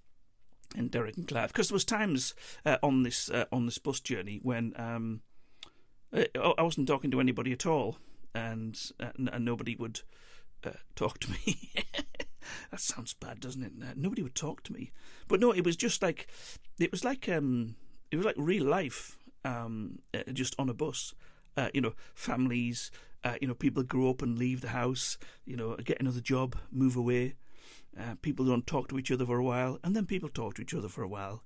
and 0.77 0.91
Derek 0.91 1.17
and 1.17 1.27
Clive 1.27 1.53
because 1.53 1.69
there 1.69 1.75
was 1.75 1.85
times 1.85 2.35
uh, 2.65 2.79
on 2.83 3.03
this 3.03 3.29
uh, 3.31 3.47
on 3.51 3.67
this 3.67 3.79
bus 3.79 4.01
journey 4.01 4.41
when 4.43 4.73
um, 4.77 5.21
I 6.13 6.63
wasn't 6.63 6.89
talking 6.89 7.11
to 7.11 7.21
anybody 7.21 7.53
at 7.53 7.67
all, 7.67 7.99
and 8.37 8.79
uh, 9.01 9.11
and 9.33 9.45
nobody 9.45 9.75
would 9.77 10.01
talk 10.95 11.19
to 11.21 11.31
me. 11.31 11.73
that 12.71 12.81
sounds 12.81 13.15
bad, 13.15 13.41
doesn't 13.41 13.63
it? 13.63 13.73
nobody 13.97 14.23
would 14.23 14.35
talk 14.35 14.63
to 14.65 14.73
me. 14.73 14.93
But 15.29 15.41
no, 15.41 15.53
it 15.53 15.65
was 15.65 15.77
just 15.77 16.03
like 16.03 16.29
it 16.79 16.91
was 16.91 17.05
like 17.05 17.29
um, 17.29 17.77
it 18.11 18.17
was 18.17 18.27
like 18.27 18.37
real 18.39 18.65
life, 18.65 19.19
um, 19.45 20.01
uh, 20.15 20.31
just 20.33 20.55
on 20.59 20.69
a 20.69 20.75
bus. 20.75 21.15
Uh, 21.57 21.71
you 21.73 21.81
know, 21.81 21.95
families. 22.15 22.91
Uh, 23.25 23.35
you 23.41 23.49
know, 23.49 23.55
people 23.55 23.83
grow 23.83 24.11
up 24.11 24.23
and 24.23 24.39
leave 24.39 24.61
the 24.61 24.69
house. 24.69 25.17
You 25.47 25.57
know, 25.57 25.75
get 25.77 26.01
another 26.01 26.21
job, 26.21 26.57
move 26.71 26.97
away. 26.97 27.35
Uh, 27.99 28.15
people 28.21 28.45
don't 28.45 28.67
talk 28.67 28.89
to 28.89 28.99
each 28.99 29.11
other 29.11 29.25
for 29.25 29.39
a 29.39 29.45
while, 29.45 29.79
and 29.83 29.97
then 29.97 30.05
people 30.05 30.29
talk 30.29 30.55
to 30.55 30.63
each 30.63 30.75
other 30.75 30.89
for 30.89 31.03
a 31.03 31.09
while. 31.09 31.43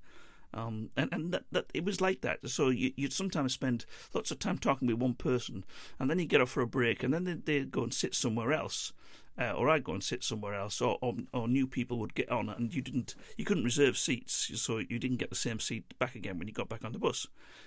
Um, 0.52 0.90
and 0.96 1.08
and 1.12 1.32
that, 1.32 1.44
that 1.52 1.66
it 1.74 1.84
was 1.84 2.00
like 2.00 2.22
that. 2.22 2.48
So 2.48 2.70
you, 2.70 2.92
would 2.98 3.12
sometimes 3.12 3.52
spend 3.52 3.86
lots 4.12 4.30
of 4.30 4.38
time 4.38 4.58
talking 4.58 4.88
with 4.88 4.98
one 4.98 5.14
person, 5.14 5.64
and 5.98 6.10
then 6.10 6.18
you 6.18 6.26
get 6.26 6.40
off 6.40 6.50
for 6.50 6.62
a 6.62 6.66
break, 6.66 7.02
and 7.02 7.14
then 7.14 7.24
they, 7.24 7.34
they 7.34 7.64
go 7.64 7.84
and 7.84 7.94
sit 7.94 8.14
somewhere 8.14 8.52
else, 8.52 8.92
uh, 9.38 9.52
or 9.52 9.68
I'd 9.68 9.84
go 9.84 9.92
and 9.92 10.02
sit 10.02 10.24
somewhere 10.24 10.54
else, 10.54 10.80
or, 10.80 10.98
or, 11.00 11.14
or 11.32 11.46
new 11.46 11.66
people 11.66 11.98
would 12.00 12.14
get 12.14 12.30
on, 12.30 12.48
and 12.48 12.74
you 12.74 12.82
didn't, 12.82 13.14
you 13.36 13.44
couldn't 13.44 13.64
reserve 13.64 13.96
seats, 13.96 14.50
so 14.60 14.78
you 14.78 14.98
didn't 14.98 15.18
get 15.18 15.30
the 15.30 15.36
same 15.36 15.60
seat 15.60 15.96
back 15.98 16.14
again 16.14 16.38
when 16.38 16.48
you 16.48 16.54
got 16.54 16.68
back 16.68 16.84
on 16.84 16.92
the 16.92 16.98
bus. 16.98 17.26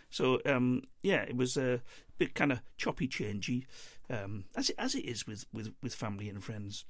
So 0.10 0.41
um, 0.45 0.84
yeah, 1.01 1.22
it 1.22 1.38
was 1.38 1.55
a 1.55 1.81
bit 2.18 2.35
kind 2.35 2.51
of 2.51 2.61
choppy, 2.77 3.07
changey, 3.07 3.65
um, 4.10 4.45
as 4.55 4.69
it 4.69 4.76
as 4.77 4.93
it 4.93 5.05
is 5.05 5.26
with, 5.26 5.45
with, 5.53 5.73
with 5.81 5.95
family 5.95 6.27
and 6.27 6.43
friends. 6.43 6.85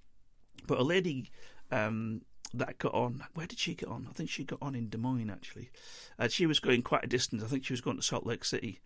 But 0.67 0.79
a 0.79 0.83
lady 0.83 1.29
um, 1.71 2.21
that 2.53 2.77
got 2.77 2.93
on. 2.93 3.23
Where 3.33 3.47
did 3.47 3.59
she 3.59 3.75
get 3.75 3.89
on? 3.89 4.07
I 4.09 4.13
think 4.13 4.29
she 4.29 4.43
got 4.43 4.59
on 4.61 4.75
in 4.75 4.87
Des 4.87 4.97
Moines 4.97 5.29
actually. 5.29 5.71
Uh, 6.19 6.27
she 6.27 6.45
was 6.45 6.59
going 6.59 6.81
quite 6.81 7.03
a 7.03 7.07
distance. 7.07 7.43
I 7.43 7.47
think 7.47 7.65
she 7.65 7.73
was 7.73 7.81
going 7.81 7.97
to 7.97 8.03
Salt 8.03 8.25
Lake 8.25 8.45
City, 8.45 8.79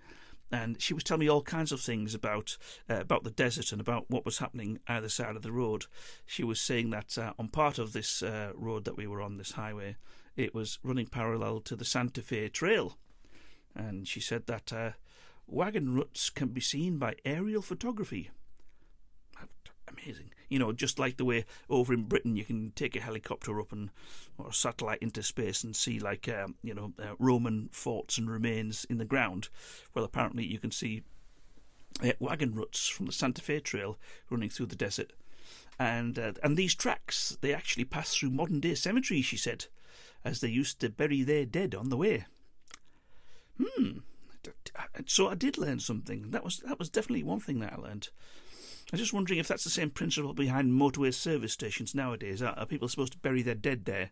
and 0.52 0.82
she 0.82 0.94
was 0.94 1.04
telling 1.04 1.22
me 1.22 1.30
all 1.30 1.42
kinds 1.42 1.72
of 1.72 1.82
things 1.82 2.16
about 2.16 2.58
uh, 2.90 3.00
about 3.02 3.24
the 3.24 3.32
desert 3.32 3.72
and 3.72 3.82
about 3.82 4.10
what 4.10 4.26
was 4.26 4.40
happening 4.40 4.80
either 4.88 5.10
side 5.10 5.36
of 5.36 5.42
the 5.42 5.52
road. 5.52 5.86
She 6.26 6.44
was 6.44 6.62
saying 6.62 6.90
that 6.92 7.18
uh, 7.18 7.34
on 7.38 7.50
part 7.50 7.78
of 7.78 7.94
this 7.94 8.24
uh, 8.24 8.52
road 8.56 8.86
that 8.86 8.98
we 8.98 9.08
were 9.08 9.22
on, 9.22 9.38
this 9.38 9.52
highway, 9.52 9.98
it 10.36 10.54
was 10.54 10.80
running 10.84 11.08
parallel 11.08 11.60
to 11.62 11.76
the 11.76 11.86
Santa 11.86 12.22
Fe 12.22 12.48
Trail, 12.50 12.98
and 13.76 14.08
she 14.08 14.22
said 14.22 14.48
that 14.48 14.72
uh, 14.72 14.92
wagon 15.46 15.94
ruts 15.94 16.30
can 16.30 16.50
be 16.50 16.62
seen 16.62 16.98
by 16.98 17.16
aerial 17.26 17.62
photography. 17.62 18.32
Amazing 19.90 20.32
you 20.50 20.60
know, 20.60 20.72
just 20.72 21.00
like 21.00 21.18
the 21.18 21.26
way 21.26 21.46
over 21.70 21.94
in 21.94 22.04
Britain 22.04 22.36
you 22.36 22.46
can 22.46 22.72
take 22.72 22.96
a 22.96 23.02
helicopter 23.02 23.60
up 23.60 23.72
and 23.72 23.90
or 24.38 24.50
a 24.50 24.54
satellite 24.54 25.00
into 25.02 25.24
space 25.24 25.64
and 25.64 25.76
see 25.76 26.00
like 26.00 26.30
um, 26.30 26.56
you 26.64 26.74
know 26.74 26.94
uh, 27.00 27.16
Roman 27.20 27.70
forts 27.72 28.18
and 28.18 28.30
remains 28.30 28.86
in 28.90 28.98
the 28.98 29.06
ground. 29.06 29.50
Well, 29.94 30.06
apparently 30.06 30.46
you 30.46 30.60
can 30.60 30.72
see 30.72 31.04
uh, 32.04 32.12
wagon 32.20 32.54
ruts 32.54 32.88
from 32.88 33.08
the 33.08 33.12
Santa 33.12 33.42
Fe 33.42 33.60
Trail 33.60 33.98
running 34.30 34.50
through 34.50 34.68
the 34.68 34.76
desert, 34.76 35.14
and 35.80 36.18
uh, 36.18 36.34
and 36.44 36.56
these 36.56 36.76
tracks 36.76 37.38
they 37.42 37.54
actually 37.54 37.86
pass 37.86 38.14
through 38.14 38.30
modern 38.30 38.60
day 38.60 38.76
cemeteries. 38.76 39.26
She 39.26 39.38
said, 39.38 39.66
as 40.24 40.42
they 40.42 40.50
used 40.50 40.80
to 40.80 40.90
bury 40.90 41.24
their 41.24 41.46
dead 41.46 41.76
on 41.76 41.90
the 41.90 41.98
way. 41.98 42.26
Hmm. 43.62 44.00
So 45.08 45.28
I 45.28 45.36
did 45.36 45.58
learn 45.58 45.80
something. 45.80 46.32
That 46.32 46.44
was 46.44 46.60
that 46.60 46.80
was 46.80 46.90
definitely 46.90 47.24
one 47.24 47.40
thing 47.40 47.60
that 47.60 47.74
I 47.74 47.78
learned. 47.78 48.10
I'm 48.92 49.00
just 49.00 49.14
wondering 49.14 49.40
if 49.40 49.48
that's 49.48 49.66
the 49.66 49.70
same 49.70 49.90
principle 49.90 50.34
behind 50.34 50.72
motorway 50.72 51.14
service 51.14 51.54
stations 51.54 51.94
nowadays. 51.94 52.42
Are, 52.42 52.54
are 52.58 52.66
people 52.66 52.88
supposed 52.88 53.14
to 53.14 53.20
bury 53.20 53.42
their 53.42 53.56
dead 53.56 53.86
there? 53.86 54.12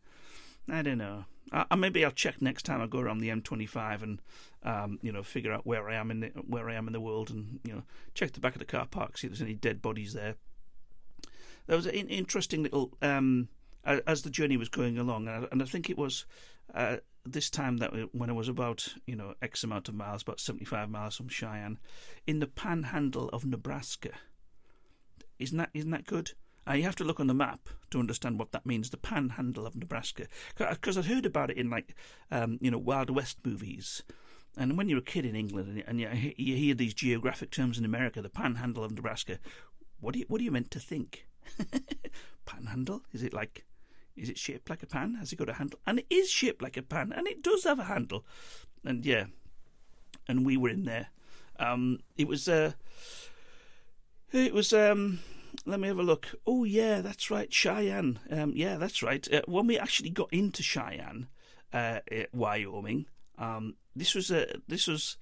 I 0.70 0.82
don't 0.82 0.98
know. 0.98 1.26
I, 1.52 1.76
maybe 1.76 2.04
I'll 2.04 2.12
check 2.12 2.42
next 2.42 2.64
time 2.64 2.82
I 2.82 2.88
go 2.88 3.00
around 3.00 3.20
the 3.20 3.30
M25 3.30 4.02
and 4.02 4.22
um, 4.64 5.00
you 5.02 5.12
know 5.12 5.24
figure 5.24 5.54
out 5.54 5.66
where 5.66 5.88
I 5.90 5.96
am 5.96 6.12
in 6.12 6.20
the, 6.22 6.28
where 6.48 6.70
I 6.70 6.74
am 6.74 6.88
in 6.88 6.94
the 6.94 7.00
world 7.00 7.30
and 7.30 7.60
you 7.64 7.74
know 7.74 7.84
check 8.14 8.34
the 8.34 8.40
back 8.40 8.54
of 8.54 8.60
the 8.60 8.66
car 8.66 8.88
park 8.90 9.18
see 9.18 9.28
if 9.28 9.32
there's 9.32 9.42
any 9.42 9.54
dead 9.54 9.82
bodies 9.82 10.14
there. 10.14 10.36
There 11.68 11.78
was 11.78 11.86
an 11.86 11.94
interesting 11.94 12.64
little 12.64 12.98
um, 13.02 13.50
as 13.86 14.24
the 14.24 14.30
journey 14.30 14.58
was 14.58 14.70
going 14.70 14.98
along, 14.98 15.28
and 15.28 15.62
I 15.62 15.66
think 15.66 15.90
it 15.90 15.98
was 15.98 16.26
uh, 16.74 16.98
this 17.26 17.50
time 17.50 17.78
that 17.78 17.92
when 18.14 18.30
I 18.30 18.34
was 18.34 18.50
about 18.50 18.96
you 19.06 19.16
know 19.16 19.36
X 19.42 19.64
amount 19.64 19.88
of 19.88 19.96
miles, 19.96 20.24
about 20.24 20.40
75 20.40 20.90
miles 20.90 21.16
from 21.16 21.30
Cheyenne, 21.30 21.80
in 22.26 22.40
the 22.40 22.48
Panhandle 22.48 23.30
of 23.30 23.46
Nebraska. 23.46 24.12
Isn't 25.40 25.58
that 25.58 25.70
isn't 25.74 25.92
that 25.92 26.06
good? 26.06 26.32
Uh, 26.68 26.74
you 26.74 26.84
have 26.84 26.96
to 26.96 27.04
look 27.04 27.20
on 27.20 27.28
the 27.28 27.34
map 27.34 27.70
to 27.92 28.00
understand 28.00 28.40
what 28.40 28.52
that 28.52 28.66
means. 28.66 28.90
The 28.90 28.98
Panhandle 28.98 29.68
of 29.68 29.76
Nebraska, 29.76 30.28
because 30.58 30.98
I'd 30.98 31.06
heard 31.06 31.26
about 31.26 31.52
it 31.52 31.58
in 31.58 31.70
like 31.70 31.96
um, 32.32 32.58
you 32.62 32.72
know 32.72 32.78
Wild 32.78 33.10
West 33.10 33.38
movies, 33.46 34.04
and 34.58 34.78
when 34.78 34.90
you're 34.90 35.00
a 35.00 35.04
kid 35.04 35.26
in 35.26 35.36
England 35.36 35.84
and 35.86 36.00
you, 36.00 36.10
you 36.38 36.56
hear 36.56 36.74
these 36.74 36.94
geographic 36.94 37.52
terms 37.52 37.78
in 37.78 37.86
America, 37.86 38.22
the 38.22 38.30
Panhandle 38.30 38.84
of 38.84 38.94
Nebraska, 38.94 39.40
what 40.00 40.14
do 40.14 40.20
you 40.20 40.26
what 40.28 40.42
are 40.42 40.44
you 40.44 40.52
meant 40.52 40.72
to 40.72 40.80
think? 40.80 41.28
Panhandle? 42.46 43.02
Is 43.14 43.24
it 43.24 43.34
like? 43.34 43.66
Is 44.16 44.30
it 44.30 44.38
shaped 44.38 44.70
like 44.70 44.82
a 44.82 44.88
pan? 44.88 45.16
Has 45.16 45.34
it 45.34 45.36
got 45.36 45.50
a 45.50 45.54
handle? 45.54 45.80
And 45.86 46.00
it 46.00 46.06
is 46.10 46.30
shaped 46.30 46.62
like 46.62 46.78
a 46.78 46.82
pan, 46.82 47.12
and 47.12 47.28
it 47.28 47.44
does 47.44 47.66
have 47.66 47.80
a 47.80 47.84
handle. 47.84 48.26
And 48.86 49.06
yeah, 49.06 49.26
and 50.28 50.46
we 50.46 50.56
were 50.58 50.70
in 50.70 50.86
there. 50.86 51.08
Um, 51.60 52.00
it 52.18 52.28
was 52.28 52.48
uh, 52.48 52.74
it 54.36 54.54
was 54.54 54.74
um, 54.74 55.20
let 55.66 55.80
me 55.80 55.88
have 55.88 56.00
a 56.00 56.04
look. 56.04 56.28
Oh 56.46 56.64
yeah, 56.64 57.02
that's 57.02 57.32
right, 57.32 57.52
Cheyenne. 57.52 58.20
Um, 58.30 58.54
yeah, 58.56 58.78
that's 58.78 59.02
right. 59.02 59.28
Uh, 59.32 59.42
when 59.48 59.68
we 59.68 59.80
actually 59.80 60.10
got 60.10 60.32
into 60.34 60.62
Cheyenne, 60.62 61.28
uh, 61.74 62.00
Wyoming, 62.34 63.06
um, 63.38 63.76
this 63.96 64.16
was 64.16 64.32
a 64.32 64.60
this 64.68 64.88
was. 64.88 65.18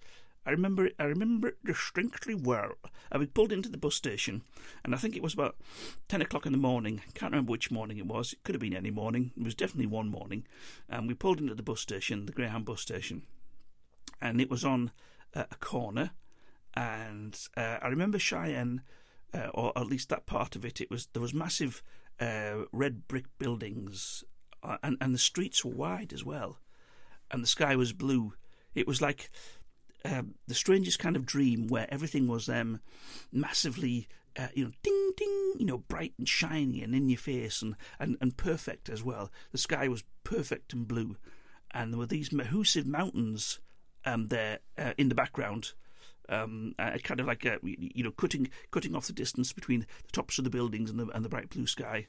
I 0.45 0.51
remember 0.51 0.89
I 0.99 1.05
remember 1.05 1.49
it 1.49 1.63
distinctly 1.63 2.35
well. 2.35 2.73
Uh, 3.11 3.19
we 3.19 3.27
pulled 3.27 3.53
into 3.53 3.69
the 3.69 3.77
bus 3.77 3.95
station, 3.95 4.41
and 4.83 4.93
I 4.93 4.97
think 4.97 5.15
it 5.15 5.23
was 5.23 5.33
about 5.33 5.55
ten 6.09 6.21
o'clock 6.21 6.45
in 6.45 6.51
the 6.51 6.57
morning. 6.57 7.01
Can't 7.13 7.31
remember 7.31 7.51
which 7.51 7.71
morning 7.71 7.97
it 7.97 8.07
was. 8.07 8.33
It 8.33 8.43
could 8.43 8.55
have 8.55 8.61
been 8.61 8.75
any 8.75 8.91
morning. 8.91 9.31
It 9.37 9.43
was 9.43 9.55
definitely 9.55 9.87
one 9.87 10.09
morning. 10.09 10.45
And 10.89 11.07
we 11.07 11.13
pulled 11.13 11.39
into 11.39 11.55
the 11.55 11.63
bus 11.63 11.79
station, 11.79 12.25
the 12.25 12.33
Greyhound 12.33 12.65
bus 12.65 12.81
station, 12.81 13.21
and 14.19 14.41
it 14.41 14.49
was 14.49 14.65
on 14.65 14.91
uh, 15.33 15.45
a 15.49 15.55
corner. 15.55 16.11
And 16.75 17.39
uh, 17.55 17.77
I 17.81 17.87
remember 17.87 18.19
Cheyenne 18.19 18.81
uh, 19.33 19.47
or 19.53 19.71
at 19.75 19.87
least 19.87 20.09
that 20.09 20.25
part 20.25 20.55
of 20.55 20.65
it, 20.65 20.81
it 20.81 20.91
was 20.91 21.07
there 21.13 21.21
was 21.21 21.33
massive 21.33 21.81
uh, 22.19 22.65
red 22.71 23.07
brick 23.07 23.25
buildings, 23.37 24.23
uh, 24.61 24.77
and 24.83 24.97
and 25.01 25.13
the 25.13 25.19
streets 25.19 25.63
were 25.65 25.73
wide 25.73 26.13
as 26.13 26.23
well, 26.23 26.59
and 27.31 27.43
the 27.43 27.47
sky 27.47 27.75
was 27.75 27.93
blue. 27.93 28.33
It 28.75 28.87
was 28.87 29.01
like 29.01 29.29
um, 30.05 30.35
the 30.47 30.53
strangest 30.53 30.99
kind 30.99 31.15
of 31.15 31.25
dream 31.25 31.67
where 31.67 31.91
everything 31.91 32.27
was 32.27 32.49
um, 32.49 32.79
massively, 33.31 34.07
uh, 34.37 34.47
you 34.53 34.65
know, 34.65 34.71
ding 34.81 35.11
ding, 35.15 35.53
you 35.59 35.65
know, 35.65 35.77
bright 35.77 36.13
and 36.17 36.27
shiny 36.27 36.81
and 36.83 36.95
in 36.95 37.09
your 37.09 37.19
face 37.19 37.61
and, 37.61 37.75
and, 37.99 38.17
and 38.19 38.37
perfect 38.37 38.89
as 38.89 39.03
well. 39.03 39.31
The 39.51 39.57
sky 39.57 39.87
was 39.87 40.03
perfect 40.23 40.73
and 40.73 40.87
blue, 40.87 41.17
and 41.71 41.91
there 41.91 41.99
were 41.99 42.05
these 42.05 42.31
massive 42.31 42.85
mountains 42.85 43.59
um, 44.05 44.27
there 44.27 44.59
uh, 44.77 44.93
in 44.97 45.09
the 45.09 45.15
background 45.15 45.73
um, 46.29 46.73
uh, 46.79 46.97
kind 47.03 47.19
of 47.19 47.25
like 47.25 47.45
a, 47.45 47.59
you 47.63 48.03
know 48.03 48.11
cutting 48.11 48.49
cutting 48.71 48.95
off 48.95 49.07
the 49.07 49.13
distance 49.13 49.53
between 49.53 49.81
the 49.81 50.11
tops 50.11 50.37
of 50.37 50.43
the 50.43 50.49
buildings 50.49 50.89
and 50.89 50.99
the 50.99 51.07
and 51.09 51.23
the 51.23 51.29
bright 51.29 51.49
blue 51.49 51.67
sky. 51.67 52.07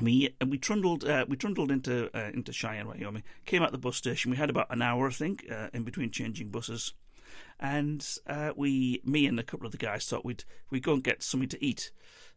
We 0.00 0.34
we 0.46 0.58
trundled 0.58 1.04
uh, 1.04 1.24
we 1.28 1.36
trundled 1.36 1.70
into 1.70 2.10
uh, 2.16 2.30
into 2.32 2.52
Cheyenne, 2.52 2.88
Wyoming. 2.88 3.24
Came 3.44 3.62
out 3.62 3.72
the 3.72 3.78
bus 3.78 3.96
station. 3.96 4.30
We 4.30 4.36
had 4.36 4.50
about 4.50 4.70
an 4.70 4.82
hour, 4.82 5.08
I 5.08 5.12
think, 5.12 5.46
uh, 5.50 5.68
in 5.72 5.84
between 5.84 6.10
changing 6.10 6.48
buses, 6.48 6.92
and 7.58 8.06
uh, 8.26 8.52
we, 8.56 9.00
me 9.04 9.26
and 9.26 9.40
a 9.40 9.42
couple 9.42 9.66
of 9.66 9.72
the 9.72 9.78
guys, 9.78 10.06
thought 10.06 10.24
we'd 10.24 10.44
we'd 10.70 10.82
go 10.82 10.92
and 10.92 11.04
get 11.04 11.22
something 11.22 11.48
to 11.48 11.64
eat 11.64 11.90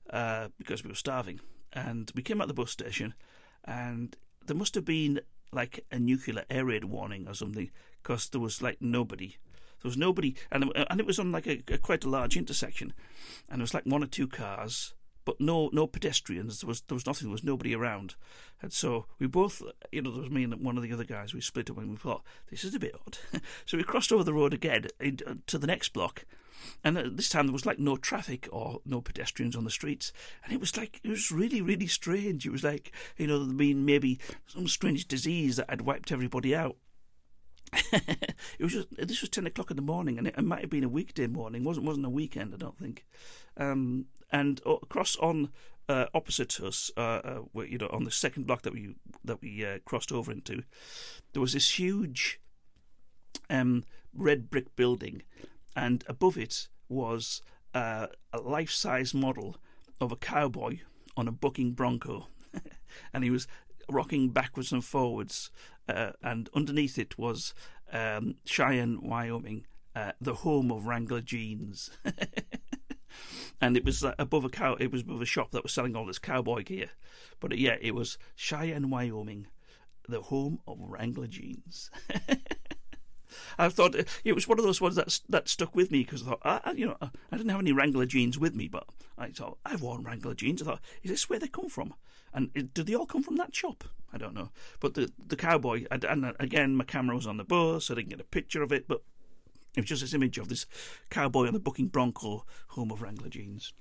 uh, 0.09 0.47
because 0.57 0.83
we 0.83 0.89
were 0.89 0.95
starving. 0.95 1.41
And 1.73 2.11
we 2.15 2.23
came 2.23 2.41
out 2.41 2.47
the 2.47 2.53
bus 2.53 2.71
station, 2.71 3.13
and 3.65 4.15
there 4.45 4.55
must 4.55 4.75
have 4.75 4.85
been 4.85 5.19
like 5.51 5.85
a 5.91 5.99
nuclear 5.99 6.45
air 6.49 6.65
raid 6.65 6.85
warning 6.85 7.27
or 7.27 7.33
something 7.33 7.69
because 8.01 8.29
there 8.29 8.41
was 8.41 8.61
like 8.61 8.77
nobody 8.79 9.35
there 9.81 9.89
was 9.89 9.97
nobody, 9.97 10.35
and 10.51 10.65
uh, 10.75 10.85
and 10.89 10.99
it 10.99 11.05
was 11.05 11.19
on 11.19 11.31
like 11.31 11.47
a, 11.47 11.61
a 11.69 11.77
quite 11.77 12.03
a 12.03 12.09
large 12.09 12.35
intersection, 12.35 12.93
and 13.49 13.59
there 13.59 13.63
was 13.63 13.73
like 13.73 13.85
one 13.85 14.03
or 14.03 14.07
two 14.07 14.27
cars, 14.27 14.93
but 15.25 15.39
no 15.39 15.69
no 15.71 15.87
pedestrians. 15.87 16.61
There 16.61 16.67
was 16.67 16.81
there 16.81 16.95
was 16.95 17.05
nothing. 17.05 17.27
There 17.27 17.31
was 17.31 17.43
nobody 17.43 17.73
around, 17.73 18.15
and 18.61 18.73
so 18.73 19.05
we 19.19 19.27
both, 19.27 19.61
uh, 19.61 19.71
you 19.91 20.01
know, 20.01 20.11
there 20.11 20.21
was 20.21 20.31
me 20.31 20.43
and 20.43 20.53
one 20.63 20.75
of 20.75 20.83
the 20.83 20.91
other 20.91 21.03
guys. 21.03 21.33
We 21.33 21.41
split 21.41 21.69
up 21.69 21.77
and 21.77 21.91
we 21.91 21.95
thought 21.95 22.23
this 22.49 22.63
is 22.63 22.75
a 22.75 22.79
bit 22.79 22.95
odd. 23.05 23.17
so 23.65 23.77
we 23.77 23.83
crossed 23.83 24.11
over 24.11 24.23
the 24.23 24.33
road 24.33 24.53
again 24.53 24.87
uh, 25.01 25.33
to 25.47 25.57
the 25.57 25.67
next 25.67 25.93
block, 25.93 26.25
and 26.83 26.97
uh, 26.97 27.03
this 27.11 27.29
time 27.29 27.47
there 27.47 27.53
was 27.53 27.65
like 27.65 27.79
no 27.79 27.95
traffic 27.95 28.49
or 28.51 28.81
no 28.85 29.01
pedestrians 29.01 29.55
on 29.55 29.63
the 29.63 29.71
streets, 29.71 30.11
and 30.43 30.53
it 30.53 30.59
was 30.59 30.75
like 30.75 30.99
it 31.03 31.09
was 31.09 31.31
really 31.31 31.61
really 31.61 31.87
strange. 31.87 32.45
It 32.45 32.51
was 32.51 32.63
like 32.63 32.91
you 33.17 33.27
know 33.27 33.39
there'd 33.45 33.57
been 33.57 33.85
maybe 33.85 34.19
some 34.47 34.67
strange 34.67 35.07
disease 35.07 35.55
that 35.55 35.69
had 35.69 35.81
wiped 35.81 36.11
everybody 36.11 36.55
out. 36.55 36.75
It 37.73 38.35
was 38.59 38.73
just 38.73 38.87
this 38.97 39.21
was 39.21 39.29
ten 39.29 39.45
o'clock 39.45 39.69
in 39.69 39.75
the 39.75 39.81
morning, 39.81 40.17
and 40.17 40.27
it, 40.27 40.35
it, 40.37 40.43
might 40.43 40.61
have 40.61 40.69
been 40.69 40.83
a 40.83 40.89
weekday 40.89 41.27
morning. 41.27 41.63
wasn't 41.63 41.85
wasn't 41.85 42.05
a 42.05 42.09
weekend, 42.09 42.53
I 42.53 42.57
don't 42.57 42.77
think. 42.77 43.05
Um, 43.57 44.05
and 44.31 44.61
across 44.65 45.15
on 45.17 45.49
uh, 45.87 46.05
opposite 46.13 46.59
us, 46.59 46.91
uh, 46.97 47.01
uh, 47.55 47.61
you 47.63 47.77
know, 47.77 47.89
on 47.91 48.03
the 48.03 48.11
second 48.11 48.47
block 48.47 48.61
that 48.61 48.73
we 48.73 48.95
that 49.23 49.41
we 49.41 49.65
uh, 49.65 49.79
crossed 49.85 50.11
over 50.11 50.31
into, 50.31 50.63
there 51.33 51.41
was 51.41 51.53
this 51.53 51.79
huge 51.79 52.39
um, 53.49 53.83
red 54.13 54.49
brick 54.49 54.75
building, 54.75 55.23
and 55.75 56.03
above 56.07 56.37
it 56.37 56.67
was 56.87 57.41
uh, 57.73 58.07
a 58.33 58.39
life-size 58.39 59.13
model 59.13 59.57
of 59.99 60.11
a 60.11 60.15
cowboy 60.15 60.79
on 61.17 61.27
a 61.27 61.31
bucking 61.31 61.71
bronco, 61.71 62.27
and 63.13 63.23
he 63.23 63.29
was 63.29 63.47
rocking 63.89 64.29
backwards 64.29 64.71
and 64.71 64.83
forwards, 64.83 65.51
uh, 65.87 66.11
and 66.21 66.49
underneath 66.53 66.97
it 66.97 67.17
was 67.17 67.53
um, 67.91 68.35
Cheyenne, 68.45 68.99
Wyoming, 69.01 69.65
uh, 69.95 70.11
the 70.21 70.35
home 70.35 70.71
of 70.71 70.85
Wrangler 70.85 71.21
jeans. 71.21 71.89
and 73.61 73.75
it 73.75 73.85
was 73.85 74.03
uh, 74.03 74.13
above 74.19 74.45
a 74.45 74.49
cow. 74.49 74.75
It 74.79 74.91
was 74.91 75.01
above 75.01 75.21
a 75.21 75.25
shop 75.25 75.51
that 75.51 75.63
was 75.63 75.73
selling 75.73 75.95
all 75.95 76.05
this 76.05 76.19
cowboy 76.19 76.63
gear. 76.63 76.91
But 77.39 77.53
uh, 77.53 77.55
yeah, 77.55 77.77
it 77.81 77.95
was 77.95 78.17
Cheyenne, 78.35 78.89
Wyoming, 78.89 79.47
the 80.07 80.21
home 80.21 80.59
of 80.67 80.77
Wrangler 80.79 81.27
jeans. 81.27 81.89
I 83.57 83.69
thought 83.69 83.95
uh, 83.95 84.03
it 84.23 84.33
was 84.33 84.47
one 84.47 84.59
of 84.59 84.65
those 84.65 84.81
ones 84.81 84.95
that 84.95 85.19
that 85.29 85.47
stuck 85.47 85.75
with 85.75 85.91
me 85.91 86.03
because 86.03 86.23
I 86.23 86.25
thought, 86.25 86.41
I, 86.43 86.71
you 86.71 86.87
know, 86.87 86.97
I 87.01 87.37
didn't 87.37 87.49
have 87.49 87.59
any 87.59 87.71
Wrangler 87.71 88.05
jeans 88.05 88.39
with 88.39 88.55
me, 88.55 88.67
but 88.67 88.85
I 89.17 89.29
thought 89.29 89.57
I've 89.65 89.81
worn 89.81 90.03
Wrangler 90.03 90.33
jeans. 90.33 90.61
I 90.61 90.65
thought, 90.65 90.81
is 91.03 91.11
this 91.11 91.29
where 91.29 91.39
they 91.39 91.47
come 91.47 91.69
from? 91.69 91.93
And 92.33 92.73
do 92.73 92.83
they 92.83 92.95
all 92.95 93.05
come 93.05 93.23
from 93.23 93.37
that 93.37 93.55
shop? 93.55 93.83
I 94.13 94.17
don't 94.17 94.33
know. 94.33 94.49
But 94.79 94.93
the 94.93 95.11
the 95.25 95.35
cowboy, 95.35 95.85
and, 95.91 96.03
and 96.03 96.33
again, 96.39 96.75
my 96.75 96.83
camera 96.83 97.15
was 97.15 97.27
on 97.27 97.37
the 97.37 97.43
bus, 97.43 97.85
so 97.85 97.93
I 97.93 97.95
didn't 97.95 98.09
get 98.09 98.21
a 98.21 98.25
picture 98.25 98.63
of 98.63 98.71
it, 98.71 98.87
but 98.87 99.01
it 99.75 99.81
was 99.81 99.89
just 99.89 100.01
this 100.01 100.13
image 100.13 100.37
of 100.37 100.49
this 100.49 100.65
cowboy 101.09 101.47
on 101.47 101.53
the 101.53 101.59
bucking 101.59 101.87
bronco, 101.87 102.45
home 102.69 102.91
of 102.91 103.01
Wrangler 103.01 103.29
jeans. 103.29 103.73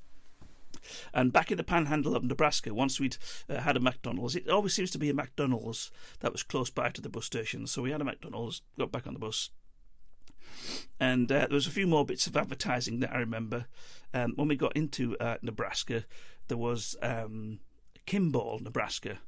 And 1.13 1.33
back 1.33 1.51
in 1.51 1.57
the 1.57 1.65
panhandle 1.65 2.15
of 2.15 2.25
Nebraska, 2.25 2.73
once 2.75 3.01
we'd 3.01 3.17
uh, 3.49 3.61
had 3.61 3.77
a 3.77 3.81
McDonald's, 3.81 4.37
it 4.37 4.49
always 4.49 4.75
seems 4.75 4.91
to 4.93 4.99
be 4.99 5.11
a 5.11 5.15
McDonald's 5.15 5.91
that 6.21 6.33
was 6.33 6.43
close 6.43 6.71
by 6.71 6.91
to 6.91 7.01
the 7.01 7.09
bus 7.09 7.25
station. 7.25 7.67
So 7.67 7.83
we 7.83 7.91
had 7.91 8.01
a 8.01 8.05
McDonald's, 8.05 8.63
got 8.79 8.93
back 8.93 9.07
on 9.07 9.15
the 9.15 9.19
bus. 9.19 9.51
And 11.01 11.31
uh, 11.31 11.47
there 11.47 11.55
was 11.55 11.67
a 11.67 11.73
few 11.73 11.87
more 11.87 12.05
bits 12.05 12.27
of 12.27 12.37
advertising 12.37 13.01
that 13.01 13.13
I 13.13 13.19
remember. 13.19 13.67
Um, 14.13 14.35
when 14.37 14.49
we 14.49 14.57
got 14.57 14.77
into 14.77 15.17
uh, 15.19 15.39
Nebraska, 15.43 16.05
there 16.49 16.59
was 16.59 16.97
um, 17.03 17.61
Kimball, 18.09 18.59
Nebraska. 18.63 19.19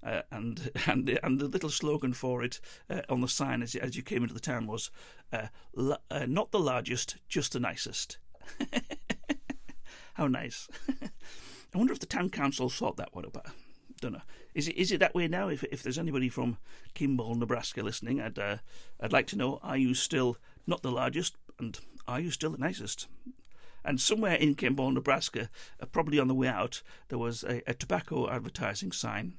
Uh, 0.00 0.22
and 0.30 0.70
and 0.86 1.18
and 1.24 1.40
the 1.40 1.48
little 1.48 1.70
slogan 1.70 2.12
for 2.12 2.44
it 2.44 2.60
uh, 2.88 3.02
on 3.08 3.20
the 3.20 3.28
sign 3.28 3.62
as 3.62 3.74
as 3.74 3.96
you 3.96 4.02
came 4.02 4.22
into 4.22 4.32
the 4.32 4.40
town 4.40 4.68
was 4.68 4.92
uh, 5.32 5.48
la- 5.74 5.96
uh, 6.08 6.24
not 6.26 6.52
the 6.52 6.60
largest, 6.60 7.16
just 7.28 7.52
the 7.52 7.58
nicest. 7.58 8.18
How 10.14 10.28
nice. 10.28 10.68
I 11.02 11.78
wonder 11.78 11.92
if 11.92 11.98
the 11.98 12.06
town 12.06 12.30
council 12.30 12.68
thought 12.70 12.96
that 12.96 13.14
one 13.14 13.26
up. 13.26 13.44
I 13.44 13.50
don't 14.00 14.12
know. 14.12 14.22
Is 14.54 14.68
it 14.68 14.76
is 14.76 14.92
it 14.92 15.00
that 15.00 15.16
way 15.16 15.26
now? 15.26 15.48
If 15.48 15.64
if 15.64 15.82
there's 15.82 15.98
anybody 15.98 16.28
from 16.28 16.58
Kimball, 16.94 17.34
Nebraska, 17.34 17.82
listening, 17.82 18.20
I'd 18.20 18.38
uh, 18.38 18.58
I'd 19.00 19.12
like 19.12 19.26
to 19.28 19.36
know: 19.36 19.58
Are 19.64 19.76
you 19.76 19.94
still 19.94 20.36
not 20.64 20.82
the 20.82 20.92
largest, 20.92 21.36
and 21.58 21.76
are 22.06 22.20
you 22.20 22.30
still 22.30 22.50
the 22.50 22.58
nicest? 22.58 23.08
And 23.88 23.98
somewhere 23.98 24.34
in 24.34 24.54
Kimball, 24.54 24.90
Nebraska, 24.90 25.48
uh, 25.80 25.86
probably 25.86 26.18
on 26.18 26.28
the 26.28 26.34
way 26.34 26.46
out, 26.46 26.82
there 27.08 27.18
was 27.18 27.42
a, 27.42 27.62
a 27.66 27.72
tobacco 27.72 28.30
advertising 28.30 28.92
sign. 28.92 29.38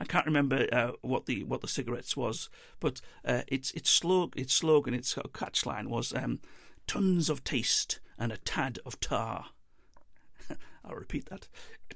I 0.00 0.06
can't 0.06 0.24
remember 0.24 0.66
uh, 0.72 0.92
what 1.02 1.26
the 1.26 1.44
what 1.44 1.60
the 1.60 1.68
cigarettes 1.68 2.16
was, 2.16 2.48
but 2.80 3.02
uh, 3.26 3.42
its 3.46 3.70
its 3.72 3.90
slog 3.90 4.32
its 4.38 4.54
slogan 4.54 4.94
its 4.94 5.14
catchline 5.34 5.88
was 5.88 6.14
um, 6.14 6.40
"tons 6.86 7.28
of 7.28 7.44
taste 7.44 8.00
and 8.18 8.32
a 8.32 8.38
tad 8.38 8.78
of 8.86 8.98
tar." 9.00 9.48
I'll 10.82 10.96
repeat 10.96 11.26
that. 11.26 11.48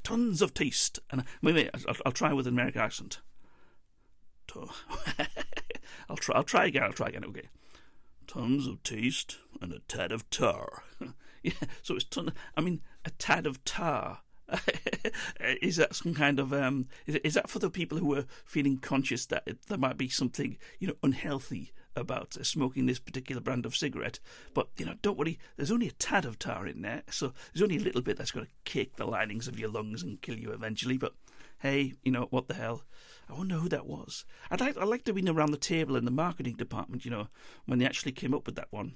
Tons 0.03 0.43
of 0.43 0.53
taste. 0.53 0.99
And 1.11 1.25
wait, 1.43 1.55
wait, 1.55 1.71
I'll, 1.73 1.97
I'll 2.05 2.13
try 2.13 2.35
with 2.35 2.47
an 2.47 2.53
American 2.53 2.83
accent. 2.83 3.21
I'll 6.11 6.17
try. 6.17 6.37
I'll 6.37 6.45
try 6.45 6.67
again. 6.67 6.83
I'll 6.83 6.93
try 6.93 7.09
again. 7.09 7.25
Okay. 7.25 7.49
Tons 8.27 8.67
of 8.67 8.83
taste 8.83 9.39
and 9.63 9.73
a 9.73 9.79
tad 9.89 10.13
of 10.13 10.29
tar. 10.29 10.83
yeah. 11.47 11.69
So 11.83 11.95
it's 11.95 12.05
ton. 12.05 12.33
I 12.57 12.61
mean, 12.61 12.83
a 13.05 13.11
tad 13.11 13.47
of 13.47 13.65
tar. 13.65 14.21
is 15.61 15.77
that 15.77 15.95
some 15.95 16.15
kind 16.15 16.39
of 16.39 16.53
um? 16.53 16.87
Is, 17.07 17.17
is 17.17 17.35
that 17.35 17.51
for 17.51 17.59
the 17.59 17.71
people 17.71 17.99
who 17.99 18.15
are 18.15 18.27
feeling 18.45 18.79
conscious 18.79 19.27
that 19.27 19.43
it, 19.47 19.67
there 19.67 19.79
might 19.79 19.97
be 19.97 20.09
something 20.09 20.57
you 20.79 20.89
know 20.89 20.95
unhealthy 21.03 21.73
about 21.97 22.35
smoking 22.47 22.87
this 22.87 22.99
particular 22.99 23.41
brand 23.41 23.65
of 23.65 23.75
cigarette. 23.75 24.21
But, 24.55 24.69
you 24.77 24.85
know, 24.85 24.95
don't 25.01 25.19
worry, 25.19 25.39
there's 25.57 25.71
only 25.71 25.89
a 25.89 25.93
tad 25.93 26.27
of 26.27 26.39
tar 26.39 26.67
in 26.67 26.83
there, 26.83 27.03
so 27.11 27.33
there's 27.53 27.63
only 27.63 27.79
a 27.79 27.83
little 27.83 28.03
bit 28.03 28.19
that's 28.19 28.31
going 28.31 28.47
to 28.47 28.53
cake 28.71 28.97
the 28.97 29.07
linings 29.07 29.49
of 29.49 29.59
your 29.59 29.71
lungs 29.71 30.03
and 30.03 30.21
kill 30.21 30.39
you 30.39 30.51
eventually. 30.53 30.99
But 30.99 31.15
hey, 31.61 31.95
you 32.05 32.13
know, 32.13 32.27
what 32.31 32.49
the 32.49 32.55
hell? 32.55 32.83
I 33.29 33.33
wonder 33.33 33.57
who 33.57 33.69
that 33.71 33.87
was. 33.87 34.25
I'd 34.51 34.61
like, 34.61 34.77
I'd 34.77 34.89
like 34.89 35.05
to 35.05 35.11
have 35.11 35.17
been 35.17 35.29
around 35.29 35.51
the 35.51 35.57
table 35.57 35.97
in 35.97 36.05
the 36.05 36.11
marketing 36.11 36.57
department, 36.57 37.05
you 37.05 37.11
know, 37.11 37.29
when 37.65 37.79
they 37.79 37.87
actually 37.87 38.13
came 38.13 38.35
up 38.35 38.47
with 38.47 38.57
that 38.57 38.69
one. 38.71 38.95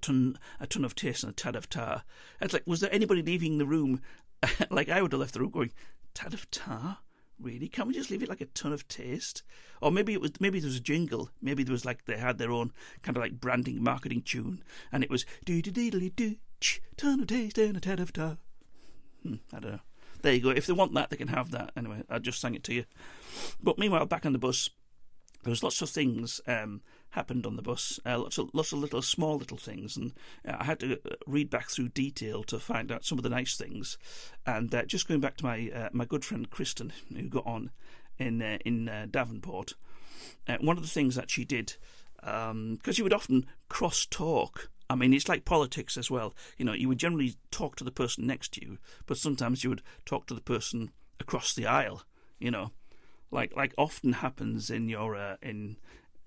Ton, 0.00 0.38
a 0.60 0.66
ton 0.66 0.84
of 0.84 0.94
taste 0.94 1.24
and 1.24 1.32
a 1.32 1.36
tad 1.36 1.56
of 1.56 1.68
tar. 1.68 2.04
It's 2.40 2.52
like, 2.52 2.66
was 2.66 2.80
there 2.80 2.92
anybody 2.92 3.22
leaving 3.22 3.58
the 3.58 3.66
room 3.66 4.00
like 4.70 4.88
I 4.88 5.02
would 5.02 5.12
have 5.12 5.20
left 5.20 5.34
the 5.34 5.40
room 5.40 5.50
going, 5.50 5.72
tad 6.14 6.34
of 6.34 6.50
tar? 6.50 6.98
Really? 7.40 7.68
Can't 7.68 7.86
we 7.86 7.94
just 7.94 8.10
leave 8.10 8.22
it 8.22 8.28
like 8.28 8.40
a 8.40 8.46
ton 8.46 8.72
of 8.72 8.88
taste? 8.88 9.42
Or 9.80 9.92
maybe 9.92 10.12
it 10.12 10.20
was 10.20 10.32
maybe 10.40 10.58
there 10.58 10.66
was 10.68 10.76
a 10.76 10.80
jingle. 10.80 11.30
Maybe 11.40 11.62
there 11.62 11.72
was 11.72 11.84
like 11.84 12.04
they 12.04 12.16
had 12.16 12.38
their 12.38 12.50
own 12.50 12.72
kind 13.02 13.16
of 13.16 13.22
like 13.22 13.40
branding 13.40 13.82
marketing 13.82 14.22
tune, 14.22 14.64
and 14.90 15.04
it 15.04 15.10
was 15.10 15.24
do 15.44 15.62
do 15.62 15.70
do 15.70 16.10
do 16.10 16.36
ton 16.96 17.20
of 17.20 17.28
taste 17.28 17.58
and 17.58 17.76
a 17.76 17.80
tad 17.80 18.00
of 18.00 18.12
tar. 18.12 18.38
Hmm, 19.22 19.36
I 19.52 19.60
don't 19.60 19.72
know. 19.72 19.80
There 20.22 20.32
you 20.32 20.40
go. 20.40 20.50
If 20.50 20.66
they 20.66 20.72
want 20.72 20.94
that, 20.94 21.10
they 21.10 21.16
can 21.16 21.28
have 21.28 21.52
that. 21.52 21.70
Anyway, 21.76 22.02
I 22.10 22.18
just 22.18 22.40
sang 22.40 22.56
it 22.56 22.64
to 22.64 22.74
you. 22.74 22.84
But 23.62 23.78
meanwhile, 23.78 24.04
back 24.06 24.26
on 24.26 24.32
the 24.32 24.38
bus, 24.38 24.68
there 25.44 25.50
was 25.50 25.62
lots 25.62 25.80
of 25.80 25.90
things 25.90 26.40
um, 26.48 26.82
happened 27.10 27.46
on 27.46 27.56
the 27.56 27.62
bus, 27.62 27.98
uh, 28.04 28.18
lots 28.18 28.38
of 28.38 28.50
lots 28.52 28.72
of 28.72 28.78
little 28.78 29.02
small 29.02 29.36
little 29.36 29.56
things, 29.56 29.96
and 29.96 30.12
uh, 30.46 30.56
I 30.60 30.64
had 30.64 30.80
to 30.80 30.94
uh, 30.94 31.14
read 31.26 31.50
back 31.50 31.70
through 31.70 31.90
detail 31.90 32.42
to 32.44 32.58
find 32.58 32.92
out 32.92 33.04
some 33.04 33.18
of 33.18 33.22
the 33.22 33.30
nice 33.30 33.56
things. 33.56 33.98
And 34.46 34.74
uh, 34.74 34.84
just 34.84 35.08
going 35.08 35.20
back 35.20 35.36
to 35.38 35.44
my 35.44 35.70
uh, 35.74 35.88
my 35.92 36.04
good 36.04 36.24
friend 36.24 36.48
Kristen, 36.50 36.92
who 37.14 37.28
got 37.28 37.46
on 37.46 37.70
in 38.18 38.42
uh, 38.42 38.58
in 38.64 39.08
Davenport, 39.10 39.74
one 40.60 40.76
of 40.76 40.82
the 40.82 40.88
things 40.88 41.14
that 41.14 41.30
she 41.30 41.44
did, 41.44 41.76
because 42.16 42.50
um, 42.50 42.78
you 42.86 43.04
would 43.04 43.12
often 43.12 43.46
cross 43.68 44.06
talk. 44.06 44.70
I 44.90 44.94
mean, 44.94 45.12
it's 45.12 45.28
like 45.28 45.44
politics 45.44 45.98
as 45.98 46.10
well. 46.10 46.34
You 46.56 46.64
know, 46.64 46.72
you 46.72 46.88
would 46.88 46.98
generally 46.98 47.34
talk 47.50 47.76
to 47.76 47.84
the 47.84 47.90
person 47.90 48.26
next 48.26 48.54
to 48.54 48.64
you, 48.64 48.78
but 49.06 49.18
sometimes 49.18 49.62
you 49.62 49.70
would 49.70 49.82
talk 50.06 50.26
to 50.26 50.34
the 50.34 50.40
person 50.40 50.92
across 51.20 51.54
the 51.54 51.66
aisle. 51.66 52.02
You 52.38 52.50
know, 52.50 52.72
like 53.30 53.56
like 53.56 53.74
often 53.78 54.14
happens 54.14 54.70
in 54.70 54.88
your 54.88 55.16
in 55.42 55.76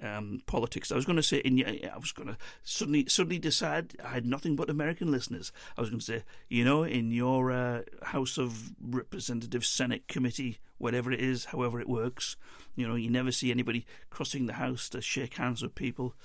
um, 0.02 0.42
politics. 0.46 0.92
I 0.92 0.96
was 0.96 1.06
going 1.06 1.18
to 1.18 1.24
say 1.24 1.38
in 1.38 1.62
I 1.62 1.98
was 1.98 2.12
going 2.12 2.30
to 2.30 2.38
suddenly 2.64 3.06
suddenly 3.08 3.40
decide 3.40 3.94
I 4.04 4.10
had 4.10 4.26
nothing 4.26 4.56
but 4.56 4.70
American 4.70 5.12
listeners. 5.12 5.52
I 5.78 5.82
was 5.82 5.90
going 5.90 6.00
to 6.00 6.06
say, 6.06 6.24
you 6.50 6.66
know, 6.66 6.84
in 6.84 7.12
your 7.12 7.52
uh, 7.52 7.82
House 8.04 8.38
of 8.38 8.72
Representatives, 8.82 9.68
Senate 9.68 10.08
committee, 10.08 10.60
whatever 10.78 11.12
it 11.12 11.22
is, 11.22 11.46
however 11.46 11.80
it 11.80 11.90
works, 11.90 12.36
you 12.76 12.88
know, 12.88 12.96
you 12.96 13.10
never 13.10 13.32
see 13.32 13.52
anybody 13.52 13.86
crossing 14.10 14.48
the 14.48 14.54
house 14.54 14.90
to 14.90 15.02
shake 15.02 15.36
hands 15.36 15.62
with 15.62 15.76
people. 15.76 16.16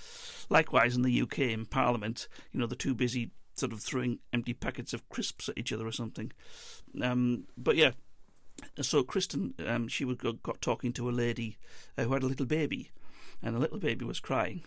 Likewise, 0.49 0.97
in 0.97 1.03
the 1.03 1.23
UK, 1.23 1.39
in 1.41 1.67
Parliament, 1.67 2.29
you 2.53 2.61
know, 2.61 2.67
they're 2.67 2.77
too 2.77 2.95
busy 2.95 3.31
sort 3.55 3.73
of 3.73 3.81
throwing 3.81 4.19
empty 4.33 4.53
packets 4.53 4.93
of 4.93 5.09
crisps 5.09 5.49
at 5.49 5.59
each 5.59 5.73
other 5.73 5.87
or 5.87 5.93
something. 5.93 6.33
Um, 7.03 7.45
but 7.57 7.77
yeah. 7.77 7.93
So 8.81 9.03
Kristen, 9.03 9.55
um, 9.67 9.87
she 9.89 10.05
got, 10.15 10.43
got 10.43 10.63
talking 10.63 10.93
to 10.95 11.11
a 11.11 11.13
lady 11.13 11.59
uh, 11.99 12.05
who 12.05 12.15
had 12.15 12.23
a 12.23 12.27
little 12.27 12.47
baby, 12.47 12.91
and 13.47 13.55
the 13.55 13.61
little 13.61 13.79
baby 13.79 14.05
was 14.05 14.19
crying. 14.19 14.65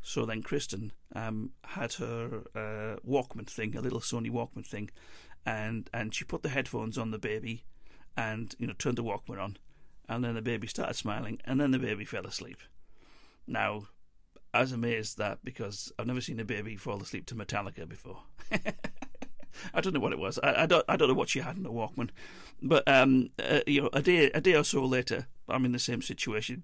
So 0.00 0.24
then 0.24 0.40
Kristen 0.42 0.92
um, 1.14 1.50
had 1.64 1.92
her 1.94 2.44
uh, 2.56 2.96
Walkman 3.06 3.46
thing, 3.46 3.76
a 3.76 3.82
little 3.82 4.00
Sony 4.00 4.30
Walkman 4.30 4.64
thing, 4.64 4.90
and 5.44 5.88
and 5.92 6.14
she 6.14 6.24
put 6.24 6.42
the 6.42 6.48
headphones 6.48 6.96
on 6.96 7.10
the 7.10 7.18
baby, 7.18 7.64
and 8.16 8.54
you 8.58 8.66
know 8.66 8.72
turned 8.72 8.96
the 8.96 9.04
Walkman 9.04 9.38
on, 9.38 9.58
and 10.08 10.24
then 10.24 10.34
the 10.34 10.40
baby 10.40 10.66
started 10.66 10.94
smiling, 10.94 11.40
and 11.44 11.60
then 11.60 11.72
the 11.72 11.78
baby 11.78 12.06
fell 12.06 12.26
asleep. 12.26 12.56
Now, 13.46 13.88
I 14.54 14.62
was 14.62 14.72
amazed 14.72 15.18
that 15.18 15.40
because 15.44 15.92
I've 15.98 16.06
never 16.06 16.22
seen 16.22 16.40
a 16.40 16.44
baby 16.44 16.74
fall 16.76 17.02
asleep 17.02 17.26
to 17.26 17.34
Metallica 17.34 17.86
before. 17.86 18.22
I 19.74 19.82
don't 19.82 19.92
know 19.92 20.00
what 20.00 20.14
it 20.14 20.18
was. 20.18 20.38
I, 20.42 20.62
I, 20.62 20.66
don't. 20.66 20.86
I 20.88 20.96
don't 20.96 21.08
know 21.08 21.14
what 21.14 21.28
she 21.28 21.40
had 21.40 21.56
in 21.56 21.64
the 21.64 21.70
Walkman, 21.70 22.08
but 22.62 22.88
um, 22.88 23.28
uh, 23.38 23.60
you 23.66 23.82
know, 23.82 23.90
a 23.92 24.00
day 24.00 24.30
a 24.30 24.40
day 24.40 24.54
or 24.54 24.64
so 24.64 24.86
later, 24.86 25.26
I'm 25.50 25.66
in 25.66 25.72
the 25.72 25.78
same 25.78 26.00
situation. 26.00 26.62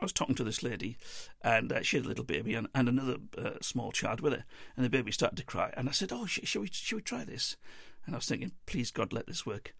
I 0.00 0.04
was 0.04 0.12
talking 0.12 0.34
to 0.36 0.44
this 0.44 0.62
lady, 0.62 0.96
and 1.42 1.72
uh, 1.72 1.82
she 1.82 1.96
had 1.96 2.06
a 2.06 2.08
little 2.08 2.24
baby 2.24 2.54
and, 2.54 2.68
and 2.74 2.88
another 2.88 3.16
uh, 3.38 3.50
small 3.60 3.92
child 3.92 4.20
with 4.20 4.32
her, 4.32 4.44
and 4.76 4.84
the 4.84 4.90
baby 4.90 5.12
started 5.12 5.36
to 5.36 5.44
cry. 5.44 5.72
And 5.76 5.88
I 5.88 5.92
said, 5.92 6.10
"Oh, 6.12 6.26
sh- 6.26 6.40
shall 6.44 6.62
we 6.62 6.68
shall 6.72 6.96
we 6.96 7.02
try 7.02 7.24
this?" 7.24 7.56
And 8.06 8.14
I 8.14 8.18
was 8.18 8.26
thinking, 8.26 8.52
"Please 8.66 8.90
God, 8.90 9.12
let 9.12 9.26
this 9.26 9.46
work." 9.46 9.74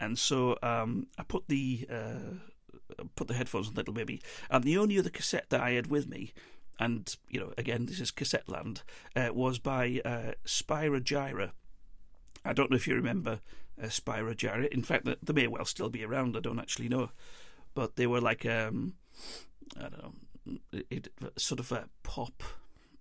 And 0.00 0.18
so 0.18 0.56
um, 0.62 1.08
I 1.18 1.22
put 1.22 1.48
the 1.48 1.86
uh, 1.90 3.02
put 3.16 3.28
the 3.28 3.34
headphones 3.34 3.68
on 3.68 3.74
the 3.74 3.80
little 3.80 3.94
baby, 3.94 4.22
and 4.50 4.64
the 4.64 4.78
only 4.78 4.98
other 4.98 5.10
cassette 5.10 5.50
that 5.50 5.60
I 5.60 5.72
had 5.72 5.88
with 5.88 6.08
me, 6.08 6.32
and 6.78 7.14
you 7.28 7.40
know, 7.40 7.52
again, 7.58 7.86
this 7.86 8.00
is 8.00 8.10
cassette 8.10 8.48
land, 8.48 8.82
uh, 9.16 9.30
was 9.32 9.58
by 9.58 10.00
uh, 10.04 10.32
Spyro 10.44 11.00
Gyra. 11.00 11.52
I 12.44 12.52
don't 12.52 12.70
know 12.70 12.76
if 12.76 12.86
you 12.86 12.94
remember 12.94 13.40
uh, 13.82 13.86
Spyro 13.86 14.34
Gyra. 14.34 14.68
In 14.68 14.82
fact, 14.82 15.04
they 15.04 15.32
may 15.32 15.46
well 15.46 15.64
still 15.64 15.90
be 15.90 16.04
around. 16.04 16.36
I 16.36 16.40
don't 16.40 16.60
actually 16.60 16.88
know, 16.88 17.10
but 17.74 17.96
they 17.96 18.06
were 18.06 18.20
like 18.20 18.46
um, 18.46 18.94
I 19.76 19.88
don't 19.88 20.02
know, 20.02 20.80
it, 20.90 21.08
sort 21.36 21.60
of 21.60 21.72
a 21.72 21.88
pop 22.02 22.42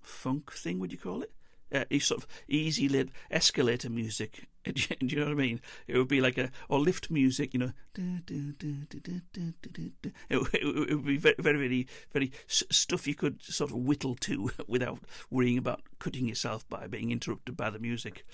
funk 0.01 0.51
thing. 0.51 0.79
Would 0.79 0.91
you 0.91 0.97
call 0.97 1.21
it? 1.21 1.31
Uh, 1.69 1.83
sort 1.99 2.23
of 2.23 2.27
easy 2.47 2.87
lid 2.87 3.11
escalator 3.29 3.89
music. 3.89 4.47
Do 4.63 4.81
you 5.01 5.17
know 5.17 5.25
what 5.25 5.31
I 5.31 5.35
mean? 5.35 5.61
It 5.85 5.97
would 5.97 6.07
be 6.07 6.21
like 6.21 6.37
a 6.37 6.49
or 6.69 6.79
lift 6.79 7.11
music, 7.11 7.53
you 7.53 7.59
know. 7.59 7.71
It, 10.29 10.39
it, 10.53 10.95
would 10.95 11.05
be 11.05 11.17
very, 11.17 11.35
very, 11.37 11.87
very 12.13 12.31
stuff 12.47 13.07
you 13.07 13.15
could 13.15 13.43
sort 13.43 13.71
of 13.71 13.77
whittle 13.77 14.15
to 14.15 14.51
without 14.67 14.99
worrying 15.29 15.57
about 15.57 15.81
cutting 15.99 16.27
yourself 16.27 16.67
by 16.69 16.87
being 16.87 17.11
interrupted 17.11 17.57
by 17.57 17.69
the 17.69 17.79
music. 17.79 18.25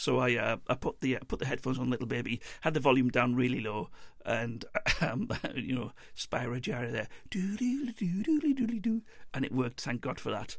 So 0.00 0.18
I 0.18 0.34
uh, 0.36 0.56
I 0.66 0.76
put 0.76 1.00
the 1.00 1.16
uh, 1.16 1.20
put 1.28 1.40
the 1.40 1.44
headphones 1.44 1.78
on, 1.78 1.90
little 1.90 2.06
baby, 2.06 2.40
had 2.62 2.72
the 2.72 2.80
volume 2.80 3.10
down 3.10 3.34
really 3.34 3.60
low, 3.60 3.90
and 4.24 4.64
um, 5.02 5.28
you 5.54 5.74
know 5.74 5.92
Spyro 6.16 6.58
Gyra 6.58 6.90
there, 6.90 7.08
Do 7.28 7.54
do 7.58 7.92
do 7.92 8.22
do 8.22 8.54
do 8.54 8.80
do 8.80 9.02
and 9.34 9.44
it 9.44 9.52
worked. 9.52 9.82
Thank 9.82 10.00
God 10.00 10.18
for 10.18 10.30
that. 10.30 10.56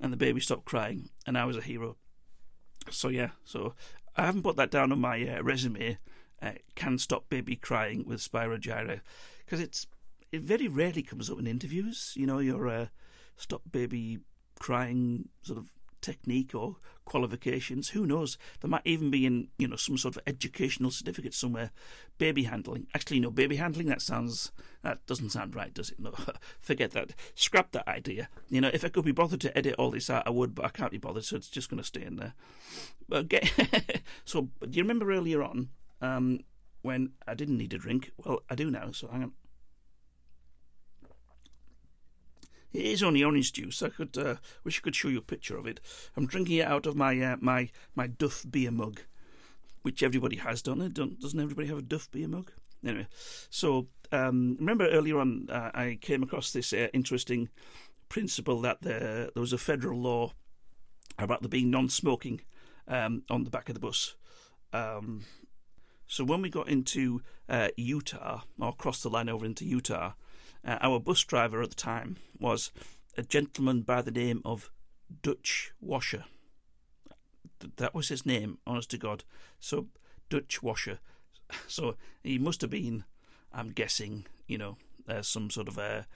And 0.00 0.12
the 0.12 0.16
baby 0.16 0.40
stopped 0.40 0.66
crying, 0.66 1.10
and 1.26 1.36
I 1.36 1.46
was 1.46 1.56
a 1.56 1.62
hero. 1.62 1.96
So 2.88 3.08
yeah, 3.08 3.30
so 3.44 3.74
I 4.16 4.24
haven't 4.24 4.44
put 4.44 4.54
that 4.54 4.70
down 4.70 4.92
on 4.92 5.00
my 5.00 5.20
uh, 5.28 5.42
resume. 5.42 5.98
Uh, 6.40 6.52
can 6.76 6.98
stop 6.98 7.28
baby 7.28 7.56
crying 7.56 8.04
with 8.06 8.20
Spyro 8.20 8.56
Gyra 8.56 9.00
because 9.44 9.58
it's 9.58 9.88
it 10.30 10.42
very 10.42 10.68
rarely 10.68 11.02
comes 11.02 11.28
up 11.28 11.40
in 11.40 11.48
interviews. 11.48 12.12
You 12.14 12.26
know, 12.26 12.38
your 12.38 12.68
uh, 12.68 12.86
stop 13.36 13.62
baby 13.68 14.20
crying 14.60 15.28
sort 15.42 15.58
of 15.58 15.75
technique 16.06 16.54
or 16.54 16.76
qualifications. 17.04 17.90
Who 17.90 18.06
knows? 18.06 18.38
There 18.60 18.70
might 18.70 18.86
even 18.86 19.10
be 19.10 19.26
in 19.26 19.48
you 19.58 19.66
know 19.66 19.76
some 19.76 19.98
sort 19.98 20.16
of 20.16 20.22
educational 20.26 20.92
certificate 20.92 21.34
somewhere. 21.34 21.72
Baby 22.18 22.44
handling. 22.44 22.86
Actually, 22.94 23.20
no, 23.20 23.30
baby 23.30 23.56
handling. 23.56 23.88
That 23.88 24.00
sounds 24.00 24.52
that 24.82 25.04
doesn't 25.06 25.30
sound 25.30 25.56
right, 25.56 25.74
does 25.74 25.90
it? 25.90 25.98
No, 25.98 26.12
forget 26.60 26.92
that. 26.92 27.12
Scrap 27.34 27.72
that 27.72 27.88
idea. 27.88 28.28
You 28.48 28.60
know, 28.60 28.70
if 28.72 28.84
I 28.84 28.88
could 28.88 29.04
be 29.04 29.12
bothered 29.12 29.40
to 29.40 29.58
edit 29.58 29.74
all 29.78 29.90
this 29.90 30.08
out, 30.08 30.26
I 30.26 30.30
would, 30.30 30.54
but 30.54 30.64
I 30.64 30.68
can't 30.68 30.92
be 30.92 30.98
bothered, 30.98 31.24
so 31.24 31.36
it's 31.36 31.48
just 31.48 31.68
going 31.68 31.82
to 31.82 31.86
stay 31.86 32.04
in 32.04 32.16
there. 32.16 32.34
But 33.08 33.28
get 33.28 33.50
so. 34.24 34.48
Do 34.60 34.70
you 34.70 34.82
remember 34.82 35.12
earlier 35.12 35.42
on 35.42 35.70
um, 36.00 36.40
when 36.82 37.12
I 37.26 37.34
didn't 37.34 37.58
need 37.58 37.74
a 37.74 37.78
drink? 37.78 38.12
Well, 38.16 38.42
I 38.48 38.54
do 38.54 38.70
now. 38.70 38.92
So 38.92 39.08
hang 39.08 39.24
on. 39.24 39.32
It 42.72 42.84
is 42.84 43.02
only 43.02 43.24
orange 43.24 43.52
juice. 43.52 43.82
I 43.82 43.88
could 43.88 44.18
uh, 44.18 44.36
wish 44.64 44.78
I 44.78 44.82
could 44.82 44.96
show 44.96 45.08
you 45.08 45.18
a 45.18 45.22
picture 45.22 45.56
of 45.56 45.66
it. 45.66 45.80
I'm 46.16 46.26
drinking 46.26 46.58
it 46.58 46.66
out 46.66 46.86
of 46.86 46.96
my 46.96 47.18
uh, 47.20 47.36
my 47.40 47.70
my 47.94 48.06
Duff 48.06 48.44
beer 48.50 48.70
mug, 48.70 49.00
which 49.82 50.02
everybody 50.02 50.36
has, 50.36 50.62
don't 50.62 50.78
they? 50.78 50.88
Don't, 50.88 51.20
doesn't 51.20 51.40
everybody 51.40 51.68
have 51.68 51.78
a 51.78 51.82
Duff 51.82 52.10
beer 52.10 52.28
mug? 52.28 52.52
Anyway, 52.84 53.06
so 53.50 53.88
um, 54.12 54.56
remember 54.58 54.88
earlier 54.88 55.18
on, 55.18 55.48
uh, 55.50 55.70
I 55.74 55.98
came 56.00 56.22
across 56.22 56.52
this 56.52 56.72
uh, 56.72 56.88
interesting 56.92 57.48
principle 58.08 58.60
that 58.60 58.82
there, 58.82 59.30
there 59.34 59.40
was 59.40 59.52
a 59.52 59.58
federal 59.58 60.00
law 60.00 60.32
about 61.18 61.40
there 61.40 61.48
being 61.48 61.70
non-smoking 61.70 62.42
um, 62.86 63.22
on 63.30 63.44
the 63.44 63.50
back 63.50 63.68
of 63.68 63.74
the 63.74 63.80
bus. 63.80 64.14
Um, 64.72 65.24
so 66.06 66.24
when 66.24 66.42
we 66.42 66.50
got 66.50 66.68
into 66.68 67.22
uh, 67.48 67.68
Utah, 67.76 68.42
or 68.60 68.72
crossed 68.74 69.02
the 69.02 69.10
line 69.10 69.28
over 69.28 69.44
into 69.44 69.64
Utah, 69.64 70.12
uh, 70.66 70.78
our 70.80 70.98
bus 70.98 71.22
driver 71.24 71.62
at 71.62 71.70
the 71.70 71.76
time 71.76 72.16
was 72.38 72.70
a 73.16 73.22
gentleman 73.22 73.82
by 73.82 74.02
the 74.02 74.10
name 74.10 74.42
of 74.44 74.70
Dutch 75.22 75.72
Washer. 75.80 76.24
That 77.76 77.94
was 77.94 78.08
his 78.08 78.26
name, 78.26 78.58
honest 78.66 78.90
to 78.90 78.98
God. 78.98 79.24
So, 79.60 79.86
Dutch 80.28 80.62
Washer. 80.62 80.98
So, 81.68 81.94
he 82.22 82.38
must 82.38 82.60
have 82.60 82.70
been, 82.70 83.04
I'm 83.52 83.70
guessing, 83.70 84.26
you 84.48 84.58
know, 84.58 84.76
uh, 85.08 85.22
some 85.22 85.48
sort 85.48 85.68
of 85.68 85.78
a 85.78 86.06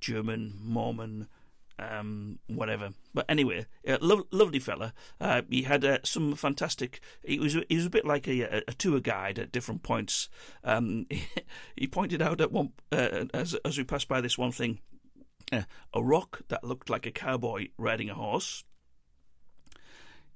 German, 0.00 0.58
Mormon, 0.60 1.28
um, 1.78 2.38
whatever. 2.46 2.90
But 3.14 3.26
anyway, 3.28 3.66
uh, 3.86 3.98
lo- 4.00 4.26
lovely 4.30 4.58
fella. 4.58 4.92
Uh, 5.20 5.42
he 5.48 5.62
had 5.62 5.84
uh, 5.84 5.98
some 6.04 6.34
fantastic. 6.34 7.00
He 7.24 7.38
was 7.38 7.56
he 7.68 7.76
was 7.76 7.86
a 7.86 7.90
bit 7.90 8.04
like 8.04 8.26
a, 8.28 8.62
a 8.68 8.72
tour 8.72 9.00
guide 9.00 9.38
at 9.38 9.52
different 9.52 9.82
points. 9.82 10.28
Um, 10.64 11.06
he, 11.10 11.24
he, 11.76 11.86
pointed 11.86 12.22
out 12.22 12.40
at 12.40 12.52
one 12.52 12.72
uh, 12.90 13.24
as 13.34 13.54
as 13.64 13.78
we 13.78 13.84
passed 13.84 14.08
by 14.08 14.20
this 14.20 14.38
one 14.38 14.52
thing, 14.52 14.80
uh, 15.52 15.62
a 15.94 16.02
rock 16.02 16.42
that 16.48 16.64
looked 16.64 16.90
like 16.90 17.06
a 17.06 17.10
cowboy 17.12 17.68
riding 17.76 18.10
a 18.10 18.14
horse. 18.14 18.64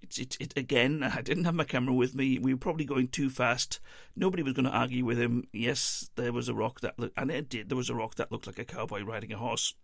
It's 0.02 0.18
it, 0.18 0.36
it 0.40 0.56
again. 0.56 1.02
I 1.16 1.22
didn't 1.22 1.44
have 1.44 1.54
my 1.54 1.64
camera 1.64 1.94
with 1.94 2.14
me. 2.14 2.38
We 2.38 2.54
were 2.54 2.58
probably 2.58 2.84
going 2.84 3.08
too 3.08 3.30
fast. 3.30 3.80
Nobody 4.14 4.42
was 4.42 4.52
going 4.52 4.66
to 4.66 4.70
argue 4.70 5.04
with 5.04 5.18
him. 5.18 5.44
Yes, 5.52 6.10
there 6.16 6.32
was 6.32 6.48
a 6.48 6.54
rock 6.54 6.80
that 6.80 6.98
looked, 6.98 7.18
and 7.18 7.30
it 7.30 7.48
did. 7.48 7.68
There 7.68 7.76
was 7.76 7.90
a 7.90 7.94
rock 7.94 8.16
that 8.16 8.30
looked 8.30 8.46
like 8.46 8.58
a 8.58 8.64
cowboy 8.64 9.02
riding 9.02 9.32
a 9.32 9.38
horse. 9.38 9.74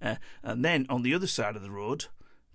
Uh, 0.00 0.16
and 0.42 0.64
then 0.64 0.86
on 0.88 1.02
the 1.02 1.14
other 1.14 1.26
side 1.26 1.56
of 1.56 1.62
the 1.62 1.70
road, 1.70 2.06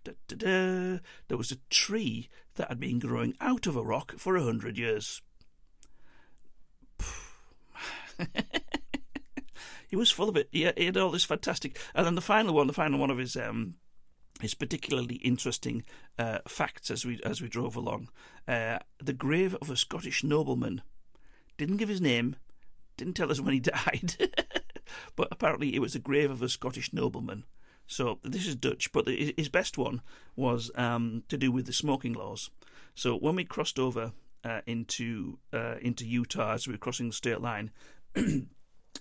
da, 0.04 0.14
da, 0.28 0.36
da, 0.36 1.00
there 1.28 1.38
was 1.38 1.52
a 1.52 1.58
tree 1.70 2.30
that 2.56 2.70
had 2.70 2.80
been 2.80 3.00
growing 3.00 3.36
out 3.40 3.68
of 3.68 3.76
a 3.76 3.84
rock 3.84 4.14
for 4.18 4.36
a 4.36 4.44
hundred 4.44 4.78
years. 4.78 5.22
he 9.90 9.96
was 9.96 10.12
full 10.12 10.30
of 10.30 10.38
it. 10.38 10.50
He 10.52 10.62
had, 10.64 10.78
he 10.78 10.86
had 10.86 10.98
all 10.98 11.12
this 11.12 11.26
fantastic. 11.26 11.80
And 11.94 12.06
then 12.06 12.16
the 12.16 12.22
final 12.22 12.54
one, 12.54 12.68
the 12.68 12.74
final 12.74 13.00
one 13.00 13.12
of 13.12 13.18
his 13.18 13.36
um, 13.36 13.76
his 14.42 14.54
particularly 14.54 15.16
interesting 15.16 15.84
uh, 16.20 16.40
facts 16.48 16.92
as 16.92 17.06
we 17.06 17.20
as 17.24 17.42
we 17.42 17.48
drove 17.48 17.76
along. 17.76 18.10
Uh, 18.48 18.80
the 19.02 19.14
grave 19.14 19.56
of 19.56 19.70
a 19.70 19.78
Scottish 19.78 20.24
nobleman. 20.24 20.82
Didn't 21.58 21.78
give 21.78 21.90
his 21.90 22.02
name. 22.02 22.36
Didn't 22.98 23.14
tell 23.14 23.32
us 23.32 23.40
when 23.40 23.54
he 23.54 23.60
died. 23.62 24.16
But 25.16 25.28
apparently 25.32 25.76
it 25.76 25.80
was 25.80 25.94
the 25.94 26.00
grave 26.00 26.32
of 26.32 26.42
a 26.42 26.50
Scottish 26.50 26.94
nobleman. 26.94 27.46
So 27.88 28.20
this 28.24 28.48
is 28.48 28.56
Dutch, 28.56 28.92
but 28.92 29.08
his 29.08 29.50
best 29.50 29.78
one 29.78 30.02
was 30.36 30.72
um, 30.76 31.24
to 31.30 31.38
do 31.38 31.52
with 31.52 31.68
the 31.68 31.74
smoking 31.74 32.14
laws. 32.14 32.50
So 32.96 33.16
when 33.16 33.36
we 33.36 33.46
crossed 33.46 33.78
over 33.78 34.14
uh, 34.46 34.62
into 34.66 35.40
uh, 35.52 35.76
into 35.82 36.06
Utah 36.06 36.54
as 36.54 36.68
we 36.68 36.74
were 36.74 36.80
crossing 36.80 37.08
the 37.08 37.14
state 37.14 37.42
line. 37.42 37.72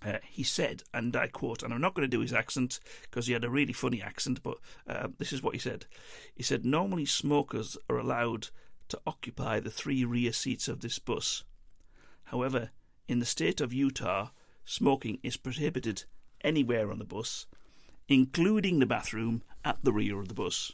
Uh, 0.04 0.18
he 0.28 0.42
said, 0.42 0.82
and 0.92 1.14
I 1.16 1.28
quote, 1.28 1.62
and 1.62 1.72
I'm 1.72 1.80
not 1.80 1.94
going 1.94 2.04
to 2.04 2.14
do 2.14 2.20
his 2.20 2.32
accent 2.32 2.80
because 3.02 3.26
he 3.26 3.32
had 3.32 3.44
a 3.44 3.48
really 3.48 3.72
funny 3.72 4.02
accent, 4.02 4.42
but 4.42 4.58
uh, 4.86 5.08
this 5.18 5.32
is 5.32 5.42
what 5.42 5.54
he 5.54 5.60
said. 5.60 5.86
He 6.34 6.42
said, 6.42 6.66
Normally 6.66 7.06
smokers 7.06 7.78
are 7.88 7.96
allowed 7.96 8.48
to 8.88 9.00
occupy 9.06 9.60
the 9.60 9.70
three 9.70 10.04
rear 10.04 10.32
seats 10.32 10.68
of 10.68 10.80
this 10.80 10.98
bus. 10.98 11.44
However, 12.24 12.70
in 13.08 13.20
the 13.20 13.24
state 13.24 13.60
of 13.62 13.72
Utah, 13.72 14.30
smoking 14.64 15.18
is 15.22 15.36
prohibited 15.36 16.04
anywhere 16.42 16.90
on 16.90 16.98
the 16.98 17.04
bus, 17.04 17.46
including 18.08 18.78
the 18.78 18.86
bathroom 18.86 19.42
at 19.64 19.78
the 19.82 19.92
rear 19.92 20.20
of 20.20 20.28
the 20.28 20.34
bus. 20.34 20.72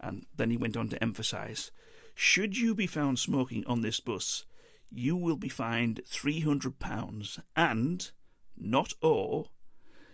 And 0.00 0.26
then 0.36 0.50
he 0.50 0.56
went 0.56 0.76
on 0.76 0.88
to 0.90 1.02
emphasize 1.02 1.70
should 2.14 2.56
you 2.56 2.74
be 2.74 2.86
found 2.86 3.18
smoking 3.18 3.62
on 3.66 3.82
this 3.82 4.00
bus, 4.00 4.46
you 4.90 5.16
will 5.16 5.36
be 5.36 5.50
fined 5.50 6.00
£300 6.08 7.40
and, 7.54 8.10
not 8.56 8.94
or, 9.02 9.50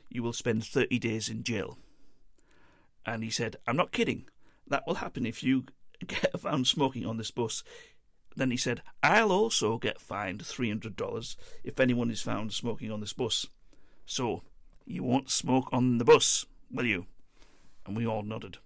you 0.08 0.22
will 0.22 0.32
spend 0.32 0.64
30 0.64 0.98
days 0.98 1.28
in 1.28 1.44
jail. 1.44 1.78
And 3.06 3.22
he 3.22 3.30
said, 3.30 3.56
I'm 3.68 3.76
not 3.76 3.92
kidding. 3.92 4.26
That 4.66 4.82
will 4.86 4.96
happen 4.96 5.26
if 5.26 5.44
you 5.44 5.64
get 6.06 6.38
found 6.40 6.66
smoking 6.66 7.06
on 7.06 7.18
this 7.18 7.30
bus. 7.30 7.62
Then 8.36 8.50
he 8.50 8.56
said, 8.56 8.82
I'll 9.02 9.32
also 9.32 9.78
get 9.78 10.00
fined 10.00 10.42
$300 10.42 11.36
if 11.64 11.78
anyone 11.78 12.10
is 12.10 12.22
found 12.22 12.52
smoking 12.52 12.90
on 12.90 13.00
this 13.00 13.12
bus. 13.12 13.46
So, 14.06 14.42
you 14.86 15.02
won't 15.02 15.30
smoke 15.30 15.68
on 15.72 15.98
the 15.98 16.04
bus, 16.04 16.46
will 16.70 16.86
you? 16.86 17.06
And 17.86 17.96
we 17.96 18.06
all 18.06 18.22
nodded. 18.22 18.58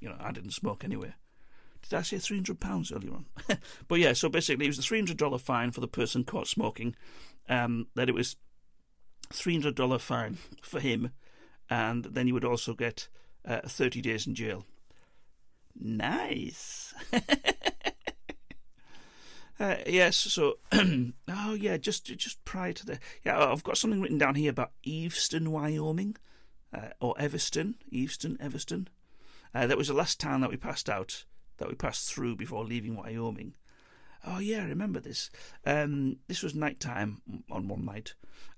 You 0.00 0.08
know, 0.08 0.16
I 0.18 0.32
didn't 0.32 0.52
smoke 0.52 0.84
anyway. 0.84 1.14
Did 1.88 1.98
I 1.98 2.02
say 2.02 2.18
three 2.18 2.38
hundred 2.38 2.60
pounds 2.60 2.90
earlier 2.90 3.12
on? 3.12 3.26
but 3.88 4.00
yeah, 4.00 4.12
so 4.12 4.28
basically 4.28 4.66
it 4.66 4.70
was 4.70 4.78
a 4.78 4.82
three 4.82 4.98
hundred 4.98 5.18
dollar 5.18 5.38
fine 5.38 5.70
for 5.70 5.80
the 5.80 5.88
person 5.88 6.24
caught 6.24 6.48
smoking. 6.48 6.96
Um, 7.48 7.86
that 7.94 8.08
it 8.08 8.14
was 8.14 8.36
three 9.32 9.54
hundred 9.54 9.76
dollar 9.76 9.98
fine 9.98 10.38
for 10.62 10.80
him, 10.80 11.10
and 11.70 12.04
then 12.04 12.26
you 12.26 12.34
would 12.34 12.44
also 12.44 12.74
get 12.74 13.08
uh, 13.44 13.60
thirty 13.66 14.00
days 14.00 14.26
in 14.26 14.34
jail. 14.34 14.64
Nice. 15.78 16.92
Uh, 19.58 19.76
yes, 19.86 20.16
so 20.16 20.58
oh 20.72 21.54
yeah, 21.54 21.78
just 21.78 22.04
just 22.04 22.44
prior 22.44 22.74
to 22.74 22.84
the 22.84 22.98
yeah, 23.24 23.38
I've 23.38 23.64
got 23.64 23.78
something 23.78 24.02
written 24.02 24.18
down 24.18 24.34
here 24.34 24.50
about 24.50 24.72
Eaveston, 24.82 25.50
Wyoming, 25.50 26.16
uh, 26.74 26.88
or 27.00 27.14
Everston, 27.14 27.74
Eaveston, 27.90 28.36
Everston. 28.40 28.88
Uh, 29.54 29.66
that 29.66 29.78
was 29.78 29.88
the 29.88 29.94
last 29.94 30.20
town 30.20 30.42
that 30.42 30.50
we 30.50 30.58
passed 30.58 30.90
out 30.90 31.24
that 31.56 31.68
we 31.68 31.74
passed 31.74 32.12
through 32.12 32.36
before 32.36 32.64
leaving 32.64 32.96
Wyoming. 32.96 33.54
Oh 34.26 34.40
yeah, 34.40 34.58
I 34.58 34.68
remember 34.68 35.00
this. 35.00 35.30
Um, 35.64 36.18
this 36.28 36.42
was 36.42 36.54
night 36.54 36.80
time 36.80 37.22
on 37.50 37.68
one 37.68 37.84
night, 37.84 38.14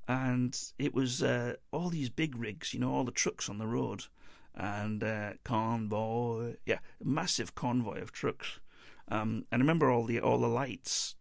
and 0.09 0.59
it 0.79 0.95
was 0.95 1.23
uh, 1.23 1.55
all 1.71 1.91
these 1.91 2.11
big 2.11 2.37
rigs, 2.37 2.75
you 2.75 2.81
know, 2.81 2.93
all 2.93 3.05
the 3.05 3.13
trucks 3.13 3.49
on 3.49 3.59
the 3.59 3.67
road, 3.67 4.05
and 4.55 5.05
uh, 5.05 5.35
convoy, 5.45 6.57
yeah, 6.67 6.79
massive 7.03 7.55
convoy 7.55 8.01
of 8.01 8.11
trucks. 8.11 8.59
Um, 9.11 9.47
and 9.51 9.63
I 9.63 9.65
remember 9.65 9.91
all 9.91 10.05
the 10.05 10.21
all 10.21 10.39
the 10.39 10.49
lights. 10.49 11.15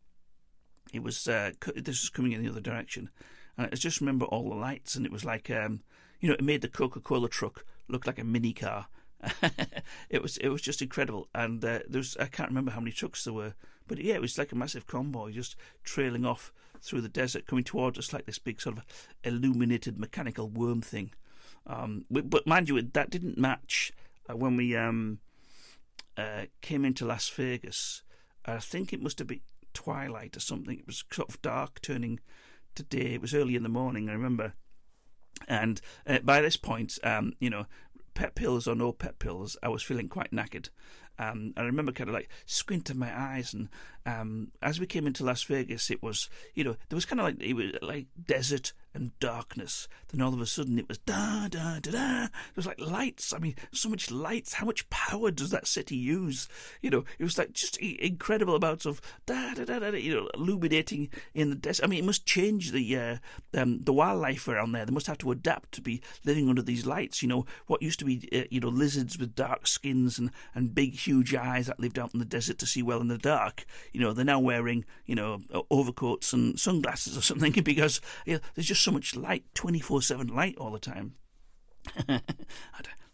It 0.93 1.03
was 1.03 1.27
uh, 1.27 1.51
this 1.75 2.01
was 2.01 2.09
coming 2.09 2.31
in 2.31 2.43
the 2.43 2.49
other 2.49 2.61
direction, 2.61 3.09
and 3.57 3.69
I 3.71 3.75
just 3.75 3.99
remember 3.99 4.25
all 4.25 4.49
the 4.49 4.55
lights, 4.55 4.95
and 4.95 5.05
it 5.05 5.11
was 5.11 5.25
like 5.25 5.49
um, 5.49 5.81
you 6.19 6.29
know, 6.29 6.35
it 6.35 6.43
made 6.43 6.61
the 6.61 6.67
Coca 6.67 6.99
Cola 6.99 7.29
truck 7.29 7.65
look 7.87 8.05
like 8.05 8.19
a 8.19 8.23
mini 8.23 8.53
car 8.53 8.87
it 10.09 10.21
was 10.21 10.37
it 10.37 10.49
was 10.49 10.61
just 10.61 10.81
incredible, 10.81 11.27
and 11.33 11.63
uh, 11.63 11.79
there 11.87 11.99
was 11.99 12.17
I 12.19 12.25
can't 12.25 12.49
remember 12.49 12.71
how 12.71 12.79
many 12.79 12.91
trucks 12.91 13.23
there 13.23 13.33
were, 13.33 13.53
but 13.87 13.99
yeah, 13.99 14.15
it 14.15 14.21
was 14.21 14.37
like 14.37 14.51
a 14.51 14.55
massive 14.55 14.87
convoy 14.87 15.31
just 15.31 15.55
trailing 15.83 16.25
off 16.25 16.53
through 16.81 17.01
the 17.01 17.09
desert, 17.09 17.47
coming 17.47 17.63
towards 17.63 17.97
us 17.97 18.13
like 18.13 18.25
this 18.25 18.39
big 18.39 18.61
sort 18.61 18.77
of 18.77 18.85
illuminated 19.23 19.97
mechanical 19.97 20.49
worm 20.49 20.81
thing. 20.81 21.11
Um, 21.65 22.05
but 22.09 22.47
mind 22.47 22.69
you, 22.69 22.81
that 22.81 23.09
didn't 23.09 23.37
match 23.37 23.91
uh, 24.29 24.35
when 24.35 24.55
we 24.55 24.75
um, 24.75 25.19
uh, 26.17 26.45
came 26.61 26.83
into 26.83 27.05
Las 27.05 27.29
Vegas. 27.29 28.01
I 28.45 28.57
think 28.57 28.91
it 28.91 29.01
must 29.01 29.19
have 29.19 29.27
been 29.27 29.41
twilight 29.73 30.35
or 30.35 30.39
something. 30.39 30.79
It 30.79 30.87
was 30.87 31.03
sort 31.11 31.29
of 31.29 31.41
dark, 31.41 31.81
turning 31.81 32.19
to 32.75 32.83
day. 32.83 33.13
It 33.13 33.21
was 33.21 33.33
early 33.33 33.55
in 33.55 33.63
the 33.63 33.69
morning. 33.69 34.09
I 34.09 34.13
remember. 34.13 34.53
And 35.47 35.79
uh, 36.07 36.19
by 36.19 36.41
this 36.41 36.57
point, 36.57 36.97
um, 37.03 37.33
you 37.39 37.49
know, 37.49 37.67
pet 38.15 38.33
pills 38.33 38.67
or 38.67 38.75
no 38.75 38.91
pet 38.91 39.19
pills, 39.19 39.55
I 39.61 39.69
was 39.69 39.83
feeling 39.83 40.09
quite 40.09 40.31
knackered. 40.31 40.69
Um, 41.19 41.53
I 41.57 41.63
remember 41.63 41.91
kind 41.91 42.09
of 42.09 42.13
like 42.13 42.29
squinting 42.45 42.97
my 42.99 43.11
eyes, 43.17 43.53
and 43.53 43.69
um, 44.05 44.51
as 44.61 44.79
we 44.79 44.85
came 44.85 45.07
into 45.07 45.25
Las 45.25 45.43
Vegas, 45.43 45.89
it 45.89 46.01
was 46.01 46.29
you 46.53 46.63
know 46.63 46.75
there 46.89 46.95
was 46.95 47.05
kind 47.05 47.19
of 47.19 47.25
like 47.25 47.41
it 47.41 47.53
was 47.53 47.71
like 47.81 48.07
desert 48.25 48.73
and 48.93 49.17
darkness. 49.19 49.87
Then 50.09 50.21
all 50.21 50.33
of 50.33 50.41
a 50.41 50.45
sudden 50.45 50.79
it 50.79 50.87
was 50.87 50.97
da 50.99 51.47
da 51.47 51.79
da 51.79 51.91
da. 51.91 52.23
It 52.25 52.55
was 52.55 52.65
like 52.65 52.79
lights. 52.79 53.33
I 53.33 53.39
mean, 53.39 53.55
so 53.71 53.89
much 53.89 54.09
lights. 54.09 54.53
How 54.53 54.65
much 54.65 54.89
power 54.89 55.31
does 55.31 55.51
that 55.51 55.67
city 55.67 55.95
use? 55.95 56.47
You 56.81 56.89
know, 56.89 57.03
it 57.19 57.23
was 57.23 57.37
like 57.37 57.53
just 57.53 57.77
incredible 57.77 58.55
amounts 58.55 58.85
of 58.85 59.01
da 59.25 59.53
da 59.53 59.65
da 59.65 59.79
da. 59.79 59.89
You 59.89 60.15
know, 60.15 60.29
illuminating 60.33 61.09
in 61.33 61.49
the 61.49 61.55
desert. 61.55 61.83
I 61.83 61.87
mean, 61.87 61.99
it 61.99 62.05
must 62.05 62.25
change 62.25 62.71
the 62.71 62.97
uh, 62.97 63.17
um, 63.53 63.79
the 63.81 63.93
wildlife 63.93 64.47
around 64.47 64.71
there. 64.71 64.85
They 64.85 64.93
must 64.93 65.07
have 65.07 65.17
to 65.19 65.31
adapt 65.31 65.73
to 65.73 65.81
be 65.81 66.01
living 66.25 66.49
under 66.49 66.61
these 66.61 66.85
lights. 66.85 67.21
You 67.21 67.27
know, 67.27 67.45
what 67.67 67.81
used 67.81 67.99
to 67.99 68.05
be 68.05 68.27
uh, 68.33 68.47
you 68.49 68.59
know 68.59 68.69
lizards 68.69 69.17
with 69.17 69.35
dark 69.35 69.67
skins 69.67 70.17
and 70.17 70.31
and 70.55 70.73
big 70.73 70.95
huge 71.07 71.33
eyes 71.33 71.67
that 71.67 71.79
lived 71.79 71.97
out 71.97 72.13
in 72.13 72.19
the 72.19 72.25
desert 72.25 72.57
to 72.59 72.65
see 72.65 72.83
well 72.83 73.01
in 73.01 73.07
the 73.07 73.17
dark. 73.17 73.65
You 73.93 74.01
know, 74.01 74.13
they're 74.13 74.25
now 74.25 74.39
wearing 74.39 74.85
you 75.05 75.15
know 75.15 75.41
overcoats 75.71 76.33
and 76.33 76.59
sunglasses 76.59 77.17
or 77.17 77.21
something 77.21 77.51
because 77.63 78.01
you 78.25 78.35
know, 78.35 78.39
there's 78.55 78.67
just 78.67 78.83
so 78.83 78.91
much 78.91 79.15
light, 79.15 79.45
24 79.55 80.01
7 80.01 80.27
light 80.27 80.57
all 80.57 80.71
the 80.71 80.79
time. 80.79 81.15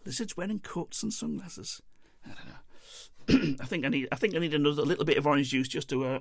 Lizards 0.05 0.35
wearing 0.35 0.59
coats 0.59 1.01
and 1.03 1.13
sunglasses. 1.13 1.81
I 2.25 2.29
don't 2.29 2.47
know. 2.47 3.55
I 3.61 3.65
think 3.65 3.85
I 3.85 3.89
need. 3.89 4.07
I 4.11 4.15
think 4.15 4.35
I 4.35 4.39
need 4.39 4.53
another 4.53 4.83
little 4.83 5.05
bit 5.05 5.17
of 5.17 5.27
orange 5.27 5.49
juice 5.49 5.67
just 5.67 5.89
to. 5.89 6.05
Uh, 6.05 6.19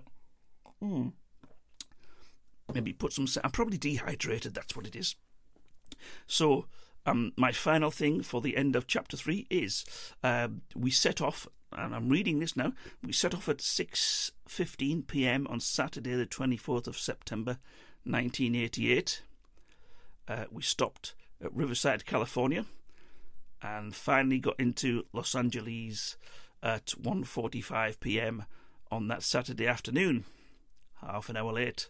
mm, 0.82 1.12
maybe 2.72 2.92
put 2.92 3.12
some. 3.12 3.26
I'm 3.42 3.50
probably 3.50 3.78
dehydrated. 3.78 4.54
That's 4.54 4.76
what 4.76 4.86
it 4.86 4.94
is. 4.94 5.16
So, 6.26 6.66
um, 7.06 7.32
my 7.36 7.52
final 7.52 7.90
thing 7.90 8.22
for 8.22 8.40
the 8.40 8.56
end 8.56 8.76
of 8.76 8.86
chapter 8.86 9.16
three 9.16 9.46
is 9.50 9.84
uh, 10.22 10.48
we 10.76 10.90
set 10.90 11.20
off, 11.20 11.48
I'm 11.76 12.08
reading 12.08 12.38
this 12.38 12.56
now. 12.56 12.72
We 13.02 13.12
set 13.12 13.34
off 13.34 13.48
at 13.48 13.60
six 13.60 14.32
fifteen 14.46 15.02
p.m. 15.02 15.46
on 15.48 15.60
Saturday, 15.60 16.14
the 16.14 16.26
twenty 16.26 16.56
fourth 16.56 16.86
of 16.86 16.98
September, 16.98 17.58
nineteen 18.04 18.54
eighty 18.54 18.92
eight 18.92 19.22
uh, 20.28 20.44
we 20.50 20.62
stopped 20.62 21.14
at 21.42 21.54
Riverside, 21.54 22.06
California, 22.06 22.64
and 23.60 23.94
finally 23.94 24.38
got 24.38 24.58
into 24.58 25.04
Los 25.12 25.34
Angeles 25.34 26.16
at 26.62 26.86
1:45 27.00 28.00
p.m. 28.00 28.44
on 28.90 29.08
that 29.08 29.22
Saturday 29.22 29.66
afternoon, 29.66 30.24
half 31.00 31.28
an 31.28 31.36
hour 31.36 31.52
late. 31.52 31.88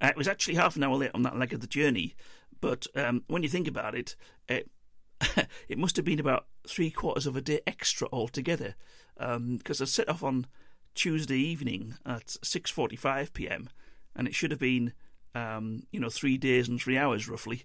Uh, 0.00 0.08
it 0.08 0.16
was 0.16 0.28
actually 0.28 0.54
half 0.54 0.76
an 0.76 0.84
hour 0.84 0.96
late 0.96 1.10
on 1.14 1.22
that 1.22 1.38
leg 1.38 1.52
of 1.52 1.60
the 1.60 1.66
journey, 1.66 2.14
but 2.60 2.86
um, 2.94 3.24
when 3.26 3.42
you 3.42 3.48
think 3.48 3.66
about 3.66 3.94
it, 3.94 4.14
it, 4.48 4.70
it 5.68 5.78
must 5.78 5.96
have 5.96 6.04
been 6.04 6.20
about 6.20 6.46
three 6.68 6.90
quarters 6.90 7.26
of 7.26 7.36
a 7.36 7.40
day 7.40 7.60
extra 7.66 8.08
altogether, 8.12 8.74
because 9.16 9.36
um, 9.36 9.60
I 9.68 9.84
set 9.84 10.08
off 10.08 10.22
on 10.22 10.46
Tuesday 10.94 11.38
evening 11.38 11.94
at 12.04 12.26
6:45 12.26 13.32
p.m. 13.32 13.70
and 14.14 14.28
it 14.28 14.34
should 14.34 14.50
have 14.50 14.60
been 14.60 14.92
um, 15.34 15.84
you 15.90 16.00
know, 16.00 16.10
three 16.10 16.36
days 16.36 16.68
and 16.68 16.80
three 16.80 16.98
hours 16.98 17.28
roughly. 17.28 17.64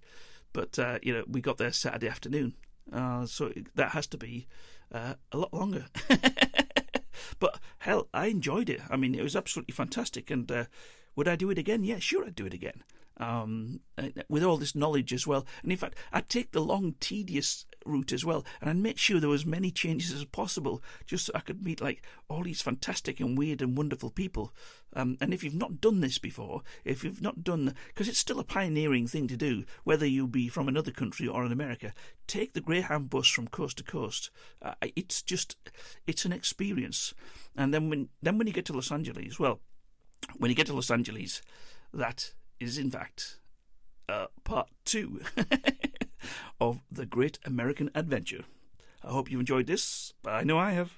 But 0.52 0.78
uh, 0.78 1.00
you 1.02 1.14
know, 1.14 1.24
we 1.28 1.42
got 1.42 1.58
there 1.58 1.72
Saturday 1.72 2.08
afternoon, 2.08 2.56
uh, 2.92 3.26
so 3.26 3.52
that 3.76 3.92
has 3.92 4.08
to 4.08 4.18
be 4.18 4.48
uh, 4.92 5.16
a 5.32 5.38
lot 5.38 5.54
longer. 5.54 5.88
but 7.40 7.60
hell, 7.80 8.08
I 8.14 8.28
enjoyed 8.28 8.70
it. 8.70 8.82
I 8.90 8.98
mean, 8.98 9.16
it 9.16 9.24
was 9.24 9.36
absolutely 9.36 9.74
fantastic. 9.74 10.30
And 10.30 10.52
uh, 10.52 10.66
would 11.16 11.28
I 11.28 11.36
do 11.36 11.50
it 11.50 11.58
again? 11.58 11.84
Yeah, 11.84 12.00
sure, 12.00 12.26
I'd 12.26 12.36
do 12.36 12.46
it 12.46 12.54
again. 12.54 12.84
Um, 13.18 13.80
uh, 13.98 14.10
with 14.30 14.44
all 14.44 14.57
this 14.57 14.76
knowledge 14.76 15.14
as 15.14 15.27
well. 15.27 15.45
And 15.61 15.72
in 15.72 15.77
fact, 15.77 15.98
I'd 16.11 16.30
take 16.30 16.52
the 16.52 16.61
long, 16.61 16.95
tedious 16.99 17.65
route 17.85 18.14
as 18.14 18.23
well, 18.23 18.45
and 18.61 18.69
I'd 18.69 18.77
make 18.77 18.98
sure 18.98 19.19
there 19.19 19.30
was 19.30 19.45
many 19.45 19.72
changes 19.72 20.14
as 20.14 20.26
possible, 20.26 20.81
just 21.06 21.26
so 21.26 21.34
I 21.35 21.40
could 21.40 21.64
meet 21.64 21.81
like 21.81 22.03
all 22.30 22.44
these 22.44 22.61
fantastic 22.61 23.19
and 23.19 23.38
weird 23.38 23.61
and 23.61 23.77
wonderful 23.77 24.10
people. 24.10 24.53
Um, 24.95 25.18
and 25.19 25.34
if 25.34 25.44
you've 25.44 25.53
not 25.53 25.81
done 25.81 26.02
this 26.02 26.18
before, 26.18 26.61
if 26.85 27.03
you've 27.03 27.22
not 27.22 27.44
done, 27.44 27.76
because 27.88 28.07
it's 28.07 28.19
still 28.19 28.40
a 28.40 28.44
pioneering 28.44 29.07
thing 29.07 29.27
to 29.27 29.38
do, 29.38 29.65
whether 29.84 30.06
you 30.06 30.27
be 30.27 30.48
from 30.48 30.68
another 30.68 30.91
country 30.91 31.27
or 31.27 31.45
in 31.45 31.52
America, 31.52 31.94
take 32.27 32.53
the 32.53 32.61
Greyhound 32.61 33.10
bus 33.10 33.27
from 33.27 33.48
coast 33.48 33.77
to 33.77 33.84
coast. 33.84 34.30
Uh, 34.61 34.76
it's 34.95 35.22
just, 35.22 35.56
it's 36.07 36.26
an 36.26 36.31
experience. 36.31 37.14
And 37.56 37.73
then 37.73 37.90
when 37.90 38.10
then 38.22 38.38
when 38.38 38.48
you 38.48 38.53
get 38.53 38.65
to 38.65 38.73
Los 38.73 38.91
Angeles, 38.91 39.40
well, 39.40 39.60
when 40.38 40.49
you 40.49 40.56
get 40.56 40.68
to 40.68 40.73
Los 40.73 40.91
Angeles, 40.91 41.41
that 41.94 42.34
is 42.64 42.77
in 42.77 42.90
fact 42.90 43.38
uh, 44.10 44.27
part 44.44 44.69
two 44.85 45.22
of 46.60 46.81
the 46.91 47.06
Great 47.06 47.40
American 47.45 47.90
Adventure. 47.94 48.44
I 49.03 49.11
hope 49.11 49.30
you 49.30 49.40
enjoyed 49.40 49.68
this. 49.68 50.14
But 50.23 50.34
I 50.34 50.44
know 50.44 50.57
I 50.57 50.72
have. 50.72 50.91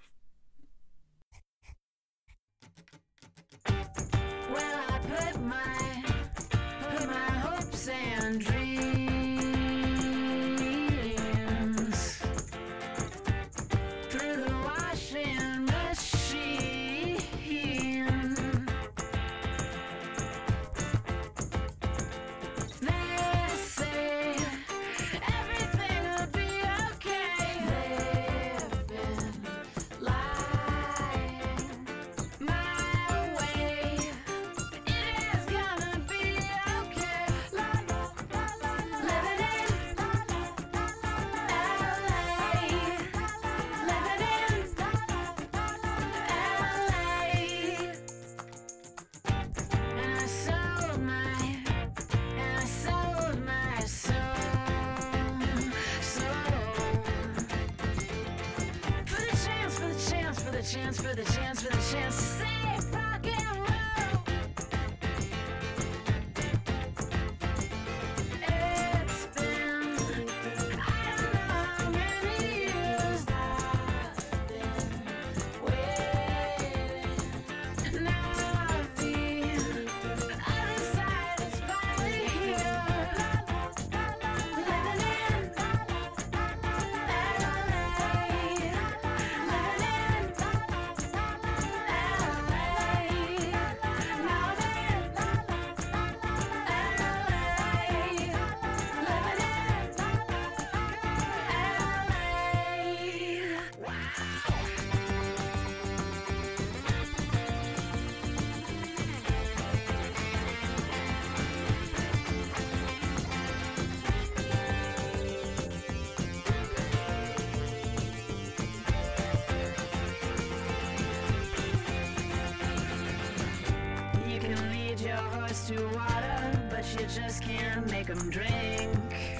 Make 128.07 128.18
him 128.18 128.30
drink. 128.30 129.40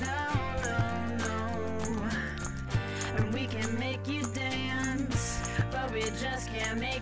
No, 0.00 0.28
no, 0.62 1.16
no. 1.18 2.08
And 3.16 3.32
we 3.34 3.46
can 3.46 3.78
make 3.78 4.06
you 4.06 4.22
dance, 4.32 5.48
but 5.70 5.92
we 5.92 6.02
just 6.02 6.48
can't 6.52 6.78
make 6.78 6.99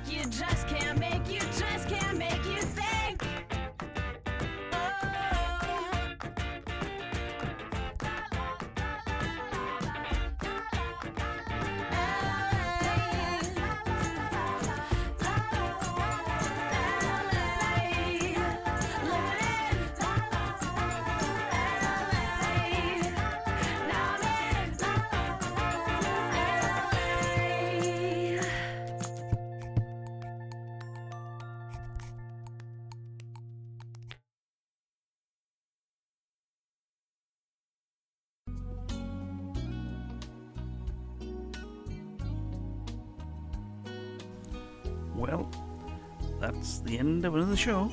the 46.88 46.98
end 46.98 47.26
of 47.26 47.34
another 47.34 47.56
show 47.56 47.90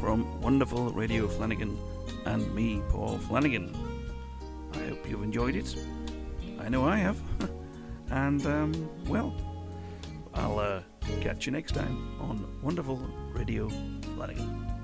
from 0.00 0.40
wonderful 0.40 0.90
Radio 0.90 1.28
Flanagan 1.28 1.78
and 2.26 2.52
me, 2.52 2.82
Paul 2.88 3.18
Flanagan. 3.18 3.72
I 4.74 4.88
hope 4.88 5.08
you've 5.08 5.22
enjoyed 5.22 5.54
it. 5.54 5.76
I 6.58 6.68
know 6.68 6.84
I 6.84 6.96
have. 6.96 7.16
and, 8.10 8.44
um, 8.46 8.90
well, 9.06 9.32
I'll 10.34 10.58
uh, 10.58 10.82
catch 11.20 11.46
you 11.46 11.52
next 11.52 11.72
time 11.72 12.20
on 12.20 12.60
Wonderful 12.62 12.96
Radio 13.32 13.68
Flanagan. 14.16 14.79